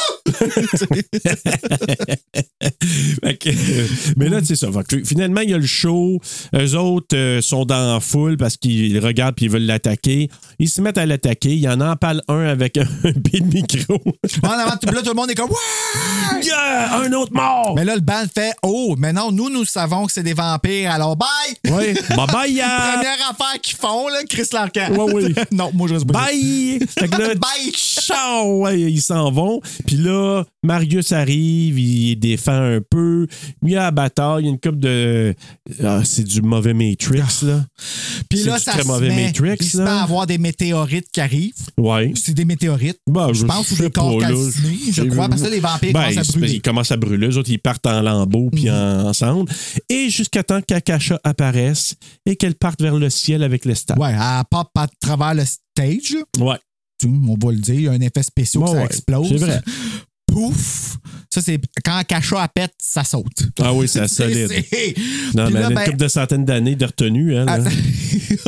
Que, 3.40 3.50
euh, 3.50 3.88
mais 4.18 4.30
là, 4.30 4.40
c'est 4.44 4.56
ça. 4.56 4.72
Fait 4.72 4.84
que 4.88 5.04
finalement, 5.04 5.42
il 5.42 5.50
y 5.50 5.54
a 5.54 5.58
le 5.58 5.66
show. 5.66 6.20
Eux 6.56 6.76
autres 6.78 7.16
euh, 7.16 7.42
sont 7.42 7.66
dans 7.66 7.94
la 7.96 8.00
foule 8.00 8.38
parce 8.38 8.56
qu'ils 8.58 8.98
regardent 9.00 9.36
puis 9.36 9.46
ils 9.46 9.52
veulent 9.52 9.66
l'attaquer. 9.66 10.30
Ils 10.60 10.70
se 10.70 10.82
mettent 10.82 10.98
à 10.98 11.06
l'attaquer. 11.06 11.50
Il 11.54 11.60
y 11.60 11.68
en 11.70 11.82
empale 11.82 12.22
un 12.28 12.46
avec 12.46 12.78
un, 12.78 12.86
pied 13.24 13.42
de 13.42 13.46
micro. 13.54 14.02
En 14.44 14.50
avant, 14.50 14.78
tout- 14.78 14.90
là, 14.94 15.02
tout 15.02 15.10
le 15.10 15.14
monde 15.16 15.30
est 15.32 15.36
comme, 15.36 15.50
ouais! 15.50 16.44
Yeah! 16.44 17.00
Un 17.02 17.12
autre 17.14 17.34
mort! 17.34 17.74
Mais 17.76 17.86
là, 17.86 17.96
le 17.96 18.02
band 18.02 18.25
fait, 18.28 18.54
oh, 18.64 18.96
mais 18.98 19.14
non, 19.14 19.32
nous, 19.32 19.50
nous 19.50 19.66
savons 19.66 20.06
que 20.06 20.12
c'est 20.12 20.24
des 20.24 20.34
vampires, 20.34 20.92
alors 20.92 21.16
bye! 21.16 21.28
Oui. 21.66 21.94
Bye 22.16 22.28
bye, 22.32 22.54
ya! 22.54 22.94
Première 22.94 23.30
affaire 23.30 23.62
qu'ils 23.62 23.78
font, 23.78 24.08
là, 24.08 24.24
Chris 24.28 24.48
Larcan. 24.52 24.92
Ouais, 24.94 25.14
oui. 25.14 25.36
non, 25.52 25.72
moi, 25.74 25.88
je 25.88 25.94
reste. 25.96 26.06
Bye! 26.08 26.80
Fait 26.98 27.08
que 27.08 27.22
là, 27.22 27.36
Bye! 27.36 27.72
ciao! 27.74 28.62
Ouais, 28.62 28.80
ils 28.80 29.02
s'en 29.02 29.32
vont. 29.32 29.62
Puis 29.86 29.98
là, 29.98 30.44
Marius 30.64 31.12
arrive, 31.12 31.80
il 31.80 32.16
défend 32.18 32.76
un 32.76 32.80
peu. 32.88 33.28
Il 33.64 33.72
y 33.72 33.76
a 33.76 33.84
la 33.84 33.92
bataille, 33.92 34.44
il 34.44 34.46
y 34.46 34.50
a 34.50 34.52
une 34.52 34.60
coupe 34.60 34.80
de. 34.80 35.34
Ah, 35.84 36.02
c'est 36.04 36.24
du 36.24 36.42
mauvais 36.42 36.74
Matrix, 36.74 37.22
là. 37.44 37.66
Puis 38.30 38.44
là, 38.44 38.60
ça 38.60 38.72
très 38.72 38.84
se 38.84 38.88
mauvais 38.88 39.10
met, 39.10 39.26
Matrix, 39.28 39.58
il 39.60 39.66
se 39.66 39.78
met 39.78 39.90
à 39.90 40.04
avoir 40.04 40.28
des 40.28 40.38
météorites 40.38 41.08
qui 41.12 41.22
arrivent. 41.22 41.54
Ouais. 41.78 42.12
C'est 42.16 42.34
des 42.34 42.46
météorites. 42.46 43.00
Bah, 43.08 43.30
je 43.34 43.46
pense, 43.46 43.72
ou 43.72 43.76
des 43.76 43.92
corps 43.92 44.20
calcinés, 44.20 44.78
je 44.92 45.04
crois, 45.04 45.30
parce 45.30 45.42
que 45.42 45.48
les 45.48 45.60
vampires 45.60 45.94
Ben, 45.94 46.10
commencent 46.10 46.18
à 46.18 46.32
brûler. 46.32 46.54
Ils 46.54 46.62
commencent 46.62 46.92
à 46.92 46.98
brûler. 46.98 47.28
Les 47.28 47.38
autres, 47.38 47.50
ils 47.50 47.60
partent 47.60 47.86
en 47.86 48.02
lambeaux 48.20 48.50
puis 48.52 48.70
en, 48.70 49.08
en 49.08 49.14
cendres. 49.14 49.52
Et 49.90 50.10
jusqu'à 50.10 50.44
temps 50.44 50.62
qu'Akasha 50.62 51.20
apparaisse 51.24 51.96
et 52.26 52.36
qu'elle 52.36 52.56
parte 52.56 52.82
vers 52.82 52.96
le 52.96 53.10
ciel 53.10 53.44
avec 53.44 53.66
les 53.66 53.76
stars. 53.76 53.98
Ouais, 54.00 54.14
elle 54.14 54.44
pop 54.50 54.70
à 54.76 54.88
travers 55.02 55.34
le 55.34 55.44
stage. 55.46 56.16
Ouais. 56.40 56.58
Tu- 57.00 57.08
On 57.08 57.36
va 57.44 57.52
le 57.52 57.60
dire, 57.60 57.76
il 57.76 57.82
y 57.84 57.88
a 57.88 57.92
un 57.92 58.02
effet 58.02 58.24
spécial 58.24 58.64
Ouais, 58.64 58.70
que 58.70 58.74
ça 58.76 58.80
ouais, 58.80 58.86
explose. 58.86 59.28
c'est 59.30 59.38
vrai. 59.38 59.62
Pouf! 60.28 60.98
Ça, 61.30 61.42
c'est 61.42 61.60
quand 61.84 61.98
Akasha 61.98 62.42
elle 62.42 62.50
pète, 62.64 62.74
ça 62.82 63.04
saute. 63.04 63.26
Ah 63.62 63.74
oui, 63.74 63.88
c'est 63.88 64.08
solide. 64.10 64.50
Non, 65.34 65.46
Puis 65.46 65.54
mais 65.54 65.60
là, 65.60 65.60
elle 65.60 65.64
a 65.66 65.70
une 65.70 65.76
ben, 65.76 65.86
couple 65.86 65.98
de 65.98 66.08
centaines 66.08 66.46
d'années 66.46 66.76
de 66.76 66.86
retenue, 66.86 67.38
hein. 67.38 67.46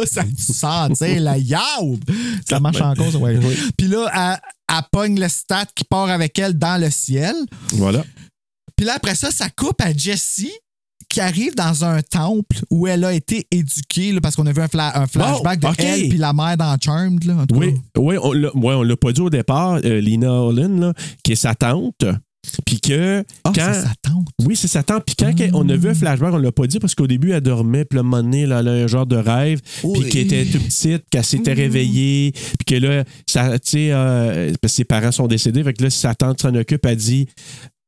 ça 0.06 0.24
sent, 0.24 0.90
tu 0.90 0.96
sais, 0.96 1.20
la 1.20 1.38
yaube. 1.38 2.04
Ça 2.50 2.60
marche 2.62 2.82
encore, 2.82 3.12
ça, 3.12 3.18
ouais. 3.18 3.38
Oui. 3.42 3.56
Puis 3.78 3.88
là, 3.88 4.10
elle, 4.14 4.76
elle 4.78 4.84
pogne 4.92 5.20
le 5.20 5.28
stat 5.30 5.66
qui 5.76 5.84
part 5.84 6.10
avec 6.10 6.38
elle 6.40 6.58
dans 6.58 6.82
le 6.82 6.90
ciel. 6.90 7.36
Voilà. 7.74 8.04
Puis 8.78 8.86
là, 8.86 8.94
après 8.96 9.16
ça, 9.16 9.32
ça 9.32 9.50
coupe 9.50 9.82
à 9.82 9.92
Jessie 9.92 10.54
qui 11.10 11.20
arrive 11.22 11.56
dans 11.56 11.86
un 11.86 12.02
temple 12.02 12.58
où 12.70 12.86
elle 12.86 13.04
a 13.06 13.14
été 13.14 13.48
éduquée, 13.50 14.12
là, 14.12 14.20
parce 14.22 14.36
qu'on 14.36 14.46
a 14.46 14.52
vu 14.52 14.62
un, 14.62 14.66
fla- 14.68 14.92
un 15.00 15.08
flashback 15.08 15.60
de 15.60 15.68
elle 15.78 16.10
puis 16.10 16.18
la 16.18 16.34
mère 16.34 16.58
dans 16.58 16.78
Charmed. 16.80 17.24
Là, 17.24 17.36
en 17.38 17.46
tout 17.48 17.56
Oui, 17.56 17.74
cas. 17.74 17.80
oui, 18.02 18.18
on 18.22 18.34
l'a 18.34 18.50
ouais, 18.54 18.96
pas 18.98 19.12
dit 19.14 19.22
au 19.22 19.30
départ, 19.30 19.80
euh, 19.86 20.00
Lina 20.02 20.32
Olin, 20.32 20.80
là, 20.80 20.94
qui 21.24 21.32
est 21.32 21.36
sa 21.36 21.56
tante. 21.56 22.04
Puis 22.66 22.80
que 22.80 23.24
Ah, 23.44 23.52
quand. 23.54 23.74
c'est 23.74 23.82
sa 23.82 23.94
tante. 24.02 24.28
Oui, 24.46 24.56
c'est 24.56 24.68
sa 24.68 24.84
tante. 24.84 25.04
Puis 25.06 25.16
quand 25.18 25.34
on 25.54 25.68
a 25.70 25.76
vu 25.76 25.90
un 25.90 25.94
flashback, 25.94 26.34
on 26.34 26.38
l'a 26.38 26.52
pas 26.52 26.68
dit 26.68 26.80
parce 26.80 26.94
qu'au 26.96 27.08
début, 27.08 27.32
elle 27.32 27.42
dormait, 27.42 27.84
puis 27.86 27.98
le 27.98 28.04
moment 28.04 28.22
donné, 28.24 28.46
là, 28.46 28.60
elle 28.60 28.68
a 28.68 28.72
un 28.72 28.88
genre 28.88 29.06
de 29.06 29.18
rêve, 29.18 29.60
Oui. 29.84 30.00
puis 30.02 30.10
qu'elle 30.10 30.22
était 30.24 30.46
toute 30.46 30.64
petite, 30.66 31.04
qu'elle 31.10 31.26
s'était 31.26 31.54
réveillée, 31.54 32.32
puis 32.34 32.66
que 32.66 32.76
là, 32.76 33.04
ça, 33.28 33.58
tu 33.60 33.70
sais, 33.72 33.90
euh, 33.92 34.54
parce 34.62 34.74
que 34.74 34.76
ses 34.78 34.86
parents 34.86 35.12
sont 35.12 35.28
décédés, 35.28 35.64
fait 35.64 35.74
que 35.74 35.84
là, 35.84 35.90
sa 35.90 36.16
tante 36.16 36.42
s'en 36.42 36.54
occupe, 36.56 36.86
elle 36.86 36.96
dit. 36.98 37.28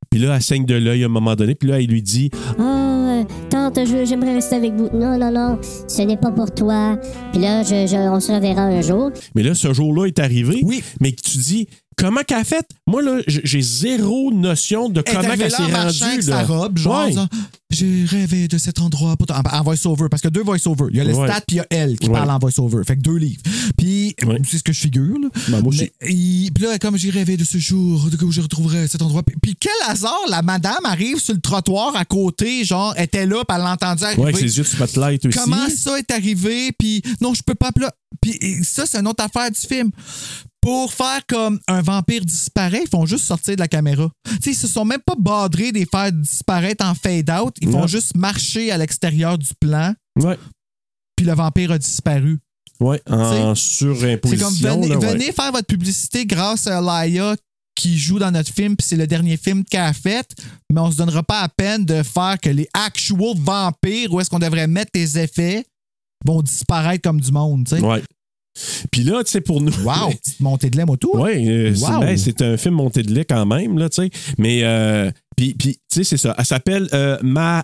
Puis 0.10 0.20
là, 0.20 0.36
elle 0.36 0.42
saigne 0.42 0.66
de 0.66 0.76
l'œil 0.76 1.04
à 1.04 1.06
un 1.06 1.10
moment 1.10 1.36
donné, 1.36 1.54
puis 1.56 1.70
là, 1.70 1.80
elle 1.80 1.88
lui 1.88 2.02
dit 2.02 2.32
Oh, 2.60 3.24
tante, 3.50 3.78
je- 3.86 4.06
j'aimerais 4.06 4.34
rester 4.36 4.56
avec 4.56 4.74
vous. 4.74 4.90
Non, 4.94 5.18
non, 5.20 5.32
non, 5.32 5.60
ce 5.88 6.02
n'est 6.02 6.18
pas 6.18 6.32
pour 6.32 6.52
toi. 6.52 6.98
Puis 7.32 7.42
là, 7.42 7.62
je, 7.64 7.86
je- 7.88 8.10
on 8.10 8.20
se 8.20 8.32
reverra 8.32 8.64
un 8.64 8.82
jour. 8.82 9.12
Mais 9.36 9.44
là, 9.44 9.54
ce 9.54 9.72
jour-là 9.74 10.06
est 10.08 10.20
arrivé. 10.20 10.62
Oui. 10.64 10.82
Mais 11.00 11.12
tu 11.12 11.38
dis, 11.38 11.68
comment 12.00 12.22
qu'elle 12.24 12.38
a 12.40 12.44
fait? 12.44 12.66
Moi, 12.88 13.02
là, 13.02 13.22
j'ai 13.28 13.62
zéro 13.62 14.32
notion 14.32 14.90
de 14.90 15.04
Elle 15.06 15.14
comment 15.16 15.30
qu'elle 15.30 15.40
là 15.40 15.50
s'est 15.50 15.64
rendue. 15.64 16.04
avec 16.04 16.18
là. 16.18 16.22
sa 16.24 16.44
robe, 16.44 16.78
genre, 16.78 17.06
Ouais. 17.08 17.14
j'ai 17.70 18.06
rêvé 18.06 18.48
de 18.48 18.58
cet 18.58 18.80
endroit 18.80 19.16
pour 19.18 19.28
en, 19.36 19.42
en 19.42 19.64
voice-over, 19.64 20.08
parce 20.10 20.22
que 20.22 20.28
deux 20.30 20.42
voice-over. 20.44 20.86
Il 20.92 20.98
y 20.98 21.02
a 21.02 21.04
le 21.04 21.14
Ouais. 21.14 21.28
stat 21.28 21.42
puis 21.48 21.58
il 21.58 21.58
y 21.58 21.60
a 21.62 21.68
elle 21.70 21.98
qui 22.00 22.08
Ouais. 22.08 22.14
parle 22.14 22.32
en 22.32 22.40
voice-over. 22.40 22.84
Fait 22.86 22.96
que 22.96 23.02
deux 23.02 23.18
livres. 23.18 23.42
Puis, 23.78 24.16
c'est 24.50 24.58
ce 24.58 24.64
que 24.64 24.74
je 24.74 24.80
figure. 24.82 25.20
Là. 25.20 25.28
Ben, 25.50 25.60
moi 25.62 25.70
aussi. 25.70 25.90
Mais, 26.02 26.10
il- 26.10 26.52
puis 26.54 26.64
là, 26.64 26.78
comme 26.80 26.98
j'ai 26.98 27.10
rêvé 27.10 27.38
de 27.38 27.44
ce 27.44 27.58
jour, 27.58 28.10
de 28.10 28.24
où 28.26 28.32
je 28.32 28.42
retrouverai 28.42 28.88
cet 28.88 29.02
endroit. 29.02 29.24
Puis, 29.24 29.36
puis 29.42 29.56
quel 29.60 29.72
hasard, 29.88 30.18
la 30.30 30.42
madame 30.42 30.84
arrive 30.86 31.20
sur 31.20 31.34
le 31.34 31.40
trottoir 31.42 31.96
à 31.96 32.06
côté, 32.06 32.64
genre, 32.66 32.94
était 32.98 33.26
là, 33.26 33.44
puis 33.48 33.56
elle 33.58 33.64
l'entendait 33.64 34.04
arriver. 34.06 34.22
Ouais, 34.22 34.30
avec 34.30 34.38
ses 34.38 34.58
yeux 34.58 34.64
de 34.64 34.68
spotlight 34.68 35.26
aussi. 35.26 35.38
Comment 35.38 35.70
ça 35.70 35.98
est 36.00 36.12
arrivé? 36.12 36.72
Puis 36.78 37.02
non, 37.22 37.34
je 37.34 37.42
peux 37.44 37.56
pas. 37.56 37.72
Puis 38.22 38.38
ça, 38.64 38.86
c'est 38.86 38.98
une 39.00 39.08
autre 39.08 39.24
affaire 39.24 39.50
du 39.52 39.60
film. 39.60 39.92
Pour 40.62 40.92
faire 40.94 41.22
comme 41.28 41.60
un 41.68 41.82
vampire 41.82 42.26
disparaît, 42.26 42.82
ils 42.84 42.90
font 42.90 43.06
juste 43.06 43.24
sortir 43.26 43.56
de 43.56 43.62
la 43.62 43.68
caméra. 43.70 44.10
Tu 44.26 44.36
sais, 44.42 44.52
ils 44.52 44.56
se 44.56 44.68
sont 44.68 44.84
même 44.86 45.00
pas 45.06 45.16
badrés 45.18 45.72
des 45.72 45.86
faire 45.86 46.12
disparaître 46.12 46.86
en 46.86 46.94
fade-out. 46.96 47.56
Ils 47.62 47.70
font 47.72 47.88
juste 47.88 48.16
marcher 48.18 48.72
à 48.72 48.78
l'extérieur 48.78 49.38
du 49.38 49.50
plan, 49.60 49.94
Ouais. 50.22 50.38
puis 51.16 51.26
le 51.26 51.34
vampire 51.34 51.72
a 51.72 51.78
disparu. 51.78 52.40
Ouais, 52.82 53.02
en 53.10 53.56
C'est 53.56 53.62
surimposition. 53.62 54.48
comme 54.48 54.56
venez, 54.82 54.88
là, 54.90 54.98
ouais. 54.98 55.14
venez 55.14 55.32
faire 55.32 55.52
votre 55.52 55.68
publicité 55.68 56.26
grâce 56.26 56.68
à 56.68 56.80
Laia 56.82 57.36
qui 57.76 57.98
joue 57.98 58.20
dans 58.20 58.32
notre 58.32 58.54
film, 58.54 58.76
puis 58.76 58.86
c'est 58.88 58.98
le 58.98 59.08
dernier 59.08 59.38
film 59.38 59.64
qu'elle 59.64 59.82
a 59.82 59.94
fait, 59.94 60.30
mais 60.74 60.82
on 60.82 60.92
se 60.92 60.98
donnera 60.98 61.24
pas 61.24 61.40
à 61.42 61.48
peine 61.50 61.86
de 61.86 62.04
faire 62.04 62.38
que 62.42 62.50
les 62.50 62.68
actual 62.74 63.34
vampires, 63.38 64.14
où 64.14 64.20
est-ce 64.20 64.30
qu'on 64.30 64.40
devrait 64.40 64.68
mettre 64.68 64.92
les 64.96 65.18
effets, 65.18 65.66
vont 66.26 66.42
disparaître 66.42 67.02
comme 67.04 67.22
du 67.22 67.32
monde. 67.32 67.68
Ouais. 67.82 68.04
Puis 68.92 69.04
là, 69.04 69.24
tu 69.24 69.32
sais, 69.32 69.42
pour 69.42 69.62
nous. 69.62 69.72
Wow, 69.84 70.10
petite 70.24 70.40
montée 70.40 70.70
de 70.70 70.78
lait 70.78 70.86
moto. 70.86 71.12
Oui, 71.16 71.48
euh, 71.48 71.74
c'est 72.18 72.38
ben, 72.40 72.54
un 72.54 72.58
film 72.58 72.76
monté 72.76 73.04
de 73.04 73.14
lait 73.14 73.26
quand 73.26 73.46
même, 73.46 73.78
là, 73.78 73.90
tu 73.90 74.04
sais. 74.04 74.10
Mais, 74.38 74.62
euh, 74.64 75.12
puis, 75.36 75.56
tu 75.58 75.76
sais, 75.88 76.04
c'est 76.04 76.18
ça. 76.18 76.36
Elle 76.38 76.46
s'appelle 76.46 76.90
euh, 76.94 77.18
Ma. 77.22 77.64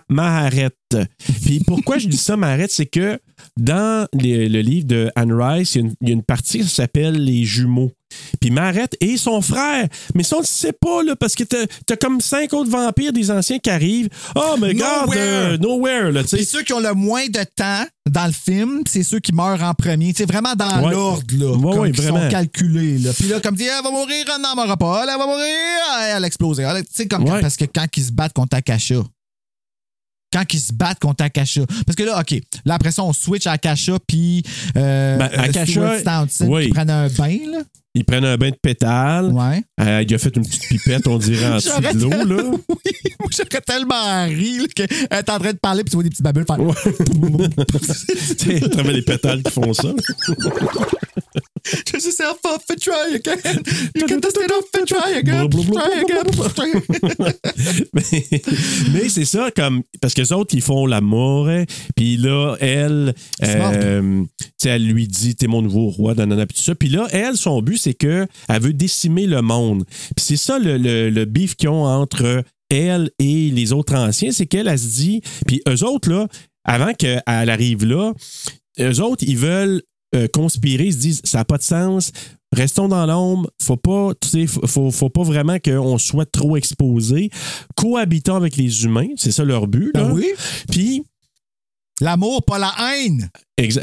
Puis 1.42 1.60
pourquoi 1.66 1.98
je 1.98 2.08
dis 2.08 2.16
ça, 2.16 2.36
Maharet, 2.36 2.68
c'est 2.70 2.86
que 2.86 3.18
dans 3.58 4.06
les- 4.14 4.48
le 4.48 4.60
livre 4.60 4.86
de 4.86 5.10
Anne 5.14 5.32
Rice, 5.32 5.74
il 5.74 5.78
y 5.78 5.84
a 5.84 5.86
une, 5.86 5.94
il 6.00 6.08
y 6.08 6.10
a 6.10 6.14
une 6.14 6.22
partie 6.22 6.60
qui 6.60 6.68
s'appelle 6.68 7.22
Les 7.22 7.44
jumeaux. 7.44 7.92
Puis 8.40 8.50
Maharet 8.50 8.88
et 9.00 9.16
son 9.16 9.40
frère. 9.40 9.88
Mais 10.14 10.22
ça, 10.22 10.36
on 10.36 10.40
ne 10.40 10.46
sait 10.46 10.72
pas, 10.72 11.02
là, 11.02 11.16
parce 11.16 11.34
que 11.34 11.44
t'as 11.44 11.64
as 11.90 11.96
comme 11.96 12.20
cinq 12.20 12.52
autres 12.52 12.70
vampires 12.70 13.12
des 13.12 13.30
anciens 13.30 13.58
qui 13.58 13.70
arrivent. 13.70 14.08
Oh, 14.34 14.56
mais 14.60 14.68
regarde, 14.68 15.06
Nowhere. 15.06 15.18
euh, 15.20 15.58
nowhere, 15.58 16.12
là, 16.12 16.22
tu 16.24 16.36
Puis 16.36 16.44
sais. 16.44 16.50
ceux 16.58 16.62
qui 16.62 16.72
ont 16.72 16.80
le 16.80 16.94
moins 16.94 17.26
de 17.26 17.40
temps 17.56 17.84
dans 18.08 18.26
le 18.26 18.32
film, 18.32 18.82
c'est 18.88 19.02
ceux 19.02 19.18
qui 19.18 19.32
meurent 19.32 19.62
en 19.62 19.74
premier. 19.74 20.12
C'est 20.16 20.26
vraiment 20.30 20.54
dans 20.54 20.84
Ouais. 20.84 20.92
l'ordre, 20.92 21.24
là. 21.36 21.50
Ouais, 21.52 21.60
comme 21.72 21.80
ouais, 21.80 21.90
vraiment. 21.92 22.22
sont 22.22 22.28
calculés, 22.28 22.98
là. 22.98 23.10
Puis 23.12 23.28
là, 23.28 23.40
comme 23.40 23.54
dit, 23.56 23.64
elle 23.64 23.82
va 23.82 23.90
mourir, 23.90 24.24
elle 24.34 24.42
n'en 24.42 24.54
mourra 24.54 24.76
pas. 24.76 25.02
Elle 25.02 25.18
va 25.18 25.26
mourir, 25.26 25.54
elle 26.16 26.22
a 26.24 26.26
explosé. 26.26 26.62
Elle- 26.62 26.82
Tu 26.84 26.90
sais, 26.92 27.06
comme 27.08 27.24
parce 27.24 27.56
que 27.56 27.64
quand 27.64 27.86
ils 27.96 28.04
se 28.04 28.12
battent 28.12 28.32
contre 28.34 28.56
Akasha. 28.56 29.02
Quand 30.32 30.44
ils 30.52 30.60
se 30.60 30.72
battent 30.72 30.98
contre 30.98 31.24
Akasha. 31.24 31.62
Parce 31.86 31.96
que 31.96 32.02
là, 32.02 32.20
OK, 32.20 32.40
là, 32.64 32.74
après 32.74 32.90
ça, 32.90 33.02
on 33.04 33.12
switch 33.12 33.46
à 33.46 33.52
Akasha, 33.52 33.98
puis 34.06 34.42
euh, 34.76 35.16
Ben, 35.18 35.30
euh, 35.32 35.38
Akasha, 35.38 35.66
Stuart 35.98 36.02
Townsend 36.04 36.48
oui. 36.48 36.66
qui 36.66 36.70
prennent 36.70 36.90
un 36.90 37.08
bain, 37.08 37.38
là. 37.50 37.58
Ils 37.94 38.04
prennent 38.04 38.26
un 38.26 38.36
bain 38.36 38.50
de 38.50 38.56
pétale. 38.60 39.32
Ouais. 39.32 39.62
Euh, 39.80 40.04
il 40.06 40.14
a 40.14 40.18
fait 40.18 40.36
une 40.36 40.44
petite 40.44 40.68
pipette, 40.68 41.06
on 41.06 41.16
dirait, 41.16 41.46
en 41.46 41.56
dessous 41.56 41.80
de 41.80 41.98
l'eau, 41.98 42.10
là. 42.10 42.42
Oui, 42.68 42.92
moi, 43.18 43.30
j'aurais 43.30 43.62
tellement 43.62 44.24
ri 44.26 44.68
qu'elle 44.74 44.88
est 45.10 45.30
en 45.30 45.38
train 45.38 45.52
de 45.52 45.58
parler, 45.58 45.82
puis 45.82 45.90
tu 45.90 45.96
vois 45.96 46.02
des 46.02 46.10
petites 46.10 46.22
babulles 46.22 46.44
faire. 46.46 46.58
Tu 48.38 48.58
sais, 48.58 48.64
à 48.64 48.68
travers 48.68 48.92
les 48.92 49.02
pétales 49.02 49.42
qui 49.42 49.50
font 49.50 49.72
ça. 49.72 49.88
Just 51.92 52.06
yourself 52.06 52.38
off 52.44 52.64
and 52.70 52.76
try 52.80 53.14
again. 53.14 53.62
You 53.94 54.06
can 54.06 54.18
dust 54.20 54.38
it 54.40 54.50
off 54.52 54.64
and 54.80 54.84
try 54.86 55.18
again. 55.18 55.48
Try 55.50 56.00
again. 56.00 56.24
Try 56.54 56.70
again. 56.72 57.32
mais 57.92 58.02
mais 58.92 59.08
c'est 59.08 59.24
ça, 59.24 59.50
comme. 59.54 59.82
Parce 60.00 60.14
que 60.14 60.20
les 60.22 60.32
autres, 60.32 60.54
ils 60.54 60.62
font 60.62 60.86
l'amour. 60.86 61.48
hein, 61.48 61.64
Puis 61.96 62.16
là, 62.16 62.56
elle, 62.60 63.14
euh, 63.42 64.22
elle 64.64 64.86
lui 64.86 65.06
dit 65.08 65.34
T'es 65.36 65.46
mon 65.46 65.62
nouveau 65.62 65.88
roi, 65.88 66.14
nanana, 66.14 66.46
puis 66.46 66.56
tout 66.58 66.64
ça. 66.64 66.74
Puis 66.74 66.88
là, 66.88 67.06
elle, 67.10 67.36
son 67.36 67.60
but, 67.62 67.78
c'est 67.78 67.94
que 67.94 68.26
elle 68.48 68.62
veut 68.62 68.72
décimer 68.72 69.26
le 69.26 69.42
monde. 69.42 69.84
Puis 70.16 70.24
c'est 70.24 70.36
ça 70.36 70.58
le, 70.58 70.78
le, 70.78 71.10
le 71.10 71.24
beef 71.24 71.56
qu'ils 71.56 71.68
ont 71.68 71.84
entre 71.84 72.42
elle 72.68 73.10
et 73.18 73.50
les 73.50 73.72
autres 73.72 73.94
anciens, 73.94 74.32
c'est 74.32 74.46
qu'elle, 74.46 74.68
elle 74.68 74.78
se 74.78 74.86
dit. 74.86 75.20
Puis 75.46 75.62
eux 75.68 75.84
autres, 75.84 76.10
là, 76.10 76.26
avant 76.64 76.92
qu'elle 76.94 77.22
arrive 77.26 77.84
là, 77.84 78.12
eux 78.80 79.00
autres, 79.00 79.24
ils 79.26 79.38
veulent 79.38 79.82
euh, 80.14 80.28
conspirer, 80.32 80.84
ils 80.86 80.92
se 80.94 80.98
disent 80.98 81.20
ça 81.24 81.38
n'a 81.38 81.44
pas 81.44 81.58
de 81.58 81.62
sens. 81.62 82.12
Restons 82.52 82.88
dans 82.88 83.04
l'ombre, 83.06 83.50
faut 83.60 83.76
pas, 83.76 84.12
tu 84.20 84.28
sais, 84.28 84.46
faut, 84.46 84.90
faut, 84.90 85.10
pas 85.10 85.24
vraiment 85.24 85.58
qu'on 85.58 85.98
soit 85.98 86.30
trop 86.30 86.56
exposé. 86.56 87.28
Cohabitons 87.76 88.36
avec 88.36 88.56
les 88.56 88.84
humains, 88.84 89.08
c'est 89.16 89.32
ça 89.32 89.44
leur 89.44 89.66
but. 89.66 89.90
Là. 89.94 90.04
Ben 90.04 90.12
oui. 90.12 90.26
Puis, 90.70 91.02
L'amour, 92.00 92.42
pas 92.44 92.58
la 92.58 92.72
haine. 92.78 93.30
exa- 93.58 93.82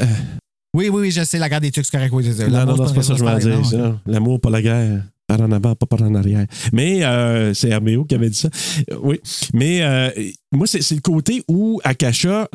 Oui, 0.72 0.88
oui, 0.88 1.02
oui, 1.02 1.10
je 1.10 1.24
sais, 1.24 1.38
la 1.38 1.48
garde 1.48 1.62
des 1.64 1.72
trucs, 1.72 1.84
c'est 1.84 1.96
correct. 1.96 2.12
Oui, 2.12 2.24
c'est- 2.24 2.48
non, 2.48 2.64
non, 2.64 2.76
non, 2.76 2.86
c'est 2.88 2.94
pas 2.94 3.02
ça 3.02 3.12
que 3.14 3.18
je 3.18 3.24
veux 3.50 3.62
dire. 3.62 4.00
L'amour, 4.06 4.40
pas 4.40 4.50
la 4.50 4.62
guerre. 4.62 5.02
Par 5.26 5.40
en 5.40 5.50
avant, 5.52 5.74
pas 5.74 5.86
par 5.86 6.02
en 6.02 6.14
arrière. 6.14 6.46
Mais 6.72 7.02
euh, 7.02 7.54
c'est 7.54 7.74
RBO 7.74 8.04
qui 8.04 8.14
avait 8.14 8.28
dit 8.28 8.36
ça. 8.38 8.50
Oui. 9.02 9.18
Mais 9.54 9.82
euh, 9.82 10.10
moi, 10.52 10.66
c'est 10.66 10.82
c'est 10.82 10.94
le 10.94 11.00
côté 11.00 11.42
où 11.48 11.80
Akasha, 11.82 12.46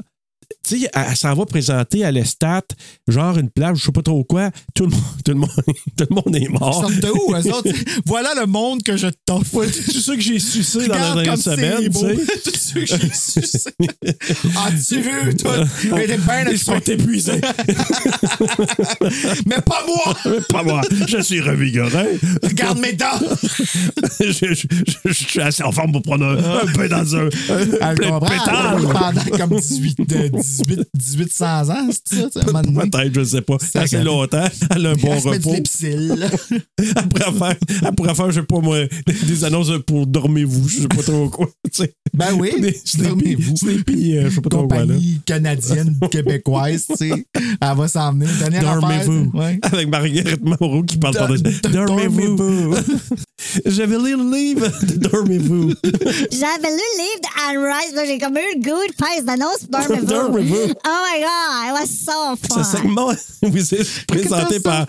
tu 0.69 0.79
sais, 0.81 0.89
elle, 0.93 1.05
elle 1.09 1.15
s'en 1.17 1.33
va 1.33 1.45
présenter 1.45 2.03
à 2.05 2.11
l'Estat, 2.11 2.61
genre 3.07 3.37
une 3.37 3.49
plage, 3.49 3.79
je 3.79 3.85
sais 3.85 3.91
pas 3.91 4.01
trop 4.01 4.23
quoi. 4.23 4.51
Tout 4.75 4.85
le 4.85 4.91
monde, 4.91 5.01
tout 5.25 5.31
le 5.31 5.37
monde, 5.39 5.49
tout 5.97 6.05
le 6.09 6.15
monde 6.15 6.35
est 6.35 6.41
Ils 6.41 6.49
mort. 6.51 6.81
sortent 6.81 6.99
de 6.99 7.09
où, 7.09 7.33
eux 7.35 7.51
autres? 7.53 7.69
voilà 8.05 8.29
le 8.39 8.45
monde 8.45 8.83
que 8.83 8.95
je 8.97 9.07
t'offre. 9.25 9.65
C'est 9.65 9.99
ça 9.99 10.15
que 10.15 10.21
j'ai 10.21 10.39
sucé 10.39 10.87
dans 10.87 10.93
la 10.95 11.13
dernière 11.15 11.37
semaine. 11.37 11.89
tu 11.89 11.91
sais. 11.91 12.15
Tout 12.43 12.51
ce 12.57 12.73
que 12.73 12.85
j'ai 12.85 13.13
sucé. 13.13 13.69
As-tu 14.57 15.01
vu, 15.01 15.35
toi? 15.35 15.65
Mais 15.95 16.07
bien 16.07 16.45
Ils 16.51 16.59
sont 16.59 16.79
épuisés. 16.79 17.41
Mais 19.45 19.61
pas 19.65 19.83
moi! 19.87 20.15
pas 20.49 20.63
moi. 20.63 20.81
Je 21.07 21.21
suis 21.21 21.41
revigoré. 21.41 22.19
Regarde 22.43 22.79
mes 22.79 22.93
dents! 22.93 23.05
je, 24.19 24.31
je- 24.31 24.53
je- 24.53 24.67
je 25.05 25.13
suis 25.13 25.41
assez 25.41 25.63
en 25.63 25.71
forme 25.71 25.91
pour 25.91 26.01
prendre 26.01 26.25
un, 26.25 26.37
un 26.37 26.65
peu 26.73 26.87
dans 26.87 27.15
un, 27.15 27.29
un 27.81 27.95
comprend, 27.95 28.19
pétale. 28.19 28.81
Pendant 28.81 29.37
comme 29.47 29.59
18, 29.59 29.99
de 30.07 30.29
18, 30.65 30.87
1800 30.95 31.69
ans, 31.69 31.89
c'est 32.05 32.33
ça? 32.33 32.39
Peut-être, 32.41 33.13
je 33.13 33.23
sais 33.23 33.41
pas. 33.41 33.55
Assez 33.55 33.97
regarde. 33.97 34.05
longtemps. 34.05 34.47
Elle 34.75 34.85
a 34.85 34.89
un 34.91 34.93
bon 34.95 35.13
Elle 35.13 35.21
se 35.21 35.27
met 35.29 35.39
du 35.39 35.47
repos. 35.47 35.61
Pourrait 37.09 37.55
faire, 37.79 37.91
pourrait 37.95 38.15
faire, 38.15 38.31
je 38.31 38.39
sais 38.39 38.45
pas 38.45 38.59
moi, 38.59 38.77
des 39.27 39.43
annonces 39.43 39.71
pour 39.85 40.07
dormez-vous. 40.07 40.67
Je 40.69 40.81
sais 40.81 40.87
pas 40.87 41.03
trop 41.03 41.29
quoi. 41.29 41.47
tu 41.65 41.83
sais. 41.83 41.93
Ben 42.13 42.33
oui, 42.37 42.51
Des 42.59 42.75
dormez-vous. 42.97 43.55
Sleepy, 43.55 44.17
euh, 44.17 44.29
je 44.29 44.35
sais 44.35 44.41
pas 44.41 44.49
trop 44.49 44.67
quoi. 44.67 44.85
Là. 44.85 44.95
canadienne 45.25 45.97
québécoise, 46.11 46.85
tu 46.87 46.95
sais. 46.95 47.25
Elle 47.35 47.77
va 47.77 47.87
s'en 47.87 48.13
venir. 48.13 48.29
Dormez-vous. 48.61 49.31
Ouais. 49.37 49.59
Avec 49.61 49.87
Marguerite 49.89 50.43
Moreau 50.43 50.83
qui 50.83 50.97
parle 50.97 51.15
do- 51.41 51.69
Dormez-vous. 51.69 52.75
J'avais 53.65 53.97
lu 53.97 54.15
le 54.17 54.35
livre 54.35 54.67
de 54.85 54.95
Dormez-vous. 54.95 55.73
J'avais 55.83 56.69
lu 56.69 56.83
le 56.91 56.97
livre 56.99 57.21
de 57.21 57.29
Anne 57.49 57.73
Rice, 57.73 57.95
là, 57.95 58.05
j'ai 58.05 58.17
comme 58.17 58.35
eu 58.37 58.55
le 58.55 58.61
goût 58.61 58.87
de 58.87 58.93
faire 58.97 59.15
cette 59.17 59.29
annonce 59.29 59.65
pour 59.71 60.05
Dormez-vous. 60.07 60.48
Oh 60.85 61.03
my 61.05 61.21
god, 61.21 61.67
it 61.67 61.73
was 61.73 61.87
so 61.87 62.35
Ce 62.41 62.47
fun. 62.53 62.63
segment 62.63 63.13
vous 63.41 63.73
est 63.75 64.05
présenté 64.07 64.59
par. 64.59 64.85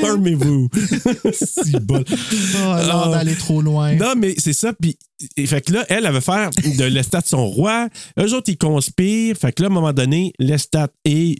Dormez-vous. 0.00 0.68
Si 1.32 1.72
bol. 1.80 2.04
Oh, 2.10 2.74
l'air 2.76 3.04
Oh. 3.06 3.10
d'aller 3.12 3.34
trop 3.36 3.60
loin. 3.62 3.94
Non, 3.94 4.14
mais 4.16 4.34
c'est 4.38 4.52
ça. 4.52 4.72
Puis, 4.72 4.96
et 5.36 5.46
fait 5.46 5.60
que 5.62 5.72
là, 5.72 5.84
elle, 5.88 6.06
elle 6.06 6.12
veut 6.12 6.20
faire 6.20 6.50
de 6.50 6.84
l'estat 6.84 7.20
son 7.24 7.46
roi. 7.46 7.88
Eux 8.18 8.34
autres, 8.34 8.48
ils 8.50 8.58
conspirent. 8.58 9.36
Fait 9.36 9.52
que 9.52 9.62
là, 9.62 9.68
à 9.68 9.70
un 9.70 9.74
moment 9.74 9.92
donné, 9.92 10.32
l'estat 10.38 10.88
et 11.04 11.36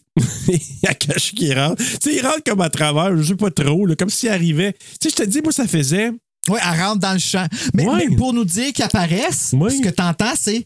Akash 0.86 1.32
qui 1.34 1.52
rentre. 1.54 1.76
Tu 1.76 2.10
sais, 2.10 2.16
ils 2.16 2.22
rentrent 2.22 2.42
comme 2.44 2.60
à 2.60 2.70
travers, 2.70 3.16
je 3.16 3.22
sais 3.22 3.36
pas 3.36 3.50
trop, 3.50 3.86
là, 3.86 3.94
comme 3.96 4.10
s'ils 4.10 4.28
arrivaient. 4.30 4.72
Tu 5.00 5.08
sais, 5.08 5.10
je 5.10 5.22
te 5.22 5.28
dis, 5.28 5.40
moi, 5.42 5.52
ça 5.52 5.66
faisait. 5.66 6.10
Oui, 6.48 6.58
elle 6.62 6.80
rentre 6.80 6.98
dans 7.00 7.12
le 7.12 7.18
champ. 7.18 7.46
Mais, 7.74 7.86
Ouais. 7.86 8.06
mais 8.08 8.16
pour 8.16 8.32
nous 8.32 8.44
dire 8.44 8.72
qu'ils 8.72 8.84
apparaissent, 8.84 9.50
ce 9.50 9.82
que 9.82 9.90
t'entends, 9.90 10.32
c'est. 10.38 10.64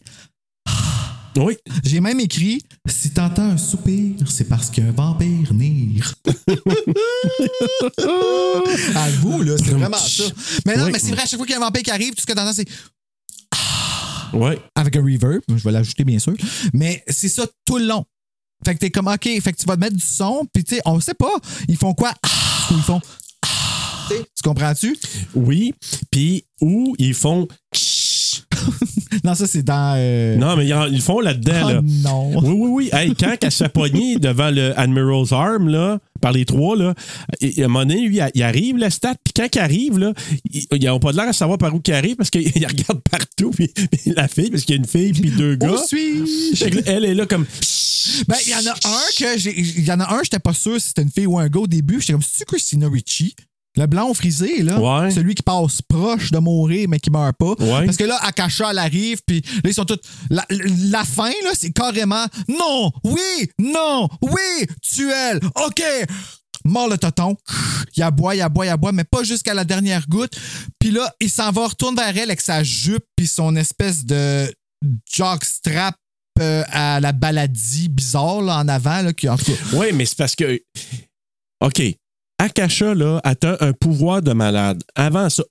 Oui. 1.35 1.57
J'ai 1.83 1.99
même 1.99 2.19
écrit 2.19 2.61
Si 2.87 3.09
t'entends 3.11 3.41
un 3.51 3.57
soupir, 3.57 4.15
c'est 4.29 4.47
parce 4.47 4.69
qu'un 4.69 4.91
vampire 4.91 5.53
nire. 5.53 6.13
à 8.95 9.09
vous, 9.21 9.41
là, 9.41 9.55
c'est 9.57 9.71
vraiment 9.71 9.97
ça. 9.97 10.23
Mais 10.65 10.75
non, 10.77 10.85
Oui. 10.85 10.91
mais 10.93 10.99
c'est 10.99 11.11
vrai, 11.11 11.21
à 11.23 11.25
chaque 11.25 11.37
fois 11.37 11.45
qu'il 11.45 11.53
y 11.55 11.57
a 11.57 11.61
un 11.61 11.65
vampire 11.65 11.83
qui 11.83 11.91
arrive, 11.91 12.13
tout 12.13 12.21
ce 12.21 12.25
que 12.25 12.33
t'entends, 12.33 12.53
c'est 12.53 12.67
Ouais. 14.33 14.59
avec 14.75 14.95
un 14.95 15.01
reverb. 15.03 15.41
Je 15.47 15.63
vais 15.63 15.71
l'ajouter, 15.71 16.03
bien 16.03 16.19
sûr. 16.19 16.33
Mais 16.73 17.03
c'est 17.07 17.29
ça 17.29 17.45
tout 17.65 17.77
le 17.77 17.85
long. 17.85 18.03
Fait 18.65 18.73
que 18.75 18.79
t'es 18.79 18.89
comme, 18.91 19.07
OK, 19.07 19.23
fait 19.23 19.51
que 19.53 19.57
tu 19.57 19.65
vas 19.65 19.75
te 19.75 19.81
mettre 19.81 19.95
du 19.95 20.05
son, 20.05 20.45
puis 20.53 20.63
tu 20.63 20.75
sais, 20.75 20.81
on 20.85 20.99
sait 20.99 21.13
pas. 21.13 21.33
Ils 21.67 21.77
font 21.77 21.93
quoi? 21.93 22.13
Ou 22.71 22.75
ils 22.75 22.81
font. 22.83 23.01
Tu 24.09 24.15
sais, 24.15 24.21
tu 24.35 24.43
comprends-tu? 24.43 24.97
Oui. 25.35 25.73
Puis, 26.11 26.45
où 26.61 26.95
ils 26.97 27.13
font. 27.13 27.47
Non, 29.23 29.35
ça, 29.35 29.47
c'est 29.47 29.63
dans. 29.63 29.95
euh, 29.97 30.35
Non, 30.37 30.55
mais 30.55 30.67
ils, 30.67 31.01
font 31.01 31.19
là-dedans, 31.19 31.61
Oh 31.65 31.69
là. 31.69 31.81
non. 31.83 32.31
Oui, 32.41 32.49
oui, 32.55 32.69
oui. 32.71 32.89
Hey, 32.93 33.13
quand 33.15 33.35
elle 33.41 33.51
se 33.51 33.63
devant 34.19 34.49
le 34.51 34.77
Admiral's 34.79 35.31
Arm, 35.31 35.67
là, 35.69 35.99
par 36.21 36.31
les 36.31 36.45
trois, 36.45 36.75
là, 36.77 36.93
et- 37.41 37.61
à 37.61 37.65
un 37.65 37.67
moment 37.67 37.85
donné, 37.85 38.07
lui, 38.07 38.19
il 38.33 38.43
arrive, 38.43 38.77
le 38.77 38.89
stat, 38.89 39.15
puis 39.23 39.33
quand 39.35 39.47
il 39.55 39.59
arrive, 39.59 39.97
là, 39.99 40.13
ils 40.51 40.85
n'ont 40.85 40.99
pas 40.99 41.11
l'air 41.11 41.27
à 41.27 41.33
savoir 41.33 41.57
par 41.57 41.73
où 41.75 41.81
il 41.85 41.93
arrive 41.93 42.15
parce 42.15 42.29
qu'il 42.29 42.47
regarde 42.67 43.01
partout, 43.09 43.51
puis, 43.51 43.71
la 44.05 44.27
fille, 44.27 44.49
parce 44.49 44.63
qu'il 44.63 44.75
y 44.75 44.77
a 44.77 44.81
une 44.81 44.87
fille, 44.87 45.11
puis 45.13 45.31
deux 45.31 45.55
gars. 45.55 45.69
Où 45.71 45.73
là, 45.73 45.81
elle 46.85 47.05
est 47.05 47.13
là 47.13 47.25
comme. 47.25 47.45
Ben, 48.27 48.35
il 48.45 48.51
y 48.51 48.55
en 48.55 48.69
a 48.69 48.73
un 48.73 49.09
que 49.17 49.39
j'ai. 49.39 49.57
Il 49.59 49.85
y 49.85 49.91
en 49.91 49.99
a 49.99 50.13
un, 50.13 50.19
j'étais 50.23 50.39
pas 50.39 50.53
sûr 50.53 50.79
si 50.79 50.89
c'était 50.89 51.03
une 51.03 51.11
fille 51.11 51.25
ou 51.25 51.39
un 51.39 51.47
gars 51.47 51.61
au 51.61 51.67
début. 51.67 51.99
J'étais 52.01 52.13
comme, 52.13 52.21
c'est 52.21 52.45
Christina 52.45 52.89
Ricci? 52.89 53.35
Le 53.75 53.87
blond 53.87 54.13
frisé, 54.13 54.61
là. 54.61 54.79
Ouais. 54.79 55.09
Celui 55.09 55.33
qui 55.33 55.41
passe 55.41 55.81
proche 55.81 56.31
de 56.31 56.37
mourir, 56.37 56.87
mais 56.89 56.99
qui 56.99 57.09
meurt 57.09 57.35
pas. 57.35 57.55
Ouais. 57.59 57.85
Parce 57.85 57.97
que 57.97 58.03
là, 58.03 58.17
Akasha, 58.21 58.69
elle 58.69 58.77
arrive, 58.77 59.21
puis 59.25 59.41
là, 59.41 59.69
ils 59.69 59.73
sont 59.73 59.85
tous. 59.85 59.99
La, 60.29 60.45
la 60.49 61.03
fin, 61.03 61.31
là, 61.43 61.51
c'est 61.53 61.71
carrément 61.71 62.25
non, 62.47 62.91
oui, 63.03 63.49
non, 63.57 64.07
oui, 64.21 64.67
tue 64.81 65.09
elle, 65.09 65.39
OK. 65.65 65.83
Mort 66.65 66.87
le 66.87 66.97
toton. 66.97 67.35
Il 67.97 68.03
aboie, 68.03 68.35
il 68.35 68.41
aboie, 68.41 68.65
il 68.67 68.69
aboie, 68.69 68.91
mais 68.91 69.03
pas 69.03 69.23
jusqu'à 69.23 69.53
la 69.53 69.65
dernière 69.65 70.07
goutte. 70.07 70.37
Puis 70.79 70.91
là, 70.91 71.11
il 71.19 71.29
s'en 71.29 71.51
va, 71.51 71.67
retourne 71.67 71.95
vers 71.95 72.15
elle 72.15 72.29
avec 72.29 72.41
sa 72.41 72.63
jupe, 72.63 73.03
puis 73.15 73.27
son 73.27 73.55
espèce 73.55 74.05
de 74.05 74.53
jockstrap 75.11 75.95
euh, 76.39 76.63
à 76.67 76.99
la 76.99 77.11
baladie 77.11 77.89
bizarre 77.89 78.41
là, 78.41 78.57
en 78.57 78.67
avant. 78.67 79.01
Là, 79.01 79.13
qui, 79.13 79.27
en 79.27 79.37
tout 79.37 79.45
cas, 79.45 79.57
Oui, 79.73 79.87
mais 79.93 80.05
c'est 80.05 80.17
parce 80.17 80.35
que. 80.35 80.61
OK. 81.61 81.81
Akasha, 82.43 82.93
là, 82.93 83.21
atteint 83.23 83.55
un 83.61 83.71
pouvoir 83.71 84.21
de 84.21 84.33
malade. 84.33 84.83
Avant 84.95 85.29
ça, 85.29 85.43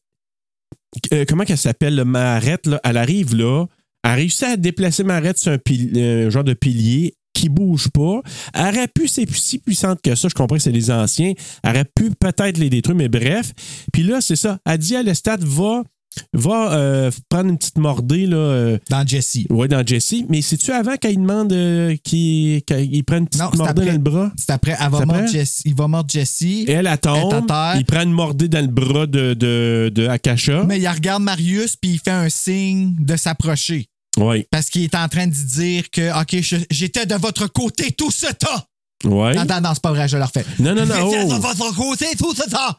euh, 1.15 1.25
comment 1.27 1.45
qu'elle 1.45 1.57
s'appelle, 1.57 1.97
le 1.97 2.05
Marette, 2.05 2.67
là, 2.67 2.81
elle 2.85 2.99
arrive 2.99 3.35
là, 3.35 3.65
elle 4.05 4.11
a 4.11 4.15
réussi 4.15 4.45
à 4.45 4.59
déplacer 4.59 5.03
Marette 5.03 5.39
sur 5.39 5.53
un, 5.53 6.31
genre 6.31 6.45
de 6.45 6.53
pilier 6.53 7.15
qui 7.33 7.49
bouge 7.49 7.89
pas. 7.89 8.21
Elle 8.53 8.75
aurait 8.75 8.89
pu, 8.89 9.09
c'est 9.09 9.27
si 9.31 9.59
puissante 9.59 10.03
que 10.03 10.15
ça, 10.15 10.29
je 10.29 10.35
comprends 10.35 10.57
que 10.57 10.63
c'est 10.63 10.71
les 10.71 10.91
anciens, 10.91 11.33
elle 11.63 11.71
aurait 11.71 11.87
pu 11.97 12.11
peut-être 12.11 12.59
les 12.59 12.69
détruire, 12.69 12.97
mais 12.97 13.09
bref. 13.09 13.53
Puis 13.91 14.03
là, 14.03 14.21
c'est 14.21 14.37
ça, 14.37 14.59
elle 14.67 14.77
dit 14.77 14.95
à 14.95 15.03
Lestat, 15.03 15.39
va, 15.41 15.85
va 16.33 16.73
euh, 16.73 17.11
prendre 17.29 17.51
une 17.51 17.59
petite 17.59 17.79
mordée, 17.79 18.27
là, 18.27 18.37
euh, 18.37 18.79
Dans 18.91 19.07
Jesse. 19.07 19.39
ouais, 19.51 19.69
dans 19.69 19.87
Jesse. 19.87 20.15
Mais 20.29 20.43
c'est-tu 20.43 20.71
avant 20.73 20.97
qu'elle 20.97 21.17
demande 21.17 21.53
euh, 21.53 21.97
qu'il 22.05 22.63
qu'il 22.63 23.05
prenne 23.05 23.23
une 23.23 23.29
petite 23.29 23.41
Non, 23.43 23.51
mordée 23.55 23.71
après. 23.71 23.87
dans 23.87 23.93
le 23.93 23.99
bras? 23.99 24.33
C'est 24.37 24.51
après, 24.51 24.73
elle 24.79 24.91
va 24.91 24.99
C'est 24.99 25.07
mordre 25.07 25.15
après? 25.23 25.29
Jesse. 25.33 25.63
Il 25.65 25.75
va 25.75 25.89
mordre 25.89 26.11
Jesse. 26.11 26.43
Elle, 26.43 26.71
elle 26.71 26.87
Elle 26.87 26.99
tombe, 26.99 27.47
terre. 27.47 27.75
il 27.77 27.85
prend 27.85 28.03
une 28.03 28.13
mordée 28.13 28.49
dans 28.49 28.61
le 28.61 28.67
bras 28.73 29.07
de, 29.07 29.35
de, 29.35 29.91
de 29.95 30.07
Akasha. 30.07 30.65
Mais 30.65 30.79
il 30.81 30.89
regarde 30.89 31.23
Marius 31.23 31.77
puis 31.77 31.93
il 31.93 31.99
fait 31.99 32.11
un 32.11 32.29
signe 32.29 32.95
de 32.99 33.17
s'approcher. 33.17 33.87
Oui, 34.19 34.45
Parce 34.51 34.69
qu'il 34.69 34.83
est 34.83 34.95
en 34.95 35.09
train 35.09 35.27
de 35.27 35.33
dire 35.33 35.89
que, 35.91 36.21
OK, 36.21 36.37
j'étais 36.71 37.07
de 37.07 37.15
votre 37.15 37.47
côté 37.47 37.93
tout 37.93 38.11
ce 38.11 38.27
temps. 38.27 38.61
Oui. 39.05 39.35
Non, 39.37 39.45
non, 39.49 39.61
non, 39.61 39.71
c'est 39.75 39.83
pas 39.83 39.93
vrai, 39.93 40.09
je 40.09 40.17
le 40.17 40.25
refais. 40.25 40.45
Non, 40.59 40.75
non, 40.75 40.87
non, 40.87 40.95
oh. 41.03 41.15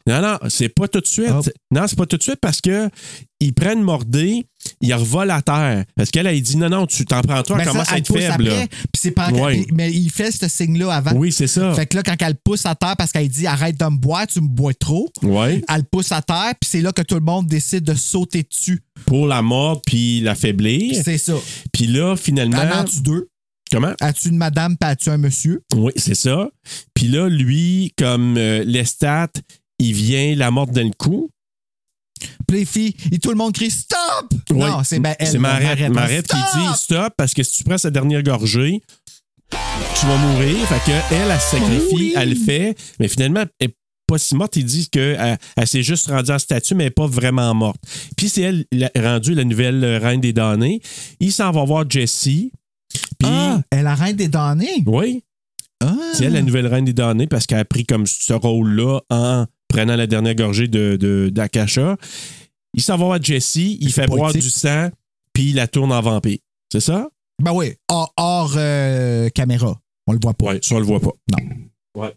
Non, 0.06 0.22
non, 0.22 0.40
c'est 0.50 0.70
pas 0.70 0.88
tout 0.88 1.00
de 1.02 1.08
suite. 1.08 1.30
Hop. 1.30 1.48
Non, 1.72 1.86
c'est 1.88 1.98
pas 1.98 2.06
tout 2.06 2.18
de 2.18 2.24
suite 2.24 2.40
parce 2.42 2.62
que 2.62 2.90
il 3.40 3.54
prend 3.54 3.74
une 3.74 3.82
mordée, 3.82 4.46
il 4.80 4.94
revole 4.94 5.30
à 5.30 5.42
terre. 5.42 5.84
Parce 5.98 6.12
qu'elle, 6.12 6.28
elle 6.28 6.42
dit 6.42 6.56
non, 6.56 6.70
non, 6.70 6.86
tu 6.86 7.04
t'en 7.06 7.22
prends 7.22 7.44
toi, 7.44 7.58
Ben 7.58 7.64
elle 7.64 7.66
ça, 7.68 7.72
commence 7.74 7.92
à 7.92 7.98
elle 7.98 8.06
faible. 8.06 8.46
puis 8.70 9.02
c'est 9.02 9.12
pas 9.12 9.30
Ouais. 9.32 9.66
Mais 9.74 9.92
il 9.92 10.10
fait 10.10 10.32
ce 10.32 10.48
signe-là 10.48 10.94
avant. 10.94 11.12
Oui, 11.16 11.32
c'est 11.34 11.48
ça. 11.48 11.74
Fait 11.74 11.86
que 11.86 11.98
là, 11.98 12.04
quand 12.04 12.16
elle 12.22 12.36
pousse 12.36 12.66
à 12.66 12.74
terre 12.76 12.96
parce 12.98 13.12
qu'elle 13.12 13.28
dit 13.28 13.46
arrête 13.46 13.78
de 13.78 13.86
me 13.86 13.98
boire, 13.98 14.28
tu 14.28 14.40
me 14.40 14.48
bois 14.48 14.74
trop, 14.74 15.10
Oui. 15.24 15.62
elle 15.68 15.84
pousse 15.84 16.12
à 16.14 16.22
terre, 16.22 16.54
puis 16.60 16.70
c'est 16.70 16.82
là 16.82 16.94
que 16.94 17.02
tout 17.02 17.16
le 17.16 17.22
monde 17.22 17.48
décide 17.48 17.84
de 17.84 17.96
sauter 17.96 18.44
dessus. 18.44 18.82
Pour 19.06 19.28
la 19.28 19.42
mort 19.42 19.82
puis 19.86 20.22
l'affaiblir. 20.22 21.02
C'est 21.04 21.18
ça. 21.18 21.34
Puis 21.74 21.88
là, 21.88 22.16
finalement. 22.16 22.62
Elle 22.62 22.72
en 22.74 22.84
tue 22.86 23.02
deux. 23.02 23.28
Comment? 23.74 23.94
As-tu 24.02 24.30
une 24.30 24.38
madame, 24.38 24.78
puis 24.78 24.88
as-tu 24.88 25.10
un 25.10 25.18
monsieur? 25.18 25.64
Oui, 25.76 25.92
c'est 25.96 26.14
ça. 26.14 26.48
Puis 26.94 27.08
là, 27.08 27.28
lui, 27.28 27.92
comme 27.98 28.38
euh, 28.38 28.64
Lestat, 28.64 29.30
il 29.80 29.94
vient 29.94 30.36
la 30.36 30.52
mordre 30.52 30.74
dans 30.74 30.86
le 30.86 30.94
cou. 30.96 31.32
Puis 32.48 32.60
les 32.60 32.66
filles, 32.66 32.96
et 33.12 33.18
tout 33.18 33.30
le 33.32 33.36
monde 33.36 33.52
crie 33.54 33.72
Stop! 33.72 34.32
Oui. 34.52 34.60
Non, 34.60 34.84
c'est 34.84 35.00
ben, 35.00 35.16
elle. 35.18 35.28
C'est 35.28 35.40
Marette, 35.40 36.28
qui 36.28 36.38
dit 36.38 36.76
stop 36.76 37.14
parce 37.18 37.34
que 37.34 37.42
si 37.42 37.58
tu 37.58 37.64
prends 37.64 37.80
sa 37.80 37.90
dernière 37.90 38.22
gorgée, 38.22 38.80
tu 39.50 40.06
vas 40.06 40.18
mourir. 40.18 40.56
Fait 40.68 40.92
que 40.92 41.14
elle, 41.16 41.32
elle 41.32 41.40
se 41.40 41.48
sacrifie, 41.58 41.96
Oui. 41.96 42.14
elle 42.16 42.30
le 42.30 42.36
fait, 42.36 42.76
mais 43.00 43.08
finalement, 43.08 43.44
elle 43.60 43.70
n'est 43.70 43.74
pas 44.06 44.20
si 44.20 44.36
morte. 44.36 44.56
Il 44.56 44.66
dit 44.66 44.88
qu'elle 44.88 45.40
elle, 45.58 45.68
s'est 45.68 45.82
juste 45.82 46.08
rendue 46.08 46.32
en 46.32 46.38
statue, 46.38 46.76
mais 46.76 46.84
elle 46.84 46.88
n'est 46.90 46.92
pas 46.92 47.08
vraiment 47.08 47.54
morte. 47.56 47.82
Puis 48.16 48.30
c'est 48.30 48.42
elle 48.42 48.66
la- 48.72 48.92
rendue 48.96 49.34
la 49.34 49.44
nouvelle 49.44 49.84
euh, 49.84 49.98
reine 49.98 50.22
des 50.22 50.32
damnés. 50.32 50.80
Il 51.20 51.32
s'en 51.32 51.50
va 51.52 51.64
voir 51.66 51.90
Jessie. 51.90 52.52
Puis, 53.24 53.32
Ah, 53.34 53.62
elle 53.72 53.88
a 53.88 53.96
reine 53.96 54.16
des 54.16 54.28
damnés. 54.28 54.84
oui, 54.86 55.24
Ah. 55.82 55.96
c'est 56.14 56.26
elle 56.26 56.34
la 56.34 56.42
nouvelle 56.42 56.68
reine 56.68 56.86
des 56.86 56.94
damnés 56.94 57.28
parce 57.28 57.46
qu'elle 57.46 57.60
a 57.60 57.66
pris 57.66 57.86
comme 57.86 58.06
ce 58.06 58.34
rôle-là 58.34 59.02
en 59.10 59.46
prenant 59.68 59.96
la 59.96 60.08
dernière 60.08 60.36
gorgée 60.36 60.68
de, 60.68 61.30
d'Akasha. 61.34 61.98
Il 62.76 62.82
s'en 62.82 62.98
va 62.98 63.06
voir 63.06 63.24
Jessie, 63.24 63.78
il 63.82 63.92
fait 63.92 64.08
boire 64.08 64.32
du 64.34 64.42
sang, 64.42 64.90
puis 65.34 65.50
il 65.50 65.56
la 65.56 65.68
tourne 65.68 65.92
en 65.92 66.02
vampire. 66.02 66.38
C'est 66.72 66.80
ça? 66.80 67.08
Ben 67.42 67.52
oui, 67.54 67.74
hors, 67.90 68.14
hors, 68.18 68.54
euh, 68.58 69.30
caméra. 69.30 69.80
On 70.08 70.14
le 70.14 70.20
voit 70.22 70.34
pas. 70.34 70.54
Oui, 70.54 70.60
ça, 70.62 70.76
on 70.76 70.80
le 70.80 70.86
voit 70.86 71.00
pas. 71.00 71.12
Non. 71.32 72.02
Ouais. 72.02 72.14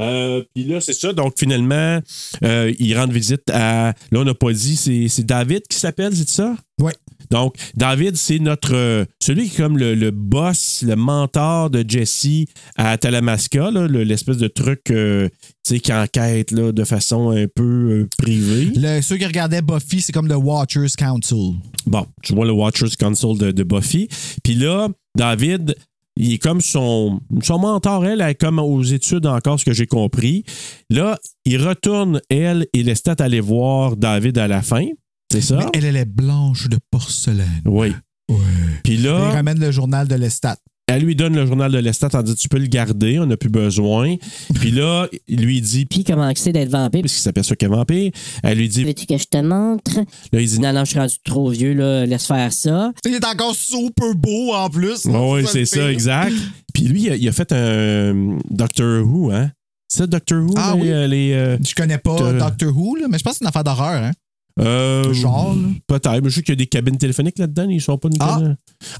Euh, 0.00 0.42
puis 0.54 0.64
là, 0.64 0.80
c'est 0.80 0.92
ça. 0.92 1.12
Donc, 1.12 1.34
finalement, 1.38 2.00
euh, 2.42 2.72
il 2.78 2.98
rend 2.98 3.06
visite 3.06 3.48
à. 3.50 3.94
Là, 4.10 4.20
on 4.20 4.24
n'a 4.24 4.34
pas 4.34 4.52
dit, 4.52 4.76
c'est, 4.76 5.08
c'est 5.08 5.24
David 5.24 5.62
qui 5.68 5.78
s'appelle, 5.78 6.14
c'est 6.16 6.28
ça? 6.28 6.54
Oui. 6.80 6.92
Donc, 7.30 7.54
David, 7.74 8.16
c'est 8.16 8.38
notre. 8.38 8.74
euh, 8.74 9.04
celui 9.20 9.48
qui 9.48 9.54
est 9.54 9.58
comme 9.58 9.78
le, 9.78 9.94
le 9.94 10.10
boss, 10.10 10.82
le 10.86 10.96
mentor 10.96 11.70
de 11.70 11.84
Jesse 11.86 12.46
à 12.76 12.96
Talamasca, 12.98 13.70
l'espèce 13.70 14.36
de 14.38 14.48
truc 14.48 14.90
euh, 14.90 15.28
tu 15.66 15.74
sais, 15.74 15.80
qui 15.80 15.92
enquête 15.92 16.50
là, 16.50 16.72
de 16.72 16.84
façon 16.84 17.30
un 17.30 17.46
peu 17.46 17.62
euh, 18.02 18.08
privée. 18.18 18.72
Le- 18.76 19.00
ceux 19.02 19.16
qui 19.16 19.26
regardaient 19.26 19.62
Buffy, 19.62 20.00
c'est 20.00 20.12
comme 20.12 20.28
le 20.28 20.36
Watchers 20.36 20.88
Council. 20.98 21.54
Bon, 21.86 22.06
tu 22.22 22.34
vois 22.34 22.46
le 22.46 22.52
Watchers 22.52 22.96
Council 22.98 23.36
de, 23.38 23.50
de 23.50 23.62
Buffy. 23.62 24.08
Puis 24.42 24.54
là, 24.54 24.88
David, 25.16 25.74
il 26.16 26.34
est 26.34 26.38
comme 26.38 26.60
son, 26.60 27.20
son 27.42 27.58
mentor, 27.58 28.06
elle, 28.06 28.20
elle 28.20 28.30
est 28.30 28.34
comme 28.36 28.58
aux 28.58 28.82
études 28.82 29.26
encore, 29.26 29.58
ce 29.58 29.64
que 29.64 29.72
j'ai 29.72 29.86
compris. 29.86 30.44
Là, 30.90 31.18
il 31.44 31.60
retourne, 31.60 32.20
elle 32.28 32.66
et 32.72 32.82
Lestat, 32.82 33.16
aller 33.18 33.40
voir 33.40 33.96
David 33.96 34.38
à 34.38 34.46
la 34.46 34.62
fin. 34.62 34.86
C'est 35.34 35.40
ça? 35.48 35.56
Mais 35.58 35.66
elle, 35.74 35.84
elle 35.84 35.96
est 35.96 36.04
blanche 36.04 36.68
de 36.68 36.78
porcelaine. 36.90 37.62
Oui. 37.66 37.92
Ouais. 38.30 38.36
Puis 38.82 38.94
Il 38.94 39.02
là, 39.04 39.30
ramène 39.30 39.58
le 39.58 39.70
journal 39.70 40.06
de 40.08 40.14
l'Estat. 40.14 40.56
elle 40.86 41.02
lui 41.02 41.16
donne 41.16 41.34
le 41.34 41.44
journal 41.46 41.72
de 41.72 41.78
Lestat 41.78 42.08
en 42.14 42.22
disant 42.22 42.36
Tu 42.40 42.48
peux 42.48 42.58
le 42.58 42.66
garder, 42.66 43.18
on 43.18 43.26
n'a 43.26 43.36
plus 43.36 43.48
besoin. 43.50 44.14
Puis 44.54 44.70
là, 44.70 45.08
il 45.28 45.40
lui 45.44 45.60
dit, 45.60 45.84
Puis 45.86 46.04
comment 46.04 46.30
c'est 46.36 46.52
d'être 46.52 46.68
vampire? 46.70 47.02
parce 47.02 47.12
qu'il 47.14 47.22
s'aperçoit 47.22 47.56
qu'elle 47.56 47.72
est 47.72 47.76
vampire, 47.76 48.10
elle 48.42 48.58
lui 48.58 48.68
dit 48.68 48.84
Veux-tu 48.84 49.06
que 49.06 49.18
je 49.18 49.24
te 49.24 49.38
montre? 49.42 49.98
Là, 50.32 50.40
il 50.40 50.48
dit 50.48 50.60
Non, 50.60 50.72
non, 50.72 50.84
je 50.84 50.90
suis 50.90 50.98
rendu 50.98 51.14
trop 51.24 51.50
vieux, 51.50 51.74
là. 51.74 52.06
Laisse 52.06 52.26
faire 52.26 52.52
ça. 52.52 52.92
Il 53.04 53.12
est 53.14 53.24
encore 53.26 53.54
super 53.54 54.14
beau 54.14 54.54
en 54.54 54.70
plus. 54.70 55.04
Oui, 55.06 55.44
c'est 55.50 55.64
ça, 55.66 55.90
exact. 55.90 56.32
Puis 56.72 56.84
lui, 56.84 57.02
il 57.02 57.10
a, 57.10 57.16
il 57.16 57.28
a 57.28 57.32
fait 57.32 57.52
un 57.52 58.38
Doctor 58.50 59.04
Who, 59.06 59.30
hein? 59.32 59.50
C'est 59.88 59.98
ça, 59.98 60.06
Doctor 60.06 60.42
Who? 60.42 60.54
Ah 60.56 60.72
les, 60.76 60.80
oui. 60.82 60.90
euh, 60.92 61.06
les, 61.06 61.32
euh, 61.34 61.56
Je 61.64 61.74
connais 61.74 61.98
pas 61.98 62.16
Euh, 62.20 62.38
Doctor 62.38 62.74
Who, 62.76 62.96
là, 62.96 63.06
mais 63.10 63.18
je 63.18 63.22
pense 63.22 63.34
que 63.34 63.38
c'est 63.40 63.44
une 63.44 63.48
affaire 63.48 63.64
d'horreur. 63.64 64.02
Hein? 64.02 64.12
Euh, 64.60 65.12
Genre. 65.12 65.56
Peut-être. 65.86 66.20
Mais 66.22 66.30
je 66.30 66.34
sais 66.36 66.42
qu'il 66.42 66.52
y 66.52 66.56
a 66.56 66.56
des 66.56 66.66
cabines 66.66 66.96
téléphoniques 66.96 67.38
là-dedans. 67.38 67.68
Ils 67.68 67.80
sont 67.80 67.98
pas 67.98 68.08
une 68.08 68.16
Ah. 68.20 68.40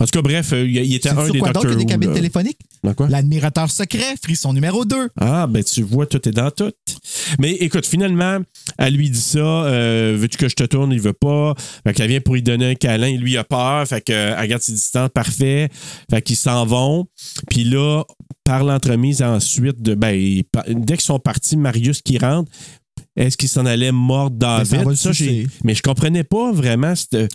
En 0.00 0.04
tout 0.04 0.10
cas, 0.12 0.22
bref, 0.22 0.52
euh, 0.52 0.66
il, 0.66 0.76
il 0.76 0.94
était 0.94 1.10
un 1.10 1.28
des 1.28 1.38
quoi 1.38 1.52
Doctor 1.52 1.70
que 1.72 1.76
des 1.76 1.82
Who. 1.82 1.88
cabines 1.88 2.08
là. 2.10 2.14
téléphoniques? 2.16 2.58
Dans 2.82 2.94
quoi? 2.94 3.08
L'admirateur 3.08 3.70
secret, 3.70 4.14
frisson 4.22 4.52
numéro 4.52 4.84
2. 4.84 5.10
Ah, 5.20 5.46
ben 5.46 5.62
tu 5.62 5.82
vois, 5.82 6.06
tout 6.06 6.28
est 6.28 6.32
dans 6.32 6.50
tout. 6.50 6.72
Mais 7.38 7.52
écoute, 7.52 7.86
finalement, 7.86 8.38
elle 8.78 8.94
lui 8.94 9.10
dit 9.10 9.20
ça. 9.20 9.38
euh, 9.38 10.16
Veux-tu 10.18 10.38
que 10.38 10.48
je 10.48 10.56
te 10.56 10.64
tourne? 10.64 10.92
Il 10.92 11.00
veut 11.00 11.12
pas. 11.12 11.54
Fait 11.86 11.94
qu'elle 11.94 12.08
vient 12.08 12.20
pour 12.20 12.34
lui 12.34 12.42
donner 12.42 12.70
un 12.70 12.74
câlin. 12.74 13.16
Lui, 13.16 13.32
il 13.32 13.38
a 13.38 13.44
peur. 13.44 13.86
Fait 13.86 14.00
qu'elle 14.00 14.38
regarde 14.38 14.62
ses 14.62 14.72
distances. 14.72 15.10
Parfait. 15.14 15.68
Fait 16.10 16.22
qu'ils 16.22 16.36
s'en 16.36 16.66
vont. 16.66 17.06
Puis 17.48 17.64
là, 17.64 18.02
par 18.44 18.64
l'entremise 18.64 19.22
ensuite 19.22 19.80
de. 19.80 19.94
Ben, 19.94 20.42
dès 20.68 20.96
qu'ils 20.96 21.00
sont 21.04 21.18
partis, 21.20 21.56
Marius 21.56 22.02
qui 22.02 22.18
rentre. 22.18 22.50
Est-ce 23.16 23.36
qu'il 23.36 23.48
s'en 23.48 23.64
allait 23.64 23.92
mordre 23.92 24.36
David? 24.36 24.82
va 24.82 24.90
le 24.90 24.96
Ça, 24.96 25.12
j'ai- 25.12 25.46
mais 25.62 25.74
je 25.74 25.82
comprenais 25.82 26.24
pas 26.24 26.50
vraiment. 26.52 26.94
cette- 26.96 27.32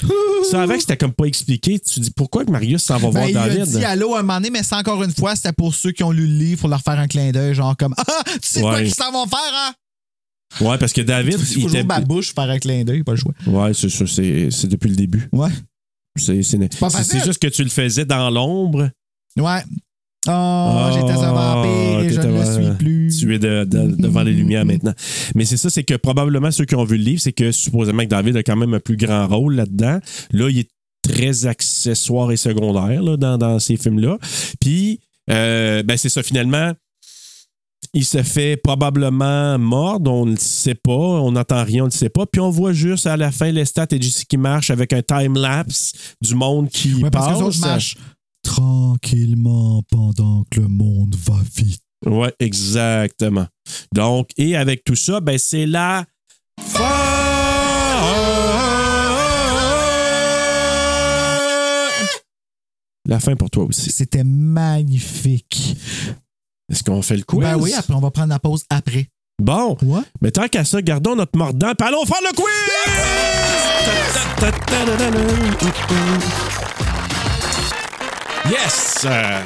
Ça 0.49 0.61
avec, 0.61 0.81
c'était 0.81 0.97
comme 0.97 1.13
pas 1.13 1.25
expliqué. 1.25 1.79
Tu 1.79 1.99
dis 2.01 2.11
pourquoi 2.11 2.43
que 2.45 2.51
Marius 2.51 2.83
s'en 2.83 2.97
va 2.97 3.07
Ben, 3.07 3.11
voir 3.11 3.29
il 3.29 3.37
a 3.37 3.47
David? 3.47 3.77
dit 3.77 3.85
allô 3.85 4.13
un 4.15 4.21
moment 4.21 4.35
donné, 4.35 4.49
mais 4.49 4.63
c'est 4.63 4.75
encore 4.75 5.01
une 5.03 5.13
fois, 5.13 5.35
c'était 5.37 5.53
pour 5.53 5.73
ceux 5.73 5.91
qui 5.91 6.03
ont 6.03 6.11
lu 6.11 6.27
le 6.27 6.33
livre, 6.37 6.59
pour 6.61 6.69
leur 6.69 6.81
faire 6.81 6.99
un 6.99 7.07
clin 7.07 7.31
d'œil, 7.31 7.53
genre 7.53 7.77
comme 7.77 7.93
Ah, 7.97 8.23
tu 8.25 8.39
sais 8.41 8.61
quoi 8.61 8.73
Ouais. 8.75 8.83
qu'ils 8.83 8.93
s'en 8.95 9.11
vont 9.11 9.25
faire, 9.25 9.39
hein? 9.53 9.73
Ouais, 10.65 10.77
parce 10.77 10.91
que 10.93 11.01
David, 11.01 11.37
il 11.55 11.67
était. 11.67 11.83
ma 11.83 12.01
bouche 12.01 12.33
faire 12.33 12.49
un 12.49 12.57
clin 12.59 12.83
d'œil, 12.83 13.03
pas 13.03 13.11
le 13.13 13.17
choix. 13.17 13.33
Ouais, 13.47 13.73
c'est 13.73 13.89
ça. 13.89 14.05
C'est 14.07 14.49
c'est 14.51 14.67
depuis 14.67 14.89
le 14.89 14.95
début. 14.95 15.29
Ouais. 15.31 15.49
C'est 16.17 16.41
c'est- 16.43 16.79
pas 16.79 16.89
c'est 16.89 17.23
juste 17.23 17.39
que 17.41 17.47
tu 17.47 17.63
le 17.63 17.69
faisais 17.69 18.03
dans 18.03 18.29
l'ombre. 18.29 18.89
Ouais. 19.37 19.63
Oh, 20.27 20.31
Ah, 20.31 20.91
j'étais 20.93 21.11
un 21.13 21.31
vampire 21.31 21.99
et 22.01 22.09
je 22.09 22.19
ne 22.19 22.39
le 22.39 22.45
suis 22.45 22.77
plus. 22.77 23.17
Tu 23.19 23.33
es 23.35 23.39
de- 23.39 23.63
de- 23.63 23.95
devant 24.01 24.21
les 24.21 24.33
lumières 24.33 24.65
maintenant. 24.65 24.93
Mais 25.33 25.45
c'est 25.45 25.55
ça, 25.57 25.69
c'est 25.69 25.83
que 25.83 25.93
probablement 25.95 26.51
ceux 26.51 26.65
qui 26.65 26.75
ont 26.75 26.83
vu 26.83 26.97
le 26.97 27.03
livre, 27.03 27.21
c'est 27.21 27.31
que 27.31 27.51
supposément 27.51 28.03
que 28.03 28.09
David 28.09 28.35
a 28.35 28.43
quand 28.43 28.57
même 28.57 28.73
un 28.73 28.79
plus 28.81 28.97
grand 28.97 29.27
rôle 29.27 29.55
là-dedans. 29.55 29.99
Là, 30.31 30.49
il 30.49 30.59
est 30.59 30.69
très 31.01 31.45
accessoire 31.45 32.31
et 32.33 32.37
secondaire 32.37 33.01
là, 33.01 33.15
dans, 33.15 33.37
dans 33.37 33.59
ces 33.59 33.77
films-là. 33.77 34.17
Puis, 34.59 34.99
euh, 35.31 35.83
ben 35.83 35.95
c'est 35.97 36.09
ça, 36.09 36.21
finalement. 36.21 36.73
Il 37.93 38.03
se 38.05 38.21
fait 38.21 38.57
probablement 38.57 39.57
mordre, 39.57 40.11
on 40.11 40.25
ne 40.25 40.31
le 40.31 40.37
sait 40.37 40.75
pas, 40.75 40.91
on 40.91 41.31
n'entend 41.31 41.63
rien, 41.63 41.83
on 41.83 41.87
ne 41.87 41.91
le 41.91 41.95
sait 41.97 42.09
pas. 42.09 42.25
Puis 42.27 42.39
on 42.41 42.49
voit 42.51 42.73
juste 42.73 43.07
à 43.07 43.15
la 43.17 43.31
fin 43.31 43.51
Lestat 43.51 43.87
et 43.91 44.01
Jesse 44.01 44.25
qui 44.25 44.37
marchent 44.37 44.69
avec 44.69 44.91
un 44.93 45.01
time-lapse 45.01 45.93
du 46.21 46.35
monde 46.35 46.69
qui 46.69 46.93
Ouais, 46.95 47.09
parce 47.09 47.27
que 47.27 47.31
les 47.31 47.39
passe. 47.39 47.47
autres 47.47 47.59
marchent 47.67 47.97
tranquillement 48.43 49.83
pendant 49.91 50.43
que 50.51 50.59
le 50.61 50.67
monde 50.67 51.15
va 51.15 51.35
vite. 51.55 51.81
Ouais, 52.05 52.33
exactement. 52.39 53.47
Donc, 53.93 54.29
et 54.37 54.55
avec 54.55 54.83
tout 54.83 54.95
ça, 54.95 55.19
ben 55.19 55.37
c'est 55.37 55.65
la 55.65 56.05
fin. 56.59 57.09
La 63.07 63.19
fin 63.19 63.35
pour 63.35 63.49
toi 63.49 63.63
aussi. 63.65 63.91
C'était 63.91 64.23
magnifique. 64.23 65.75
Est-ce 66.71 66.83
qu'on 66.83 67.01
fait 67.01 67.17
le 67.17 67.23
quiz? 67.23 67.39
Ben 67.41 67.55
oui, 67.57 67.73
après, 67.73 67.93
on 67.95 67.99
va 67.99 68.11
prendre 68.11 68.29
la 68.29 68.39
pause 68.39 68.63
après. 68.69 69.07
Bon, 69.41 69.77
Ouais. 69.81 70.01
mais 70.21 70.31
tant 70.31 70.47
qu'à 70.47 70.65
ça, 70.65 70.81
gardons 70.81 71.15
notre 71.15 71.37
mordant, 71.37 71.73
puis 71.73 71.87
allons 71.87 72.05
faire 72.05 72.19
le 72.21 72.35
quiz! 72.35 72.49
Yes! 78.47 79.05
Euh, 79.05 79.41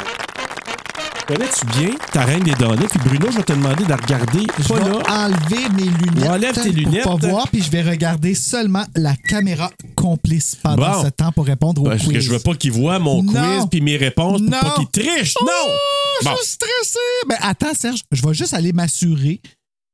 Connais-tu 1.28 1.66
bien 1.78 1.96
ta 2.12 2.26
reine 2.26 2.44
des 2.44 2.54
données? 2.56 2.86
Puis 2.88 3.00
Bruno, 3.00 3.32
je 3.32 3.38
vais 3.38 3.44
te 3.44 3.54
demander 3.54 3.86
de 3.86 3.94
regarder. 3.94 4.42
Je 4.60 4.68
Pas 4.68 4.76
vais 4.80 4.90
là. 4.90 5.26
enlever 5.26 5.70
mes 5.70 5.84
lunettes. 5.90 6.30
Enlève 6.30 6.54
tes 6.62 6.70
lunettes. 6.72 7.04
Pour 7.04 7.18
pas 7.20 7.28
voir, 7.28 7.48
puis 7.50 7.62
je 7.64 7.72
vais 7.72 7.82
regarder 7.82 8.36
seulement 8.36 8.84
la 8.96 9.16
caméra 9.16 9.72
complice 9.96 10.56
pendant 10.62 10.92
Bon. 10.92 11.04
ce 11.06 11.10
temps 11.10 11.32
pour 11.32 11.46
répondre 11.46 11.82
au 11.82 11.86
Parce 11.86 12.04
quiz. 12.04 12.14
que 12.14 12.20
je 12.20 12.30
veux 12.30 12.40
pas 12.40 12.54
qu'il 12.56 12.74
voit 12.74 13.00
mon 13.00 13.24
Non. 13.24 13.32
quiz 13.32 13.68
puis 13.72 13.80
mes 13.82 13.96
réponses 13.96 14.42
pour 14.42 14.50
Non. 14.50 14.60
pas 14.60 14.76
qu'il 14.76 14.90
triche. 14.90 15.34
Oh, 15.42 15.46
Non! 15.46 15.74
Je 16.22 16.26
Bon. 16.30 16.36
suis 16.38 16.46
stressé. 16.48 17.00
Ben 17.28 17.38
attends, 17.42 17.74
Serge, 17.74 18.02
je 18.12 18.22
vais 18.26 18.34
juste 18.34 18.54
aller 18.54 18.74
m'assurer 18.74 19.42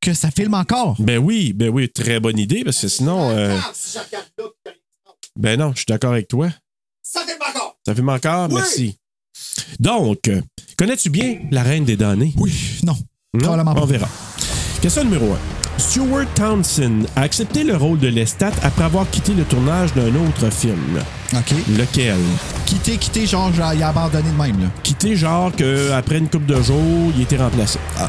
que 0.02 0.14
ça 0.16 0.32
filme 0.32 0.56
encore. 0.56 0.96
Ben 1.00 1.20
oui, 1.20 1.54
ben 1.54 1.70
oui, 1.70 1.90
très 1.90 2.20
bonne 2.20 2.40
idée, 2.40 2.64
parce 2.64 2.80
que 2.82 2.88
sinon. 2.88 3.30
euh, 3.30 3.58
ben 5.36 5.60
non, 5.60 5.72
je 5.74 5.78
suis 5.78 5.86
d'accord 5.88 6.12
avec 6.14 6.28
toi. 6.28 6.50
Ça. 7.04 7.22
Ça 7.90 7.96
fait 7.96 8.04
encore? 8.04 8.50
Merci. 8.52 9.00
Donc, 9.80 10.28
euh, 10.28 10.42
connais-tu 10.78 11.10
bien 11.10 11.40
la 11.50 11.64
reine 11.64 11.86
des 11.86 11.98
données? 11.98 12.36
Oui, 12.38 12.54
non. 12.84 12.96
Non? 13.34 13.40
Probablement 13.40 13.74
pas. 13.74 13.82
On 13.82 13.86
verra. 13.86 14.08
Question 14.80 15.06
numéro 15.06 15.26
1. 15.34 15.38
Stuart 15.80 16.28
Townsend 16.36 17.08
a 17.16 17.22
accepté 17.22 17.64
le 17.64 17.76
rôle 17.76 17.98
de 17.98 18.10
Lestat 18.10 18.52
après 18.62 18.84
avoir 18.84 19.10
quitté 19.10 19.34
le 19.34 19.44
tournage 19.44 19.92
d'un 19.96 20.14
autre 20.18 20.52
film. 20.52 21.02
OK. 21.34 21.52
Lequel? 21.80 22.20
Quitter, 22.68 22.98
quitter, 22.98 23.26
genre, 23.26 23.52
il 23.74 23.82
a 23.82 23.88
abandonné 23.88 24.30
de 24.30 24.38
même, 24.38 24.62
là. 24.62 24.68
Quitté 24.84 25.16
genre 25.16 25.52
qu'après 25.52 26.20
une 26.20 26.30
couple 26.30 26.46
de 26.46 26.62
jours, 26.62 27.12
il 27.16 27.24
était 27.24 27.38
remplacé. 27.38 27.80
Ah. 27.98 28.08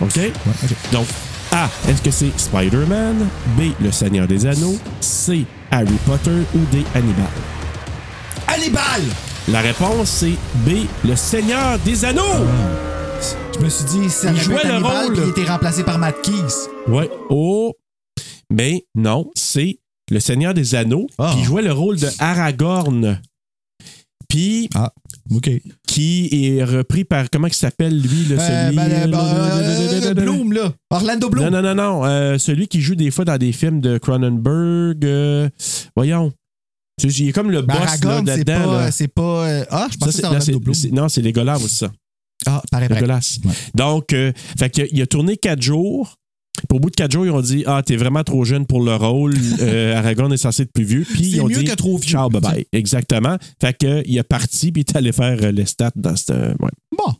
OK? 0.00 0.18
OK. 0.46 0.70
Donc, 0.92 1.06
A. 1.52 1.68
Est-ce 1.90 2.00
que 2.00 2.10
c'est 2.10 2.32
Spider-Man? 2.40 3.28
B. 3.58 3.72
Le 3.82 3.92
Seigneur 3.92 4.26
des 4.26 4.46
Anneaux? 4.46 4.78
C. 5.00 5.44
Harry 5.70 5.98
Potter 6.06 6.30
ou 6.54 6.60
D. 6.72 6.86
Hannibal? 6.94 7.26
Hannibal! 8.52 9.02
La 9.48 9.60
réponse, 9.60 10.08
c'est 10.10 10.32
B. 10.66 10.86
Le 11.04 11.14
Seigneur 11.16 11.78
des 11.84 12.04
Anneaux! 12.04 12.22
Je 13.58 13.64
me 13.64 13.68
suis 13.68 13.84
dit, 13.84 14.10
ça 14.10 14.32
Il 14.32 14.40
jouait 14.40 14.64
le 14.64 14.70
Hannibal, 14.74 15.04
rôle. 15.06 15.12
puis 15.14 15.22
il 15.26 15.30
était 15.30 15.44
remplacé 15.50 15.84
par 15.84 15.98
Matt 15.98 16.16
Keys. 16.22 16.68
Ouais. 16.88 17.10
Oh. 17.28 17.72
Mais 18.50 18.84
non, 18.94 19.30
c'est 19.34 19.78
le 20.10 20.20
Seigneur 20.20 20.54
des 20.54 20.74
Anneaux 20.74 21.06
Ah. 21.18 21.32
qui 21.36 21.44
jouait 21.44 21.62
le 21.62 21.72
rôle 21.72 21.98
de 21.98 22.08
Aragorn. 22.18 23.20
Puis 24.28 24.68
Ah, 24.74 24.92
OK. 25.34 25.50
qui 25.86 26.28
est 26.56 26.64
repris 26.64 27.04
par 27.04 27.30
comment 27.30 27.48
il 27.48 27.52
s'appelle 27.54 28.00
lui 28.00 28.24
le 28.28 28.38
celui 28.38 28.76
ben, 28.76 28.90
euh, 28.90 30.14
ben, 30.14 30.14
Bloom, 30.24 30.52
là. 30.52 30.72
Orlando 30.90 31.28
Bloom. 31.28 31.44
Non 31.46 31.50
non 31.50 31.62
non 31.62 31.74
non, 31.74 32.04
euh, 32.04 32.38
celui 32.38 32.68
qui 32.68 32.80
joue 32.80 32.94
des 32.94 33.10
fois 33.10 33.24
dans 33.24 33.38
des 33.38 33.52
films 33.52 33.80
de 33.80 33.98
Cronenberg. 33.98 35.04
euh, 35.04 35.48
voyons. 35.96 36.32
Il 37.04 37.28
est 37.28 37.32
comme 37.32 37.50
le 37.50 37.62
Ben, 37.62 37.74
boss 37.74 38.00
là, 38.02 38.22
c'est 38.26 38.38
dedans. 38.44 38.64
pas, 38.64 38.80
là. 38.84 38.90
c'est 38.90 39.08
pas. 39.08 39.46
euh, 39.48 39.64
Ah, 39.70 39.88
je 39.90 39.98
Ça, 39.98 39.98
pensais 39.98 40.06
que 40.06 40.10
c'est- 40.10 40.16
c'était 40.22 40.34
non, 40.34 40.40
c'est- 40.40 40.52
Bloom. 40.64 40.74
c'est- 40.74 40.90
non, 40.90 41.08
c'est 41.08 41.22
les 41.22 41.32
Golas 41.32 41.56
aussi, 41.56 41.74
ça. 41.76 41.92
Ah, 42.46 42.62
pareil. 42.70 42.88
Legolas. 42.88 43.38
Ouais. 43.44 43.52
Donc, 43.74 44.12
euh, 44.12 44.32
fait 44.58 44.70
que, 44.70 44.82
il 44.92 45.02
a 45.02 45.06
tourné 45.06 45.36
quatre 45.36 45.60
jours. 45.62 46.16
Puis 46.68 46.76
au 46.76 46.80
bout 46.80 46.90
de 46.90 46.96
quatre 46.96 47.12
jours, 47.12 47.24
ils 47.26 47.30
ont 47.30 47.40
dit 47.40 47.64
Ah, 47.66 47.82
t'es 47.84 47.96
vraiment 47.96 48.24
trop 48.24 48.44
jeune 48.44 48.66
pour 48.66 48.82
le 48.82 48.94
rôle. 48.96 49.34
Euh, 49.60 49.96
Aragorn 49.96 50.32
est 50.32 50.36
censé 50.38 50.62
être 50.62 50.72
plus 50.72 50.84
vieux. 50.84 51.04
Puis 51.08 51.24
C'est 51.24 51.30
ils 51.36 51.40
ont 51.42 51.46
mieux 51.48 51.56
dit 51.58 51.64
que 51.64 51.74
trop 51.74 51.96
vieux. 51.98 52.10
Ciao, 52.10 52.28
bye 52.30 52.40
bye. 52.40 52.66
Exactement. 52.72 53.36
Fait 53.60 53.76
que, 53.76 54.02
il 54.06 54.16
est 54.18 54.22
parti, 54.22 54.72
puis 54.72 54.82
il 54.82 54.90
est 54.90 54.96
allé 54.96 55.12
faire 55.12 55.38
euh, 55.42 55.52
les 55.52 55.66
stats 55.66 55.92
dans 55.96 56.16
cette. 56.16 56.30
Ouais. 56.30 56.70
Bon. 56.96 57.14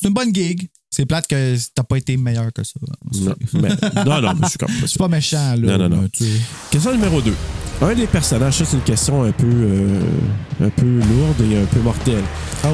C'est 0.00 0.08
une 0.08 0.14
bonne 0.14 0.34
gig. 0.34 0.68
C'est 0.90 1.04
plate 1.06 1.26
que 1.26 1.56
t'as 1.74 1.82
pas 1.82 1.96
été 1.96 2.16
meilleur 2.16 2.52
que 2.52 2.62
ça. 2.62 2.74
Non, 3.20 3.34
mais, 3.54 3.68
non, 4.04 4.20
non, 4.22 4.32
mais 4.34 4.44
je 4.44 4.48
suis 4.50 4.58
comme 4.58 4.70
C'est 4.86 4.98
pas 4.98 5.08
méchant, 5.08 5.54
là. 5.56 5.78
Non, 5.78 5.88
non, 5.88 5.96
non. 6.02 6.08
Tu- 6.12 6.24
Question 6.70 6.92
numéro 6.92 7.20
2. 7.20 7.32
Un 7.82 7.94
des 7.94 8.06
personnages, 8.06 8.54
ça, 8.58 8.64
c'est 8.64 8.76
une 8.76 8.82
question 8.82 9.22
un 9.22 9.32
peu, 9.32 9.46
euh, 9.46 10.00
un 10.64 10.70
peu 10.70 10.86
lourde 10.86 11.40
et 11.50 11.58
un 11.58 11.66
peu 11.66 11.80
mortelle. 11.80 12.24
Oh. 12.64 12.68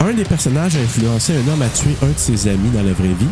Un 0.00 0.12
des 0.12 0.24
personnages 0.24 0.76
a 0.76 0.80
influencé 0.80 1.34
un 1.34 1.52
homme 1.52 1.62
à 1.62 1.68
tuer 1.68 1.94
un 2.02 2.08
de 2.08 2.18
ses 2.18 2.48
amis 2.48 2.70
dans 2.70 2.82
la 2.82 2.92
vraie 2.92 3.08
vie. 3.08 3.28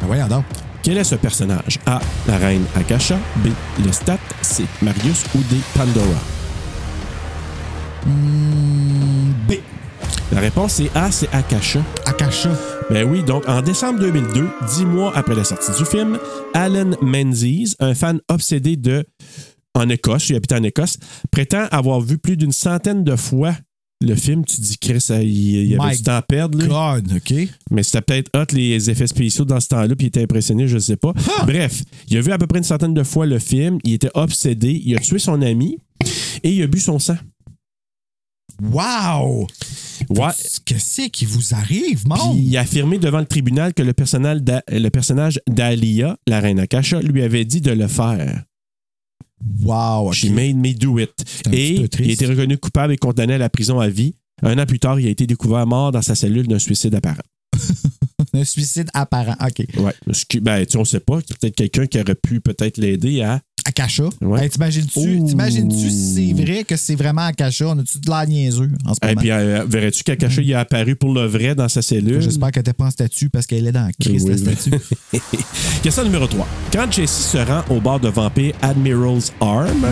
Ben 0.00 0.06
voyons 0.06 0.28
donc. 0.28 0.44
Quel 0.82 0.96
est 0.96 1.04
ce 1.04 1.16
personnage? 1.16 1.78
A. 1.84 2.00
La 2.26 2.38
reine 2.38 2.64
Akasha. 2.74 3.18
B. 3.44 3.48
Lestat. 3.84 4.18
C. 4.40 4.64
Marius 4.80 5.24
ou 5.34 5.38
D. 5.50 5.56
Pandora? 5.74 6.06
Hmm, 8.06 9.32
B. 9.48 9.54
La 10.32 10.40
réponse 10.40 10.80
est 10.80 10.90
A. 10.96 11.10
C'est 11.10 11.28
Akasha. 11.34 11.80
Akasha. 12.06 12.50
Ben 12.90 13.08
oui, 13.08 13.22
donc 13.22 13.48
en 13.48 13.62
décembre 13.62 14.00
2002, 14.00 14.48
dix 14.74 14.84
mois 14.84 15.12
après 15.14 15.34
la 15.34 15.44
sortie 15.44 15.72
du 15.72 15.84
film, 15.84 16.18
Alan 16.52 16.90
Menzies, 17.00 17.74
un 17.78 17.94
fan 17.94 18.20
obsédé 18.28 18.76
de 18.76 19.04
en 19.74 19.88
Écosse, 19.88 20.28
il 20.30 20.36
habite 20.36 20.52
en 20.52 20.62
Écosse, 20.62 20.98
prétend 21.30 21.66
avoir 21.70 22.00
vu 22.00 22.18
plus 22.18 22.36
d'une 22.36 22.52
centaine 22.52 23.04
de 23.04 23.16
fois 23.16 23.54
le 24.00 24.14
film. 24.14 24.44
Tu 24.44 24.60
dis, 24.60 24.76
Chris, 24.78 25.06
il, 25.10 25.22
il 25.22 25.66
y 25.68 25.74
avait 25.76 25.90
My 25.90 25.96
du 25.96 26.02
temps 26.02 26.16
à 26.16 26.22
perdre. 26.22 26.58
là. 26.58 26.66
God, 27.00 27.12
OK. 27.16 27.34
Mais 27.70 27.82
c'était 27.82 28.00
peut-être 28.02 28.30
hot 28.36 28.52
les 28.52 28.90
effets 28.90 29.06
spéciaux 29.06 29.44
dans 29.44 29.60
ce 29.60 29.68
temps-là, 29.68 29.94
puis 29.94 30.06
il 30.06 30.08
était 30.08 30.22
impressionné, 30.22 30.66
je 30.68 30.74
ne 30.74 30.80
sais 30.80 30.96
pas. 30.96 31.12
Bref, 31.46 31.82
il 32.08 32.16
a 32.16 32.20
vu 32.20 32.32
à 32.32 32.38
peu 32.38 32.46
près 32.46 32.58
une 32.58 32.64
centaine 32.64 32.94
de 32.94 33.02
fois 33.02 33.26
le 33.26 33.38
film, 33.38 33.78
il 33.84 33.94
était 33.94 34.10
obsédé, 34.14 34.80
il 34.84 34.96
a 34.96 35.00
tué 35.00 35.18
son 35.18 35.40
ami 35.40 35.78
et 36.42 36.52
il 36.52 36.62
a 36.62 36.66
bu 36.66 36.80
son 36.80 36.98
sang. 36.98 37.16
Wow! 38.60 39.46
Ouais. 40.10 40.30
Qu'est-ce 40.64 41.08
qui 41.08 41.24
vous 41.24 41.54
arrive, 41.54 42.06
mon? 42.06 42.34
il 42.34 42.56
a 42.56 42.60
affirmé 42.60 42.98
devant 42.98 43.20
le 43.20 43.26
tribunal 43.26 43.72
que 43.72 43.82
le, 43.82 43.92
le 43.92 44.88
personnage 44.90 45.40
d'Alia, 45.48 46.16
la 46.26 46.40
reine 46.40 46.60
Akasha, 46.60 47.00
lui 47.00 47.22
avait 47.22 47.44
dit 47.44 47.60
de 47.60 47.70
le 47.70 47.86
faire. 47.88 48.42
Wow. 49.62 50.12
She 50.12 50.30
made 50.30 50.56
me 50.56 50.72
do 50.74 50.98
it. 50.98 51.10
Et 51.52 51.74
il 51.74 51.82
a 51.82 52.12
été 52.12 52.26
reconnu 52.26 52.58
coupable 52.58 52.92
et 52.92 52.96
condamné 52.96 53.34
à 53.34 53.38
la 53.38 53.48
prison 53.50 53.80
à 53.80 53.88
vie. 53.88 54.14
Un 54.42 54.58
an 54.58 54.66
plus 54.66 54.78
tard, 54.78 54.98
il 54.98 55.06
a 55.06 55.10
été 55.10 55.26
découvert 55.26 55.66
mort 55.66 55.92
dans 55.92 56.02
sa 56.02 56.14
cellule 56.14 56.46
d'un 56.48 56.58
suicide 56.58 56.94
apparent. 56.94 57.22
Un 58.34 58.44
suicide 58.44 58.88
apparent. 58.94 59.36
OK. 59.44 59.66
Qui- 60.28 60.40
Ben, 60.40 60.64
tu 60.64 60.72
sais, 60.72 60.78
on 60.78 60.84
sait 60.84 61.00
pas. 61.00 61.18
C'est 61.26 61.38
peut-être 61.38 61.54
quelqu'un 61.56 61.86
qui 61.86 62.00
aurait 62.00 62.14
pu 62.14 62.40
peut-être 62.40 62.78
l'aider 62.78 63.20
à. 63.22 63.40
Akasha. 63.64 64.04
Ouais. 64.20 64.44
Hey, 64.44 64.50
t'imagines-tu, 64.50 65.22
t'imagines-tu 65.24 65.90
si 65.90 66.34
c'est 66.34 66.42
vrai 66.44 66.64
que 66.64 66.76
c'est 66.76 66.94
vraiment 66.94 67.22
Akasha? 67.22 67.66
On 67.68 67.78
a-tu 67.78 67.98
de 67.98 68.08
l'air 68.10 68.26
niaiseux 68.26 68.70
en 68.84 68.94
ce 68.94 68.98
Et 69.02 69.06
moment? 69.08 69.20
puis, 69.20 69.30
euh, 69.30 69.64
verrais-tu 69.68 70.02
qu'Akasha 70.02 70.42
il 70.42 70.54
a 70.54 70.60
apparu 70.60 70.96
pour 70.96 71.12
le 71.12 71.26
vrai 71.26 71.54
dans 71.54 71.68
sa 71.68 71.82
cellule? 71.82 72.20
J'espère 72.20 72.50
qu'elle 72.50 72.60
n'était 72.62 72.72
pas 72.72 72.86
en 72.86 72.90
statue 72.90 73.28
parce 73.30 73.46
qu'elle 73.46 73.66
est 73.66 73.72
dans 73.72 73.86
la 73.86 73.92
crise, 73.92 74.24
Oui, 74.24 74.30
la 74.30 74.50
oui. 74.50 74.56
statue. 74.56 74.76
Question 75.82 76.04
numéro 76.04 76.26
3. 76.26 76.46
Quand 76.72 76.90
Jesse 76.92 77.30
se 77.32 77.38
rend 77.38 77.62
au 77.70 77.80
bar 77.80 78.00
de 78.00 78.08
vampire 78.08 78.54
Admiral's 78.62 79.32
Arm, 79.40 79.86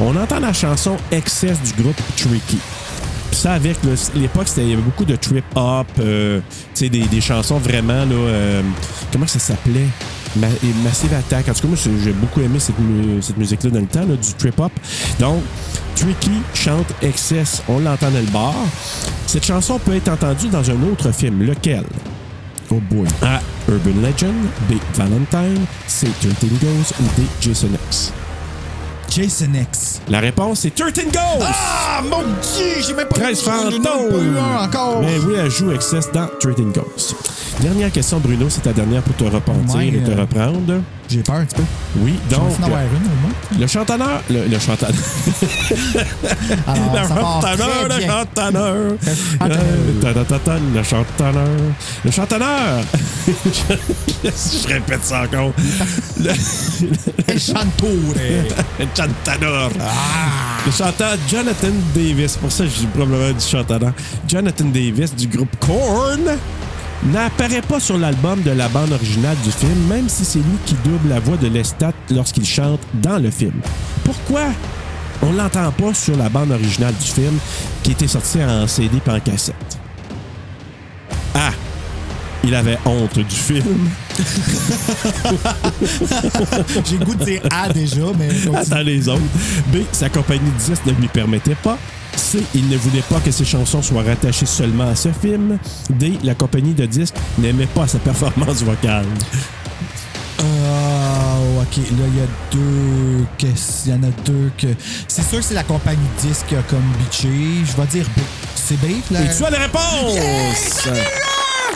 on 0.00 0.16
entend 0.16 0.40
la 0.40 0.52
chanson 0.52 0.96
Excess 1.10 1.58
du 1.62 1.82
groupe 1.82 1.96
Tricky. 2.16 2.58
Puis 3.30 3.40
ça, 3.40 3.54
avec 3.54 3.76
l'époque, 4.14 4.46
il 4.56 4.68
y 4.68 4.72
avait 4.72 4.82
beaucoup 4.82 5.04
de 5.04 5.16
trip-hop, 5.16 5.86
euh, 5.98 6.40
tu 6.74 6.84
sais, 6.84 6.88
des, 6.88 7.04
des 7.06 7.20
chansons 7.20 7.58
vraiment, 7.58 8.04
là, 8.04 8.14
euh, 8.14 8.62
comment 9.12 9.26
ça 9.26 9.38
s'appelait? 9.40 9.86
Ma- 10.36 10.46
et 10.48 10.72
Massive 10.82 11.12
Attack. 11.14 11.48
En 11.48 11.52
tout 11.54 11.60
cas, 11.62 11.68
moi, 11.68 11.76
j'ai 12.04 12.12
beaucoup 12.12 12.40
aimé 12.40 12.58
cette, 12.58 12.78
mu- 12.78 13.20
cette 13.22 13.36
musique-là 13.36 13.70
dans 13.70 13.80
le 13.80 13.86
temps, 13.86 14.00
là, 14.00 14.16
du 14.16 14.32
trip-hop. 14.34 14.72
Donc, 15.20 15.42
Tricky 15.96 16.30
chante 16.54 16.86
Excess. 17.02 17.62
On 17.68 17.78
l'entend 17.78 18.10
dans 18.10 18.18
le 18.18 18.30
bar. 18.32 18.54
Cette 19.26 19.44
chanson 19.46 19.78
peut 19.78 19.94
être 19.94 20.08
entendue 20.08 20.48
dans 20.48 20.68
un 20.70 20.82
autre 20.90 21.12
film. 21.12 21.42
Lequel? 21.42 21.84
Oh 22.70 22.80
boy. 22.90 23.06
A. 23.22 23.40
Urban 23.68 24.00
Legend. 24.02 24.34
B. 24.68 24.74
Valentine. 24.94 25.64
C. 25.86 26.08
13 26.20 26.32
Ghosts. 26.60 26.94
Ou 27.00 27.04
D. 27.20 27.26
Jason 27.40 27.68
X. 27.88 28.12
Jason 29.14 29.54
X. 29.54 30.00
La 30.08 30.18
réponse, 30.18 30.60
c'est 30.60 30.74
13 30.74 30.92
Ghosts! 31.04 31.14
Ah, 31.42 32.02
mon 32.02 32.22
Dieu! 32.22 32.82
J'ai 32.84 32.94
même 32.94 33.06
pas 33.06 33.14
13 33.14 33.44
j'en 33.44 33.68
ai 33.68 33.70
même 33.74 33.82
pas 33.82 33.96
eu 34.00 34.10
fantômes! 34.10 34.38
encore. 34.60 35.00
Mais 35.02 35.18
oui, 35.18 35.34
elle 35.38 35.50
joue 35.52 35.70
Excess 35.70 36.10
dans 36.10 36.26
13 36.40 36.54
Ghosts. 36.74 37.14
Dernière 37.60 37.92
question, 37.92 38.18
Bruno, 38.18 38.46
c'est 38.50 38.62
ta 38.62 38.72
dernière 38.72 39.02
pour 39.02 39.14
te 39.14 39.22
repentir 39.22 39.82
et 39.82 40.02
te 40.02 40.10
euh, 40.10 40.16
reprendre. 40.22 40.80
J'ai 41.08 41.22
peur 41.22 41.36
un 41.36 41.44
petit 41.44 41.56
peu. 41.56 41.62
Oui, 41.98 42.18
donc, 42.30 42.48
vais 42.58 42.62
en 42.64 42.66
avoir 42.66 42.80
une, 42.80 42.86
au 42.96 43.20
moins. 43.22 43.60
le 43.60 43.66
chantonneur... 43.66 44.22
Le, 44.30 44.46
le 44.48 44.58
chantonneur... 44.58 44.94
Alors, 46.66 46.92
le 46.92 46.98
Ah, 46.98 47.02
ça 47.02 47.08
chantonneur, 47.08 47.88
le 47.88 48.00
chantonneur... 48.06 48.94
Le 49.40 49.50
chantonneur... 50.02 51.44
Le 52.04 52.10
chantonneur... 52.10 52.84
Je 54.24 54.68
répète 54.68 55.04
ça 55.04 55.22
encore. 55.22 55.52
Le- 56.20 56.30
El 57.28 57.40
Chantore. 57.40 58.14
Le 58.78 58.86
chanteur. 58.96 59.70
Le 60.66 60.72
chanteur 60.72 61.16
Jonathan 61.30 61.68
Davis, 61.94 62.36
pour 62.36 62.50
ça 62.50 62.64
je 62.64 62.70
dis 62.70 62.86
probablement 62.86 63.32
du 63.32 63.44
chanteur. 63.44 63.80
Jonathan 64.26 64.64
Davis 64.66 65.14
du 65.14 65.26
groupe 65.28 65.54
Korn 65.60 66.20
n'apparaît 67.02 67.62
pas 67.62 67.80
sur 67.80 67.98
l'album 67.98 68.42
de 68.42 68.50
la 68.50 68.68
bande 68.68 68.92
originale 68.92 69.36
du 69.44 69.50
film, 69.50 69.86
même 69.88 70.08
si 70.08 70.24
c'est 70.24 70.38
lui 70.38 70.58
qui 70.64 70.74
double 70.84 71.08
la 71.08 71.20
voix 71.20 71.36
de 71.36 71.48
Lestat 71.48 71.92
lorsqu'il 72.10 72.46
chante 72.46 72.80
dans 72.94 73.18
le 73.18 73.30
film. 73.30 73.60
Pourquoi 74.04 74.46
on 75.22 75.32
l'entend 75.32 75.70
pas 75.72 75.94
sur 75.94 76.16
la 76.16 76.28
bande 76.28 76.50
originale 76.50 76.94
du 76.94 77.06
film 77.06 77.38
qui 77.82 77.92
était 77.92 78.08
sortie 78.08 78.42
en 78.42 78.66
CD 78.66 79.00
et 79.06 79.10
en 79.10 79.20
cassette? 79.20 79.78
A. 81.34 81.50
Il 82.46 82.54
avait 82.54 82.78
honte 82.84 83.18
du 83.18 83.34
film. 83.34 83.88
J'ai 86.84 86.98
le 86.98 87.04
goût 87.04 87.14
de 87.14 87.24
dire 87.24 87.40
A 87.50 87.70
déjà, 87.70 88.02
mais. 88.18 88.28
Attends 88.54 88.82
les 88.82 89.08
autres. 89.08 89.22
B. 89.72 89.78
Sa 89.92 90.10
compagnie 90.10 90.50
de 90.50 90.58
disques 90.58 90.84
ne 90.84 90.92
lui 90.92 91.08
permettait 91.08 91.54
pas. 91.54 91.78
C. 92.16 92.42
Il 92.54 92.68
ne 92.68 92.76
voulait 92.76 93.02
pas 93.02 93.20
que 93.20 93.30
ses 93.30 93.44
chansons 93.44 93.82
soient 93.82 94.02
rattachées 94.02 94.46
seulement 94.46 94.88
à 94.88 94.94
ce 94.94 95.10
film. 95.10 95.58
D. 95.90 96.18
La 96.22 96.34
compagnie 96.34 96.74
de 96.74 96.86
disques 96.86 97.16
n'aimait 97.38 97.66
pas 97.66 97.86
sa 97.86 97.98
performance 97.98 98.62
vocale. 98.62 99.06
Oh, 100.40 101.62
ok. 101.62 101.76
Là, 101.76 102.04
il 102.08 102.18
y 102.18 102.20
a 102.20 102.26
deux. 102.50 103.24
Il 103.86 103.90
y 103.90 103.94
en 103.94 104.02
a 104.02 104.10
deux 104.24 104.50
que. 104.58 104.68
C'est 105.08 105.22
sûr 105.22 105.38
que 105.38 105.44
c'est 105.44 105.54
la 105.54 105.64
compagnie 105.64 106.08
disque 106.20 106.46
qui 106.48 106.56
a 106.56 106.62
comme 106.62 106.84
bitché. 106.98 107.28
Je 107.64 107.80
vais 107.80 107.86
dire 107.88 108.06
B. 108.16 108.20
C'est 108.54 108.76
B, 108.76 109.00
là. 109.10 109.22
Et 109.22 109.36
tu 109.36 109.44
as 109.44 109.50
la 109.50 109.58
réponse! 109.58 110.88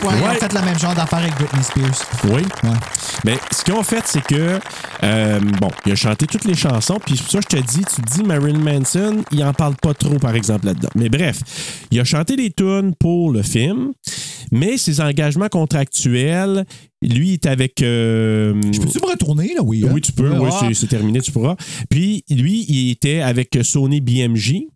Ouais, 0.03 0.13
Ils 0.17 0.23
ont 0.23 0.27
Ouais. 0.29 0.35
fait 0.35 0.53
le 0.53 0.61
même 0.61 0.79
genre 0.79 0.95
d'affaire 0.95 1.19
avec 1.19 1.33
Britney 1.35 1.63
Spears. 1.63 2.05
Oui. 2.25 2.41
Ouais. 2.63 2.77
Mais 3.25 3.37
ce 3.51 3.63
qu'ils 3.63 3.73
ont 3.73 3.83
fait, 3.83 4.01
c'est 4.05 4.21
que, 4.23 4.59
euh, 5.03 5.39
bon, 5.59 5.67
il 5.85 5.91
a 5.91 5.95
chanté 5.95 6.25
toutes 6.25 6.45
les 6.45 6.55
chansons, 6.55 6.99
puis 7.05 7.17
ça, 7.17 7.39
je 7.41 7.57
te 7.57 7.61
dis, 7.61 7.79
tu 7.83 8.01
te 8.01 8.13
dis 8.13 8.23
Marilyn 8.23 8.59
Manson, 8.59 9.23
il 9.31 9.43
en 9.43 9.53
parle 9.53 9.75
pas 9.75 9.93
trop, 9.93 10.17
par 10.19 10.35
exemple, 10.35 10.67
là-dedans. 10.67 10.89
Mais 10.95 11.09
bref, 11.09 11.39
il 11.91 11.99
a 11.99 12.03
chanté 12.05 12.35
des 12.37 12.49
tunes 12.51 12.93
pour 12.97 13.31
le 13.31 13.41
film, 13.43 13.91
mais 14.51 14.77
ses 14.77 15.01
engagements 15.01 15.49
contractuels, 15.49 16.65
lui, 17.01 17.29
il 17.29 17.33
est 17.33 17.45
avec. 17.45 17.81
euh, 17.81 18.53
Je 18.73 18.79
peux-tu 18.79 18.99
me 18.99 19.09
retourner, 19.11 19.53
là? 19.55 19.61
Oui. 19.63 19.83
hein? 19.85 19.91
oui, 19.93 20.01
tu 20.01 20.11
peux, 20.13 20.29
oui, 20.29 20.49
Ah. 20.51 20.59
c'est- 20.67 20.73
c'est 20.75 20.87
terminé, 20.87 21.19
tu 21.21 21.31
pourras. 21.31 21.55
Puis, 21.89 22.23
lui, 22.29 22.65
il 22.69 22.91
était 22.91 23.19
avec 23.21 23.57
Sony 23.63 23.99
BMG. 24.01 24.67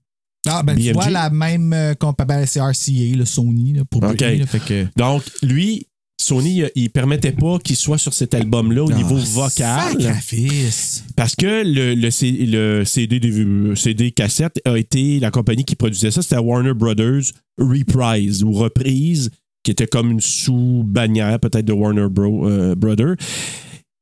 Ah, 0.46 0.62
ben, 0.64 0.78
tu 0.78 0.92
vois 0.92 1.10
la 1.10 1.30
même 1.30 1.72
euh, 1.74 1.94
compa- 1.94 2.26
ben, 2.26 2.46
c'est 2.46 2.60
RCA, 2.60 3.16
le 3.16 3.26
Sony, 3.26 3.74
là, 3.74 3.84
pour 3.90 4.04
OK. 4.04 4.10
Britney, 4.18 4.38
là, 4.40 4.46
fait 4.46 4.60
que. 4.60 4.86
Donc, 4.98 5.24
lui, 5.42 5.88
Sony, 6.22 6.64
il- 6.76 6.90
permettait 6.90 7.32
pas 7.32 7.60
qu'il 7.60 7.76
soit 7.76 7.98
sur 7.98 8.14
cet 8.14 8.34
album-là 8.34 8.84
au 8.84 8.92
niveau 8.92 9.18
Ah, 9.18 9.26
vocal. 9.26 10.02
sacrifice. 10.02 11.04
Parce 11.16 11.36
que 11.36 11.64
le, 11.66 11.96
le, 11.96 12.12
C- 12.12 12.32
le 12.46 12.84
CD, 12.86 13.20
des- 13.20 13.76
CD 13.76 14.12
cassette 14.12 14.60
a 14.66 14.78
été 14.78 15.20
la 15.20 15.32
compagnie 15.32 15.66
qui 15.66 15.76
produisait 15.76 16.12
ça, 16.12 16.22
c'était 16.22 16.38
Warner 16.38 16.74
Brothers 16.74 17.24
Reprise 17.58 18.44
ou 18.44 18.52
Reprise, 18.54 19.32
qui 19.64 19.72
était 19.72 19.88
comme 19.88 20.12
une 20.12 20.22
sous-bannière 20.22 21.40
peut-être 21.40 21.66
de 21.66 21.74
Warner 21.74 22.08
Bro, 22.10 22.48
euh, 22.50 22.76
Brothers. 22.76 23.16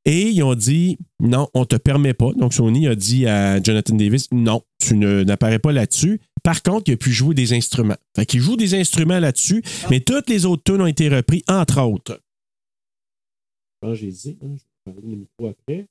Et 0.05 0.29
ils 0.29 0.41
ont 0.43 0.55
dit 0.55 0.97
non, 1.21 1.47
on 1.53 1.65
te 1.65 1.75
permet 1.75 2.13
pas. 2.15 2.31
Donc 2.37 2.53
Sony 2.53 2.87
a 2.87 2.95
dit 2.95 3.27
à 3.27 3.61
Jonathan 3.61 3.95
Davis 3.95 4.27
non, 4.31 4.61
tu 4.83 4.95
ne- 4.95 5.23
n'apparais 5.23 5.59
pas 5.59 5.71
là-dessus. 5.71 6.19
Par 6.43 6.61
contre, 6.63 6.89
il 6.89 6.93
a 6.93 6.97
pu 6.97 7.11
jouer 7.11 7.35
des 7.35 7.53
instruments. 7.53 7.97
Fait 8.15 8.25
qu'il 8.25 8.41
joue 8.41 8.55
des 8.55 8.73
instruments 8.73 9.19
là-dessus, 9.19 9.63
mais 9.89 9.99
toutes 9.99 10.29
les 10.29 10.45
autres 10.45 10.63
tunes 10.63 10.81
ont 10.81 10.87
été 10.87 11.07
repris, 11.09 11.43
entre 11.47 11.81
autres. 11.81 12.19
Ah, 13.83 13.93
j'ai 13.93 14.11
dit, 14.11 14.37
hein, 14.43 14.47
je 14.55 14.91
vais 14.91 14.95
parler 14.95 15.11
le 15.11 15.17
micro 15.17 15.47
après. 15.49 15.85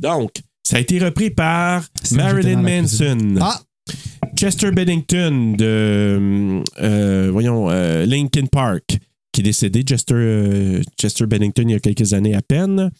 Donc, 0.00 0.42
ça 0.62 0.76
a 0.76 0.80
été 0.80 0.98
repris 0.98 1.30
par 1.30 1.84
Marilyn. 2.12 2.62
Manson, 2.62 3.36
Ah! 3.40 3.60
Chester 4.36 4.70
Bennington 4.70 5.54
de 5.56 6.62
euh, 6.80 7.28
voyons 7.32 7.70
euh, 7.70 8.04
Linkin 8.06 8.46
Park 8.46 8.98
qui 9.38 9.42
est 9.42 9.44
décédé 9.44 9.82
Chester 9.82 10.14
euh, 10.16 10.82
Chester 11.00 11.26
Bennington 11.26 11.62
il 11.64 11.70
y 11.70 11.74
a 11.74 11.78
quelques 11.78 12.12
années 12.12 12.34
à 12.34 12.42
peine 12.42 12.90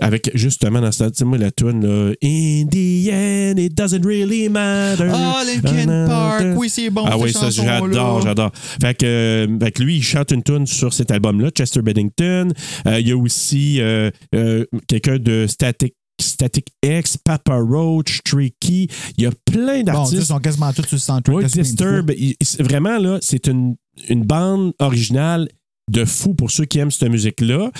avec 0.00 0.30
justement 0.34 0.80
dans 0.80 0.92
cette 0.92 1.14
tu 1.14 1.18
sais, 1.18 1.24
moi 1.24 1.38
la 1.38 1.50
tune 1.50 1.84
là 1.84 2.12
In 2.22 2.66
the 2.70 3.08
end 3.10 3.58
it 3.58 3.74
doesn't 3.76 4.04
really 4.04 4.48
matter 4.48 5.08
Ah, 5.12 5.42
Linkin 5.44 6.06
Park. 6.06 6.44
Oui, 6.56 6.70
c'est 6.70 6.88
bon. 6.90 7.04
ah 7.06 7.18
oui, 7.18 7.32
ça, 7.32 7.50
j'adore, 7.50 8.20
j'adore. 8.20 8.52
Fait 8.80 8.94
que, 8.96 9.06
euh, 9.06 9.58
fait 9.58 9.72
que 9.72 9.82
lui, 9.82 9.96
il 9.96 10.02
chante 10.02 10.30
une 10.30 10.42
tune 10.42 10.66
sur 10.66 10.92
cet 10.92 11.10
album-là, 11.10 11.50
Chester 11.50 11.82
Bennington. 11.82 12.48
Euh, 12.86 13.00
il 13.00 13.08
y 13.08 13.12
a 13.12 13.16
aussi 13.16 13.80
euh, 13.80 14.10
euh, 14.34 14.64
quelqu'un 14.86 15.18
de 15.18 15.46
Static, 15.48 15.94
Static 16.20 16.66
X, 16.84 17.16
Papa 17.16 17.56
Roach, 17.56 18.20
Tricky. 18.24 18.88
Il 19.16 19.24
y 19.24 19.26
a 19.26 19.30
plein 19.50 19.66
Bon, 19.66 19.78
ils 19.80 19.84
d'artistes. 19.84 20.22
sont 20.24 20.38
quasiment 20.38 20.72
tous 20.72 20.82
sur 20.84 20.96
le 20.96 21.00
soundtrack. 21.00 21.36
Oui, 21.36 21.44
Disturb. 21.46 22.12
il- 22.16 22.34
vraiment, 22.60 22.98
là, 22.98 23.18
c'est 23.22 23.46
une, 23.48 23.76
une 24.08 24.24
bande 24.24 24.72
originale 24.78 25.48
de 25.90 26.04
fou 26.04 26.34
pour 26.34 26.50
ceux 26.50 26.64
qui 26.64 26.78
aiment 26.78 26.90
cette 26.90 27.10
musique-là. 27.10 27.70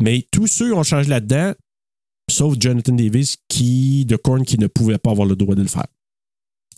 Mais 0.00 0.26
tous 0.30 0.46
ceux 0.46 0.74
ont 0.74 0.82
changé 0.82 1.08
là-dedans, 1.08 1.52
sauf 2.30 2.56
Jonathan 2.58 2.92
Davis, 2.92 3.36
qui, 3.48 4.04
de 4.04 4.16
Korn, 4.16 4.44
qui 4.44 4.58
ne 4.58 4.66
pouvait 4.66 4.98
pas 4.98 5.10
avoir 5.10 5.26
le 5.26 5.36
droit 5.36 5.54
de 5.54 5.62
le 5.62 5.68
faire. 5.68 5.86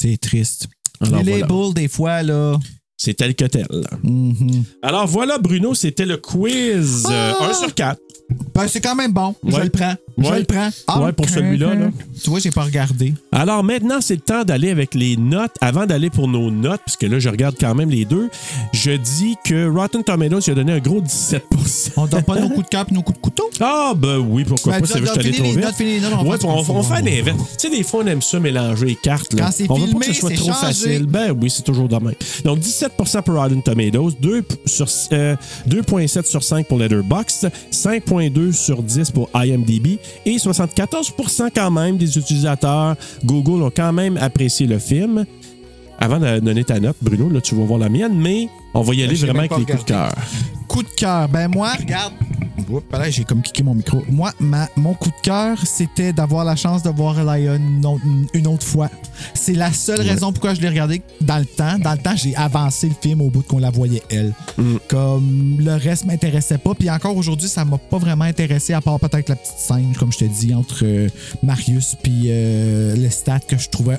C'est 0.01 0.17
triste. 0.19 0.69
Alors, 1.01 1.23
les 1.23 1.33
voilà. 1.33 1.47
labels, 1.47 1.75
des 1.75 1.89
fois, 1.89 2.23
là. 2.23 2.59
C'est 2.99 3.15
tel 3.15 3.35
que 3.35 3.45
tel. 3.45 3.67
mhm. 4.03 4.65
Alors 4.83 5.07
voilà, 5.07 5.37
Bruno, 5.39 5.75
c'était 5.75 6.07
le 6.07 6.17
quiz 6.17 7.05
euh, 7.11 7.33
Ah! 7.39 7.51
1 7.51 7.55
sur 7.55 7.75
4. 7.75 8.01
Ben, 8.55 8.67
c'est 8.69 8.81
quand 8.81 8.95
même 8.95 9.13
bon. 9.13 9.35
Je 9.47 9.57
le 9.61 9.69
prends. 9.69 9.95
Je 10.19 10.29
Ouais. 10.31 10.39
le 10.41 10.45
prends. 10.45 11.03
Ouais, 11.05 11.13
pour 11.13 11.29
celui-là, 11.29 11.75
là. 11.75 11.89
Tu 12.23 12.31
vois, 12.31 12.39
j'ai 12.41 12.51
pas 12.51 12.63
regardé. 12.63 13.13
Alors 13.33 13.63
maintenant, 13.63 14.01
c'est 14.01 14.15
le 14.15 14.21
temps 14.21 14.45
d'aller 14.45 14.71
avec 14.71 14.95
les 14.95 15.17
notes. 15.17 15.53
Avant 15.61 15.85
d'aller 15.85 16.09
pour 16.09 16.27
nos 16.27 16.51
notes, 16.51 16.81
parce 16.87 16.97
que 16.97 17.05
là, 17.07 17.19
je 17.19 17.29
regarde 17.29 17.55
quand 17.61 17.75
même 17.75 17.91
les 17.91 18.05
deux, 18.07 18.31
je 18.73 18.93
dis 18.93 19.37
que 19.45 19.69
Rotten 19.69 20.03
Tomatoes 20.03 20.41
il 20.47 20.51
a 20.53 20.55
donné 20.55 20.73
un 20.73 20.79
gros 20.79 21.01
17% 21.03 21.93
On 21.97 22.07
donne 22.07 22.23
pas 22.23 22.41
nos 22.41 22.49
coups 22.49 22.65
de 22.65 22.71
cap 22.71 22.91
nos 22.91 23.03
coups 23.03 23.19
de 23.19 23.23
couteau. 23.23 23.51
Ah, 23.61 23.93
ben 23.97 24.17
oui, 24.19 24.45
pourquoi 24.45 24.73
Ben, 24.75 24.81
pas, 24.81 24.87
c'est 24.87 24.95
allé 25.19 25.33
fini 25.33 25.37
trop 25.37 25.53
vite. 25.53 25.67
on 25.67 25.73
fait 25.73 26.83
va- 26.89 27.01
l'inverse. 27.03 27.39
Tu 27.59 27.69
sais, 27.69 27.77
des 27.77 27.83
fois, 27.83 28.01
on 28.03 28.07
aime 28.07 28.23
ça 28.23 28.41
mélanger 28.41 28.87
les 28.87 28.95
cartes. 28.97 29.35
Là. 29.35 29.45
Quand 29.47 29.51
c'est 29.53 29.71
on 29.71 29.75
veut 29.75 29.81
pas 29.83 29.87
filmé, 29.89 30.07
que 30.07 30.13
ce 30.15 30.21
soit 30.21 30.31
trop 30.31 30.47
changé. 30.53 30.67
facile. 30.67 31.07
Ben 31.07 31.33
oui, 31.39 31.51
c'est 31.51 31.63
toujours 31.63 31.89
de 31.89 31.97
même. 31.97 32.15
Donc, 32.45 32.59
17% 32.61 33.23
pour 33.23 33.35
Rotten 33.35 33.63
Tomatoes, 33.63 34.13
2 34.21 34.45
sur, 34.65 34.87
euh, 35.13 35.37
2,7 35.67 36.27
sur 36.27 36.43
5 36.43 36.67
pour 36.67 36.79
Letterboxd, 36.79 37.51
5,2 37.71 38.53
sur 38.53 38.83
10 38.83 39.11
pour 39.11 39.29
IMDb 39.35 39.99
et 40.25 40.37
74% 40.37 41.51
quand 41.55 41.71
même 41.71 41.97
des 41.97 42.19
utilisateurs 42.19 42.97
Google 43.25 43.63
ont 43.63 43.73
quand 43.75 43.93
même 43.93 44.17
apprécié 44.17 44.67
le 44.67 44.79
film. 44.79 45.25
Avant 45.99 46.19
de 46.19 46.41
donner 46.41 46.65
ta 46.65 46.79
note, 46.79 46.97
Bruno, 47.01 47.31
là, 47.31 47.41
tu 47.41 47.55
vas 47.55 47.65
voir 47.65 47.79
la 47.79 47.89
mienne, 47.89 48.15
mais 48.15 48.49
on 48.75 48.83
va 48.83 48.95
y 48.95 48.99
aller 49.03 49.09
Ben, 49.09 49.17
j'ai 49.17 49.27
vraiment 49.27 49.41
avec 49.41 49.57
les 49.57 49.65
coups 49.65 49.85
de 49.85 49.89
cœur. 49.89 50.13
Coup 50.69 50.83
de 50.83 50.89
cœur. 50.89 51.29
Ben 51.29 51.49
moi, 51.49 51.73
regarde. 51.79 52.13
Oups, 52.69 52.85
là, 52.93 53.11
j'ai 53.11 53.25
comme 53.25 53.43
kické 53.43 53.63
mon 53.63 53.75
micro. 53.75 54.03
Moi, 54.09 54.33
ma, 54.41 54.69
mon 54.77 54.95
coup 54.95 55.11
de 55.11 55.23
cœur, 55.23 55.59
c'était 55.65 56.13
d'avoir 56.13 56.45
la 56.45 56.57
chance 56.57 56.83
de 56.83 56.91
voir 56.91 57.23
Lion 57.25 57.61
une 58.35 58.47
autre, 58.47 58.67
fois. 58.67 58.91
C'est 59.35 59.53
la 59.53 59.73
seule 59.73 60.01
raison 60.01 60.33
pourquoi 60.33 60.55
je 60.55 60.61
l'ai 60.61 60.69
regardé 60.69 61.03
dans 61.21 61.39
le 61.39 61.45
temps. 61.45 61.79
Dans 61.79 61.93
le 61.93 61.99
temps, 61.99 62.17
j'ai 62.17 62.35
avancé 62.37 62.89
le 62.89 62.95
film 63.01 63.21
au 63.21 63.31
bout 63.31 63.43
de 63.43 63.47
qu'on 63.47 63.59
la 63.59 63.71
voyait 63.71 64.03
elle. 64.11 64.33
Comme 64.89 65.59
le 65.61 65.75
reste 65.75 66.07
m'intéressait 66.07 66.59
pas. 66.59 66.75
Puis 66.75 66.91
encore 66.91 67.17
aujourd'hui, 67.17 67.49
ça 67.49 67.65
m'a 67.65 67.79
pas 67.79 67.99
vraiment 67.99 68.25
intéressé, 68.25 68.73
à 68.73 68.81
part 68.81 68.99
peut-être 68.99 69.29
la 69.29 69.37
petite 69.37 69.59
scène, 69.59 69.95
comme 69.99 70.13
je 70.13 70.19
te 70.19 70.25
dis, 70.25 70.55
entre 70.55 70.85
euh, 70.85 71.09
Marius 71.43 71.97
puis 72.03 72.25
euh, 72.27 72.95
Lestat 72.97 73.41
que 73.41 73.59
je 73.59 73.69
trouvais 73.69 73.99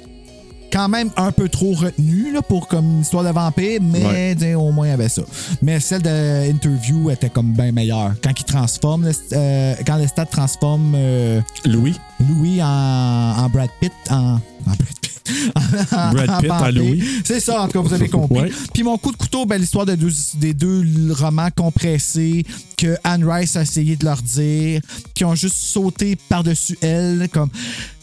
quand 0.71 0.89
même 0.89 1.09
un 1.17 1.31
peu 1.31 1.49
trop 1.49 1.73
retenu 1.73 2.31
là, 2.33 2.41
pour 2.41 2.67
comme 2.67 3.01
histoire 3.01 3.23
de 3.23 3.29
vampire, 3.29 3.79
mais 3.81 4.35
Ouais. 4.35 4.55
au 4.55 4.71
moins 4.71 4.87
il 4.87 4.89
y 4.89 4.93
avait 4.93 5.09
ça. 5.09 5.21
Mais 5.61 5.79
celle 5.79 6.01
de 6.01 6.49
Interview 6.49 7.09
était 7.11 7.29
comme 7.29 7.53
bien 7.53 7.71
meilleure. 7.71 8.13
Quand 8.23 8.31
il 8.37 8.43
transforme, 8.43 9.05
le- 9.05 9.13
euh, 9.33 9.75
quand 9.85 9.95
Lestat 9.97 10.25
transforme 10.25 10.93
euh, 10.95 11.41
Louis. 11.65 11.99
Louis 12.29 12.61
en, 12.61 12.65
en 12.67 13.49
Brad 13.49 13.69
Pitt, 13.79 13.91
en, 14.09 14.39
en 14.67 14.75
Brad 14.75 14.99
Pitt. 15.01 15.21
Brad 15.55 16.41
Pitt 16.41 16.51
en 16.51 16.57
vampire. 16.57 16.71
Louis. 16.71 17.03
C'est 17.25 17.39
ça, 17.39 17.61
en 17.61 17.67
tout 17.67 17.73
cas, 17.73 17.79
vous 17.87 17.93
avez 17.93 18.09
compris. 18.09 18.39
Ouais. 18.39 18.51
Puis 18.73 18.83
mon 18.83 18.97
coup 18.97 19.11
de 19.11 19.17
couteau, 19.17 19.45
ben, 19.45 19.59
l'histoire 19.59 19.85
de 19.85 19.95
deux- 19.95 20.11
des 20.35 20.53
deux 20.53 20.85
romans 21.11 21.49
compressés 21.55 22.45
que 22.77 22.95
Anne 23.03 23.29
Rice 23.29 23.55
a 23.55 23.63
essayé 23.63 23.95
de 23.95 24.05
leur 24.05 24.21
dire, 24.21 24.81
qui 25.13 25.25
ont 25.25 25.35
juste 25.35 25.55
sauté 25.57 26.15
par-dessus 26.29 26.77
elle. 26.81 27.27
Comme, 27.31 27.49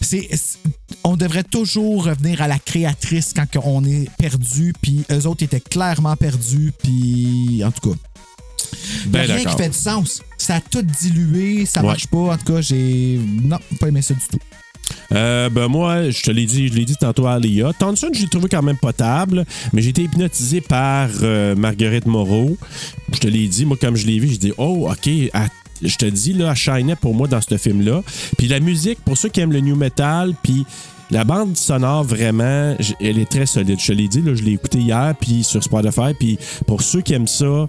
c'est, 0.00 0.28
on 1.04 1.16
devrait 1.16 1.44
toujours 1.44 2.04
revenir 2.04 2.42
à 2.42 2.48
la 2.48 2.58
créatrice 2.58 3.32
quand 3.34 3.46
on 3.64 3.84
est 3.84 4.08
perdu, 4.18 4.72
puis 4.82 5.04
eux 5.10 5.26
autres 5.26 5.42
étaient 5.44 5.60
clairement 5.60 6.16
perdus, 6.16 6.72
puis 6.82 7.62
en 7.64 7.70
tout 7.70 7.90
cas. 7.90 7.96
Ben 9.06 9.30
a 9.30 9.34
rien 9.34 9.44
qui 9.44 9.56
fait 9.56 9.68
du 9.68 9.78
sens. 9.78 10.20
Ça 10.36 10.56
a 10.56 10.60
tout 10.60 10.82
dilué, 10.82 11.64
ça 11.64 11.80
Ouais. 11.80 11.86
marche 11.88 12.06
pas. 12.08 12.34
En 12.34 12.36
tout 12.36 12.52
cas, 12.54 12.60
j'ai. 12.60 13.20
Non, 13.42 13.58
pas 13.78 13.88
aimé 13.88 14.02
ça 14.02 14.14
du 14.14 14.20
tout. 14.30 14.38
Euh, 15.12 15.48
ben 15.48 15.68
moi, 15.68 16.10
je 16.10 16.22
te 16.22 16.30
l'ai 16.30 16.46
dit, 16.46 16.68
je 16.68 16.74
l'ai 16.74 16.84
dit 16.84 16.96
tantôt 16.96 17.26
à 17.26 17.34
Alia. 17.34 17.72
Thompson, 17.78 18.08
j'ai 18.12 18.28
trouvé 18.28 18.48
quand 18.48 18.62
même 18.62 18.76
potable, 18.76 19.44
mais 19.72 19.82
j'ai 19.82 19.90
été 19.90 20.02
hypnotisé 20.02 20.60
par 20.60 21.08
euh, 21.22 21.54
Marguerite 21.54 22.06
Moreau. 22.06 22.56
Je 23.12 23.18
te 23.18 23.28
l'ai 23.28 23.46
dit, 23.46 23.64
moi, 23.64 23.76
comme 23.80 23.96
je 23.96 24.06
l'ai 24.06 24.18
vu, 24.18 24.28
j'ai 24.28 24.38
dit, 24.38 24.52
oh, 24.58 24.90
OK, 24.90 25.10
je 25.82 25.96
te 25.96 26.06
dis, 26.06 26.32
là, 26.32 26.54
shinait 26.54 26.96
pour 26.96 27.14
moi 27.14 27.28
dans 27.28 27.40
ce 27.40 27.56
film-là. 27.56 28.02
Puis 28.38 28.48
la 28.48 28.60
musique, 28.60 28.98
pour 29.04 29.16
ceux 29.16 29.28
qui 29.28 29.40
aiment 29.40 29.52
le 29.52 29.60
new 29.60 29.76
metal, 29.76 30.34
puis 30.42 30.64
la 31.10 31.24
bande 31.24 31.56
sonore, 31.56 32.04
vraiment, 32.04 32.76
elle 33.00 33.18
est 33.18 33.30
très 33.30 33.46
solide. 33.46 33.78
Je 33.78 33.86
te 33.86 33.92
l'ai 33.92 34.08
dit, 34.08 34.22
là, 34.22 34.34
je 34.34 34.42
l'ai 34.42 34.52
écouté 34.52 34.78
hier, 34.78 35.14
puis 35.20 35.44
sur 35.44 35.62
Spotify, 35.62 36.14
puis 36.18 36.38
pour 36.66 36.82
ceux 36.82 37.02
qui 37.02 37.12
aiment 37.14 37.28
ça, 37.28 37.68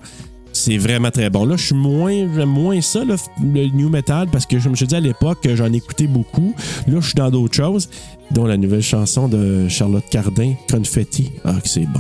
c'est 0.66 0.78
vraiment 0.78 1.12
très 1.12 1.30
bon. 1.30 1.46
Là, 1.46 1.56
je 1.58 1.66
suis 1.68 1.76
moins, 1.76 2.26
moins 2.46 2.82
ça, 2.82 3.04
le, 3.04 3.16
le 3.42 3.68
new 3.70 3.90
metal, 3.90 4.28
parce 4.32 4.46
que 4.46 4.60
je 4.60 4.70
me 4.70 4.76
suis 4.76 4.88
dit 4.88 4.96
à 4.96 5.00
l'époque, 5.00 5.48
j'en 5.54 5.72
écoutais 5.72 6.08
beaucoup. 6.08 6.54
Là, 6.88 7.00
je 7.00 7.06
suis 7.06 7.14
dans 7.16 7.30
d'autres 7.30 7.56
choses, 7.56 7.90
dont 8.32 8.46
la 8.46 8.58
nouvelle 8.58 8.82
chanson 8.82 9.28
de 9.28 9.68
Charlotte 9.70 10.04
Cardin, 10.10 10.54
Confetti. 10.70 11.32
Ah, 11.44 11.54
que 11.62 11.70
c'est 11.70 11.86
bon. 11.86 12.00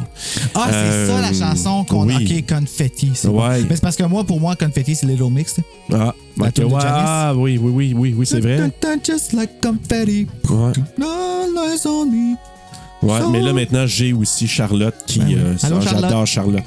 Ah, 0.55 0.67
c'est 0.69 0.75
Euh, 0.75 1.07
ça 1.07 1.21
la 1.21 1.33
chanson 1.47 1.83
qu'on 1.85 2.09
a. 2.09 2.17
oui. 2.17 2.43
Ok, 2.47 2.55
Confetti. 2.57 3.11
C'est 3.13 3.27
Ouais. 3.27 3.35
bon. 3.61 3.67
Mais 3.69 3.75
c'est 3.75 3.81
parce 3.81 3.95
que 3.95 4.03
moi, 4.03 4.23
pour 4.23 4.39
moi, 4.39 4.55
Confetti, 4.55 4.95
c'est 4.95 5.05
Little 5.05 5.29
Mix. 5.31 5.57
Ah, 5.93 6.13
La 6.37 6.47
ok, 6.47 6.53
tune 6.53 6.67
de 6.67 6.73
ouais, 6.73 6.79
ah, 6.83 7.33
oui, 7.35 7.57
oui, 7.61 7.71
oui, 7.73 7.93
oui, 7.95 8.15
oui, 8.17 8.25
c'est 8.25 8.39
vrai. 8.39 8.71
Just 9.03 9.33
like 9.33 9.61
confetti. 9.61 10.27
Ouais. 10.49 10.71
Ouais, 13.06 13.19
mais 13.32 13.41
là 13.41 13.53
maintenant 13.53 13.86
j'ai 13.88 14.14
aussi 14.14 14.48
Charlotte 14.48 14.95
qui 15.07 15.19
Ben 15.19 15.27
oui. 15.27 15.36
euh, 15.38 15.57
ça, 15.57 15.68
Allô, 15.68 15.82
Charlotte? 15.82 16.02
j'adore 16.03 16.26
Charlotte. 16.27 16.64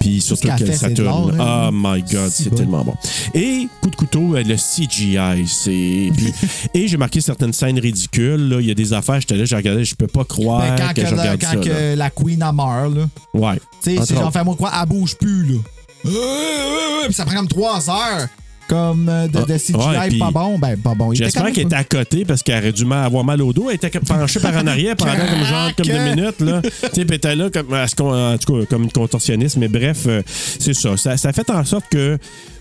Puis 0.00 0.20
surtout 0.20 0.48
qu'elle 0.56 0.74
ça 0.76 0.88
l'art, 0.88 0.96
tourne. 0.96 1.40
hein? 1.40 1.68
Oh 1.68 1.70
my 1.72 2.02
god, 2.02 2.30
Si 2.30 2.44
c'est 2.44 2.50
bon. 2.50 2.56
tellement 2.56 2.84
bon. 2.84 2.94
Et 3.34 3.68
coup 3.80 3.90
de 3.90 3.96
couteau 3.96 4.34
euh, 4.36 4.42
le 4.42 4.56
CGI, 4.56 5.46
c'est 5.46 6.10
puis- 6.16 6.32
et 6.74 6.88
j'ai 6.88 6.96
marqué 6.96 7.20
certaines 7.20 7.52
scènes 7.52 7.78
ridicules 7.78 8.48
là, 8.48 8.60
il 8.60 8.66
y 8.66 8.70
a 8.70 8.74
des 8.74 8.92
affaires, 8.92 9.20
j'étais 9.20 9.36
là, 9.36 9.44
j'ai 9.44 9.56
regardé, 9.56 9.84
je 9.84 9.94
peux 9.94 10.06
pas 10.06 10.24
croire 10.24 10.60
Ben, 10.60 10.76
quand 10.76 10.94
que, 10.94 11.00
que 11.02 11.06
je 11.08 11.14
la, 11.14 11.22
regarde 11.22 11.40
quand 11.40 11.48
ça. 11.48 11.56
que 11.56 11.68
là. 11.68 11.96
la 11.96 12.10
Queen 12.10 12.42
a 12.42 12.52
meurt, 12.52 12.94
là. 12.94 13.04
Ouais. 13.34 13.60
Tu 13.82 13.96
sais, 13.96 14.02
c'est 14.06 14.14
genre, 14.14 14.32
fais-moi 14.32 14.54
quoi, 14.56 14.70
elle 14.80 14.88
bouge 14.88 15.16
plus, 15.16 15.44
là. 15.52 15.58
Euh, 16.06 17.04
Puis 17.04 17.14
ça 17.14 17.24
prend 17.24 17.36
comme 17.36 17.48
trois 17.48 17.88
heures. 17.90 18.28
Comme 18.72 19.06
euh, 19.06 19.28
de, 19.28 19.32
de 19.32 19.52
Ah, 19.52 19.58
CGI 19.58 19.74
ouais, 19.76 20.08
puis 20.08 20.18
pas 20.18 20.30
bon. 20.30 20.58
Ben, 20.58 20.78
pas 20.78 20.94
bon. 20.94 21.12
J'espère 21.12 21.52
qu'elle 21.52 21.66
était 21.66 21.76
à 21.76 21.84
côté 21.84 22.24
parce 22.24 22.42
qu'elle 22.42 22.58
aurait 22.58 22.72
dû 22.72 22.86
mal- 22.86 23.04
avoir 23.04 23.22
mal 23.22 23.42
au 23.42 23.52
dos. 23.52 23.68
Elle 23.68 23.76
était 23.76 23.90
penchée 24.00 24.40
par 24.40 24.56
en 24.56 24.66
arrière 24.66 24.96
pendant 24.96 25.12
comme 25.12 25.44
genre 25.44 25.70
comme 25.76 25.86
deux 25.86 26.14
minutes. 26.14 26.40
Là. 26.40 26.62
Tu 26.94 27.04
sais, 27.06 27.34
là 27.36 27.50
comme, 27.50 27.74
en 27.74 28.38
tout 28.38 28.60
cas, 28.60 28.66
comme 28.70 28.84
une 28.84 28.92
contorsionniste. 28.92 29.58
Mais 29.58 29.68
bref, 29.68 30.04
euh, 30.06 30.22
c'est 30.58 30.72
ça. 30.72 30.96
ça. 30.96 31.18
Ça 31.18 31.34
fait 31.34 31.50
en 31.50 31.64
sorte 31.64 31.84
que 31.90 32.16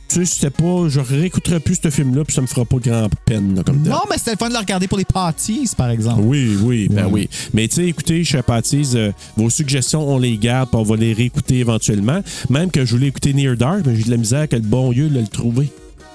tu 0.09 0.25
sais, 0.25 0.49
pas. 0.49 0.89
Je 0.89 0.99
réécouterai 0.99 1.61
plus 1.61 1.79
ce 1.81 1.89
film-là, 1.89 2.25
puis 2.25 2.33
ça 2.35 2.41
me 2.41 2.47
fera 2.47 2.65
pas 2.65 2.75
grand 2.77 3.07
peine. 3.25 3.55
là, 3.55 3.63
comme. 3.63 3.81
Non, 3.81 4.01
mais 4.09 4.17
c'était 4.17 4.31
le 4.31 4.38
fun 4.38 4.49
de 4.49 4.53
le 4.53 4.59
regarder 4.59 4.89
pour 4.89 4.97
les 4.97 5.05
parties, 5.05 5.69
par 5.77 5.89
exemple. 5.89 6.21
Oui, 6.25 6.57
oui, 6.61 6.89
ben 6.91 7.07
oui. 7.09 7.29
Mais 7.53 7.69
tu 7.69 7.75
sais, 7.75 7.85
écoutez, 7.85 8.25
chers 8.25 8.43
Patties, 8.43 8.89
euh, 8.95 9.11
vos 9.38 9.49
suggestions, 9.49 10.05
on 10.09 10.17
les 10.19 10.38
garde, 10.38 10.69
puis 10.69 10.77
on 10.77 10.83
va 10.83 10.97
les 10.97 11.13
réécouter 11.13 11.59
éventuellement. 11.59 12.21
Même 12.49 12.69
que 12.69 12.83
je 12.83 12.95
voulais 12.95 13.07
écouter 13.07 13.33
Near 13.33 13.55
Dark, 13.55 13.83
mais 13.85 13.95
j'ai 13.95 14.03
de 14.03 14.11
la 14.11 14.17
misère 14.17 14.49
que 14.49 14.57
le 14.57 14.61
bon 14.63 14.91
lieu 14.91 15.07
de 15.07 15.17
le 15.17 15.27
trouver. 15.27 15.71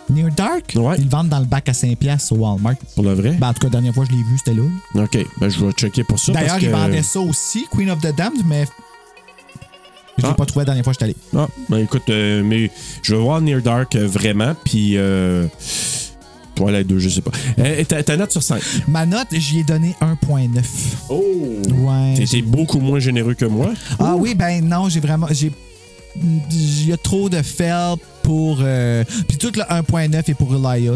Near 0.09 0.31
Dark, 0.31 0.73
Ouais. 0.77 0.95
ils 0.99 1.05
le 1.05 1.11
vendent 1.11 1.29
dans 1.29 1.41
le 1.41 1.45
bac 1.47 1.69
à 1.69 1.73
5$ 1.73 2.33
au 2.33 2.37
Walmart. 2.37 2.75
Pour 2.95 3.05
le 3.05 3.13
vrai? 3.15 3.33
Ben, 3.41 3.49
en 3.49 3.53
tout 3.53 3.61
cas, 3.61 3.67
la 3.67 3.71
dernière 3.73 3.95
fois 3.95 4.05
que 4.07 4.13
je 4.13 4.17
l'ai 4.17 4.23
vu, 4.23 4.39
c'était 4.39 4.55
là. 4.55 4.63
OK, 5.03 5.19
ben 5.41 5.49
je 5.49 5.65
vais 5.65 5.73
checker 5.73 6.05
pour 6.05 6.19
ça. 6.19 6.33
D'ailleurs, 6.33 6.59
ils 6.61 6.67
que- 6.69 6.73
vendaient 6.73 7.03
ça 7.03 7.21
aussi, 7.21 7.67
Queen 7.73 7.91
of 7.91 8.01
the 8.01 8.15
Damned, 8.15 8.43
mais 8.47 8.67
je 10.19 10.23
l'ai 10.23 10.29
Ah. 10.31 10.35
pas 10.35 10.47
trouvé 10.47 10.63
la 10.63 10.67
dernière 10.67 10.85
fois 10.85 10.95
que 10.95 11.01
j'étais 11.05 11.17
allé. 11.35 11.45
Ah, 11.45 11.49
ben 11.69 11.79
écoute, 11.79 12.09
euh, 12.09 12.43
mais 12.45 12.71
je 13.03 13.15
vais 13.15 13.21
voir 13.21 13.41
Near 13.41 13.61
Dark 13.61 13.95
euh, 13.97 14.07
vraiment, 14.07 14.55
puis 14.65 14.97
euh, 14.97 15.47
Twilight 16.55 16.87
2, 16.87 16.99
je 16.99 17.09
sais 17.11 17.21
pas. 17.21 17.33
Euh, 17.59 17.85
ta, 17.85 18.03
ta 18.03 18.17
note 18.17 18.33
sur 18.33 18.43
5. 18.43 18.63
Ma 18.89 19.05
note, 19.05 19.29
j'y 19.33 19.59
ai 19.61 19.65
donné 19.65 19.95
1.9. 20.01 20.65
Oh! 21.11 21.23
Ouais. 21.75 22.15
T'étais 22.17 22.41
beaucoup 22.43 22.79
moins 22.81 22.99
généreux 22.99 23.35
que 23.35 23.45
moi. 23.45 23.71
Ah 23.99 24.15
oui, 24.17 24.35
ben 24.35 24.65
non, 24.67 24.89
j'ai 24.89 25.01
vraiment. 25.01 25.27
J'ai. 25.31 25.53
Il 26.19 26.87
y 26.89 26.93
a 26.95 26.97
trop 26.97 27.29
de 27.29 27.43
fel 27.43 27.97
pour. 28.27 28.59
euh, 28.61 29.05
Puis 29.29 29.39
tout 29.39 29.53
le 29.55 29.63
1.9 29.63 30.31
est 30.31 30.35
pour 30.35 30.53
Elia. 30.75 30.93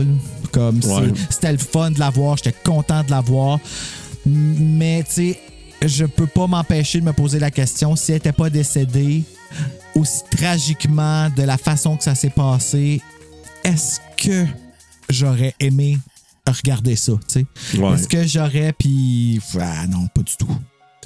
Comme 0.53 0.81
Ouais. 0.85 1.13
c'était 1.31 1.53
le 1.53 1.59
fun 1.59 1.93
de 1.93 2.01
la 2.01 2.11
voir, 2.11 2.37
j'étais 2.37 2.55
content 2.65 3.05
de 3.05 3.11
la 3.11 3.21
voir. 3.21 3.59
M- 4.27 4.57
Mais 4.77 5.05
tu 5.05 5.13
sais, 5.33 5.41
je 5.87 6.05
peux 6.05 6.27
pas 6.27 6.47
m'empêcher 6.49 6.99
de 7.01 7.05
me 7.05 7.13
poser 7.13 7.39
la 7.39 7.51
question 7.53 7.95
si 7.97 8.11
elle 8.13 8.19
était 8.19 8.33
pas 8.33 8.51
décédée 8.51 9.23
aussi 9.95 10.23
tragiquement 10.37 11.31
de 11.31 11.43
la 11.45 11.57
façon 11.57 11.97
que 11.97 12.03
ça 12.05 12.15
s'est 12.17 12.31
passé, 12.31 13.01
est-ce 13.65 14.01
que 14.17 14.45
j'aurais 15.09 15.55
aimé 15.61 15.99
regarder 16.47 16.97
ça, 16.97 17.13
tu 17.29 17.47
sais? 17.73 17.79
Ouais. 17.79 17.95
Est-ce 17.95 18.09
que 18.09 18.27
j'aurais, 18.27 18.73
puis... 18.77 19.41
Ah 19.61 19.87
non, 19.87 20.09
pas 20.15 20.23
du 20.23 20.37
tout. 20.37 20.49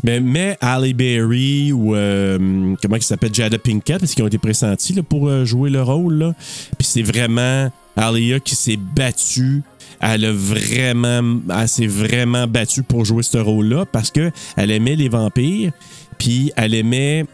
Mais, 0.02 0.20
mais 0.20 0.58
Halle 0.60 0.92
Berry 0.92 1.72
ou 1.72 1.94
euh, 1.94 2.74
comment 2.82 2.96
il 2.96 3.02
s'appelle? 3.02 3.32
Jada 3.32 3.58
Pinkett, 3.58 4.00
parce 4.00 4.14
qu'ils 4.14 4.24
ont 4.24 4.26
été 4.26 4.38
pressentis 4.38 4.92
là, 4.92 5.02
pour 5.02 5.28
euh, 5.28 5.44
jouer 5.44 5.70
le 5.70 5.82
rôle. 5.82 6.14
Là? 6.14 6.34
Puis 6.78 6.86
c'est 6.86 7.02
vraiment 7.02 7.70
Alia 7.96 8.40
qui 8.40 8.56
s'est 8.56 8.76
battue. 8.76 9.62
Elle 10.00 10.24
a 10.24 10.32
vraiment, 10.32 11.38
elle 11.48 11.68
s'est 11.68 11.86
vraiment 11.86 12.46
battue 12.46 12.82
pour 12.82 13.04
jouer 13.04 13.22
ce 13.22 13.38
rôle-là 13.38 13.86
parce 13.86 14.10
que 14.10 14.30
elle 14.56 14.70
aimait 14.70 14.96
les 14.96 15.08
vampires, 15.08 15.72
puis 16.18 16.52
elle 16.56 16.74
aimait. 16.74 17.24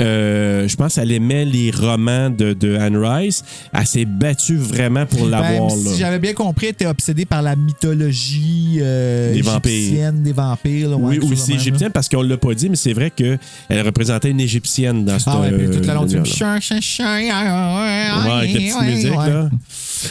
Euh, 0.00 0.68
je 0.68 0.76
pense 0.76 0.94
qu'elle 0.94 1.12
aimait 1.12 1.44
les 1.44 1.70
romans 1.70 2.30
de, 2.30 2.52
de 2.52 2.76
Anne 2.76 2.96
Rice. 2.96 3.44
Elle 3.72 3.86
s'est 3.86 4.04
battue 4.04 4.56
vraiment 4.56 5.06
pour 5.06 5.26
l'avoir. 5.26 5.68
Ben, 5.68 5.84
là. 5.84 5.90
si 5.92 5.98
j'avais 5.98 6.18
bien 6.18 6.32
compris, 6.34 6.66
elle 6.66 6.72
était 6.72 6.86
obsédée 6.86 7.24
par 7.24 7.42
la 7.42 7.56
mythologie 7.56 8.78
euh, 8.80 9.32
Des 9.34 9.42
vampires. 9.42 9.72
égyptienne 9.72 10.22
des 10.22 10.32
vampires. 10.32 10.90
là, 10.90 10.96
ouais, 10.96 11.18
Oui, 11.18 11.28
même, 11.28 11.56
égyptienne 11.58 11.90
parce 11.92 12.08
qu'on 12.08 12.22
l'a 12.22 12.36
pas 12.36 12.54
dit, 12.54 12.68
mais 12.68 12.76
c'est 12.76 12.92
vrai 12.92 13.10
qu'elle 13.10 13.38
représentait 13.84 14.30
une 14.30 14.40
égyptienne 14.40 15.04
dans 15.04 15.18
ce. 15.18 15.24
Ah 15.28 15.40
ouais, 15.40 15.50
puis 15.52 15.66
tout 15.80 15.86
le 15.86 15.94
long 15.94 16.04
du 16.04 16.16
là. 16.16 16.24
chien, 16.24 16.60
chien, 16.60 16.80
chien, 16.80 17.16
Ouais, 17.18 17.30
avec 17.30 18.52
la 18.52 18.58
petite 18.60 18.82
musique, 18.82 19.14
là. 19.14 19.48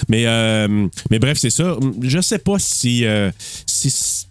Mais, 0.09 0.23
euh, 0.25 0.87
mais 1.09 1.19
bref, 1.19 1.37
c'est 1.39 1.49
ça. 1.49 1.75
Je 2.01 2.19
sais 2.21 2.39
pas 2.39 2.53
euh, 2.55 3.31
si- 3.65 3.89
si- 3.89 4.26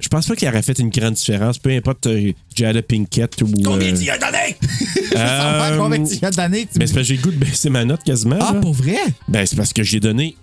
je 0.00 0.08
pense 0.08 0.26
pas 0.26 0.36
qu'il 0.36 0.48
aurait 0.48 0.62
fait 0.62 0.78
une 0.78 0.90
grande 0.90 1.14
différence, 1.14 1.58
peu 1.58 1.70
importe 1.70 2.06
euh, 2.06 2.32
Jada 2.54 2.82
Pinkett 2.82 3.40
ou. 3.42 3.46
Combien 3.64 3.92
euh, 3.92 3.96
t'y 3.96 4.10
as 4.10 4.18
donné? 4.18 4.56
Je 4.60 5.16
euh, 5.16 5.38
sens 5.38 5.58
pas 5.58 5.76
combien 5.76 6.02
t'y 6.02 6.24
as 6.24 6.30
donné. 6.30 6.66
tu 6.72 6.78
ben, 6.78 6.86
c'est 6.86 6.92
parce 6.92 6.92
que 6.94 7.02
j'ai 7.02 7.16
le 7.16 7.22
goût 7.22 7.30
de 7.30 7.36
baisser 7.36 7.70
ma 7.70 7.84
note 7.84 8.02
quasiment. 8.02 8.38
Ah, 8.40 8.52
là. 8.54 8.60
pour 8.60 8.72
vrai? 8.72 8.96
Ben, 9.28 9.44
c'est 9.46 9.56
parce 9.56 9.72
que 9.72 9.82
j'ai 9.82 10.00
donné 10.00 10.36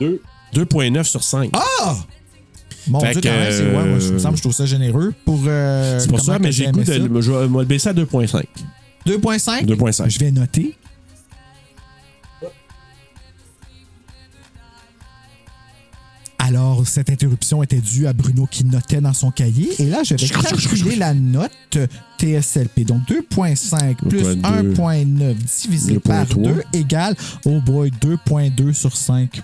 deux- 0.00 0.20
2,9 0.54 1.04
sur 1.04 1.22
5. 1.22 1.50
Ah! 1.52 1.96
Mon 2.86 3.00
Fait 3.00 3.12
Dieu, 3.12 3.20
quand 3.22 3.30
même, 3.30 3.52
c'est 3.52 3.64
ouais, 3.64 3.72
moi, 3.72 3.98
je 3.98 4.08
me 4.08 4.14
euh, 4.14 4.18
semble 4.18 4.32
que 4.34 4.38
je 4.38 4.42
trouve 4.42 4.54
ça 4.54 4.66
généreux 4.66 5.14
pour. 5.24 5.40
euh, 5.46 5.98
c'est 5.98 6.08
pour 6.08 6.20
ça, 6.20 6.38
mais 6.38 6.52
j'ai 6.52 6.66
le 6.66 6.72
goût 6.72 6.82
de. 6.82 7.20
Je 7.20 7.32
vais 7.32 7.46
le 7.46 7.64
baisser 7.64 7.88
à 7.88 7.94
2,5. 7.94 8.44
2.5? 9.06 9.64
2,5. 9.66 10.10
Je 10.10 10.18
vais 10.18 10.30
noter. 10.30 10.76
Alors, 16.54 16.86
cette 16.86 17.10
interruption 17.10 17.64
était 17.64 17.80
due 17.80 18.06
à 18.06 18.12
Bruno 18.12 18.46
qui 18.48 18.64
notait 18.64 19.00
dans 19.00 19.12
son 19.12 19.32
cahier. 19.32 19.70
Et 19.80 19.86
là, 19.86 20.04
je 20.04 20.14
vais 20.14 20.28
calculer 20.28 20.94
la 20.94 21.12
note 21.12 21.50
TSLP. 22.20 22.84
Donc, 22.84 23.00
2.5 23.08 23.96
plus 24.08 24.20
2.2 24.20 24.74
1.9 24.76 25.34
divisé 25.62 25.98
par 25.98 26.26
2.3. 26.26 26.42
2 26.42 26.62
égale, 26.74 27.16
oh 27.44 27.60
boy, 27.60 27.90
2.2 28.00 28.72
sur 28.72 28.96
5. 28.96 29.42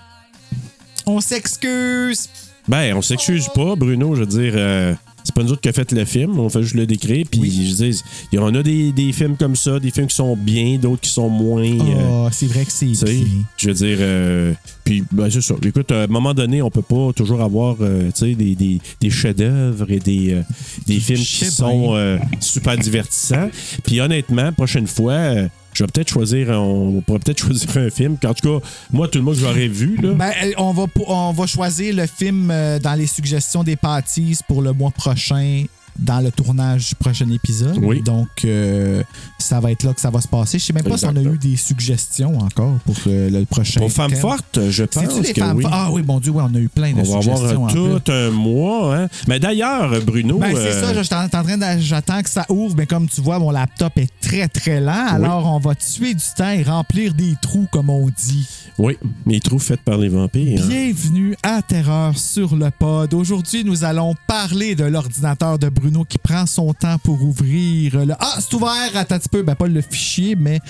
On 1.04 1.20
s'excuse. 1.20 2.28
Ben, 2.68 2.96
on 2.96 3.02
s'excuse 3.02 3.48
pas, 3.48 3.74
Bruno. 3.74 4.14
Je 4.14 4.20
veux 4.20 4.26
dire, 4.26 4.52
euh, 4.54 4.94
c'est 5.24 5.34
pas 5.34 5.42
nous 5.42 5.52
autres 5.52 5.60
qui 5.60 5.68
a 5.68 5.72
fait 5.72 5.90
le 5.92 6.04
film. 6.04 6.38
On 6.38 6.48
fait 6.48 6.62
juste 6.62 6.74
le 6.74 6.86
décrire. 6.86 7.26
Puis, 7.30 7.40
Oui. 7.40 7.66
je 7.70 7.74
dire, 7.74 7.94
il 8.32 8.36
y 8.36 8.38
en 8.38 8.54
a 8.54 8.62
des, 8.62 8.92
des 8.92 9.12
films 9.12 9.36
comme 9.36 9.56
ça, 9.56 9.78
des 9.78 9.90
films 9.90 10.06
qui 10.06 10.16
sont 10.16 10.36
bien, 10.36 10.78
d'autres 10.78 11.00
qui 11.02 11.10
sont 11.10 11.28
moins. 11.28 11.62
euh, 11.62 12.24
Oh, 12.26 12.28
c'est 12.32 12.46
vrai 12.46 12.64
que 12.64 12.72
c'est 12.72 12.86
bien. 12.86 13.24
je 13.56 13.68
veux 13.68 13.74
dire, 13.74 13.96
euh, 14.00 14.52
puis 14.84 15.04
ben, 15.12 15.30
c'est 15.30 15.40
ça. 15.40 15.54
Écoute, 15.64 15.90
à 15.92 16.02
un 16.02 16.06
moment 16.06 16.34
donné, 16.34 16.62
on 16.62 16.70
peut 16.70 16.82
pas 16.82 17.12
toujours 17.14 17.40
avoir 17.40 17.76
euh, 17.80 18.10
des, 18.20 18.34
des, 18.34 18.80
des 19.00 19.10
chefs-d'œuvre 19.10 19.90
et 19.90 19.98
des, 19.98 20.34
euh, 20.34 20.42
des 20.86 20.98
films 21.00 21.20
qui 21.20 21.44
sont 21.46 21.94
euh, 21.94 22.18
super 22.40 22.76
divertissants. 22.76 23.50
Puis 23.84 24.00
honnêtement, 24.00 24.52
prochaine 24.52 24.86
fois, 24.86 25.12
euh, 25.12 25.48
je 25.80 25.84
vais 25.86 25.90
peut-être 25.92 26.10
choisir, 26.10 26.48
on 26.50 27.00
pourrait 27.00 27.20
peut-être 27.20 27.38
choisir 27.46 27.76
un 27.78 27.88
film. 27.88 28.18
En 28.24 28.34
tout 28.34 28.60
cas, 28.60 28.66
moi, 28.92 29.08
tout 29.08 29.18
le 29.18 29.24
monde 29.24 29.34
que 29.34 29.40
j'aurais 29.40 29.68
vu, 29.68 29.96
là. 29.96 30.12
Ben, 30.12 30.30
euh, 30.44 30.52
on, 30.58 30.72
va, 30.72 30.84
on 31.06 31.32
va 31.32 31.46
choisir 31.46 31.94
le 31.94 32.06
film 32.06 32.50
euh, 32.50 32.78
dans 32.78 32.94
les 32.94 33.06
suggestions 33.06 33.64
des 33.64 33.76
parties 33.76 34.38
pour 34.46 34.60
le 34.60 34.74
mois 34.74 34.90
prochain 34.90 35.64
dans 36.00 36.20
le 36.20 36.30
tournage 36.30 36.88
du 36.88 36.94
prochain 36.94 37.28
épisode. 37.30 37.78
Oui. 37.82 38.02
Donc, 38.02 38.28
euh, 38.44 39.02
ça 39.38 39.60
va 39.60 39.70
être 39.70 39.82
là 39.84 39.92
que 39.92 40.00
ça 40.00 40.10
va 40.10 40.20
se 40.20 40.28
passer. 40.28 40.58
Je 40.58 40.64
sais 40.64 40.72
même 40.72 40.84
pas 40.84 40.96
si 40.96 41.04
on 41.04 41.14
a 41.16 41.22
eu 41.22 41.38
des 41.38 41.56
suggestions 41.56 42.38
encore 42.38 42.78
pour 42.84 42.96
euh, 43.06 43.30
le 43.30 43.44
prochain. 43.44 43.80
Pour 43.80 43.92
Femmes. 43.92 44.14
Fortes, 44.16 44.58
je 44.70 44.84
pense 44.84 45.20
les 45.20 45.32
que 45.32 45.40
femmes 45.40 45.56
oui. 45.58 45.62
fortes? 45.62 45.74
Ah 45.76 45.90
oui, 45.92 46.02
mon 46.06 46.18
Dieu, 46.20 46.32
oui, 46.32 46.42
on 46.46 46.54
a 46.54 46.58
eu 46.58 46.68
plein 46.68 46.92
de 46.92 47.00
On 47.00 47.02
va 47.02 47.18
avoir 47.18 47.36
suggestions. 47.38 47.66
plus. 47.66 48.00
tout 48.00 48.12
un 48.12 48.30
mois. 48.30 48.96
Hein? 48.96 49.08
Mais 49.28 49.38
d'ailleurs, 49.38 50.00
Bruno. 50.04 50.38
Ben, 50.38 50.52
c'est 50.54 50.72
euh, 50.72 50.80
ça, 50.80 50.94
je 50.94 51.02
suis 51.02 51.14
en 51.14 51.24
en 51.24 51.28
train 51.28 51.58
de- 51.58 51.80
j'attends 51.80 52.22
que 52.22 52.30
ça 52.30 52.46
ouvre, 52.48 52.74
mais 52.76 52.86
comme 52.86 53.08
tu 53.08 53.20
vois, 53.20 53.38
mon 53.38 53.50
laptop 53.50 53.92
est 53.98 54.10
très 54.20 54.48
très 54.48 54.80
lent. 54.80 55.06
Alors, 55.08 55.46
on 55.52 55.58
va 55.58 55.74
tuer 55.74 56.14
du 56.14 56.24
temps 56.36 56.50
et 56.50 56.62
remplir 56.62 57.14
des 57.14 57.34
trous, 57.42 57.66
comme 57.70 57.90
on 57.90 58.06
dit. 58.08 58.48
Oui, 58.78 58.96
les 59.26 59.40
trous 59.40 59.58
faits 59.58 59.80
par 59.82 59.98
les 59.98 60.08
vampires. 60.08 60.64
Bienvenue 60.66 61.36
à 61.42 61.60
Terreur 61.62 62.16
sur 62.16 62.56
le 62.56 62.70
pod. 62.70 63.12
Aujourd'hui, 63.14 63.64
nous 63.64 63.84
allons 63.84 64.14
parler 64.26 64.74
de 64.74 64.84
l'ordinateur 64.84 65.58
de 65.58 65.68
Bruno 65.68 65.89
qui 66.04 66.18
prend 66.18 66.46
son 66.46 66.72
temps 66.72 66.98
pour 66.98 67.22
ouvrir 67.22 68.04
le. 68.04 68.14
Ah, 68.18 68.36
c'est 68.38 68.54
ouvert, 68.54 68.90
attends 68.94 69.16
un 69.16 69.18
petit 69.18 69.28
peu. 69.28 69.42
Ben, 69.42 69.54
pas 69.54 69.66
le 69.66 69.80
fichier, 69.80 70.36
mais 70.36 70.60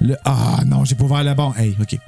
le. 0.00 0.16
Ah, 0.24 0.60
non, 0.66 0.84
j'ai 0.84 0.94
pas 0.94 1.04
ouvert 1.04 1.24
le 1.24 1.34
bon. 1.34 1.52
Hey, 1.56 1.76
OK. 1.80 1.98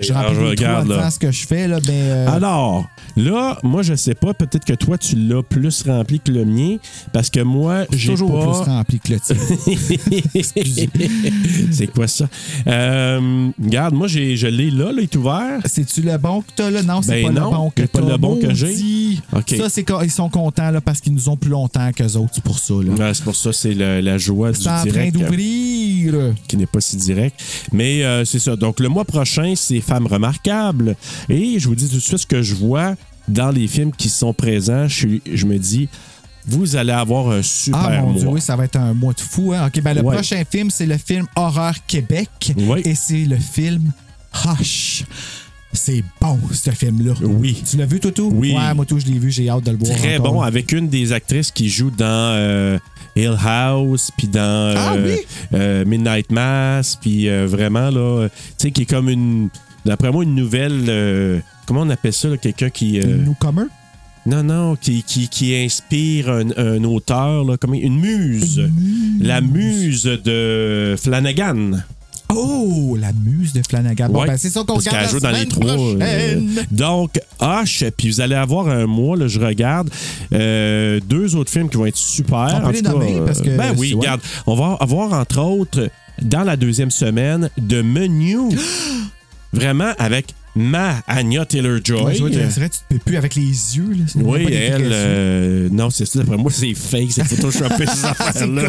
Je 0.00 0.12
regarde, 0.12 0.88
là. 0.88 1.10
ce 1.10 1.18
que 1.18 1.30
je 1.30 1.46
fais, 1.46 1.68
là, 1.68 1.78
mais. 1.86 1.92
euh, 2.02 2.28
Alors, 2.30 2.86
là, 3.16 3.58
moi, 3.62 3.82
je 3.82 3.94
sais 3.94 4.14
pas, 4.14 4.34
peut-être 4.34 4.64
que 4.64 4.72
toi, 4.74 4.98
tu 4.98 5.16
l'as 5.16 5.42
plus 5.42 5.82
rempli 5.82 6.20
que 6.20 6.32
le 6.32 6.44
mien, 6.44 6.76
parce 7.12 7.30
que 7.30 7.40
moi, 7.40 7.84
j'ai 7.92 8.12
toujours 8.12 8.38
pas... 8.38 8.44
plus 8.62 8.70
rempli 8.70 9.00
que 9.00 9.12
le 9.12 9.20
tien. 9.20 9.36
C'est 11.72 11.86
quoi 11.88 12.06
ça? 12.08 12.28
Euh, 12.66 13.48
regarde, 13.62 13.94
moi, 13.94 14.06
j'ai, 14.08 14.36
je 14.36 14.46
l'ai 14.46 14.70
là, 14.70 14.86
là, 14.92 14.98
il 14.98 15.04
est 15.04 15.16
ouvert. 15.16 15.60
C'est-tu 15.64 16.02
le 16.02 16.16
bon 16.18 16.42
que 16.42 16.46
t'as 16.56 16.70
là? 16.70 16.82
Non, 16.82 17.02
c'est 17.02 17.22
Ben 17.22 17.34
pas 17.34 17.40
non, 17.40 17.50
le 17.50 17.56
bon 17.56 17.70
que 17.70 17.82
c'est 17.82 17.92
pas 17.92 18.00
le 18.00 18.16
bon 18.16 18.40
que 18.40 18.54
j'ai. 18.54 18.74
Ça, 19.56 19.68
c'est 19.68 19.84
quand 19.84 20.00
ils 20.02 20.10
sont 20.10 20.28
contents 20.28 20.70
là, 20.70 20.80
parce 20.80 21.00
qu'ils 21.00 21.12
nous 21.12 21.28
ont 21.28 21.36
plus 21.36 21.50
longtemps 21.50 21.90
qu'eux 21.92 22.16
autres, 22.16 22.32
c'est 22.34 22.44
pour 22.44 22.58
ça. 22.58 22.74
Là. 22.74 22.92
Ouais, 22.92 23.14
c'est 23.14 23.24
pour 23.24 23.36
ça, 23.36 23.52
c'est 23.52 23.74
la 23.74 24.18
joie 24.18 24.52
du 24.52 24.60
C'est 24.60 24.68
en 24.68 24.74
train 24.76 24.84
direct. 24.84 25.16
euh, 25.16 25.20
d'ouvrir. 25.20 26.14
qui 26.48 26.56
n'est 26.56 26.66
pas 26.66 26.80
si 26.80 26.96
direct. 26.96 27.40
Mais 27.72 28.04
euh, 28.04 28.24
c'est 28.24 28.38
ça. 28.38 28.56
Donc, 28.56 28.80
le 28.80 28.88
mois 28.88 29.04
prochain, 29.04 29.54
c'est 29.56 29.80
Femmes 29.86 30.06
remarquables. 30.06 30.96
Et 31.28 31.58
je 31.58 31.68
vous 31.68 31.74
dis 31.74 31.88
tout 31.88 31.96
de 31.96 32.00
suite 32.00 32.18
ce 32.18 32.26
que 32.26 32.42
je 32.42 32.54
vois 32.54 32.94
dans 33.28 33.50
les 33.50 33.66
films 33.68 33.92
qui 33.92 34.08
sont 34.08 34.32
présents. 34.32 34.88
Je, 34.88 35.08
je 35.32 35.46
me 35.46 35.58
dis, 35.58 35.88
vous 36.46 36.76
allez 36.76 36.92
avoir 36.92 37.30
un 37.30 37.42
super 37.42 37.80
Ah 37.84 38.00
mon 38.02 38.10
mois. 38.12 38.18
dieu, 38.20 38.28
oui, 38.28 38.40
ça 38.40 38.54
va 38.56 38.64
être 38.64 38.76
un 38.76 38.94
mois 38.94 39.12
de 39.12 39.20
fou. 39.20 39.52
Hein? 39.54 39.68
Ben 39.82 39.94
le 39.94 40.02
Ouais. 40.02 40.14
prochain 40.14 40.42
film, 40.50 40.70
c'est 40.70 40.86
le 40.86 40.96
film 40.98 41.26
Horreur 41.36 41.74
Québec. 41.86 42.28
Et 42.84 42.94
c'est 42.94 43.24
le 43.24 43.36
film 43.36 43.92
Hush. 44.44 45.04
C'est 45.72 46.02
bon, 46.20 46.38
ce 46.52 46.70
film-là. 46.70 47.12
Oui. 47.22 47.62
Tu 47.68 47.76
l'as 47.76 47.84
vu, 47.84 48.00
Toto? 48.00 48.30
Oui. 48.32 48.54
Ouais, 48.56 48.72
moi, 48.74 48.86
tout, 48.86 48.98
je 48.98 49.06
l'ai 49.06 49.18
vu. 49.18 49.30
J'ai 49.30 49.50
hâte 49.50 49.64
de 49.64 49.72
le 49.72 49.76
voir. 49.76 49.94
Très 49.98 50.18
encore. 50.18 50.32
bon, 50.34 50.40
avec 50.40 50.72
une 50.72 50.88
des 50.88 51.12
actrices 51.12 51.50
qui 51.50 51.68
joue 51.68 51.90
dans 51.90 52.04
euh, 52.34 52.78
Hill 53.14 53.36
House, 53.44 54.10
puis 54.16 54.26
dans 54.28 54.74
Ah 54.76 54.94
euh, 54.94 55.16
oui? 55.16 55.20
euh, 55.52 55.84
Midnight 55.84 56.30
Mass, 56.30 56.96
puis 56.98 57.28
vraiment, 57.46 57.90
là, 57.90 58.28
tu 58.28 58.34
sais, 58.58 58.70
qui 58.70 58.82
est 58.82 58.86
comme 58.86 59.10
une, 59.10 59.50
d'après 59.86 60.10
moi, 60.12 60.24
une 60.24 60.34
nouvelle, 60.34 60.84
euh, 60.88 61.38
comment 61.66 61.80
on 61.82 61.90
appelle 61.90 62.12
ça, 62.12 62.36
quelqu'un 62.36 62.70
qui... 62.70 63.00
euh, 63.00 63.16
Newcomer? 63.24 63.64
non, 64.26 64.42
non, 64.42 64.74
qui, 64.76 65.02
qui, 65.04 65.28
qui 65.28 65.54
inspire 65.54 66.28
un, 66.30 66.50
un 66.56 66.82
auteur, 66.84 67.44
là, 67.44 67.56
comme 67.56 67.74
une 67.74 67.98
muse. 68.00 68.60
La 69.20 69.40
muse 69.40 70.02
de 70.02 70.96
Flanagan. 71.00 71.70
Oh, 72.34 72.96
la 73.00 73.12
muse 73.12 73.52
de 73.52 73.62
Flanagan. 73.62 74.08
Bon, 74.08 74.22
Ouais, 74.22 74.26
ben, 74.26 74.36
c'est 74.36 74.50
ça 74.50 74.64
qu'on 74.66 74.74
regarde 74.74 74.96
la 74.96 75.06
joue 75.06 75.20
dans 75.20 75.30
les 75.30 75.46
trois. 75.46 75.70
euh, 75.78 76.40
donc, 76.72 77.20
Hush, 77.40 77.84
puis 77.96 78.08
vous 78.10 78.20
allez 78.20 78.34
avoir 78.34 78.66
un 78.68 78.86
mois, 78.86 79.16
là, 79.16 79.28
je 79.28 79.38
regarde, 79.38 79.90
euh, 80.32 80.98
deux 81.08 81.36
autres 81.36 81.52
films 81.52 81.68
qui 81.68 81.76
vont 81.76 81.86
être 81.86 81.96
super. 81.96 82.48
On 82.56 82.60
peut 82.62 82.66
En 82.66 82.70
les 82.70 82.78
tout 82.78 82.84
cas, 82.84 82.90
nommer, 82.90 83.20
parce 83.24 83.40
que 83.40 83.56
Ben 83.56 83.74
oui, 83.78 83.94
regarde, 83.94 84.20
on 84.48 84.56
va 84.56 84.76
avoir 84.80 85.12
entre 85.12 85.40
autres, 85.40 85.88
dans 86.20 86.42
la 86.42 86.56
deuxième 86.56 86.90
semaine, 86.90 87.48
de 87.58 87.80
menu. 87.80 88.38
vraiment 89.56 89.92
avec 89.98 90.26
ma 90.58 91.02
Anya 91.06 91.44
Taylor-Joy. 91.44 92.20
Ouais, 92.22 92.32
c'est 92.32 92.60
vrai, 92.60 92.70
tu 92.70 92.78
te 92.78 92.84
peux 92.94 92.98
plus 92.98 93.16
avec 93.16 93.34
les 93.34 93.42
yeux. 93.42 93.90
Là. 93.90 94.04
Oui, 94.22 94.46
elle. 94.54 94.88
euh, 94.90 95.68
non, 95.70 95.90
c'est 95.90 96.06
ça. 96.06 96.20
D'après 96.20 96.38
moi, 96.38 96.50
c'est 96.50 96.72
fake, 96.74 97.08
c'est 97.10 97.24
photoshopé, 97.24 97.84
ces 97.86 97.96
C'est 97.96 98.06
affaires-là. 98.06 98.62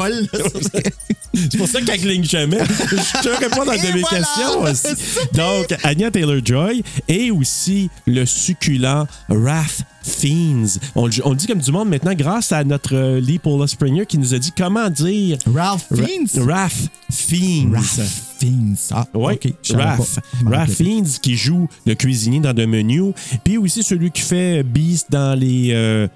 c'est- 1.33 1.57
pour 1.57 1.67
ça 1.67 1.79
qu'elle 1.81 1.99
cligne 2.01 2.23
jamais. 2.25 2.57
Je 2.89 3.21
te 3.23 3.29
réponds 3.41 3.63
dans 3.63 3.71
Et 3.71 3.77
de 3.79 3.93
mes 3.93 4.01
voilà! 4.01 4.17
questions 4.17 4.61
aussi. 4.63 5.01
Donc, 5.33 5.73
Anya 5.83 6.11
Taylor-Joy 6.11 6.83
et 7.07 7.31
aussi 7.31 7.89
le 8.05 8.25
succulent 8.25 9.05
Raph 9.29 9.81
Fiennes. 10.03 10.67
On, 10.95 11.05
le- 11.07 11.25
on 11.25 11.29
le 11.31 11.35
dit 11.37 11.47
comme 11.47 11.59
du 11.59 11.71
monde 11.71 11.87
maintenant 11.89 12.13
grâce 12.15 12.51
à 12.51 12.63
notre 12.65 12.95
euh, 12.95 13.19
Lee 13.21 13.39
Paula 13.39 13.65
Springer 13.67 14.05
qui 14.05 14.17
nous 14.17 14.33
a 14.33 14.39
dit 14.39 14.51
comment 14.57 14.89
dire 14.89 15.37
Ralph 15.53 15.85
Fiennes? 15.93 16.27
Ra- 16.49 16.63
Raph 16.63 16.87
Fiennes. 17.11 17.73
Raph 17.75 17.99
Fiennes. 18.39 18.75
Ah, 18.91 19.05
Oui, 19.13 19.33
OK. 19.33 19.53
je 19.63 19.71
savais 19.71 19.83
Raph. 19.83 19.97
pas. 20.15 20.21
Je 20.39 20.43
m'en 20.45 20.49
Raph 20.51 20.59
rappelais 20.59 20.75
pas. 20.75 20.83
Fiennes 20.83 21.05
qui 21.21 21.35
joue 21.35 21.67
le 21.85 21.95
cuisinier 21.95 22.39
dans 22.39 22.53
The 22.53 22.67
Menu. 22.67 23.13
Puis 23.43 23.57
aussi 23.57 23.83
celui 23.83 24.11
qui 24.11 24.21
fait 24.21 24.63
Beast 24.63 25.07
dans 25.11 25.37
les. 25.37 25.69
euh, 25.71 26.07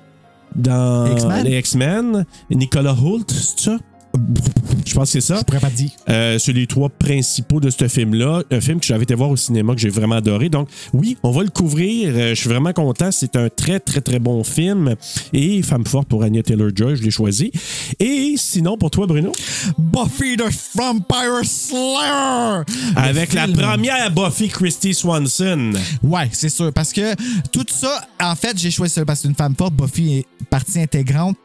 dans 0.56 1.12
X-Men? 1.12 1.46
les 1.46 1.58
X-Men. 1.60 2.26
Nicolas 2.50 2.94
Hoult, 2.94 3.26
c'est 3.30 3.60
ça? 3.60 3.78
Je 4.86 4.94
pense 4.94 5.14
que 5.14 5.22
c'est 5.22 5.28
ça. 5.28 5.38
Je 5.40 5.44
pourrais 5.44 5.60
pas 5.60 5.70
te 5.70 5.76
dire. 5.76 5.92
Euh, 6.10 6.38
c'est 6.38 6.54
les 6.54 6.68
trois 6.68 6.90
principaux 6.90 7.60
de 7.60 7.70
ce 7.70 7.88
film-là. 7.88 8.44
Un 8.52 8.60
film 8.60 8.80
que 8.80 8.86
j'avais 8.86 9.04
été 9.04 9.16
voir 9.16 9.30
au 9.30 9.38
cinéma, 9.38 9.74
que 9.74 9.80
j'ai 9.80 9.90
vraiment 9.90 10.16
adoré. 10.16 10.50
Donc, 10.50 10.70
oui, 10.94 11.18
on 11.24 11.32
va 11.32 11.44
le 11.44 11.50
couvrir. 11.50 12.14
Euh, 12.14 12.30
je 12.30 12.36
suis 12.36 12.50
vraiment 12.50 12.74
content. 12.74 13.10
C'est 13.12 13.36
un 13.36 13.48
très, 13.50 13.80
très, 13.80 14.02
très 14.02 14.20
bon 14.20 14.44
film. 14.44 14.96
Et 15.34 15.62
Femme 15.62 15.86
forte 15.86 16.10
pour 16.10 16.24
Anya 16.24 16.44
Taylor-Joy, 16.44 16.98
je 16.98 17.04
l'ai 17.04 17.12
choisi. 17.12 17.52
Et 18.00 18.36
sinon, 18.38 18.78
pour 18.78 18.92
toi, 18.92 19.08
Bruno? 19.08 19.32
Buffy 19.78 20.36
the 20.36 20.50
Vampire 20.76 21.46
Slayer! 21.46 22.64
Avec 22.96 23.34
la 23.34 23.48
première 23.48 24.12
Buffy 24.12 24.50
Christy 24.50 24.94
Swanson. 24.94 25.74
Ouais, 26.04 26.30
c'est 26.32 26.50
sûr. 26.50 26.74
Parce 26.74 26.92
que 26.92 27.16
tout 27.52 27.66
ça, 27.70 28.08
en 28.20 28.36
fait, 28.36 28.58
j'ai 28.58 28.72
choisi 28.72 28.96
ça 28.96 29.06
parce 29.06 29.20
que 29.20 29.24
c'est 29.24 29.30
une 29.30 29.36
femme 29.36 29.56
forte. 29.58 29.74
Buffy 29.74 30.20
est 30.20 30.26
partie 30.50 30.80
intégrante 30.80 31.38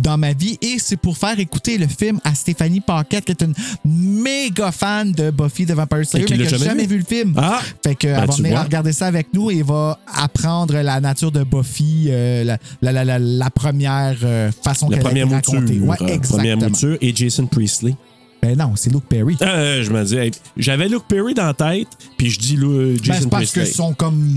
dans 0.00 0.18
ma 0.18 0.32
vie 0.32 0.58
et 0.62 0.78
c'est 0.78 0.96
pour 0.96 1.16
faire 1.16 1.38
écouter 1.38 1.78
le 1.78 1.86
film 1.86 2.20
à 2.24 2.34
Stéphanie 2.34 2.80
Paquette 2.80 3.24
qui 3.24 3.32
est 3.32 3.42
une 3.42 3.54
méga 3.84 4.72
fan 4.72 5.12
de 5.12 5.30
Buffy 5.30 5.66
the 5.66 5.72
Vampire 5.72 6.06
Slayer 6.06 6.26
qui 6.26 6.32
mais 6.32 6.38
qui 6.38 6.44
n'a 6.44 6.50
jamais 6.50 6.64
jamais 6.64 6.82
vu. 6.86 6.94
vu 6.94 6.98
le 6.98 7.04
film. 7.04 7.34
Ah! 7.36 7.60
Fait 7.82 7.94
que 7.94 8.06
Ben, 8.06 8.20
elle 8.22 8.26
va 8.28 8.34
venir 8.34 8.62
regarder 8.64 8.92
ça 8.92 9.06
avec 9.06 9.32
nous 9.34 9.50
et 9.50 9.62
va 9.62 9.98
apprendre 10.14 10.74
la 10.74 11.00
nature 11.00 11.32
de 11.32 11.42
Buffy, 11.44 12.06
euh, 12.08 12.44
la, 12.44 12.58
la, 12.82 12.92
la, 12.92 13.04
la, 13.04 13.18
la 13.18 13.50
première 13.50 14.16
euh, 14.22 14.50
façon 14.62 14.88
qu'elle 14.88 15.06
a 15.06 15.10
été 15.10 15.24
racontée. 15.24 15.78
Ouais, 15.80 15.96
euh, 16.00 16.06
exactement. 16.06 16.38
première 16.38 16.56
mouture. 16.58 16.96
Et 17.00 17.14
Jason 17.14 17.46
Priestley. 17.46 17.94
Ben 18.40 18.56
non, 18.56 18.72
c'est 18.76 18.90
Luke 18.92 19.04
Perry. 19.08 19.36
Euh, 19.42 19.82
je 19.82 19.90
me 19.90 20.04
dis, 20.04 20.16
hey, 20.16 20.30
j'avais 20.56 20.88
Luke 20.88 21.04
Perry 21.08 21.34
dans 21.34 21.46
la 21.46 21.54
tête, 21.54 21.88
puis 22.16 22.30
je 22.30 22.38
dis 22.38 22.56
là, 22.56 22.66
Ben, 22.94 22.96
Jason 23.02 23.20
c'est 23.22 23.28
parce 23.30 23.42
Priestley. 23.50 23.64
qu'ils 23.64 23.74
sont 23.74 23.94
comme. 23.94 24.28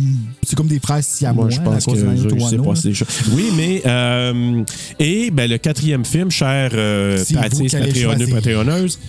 C'est 0.44 0.56
comme 0.56 0.68
des 0.68 0.80
frères 0.80 1.04
siamois. 1.04 1.46
Moi, 1.46 1.52
je 1.52 1.62
pense 1.62 1.88
à 1.88 1.92
cause 1.92 2.02
que 2.04 2.16
je 2.16 2.22
sais 2.30 2.36
Tuano, 2.36 2.64
pas 2.64 2.70
là. 2.72 2.76
c'est 2.76 2.88
des 2.90 2.94
choses. 2.96 3.08
Oui, 3.34 3.46
mais 3.56 3.82
euh, 3.86 4.64
et 4.98 5.30
ben, 5.30 5.50
le 5.50 5.58
quatrième 5.60 6.04
film, 6.04 6.32
cher 6.32 6.72
euh, 6.74 7.24
Patrice, 7.34 7.72
Patreonneux. 7.74 8.28
Patreonneuse, 8.28 9.00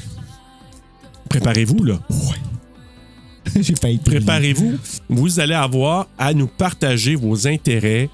préparez-vous 1.29 1.85
là. 1.85 1.99
J'ai 3.61 3.75
failli. 3.75 3.99
Préparez-vous. 3.99 4.75
Vous 5.09 5.41
allez 5.41 5.55
avoir 5.55 6.09
à 6.19 6.33
nous 6.35 6.47
partager 6.47 7.17
vos 7.17 7.47
intérêts 7.49 8.09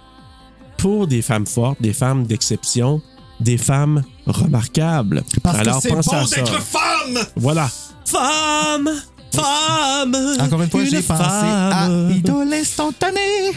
pour 0.77 1.07
des 1.07 1.23
femmes 1.23 1.47
fortes, 1.47 1.83
des 1.83 1.93
femmes 1.93 2.25
d'exception, 2.25 3.03
des 3.41 3.59
femmes 3.59 4.03
remarquables. 4.33 5.23
Parce 5.43 5.59
Alors 5.59 5.83
que 5.83 5.89
c'est 5.89 6.03
ça. 6.03 6.25
d'être 6.37 6.61
femme! 6.63 7.19
Voilà. 7.37 7.71
Femme, 8.05 8.91
femme. 9.35 10.17
Encore 10.41 10.63
une 10.63 10.71
fois, 10.71 10.85
j'ai 10.85 11.03
pensé 11.03 11.23
à 11.23 11.71
femme. 11.87 12.11
Idole 12.17 12.53
instantanée. 12.55 13.53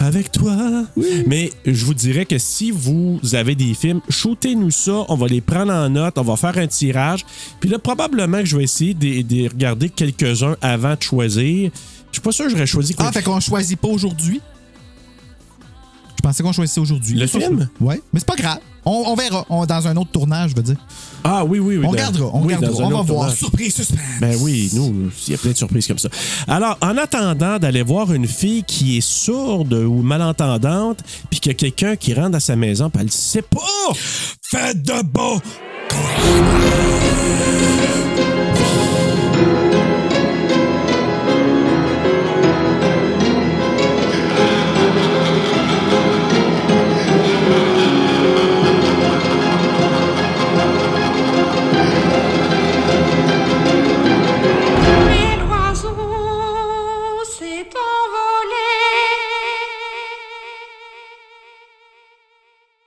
avec 0.00 0.32
toi. 0.32 0.84
Mais 1.26 1.52
je 1.64 1.84
vous 1.84 1.94
dirais 1.94 2.26
que 2.26 2.36
si 2.38 2.70
vous 2.70 3.20
avez 3.32 3.54
des 3.54 3.72
films, 3.74 4.00
shootez-nous 4.08 4.70
ça. 4.70 5.04
On 5.08 5.16
va 5.16 5.26
les 5.28 5.40
prendre 5.40 5.72
en 5.72 5.88
note. 5.88 6.18
On 6.18 6.22
va 6.22 6.36
faire 6.36 6.58
un 6.58 6.66
tirage. 6.66 7.24
Puis 7.60 7.70
là, 7.70 7.78
probablement 7.78 8.38
que 8.40 8.44
je 8.46 8.56
vais 8.56 8.64
essayer 8.64 8.94
de, 8.94 9.22
de 9.22 9.48
regarder 9.48 9.88
quelques-uns 9.88 10.56
avant 10.60 10.94
de 10.96 11.02
choisir. 11.02 11.70
Je 12.10 12.16
suis 12.18 12.22
pas 12.22 12.32
sûr 12.32 12.44
que 12.46 12.50
j'aurais 12.50 12.66
choisi 12.66 12.94
Ah, 12.98 13.10
fait 13.12 13.22
qu'on 13.22 13.40
choisit 13.40 13.78
pas 13.78 13.88
aujourd'hui? 13.88 14.40
Pensais 16.24 16.42
qu'on 16.42 16.52
choisissait 16.52 16.80
aujourd'hui. 16.80 17.18
Le 17.18 17.26
film? 17.26 17.68
Ouais, 17.82 18.00
mais 18.10 18.18
c'est 18.18 18.26
pas 18.26 18.34
grave. 18.34 18.58
On, 18.86 19.04
on 19.08 19.14
verra. 19.14 19.44
On- 19.50 19.66
dans 19.66 19.86
un 19.88 19.94
autre 19.96 20.10
tournage, 20.10 20.52
je 20.52 20.56
veux 20.56 20.62
dire. 20.62 20.76
Ah 21.22 21.44
oui, 21.44 21.58
oui, 21.58 21.76
oui. 21.76 21.80
on 21.80 21.82
dans- 21.82 21.90
regardera, 21.90 22.30
on 22.32 22.42
oui, 22.46 22.54
un 22.54 22.58
On 22.58 22.60
va 22.62 22.88
voir. 22.88 23.06
tournage. 23.06 23.34
Surprise, 23.36 23.74
suspense. 23.74 23.98
Ben 24.22 24.34
oui, 24.40 24.70
nous, 24.72 25.10
il 25.26 25.32
y 25.32 25.34
a 25.34 25.38
plein 25.38 25.50
de 25.50 25.56
surprises 25.56 25.86
comme 25.86 25.98
ça. 25.98 26.08
Alors, 26.48 26.78
en 26.80 26.96
attendant 26.96 27.58
d'aller 27.58 27.82
voir 27.82 28.10
une 28.14 28.26
fille 28.26 28.62
qui 28.64 28.96
est 28.96 29.00
sourde 29.06 29.74
ou 29.74 30.00
malentendante, 30.00 31.00
puis 31.28 31.40
qu'il 31.40 31.52
y 31.52 31.54
a 31.54 31.58
quelqu'un 31.58 31.96
qui 31.96 32.14
rentre 32.14 32.36
à 32.36 32.40
sa 32.40 32.56
maison, 32.56 32.88
puis 32.88 33.00
elle 33.00 33.06
ne 33.08 33.12
sait 33.12 33.42
pas, 33.42 33.60
faites 34.50 34.82
de 34.82 35.02
beau! 35.02 35.40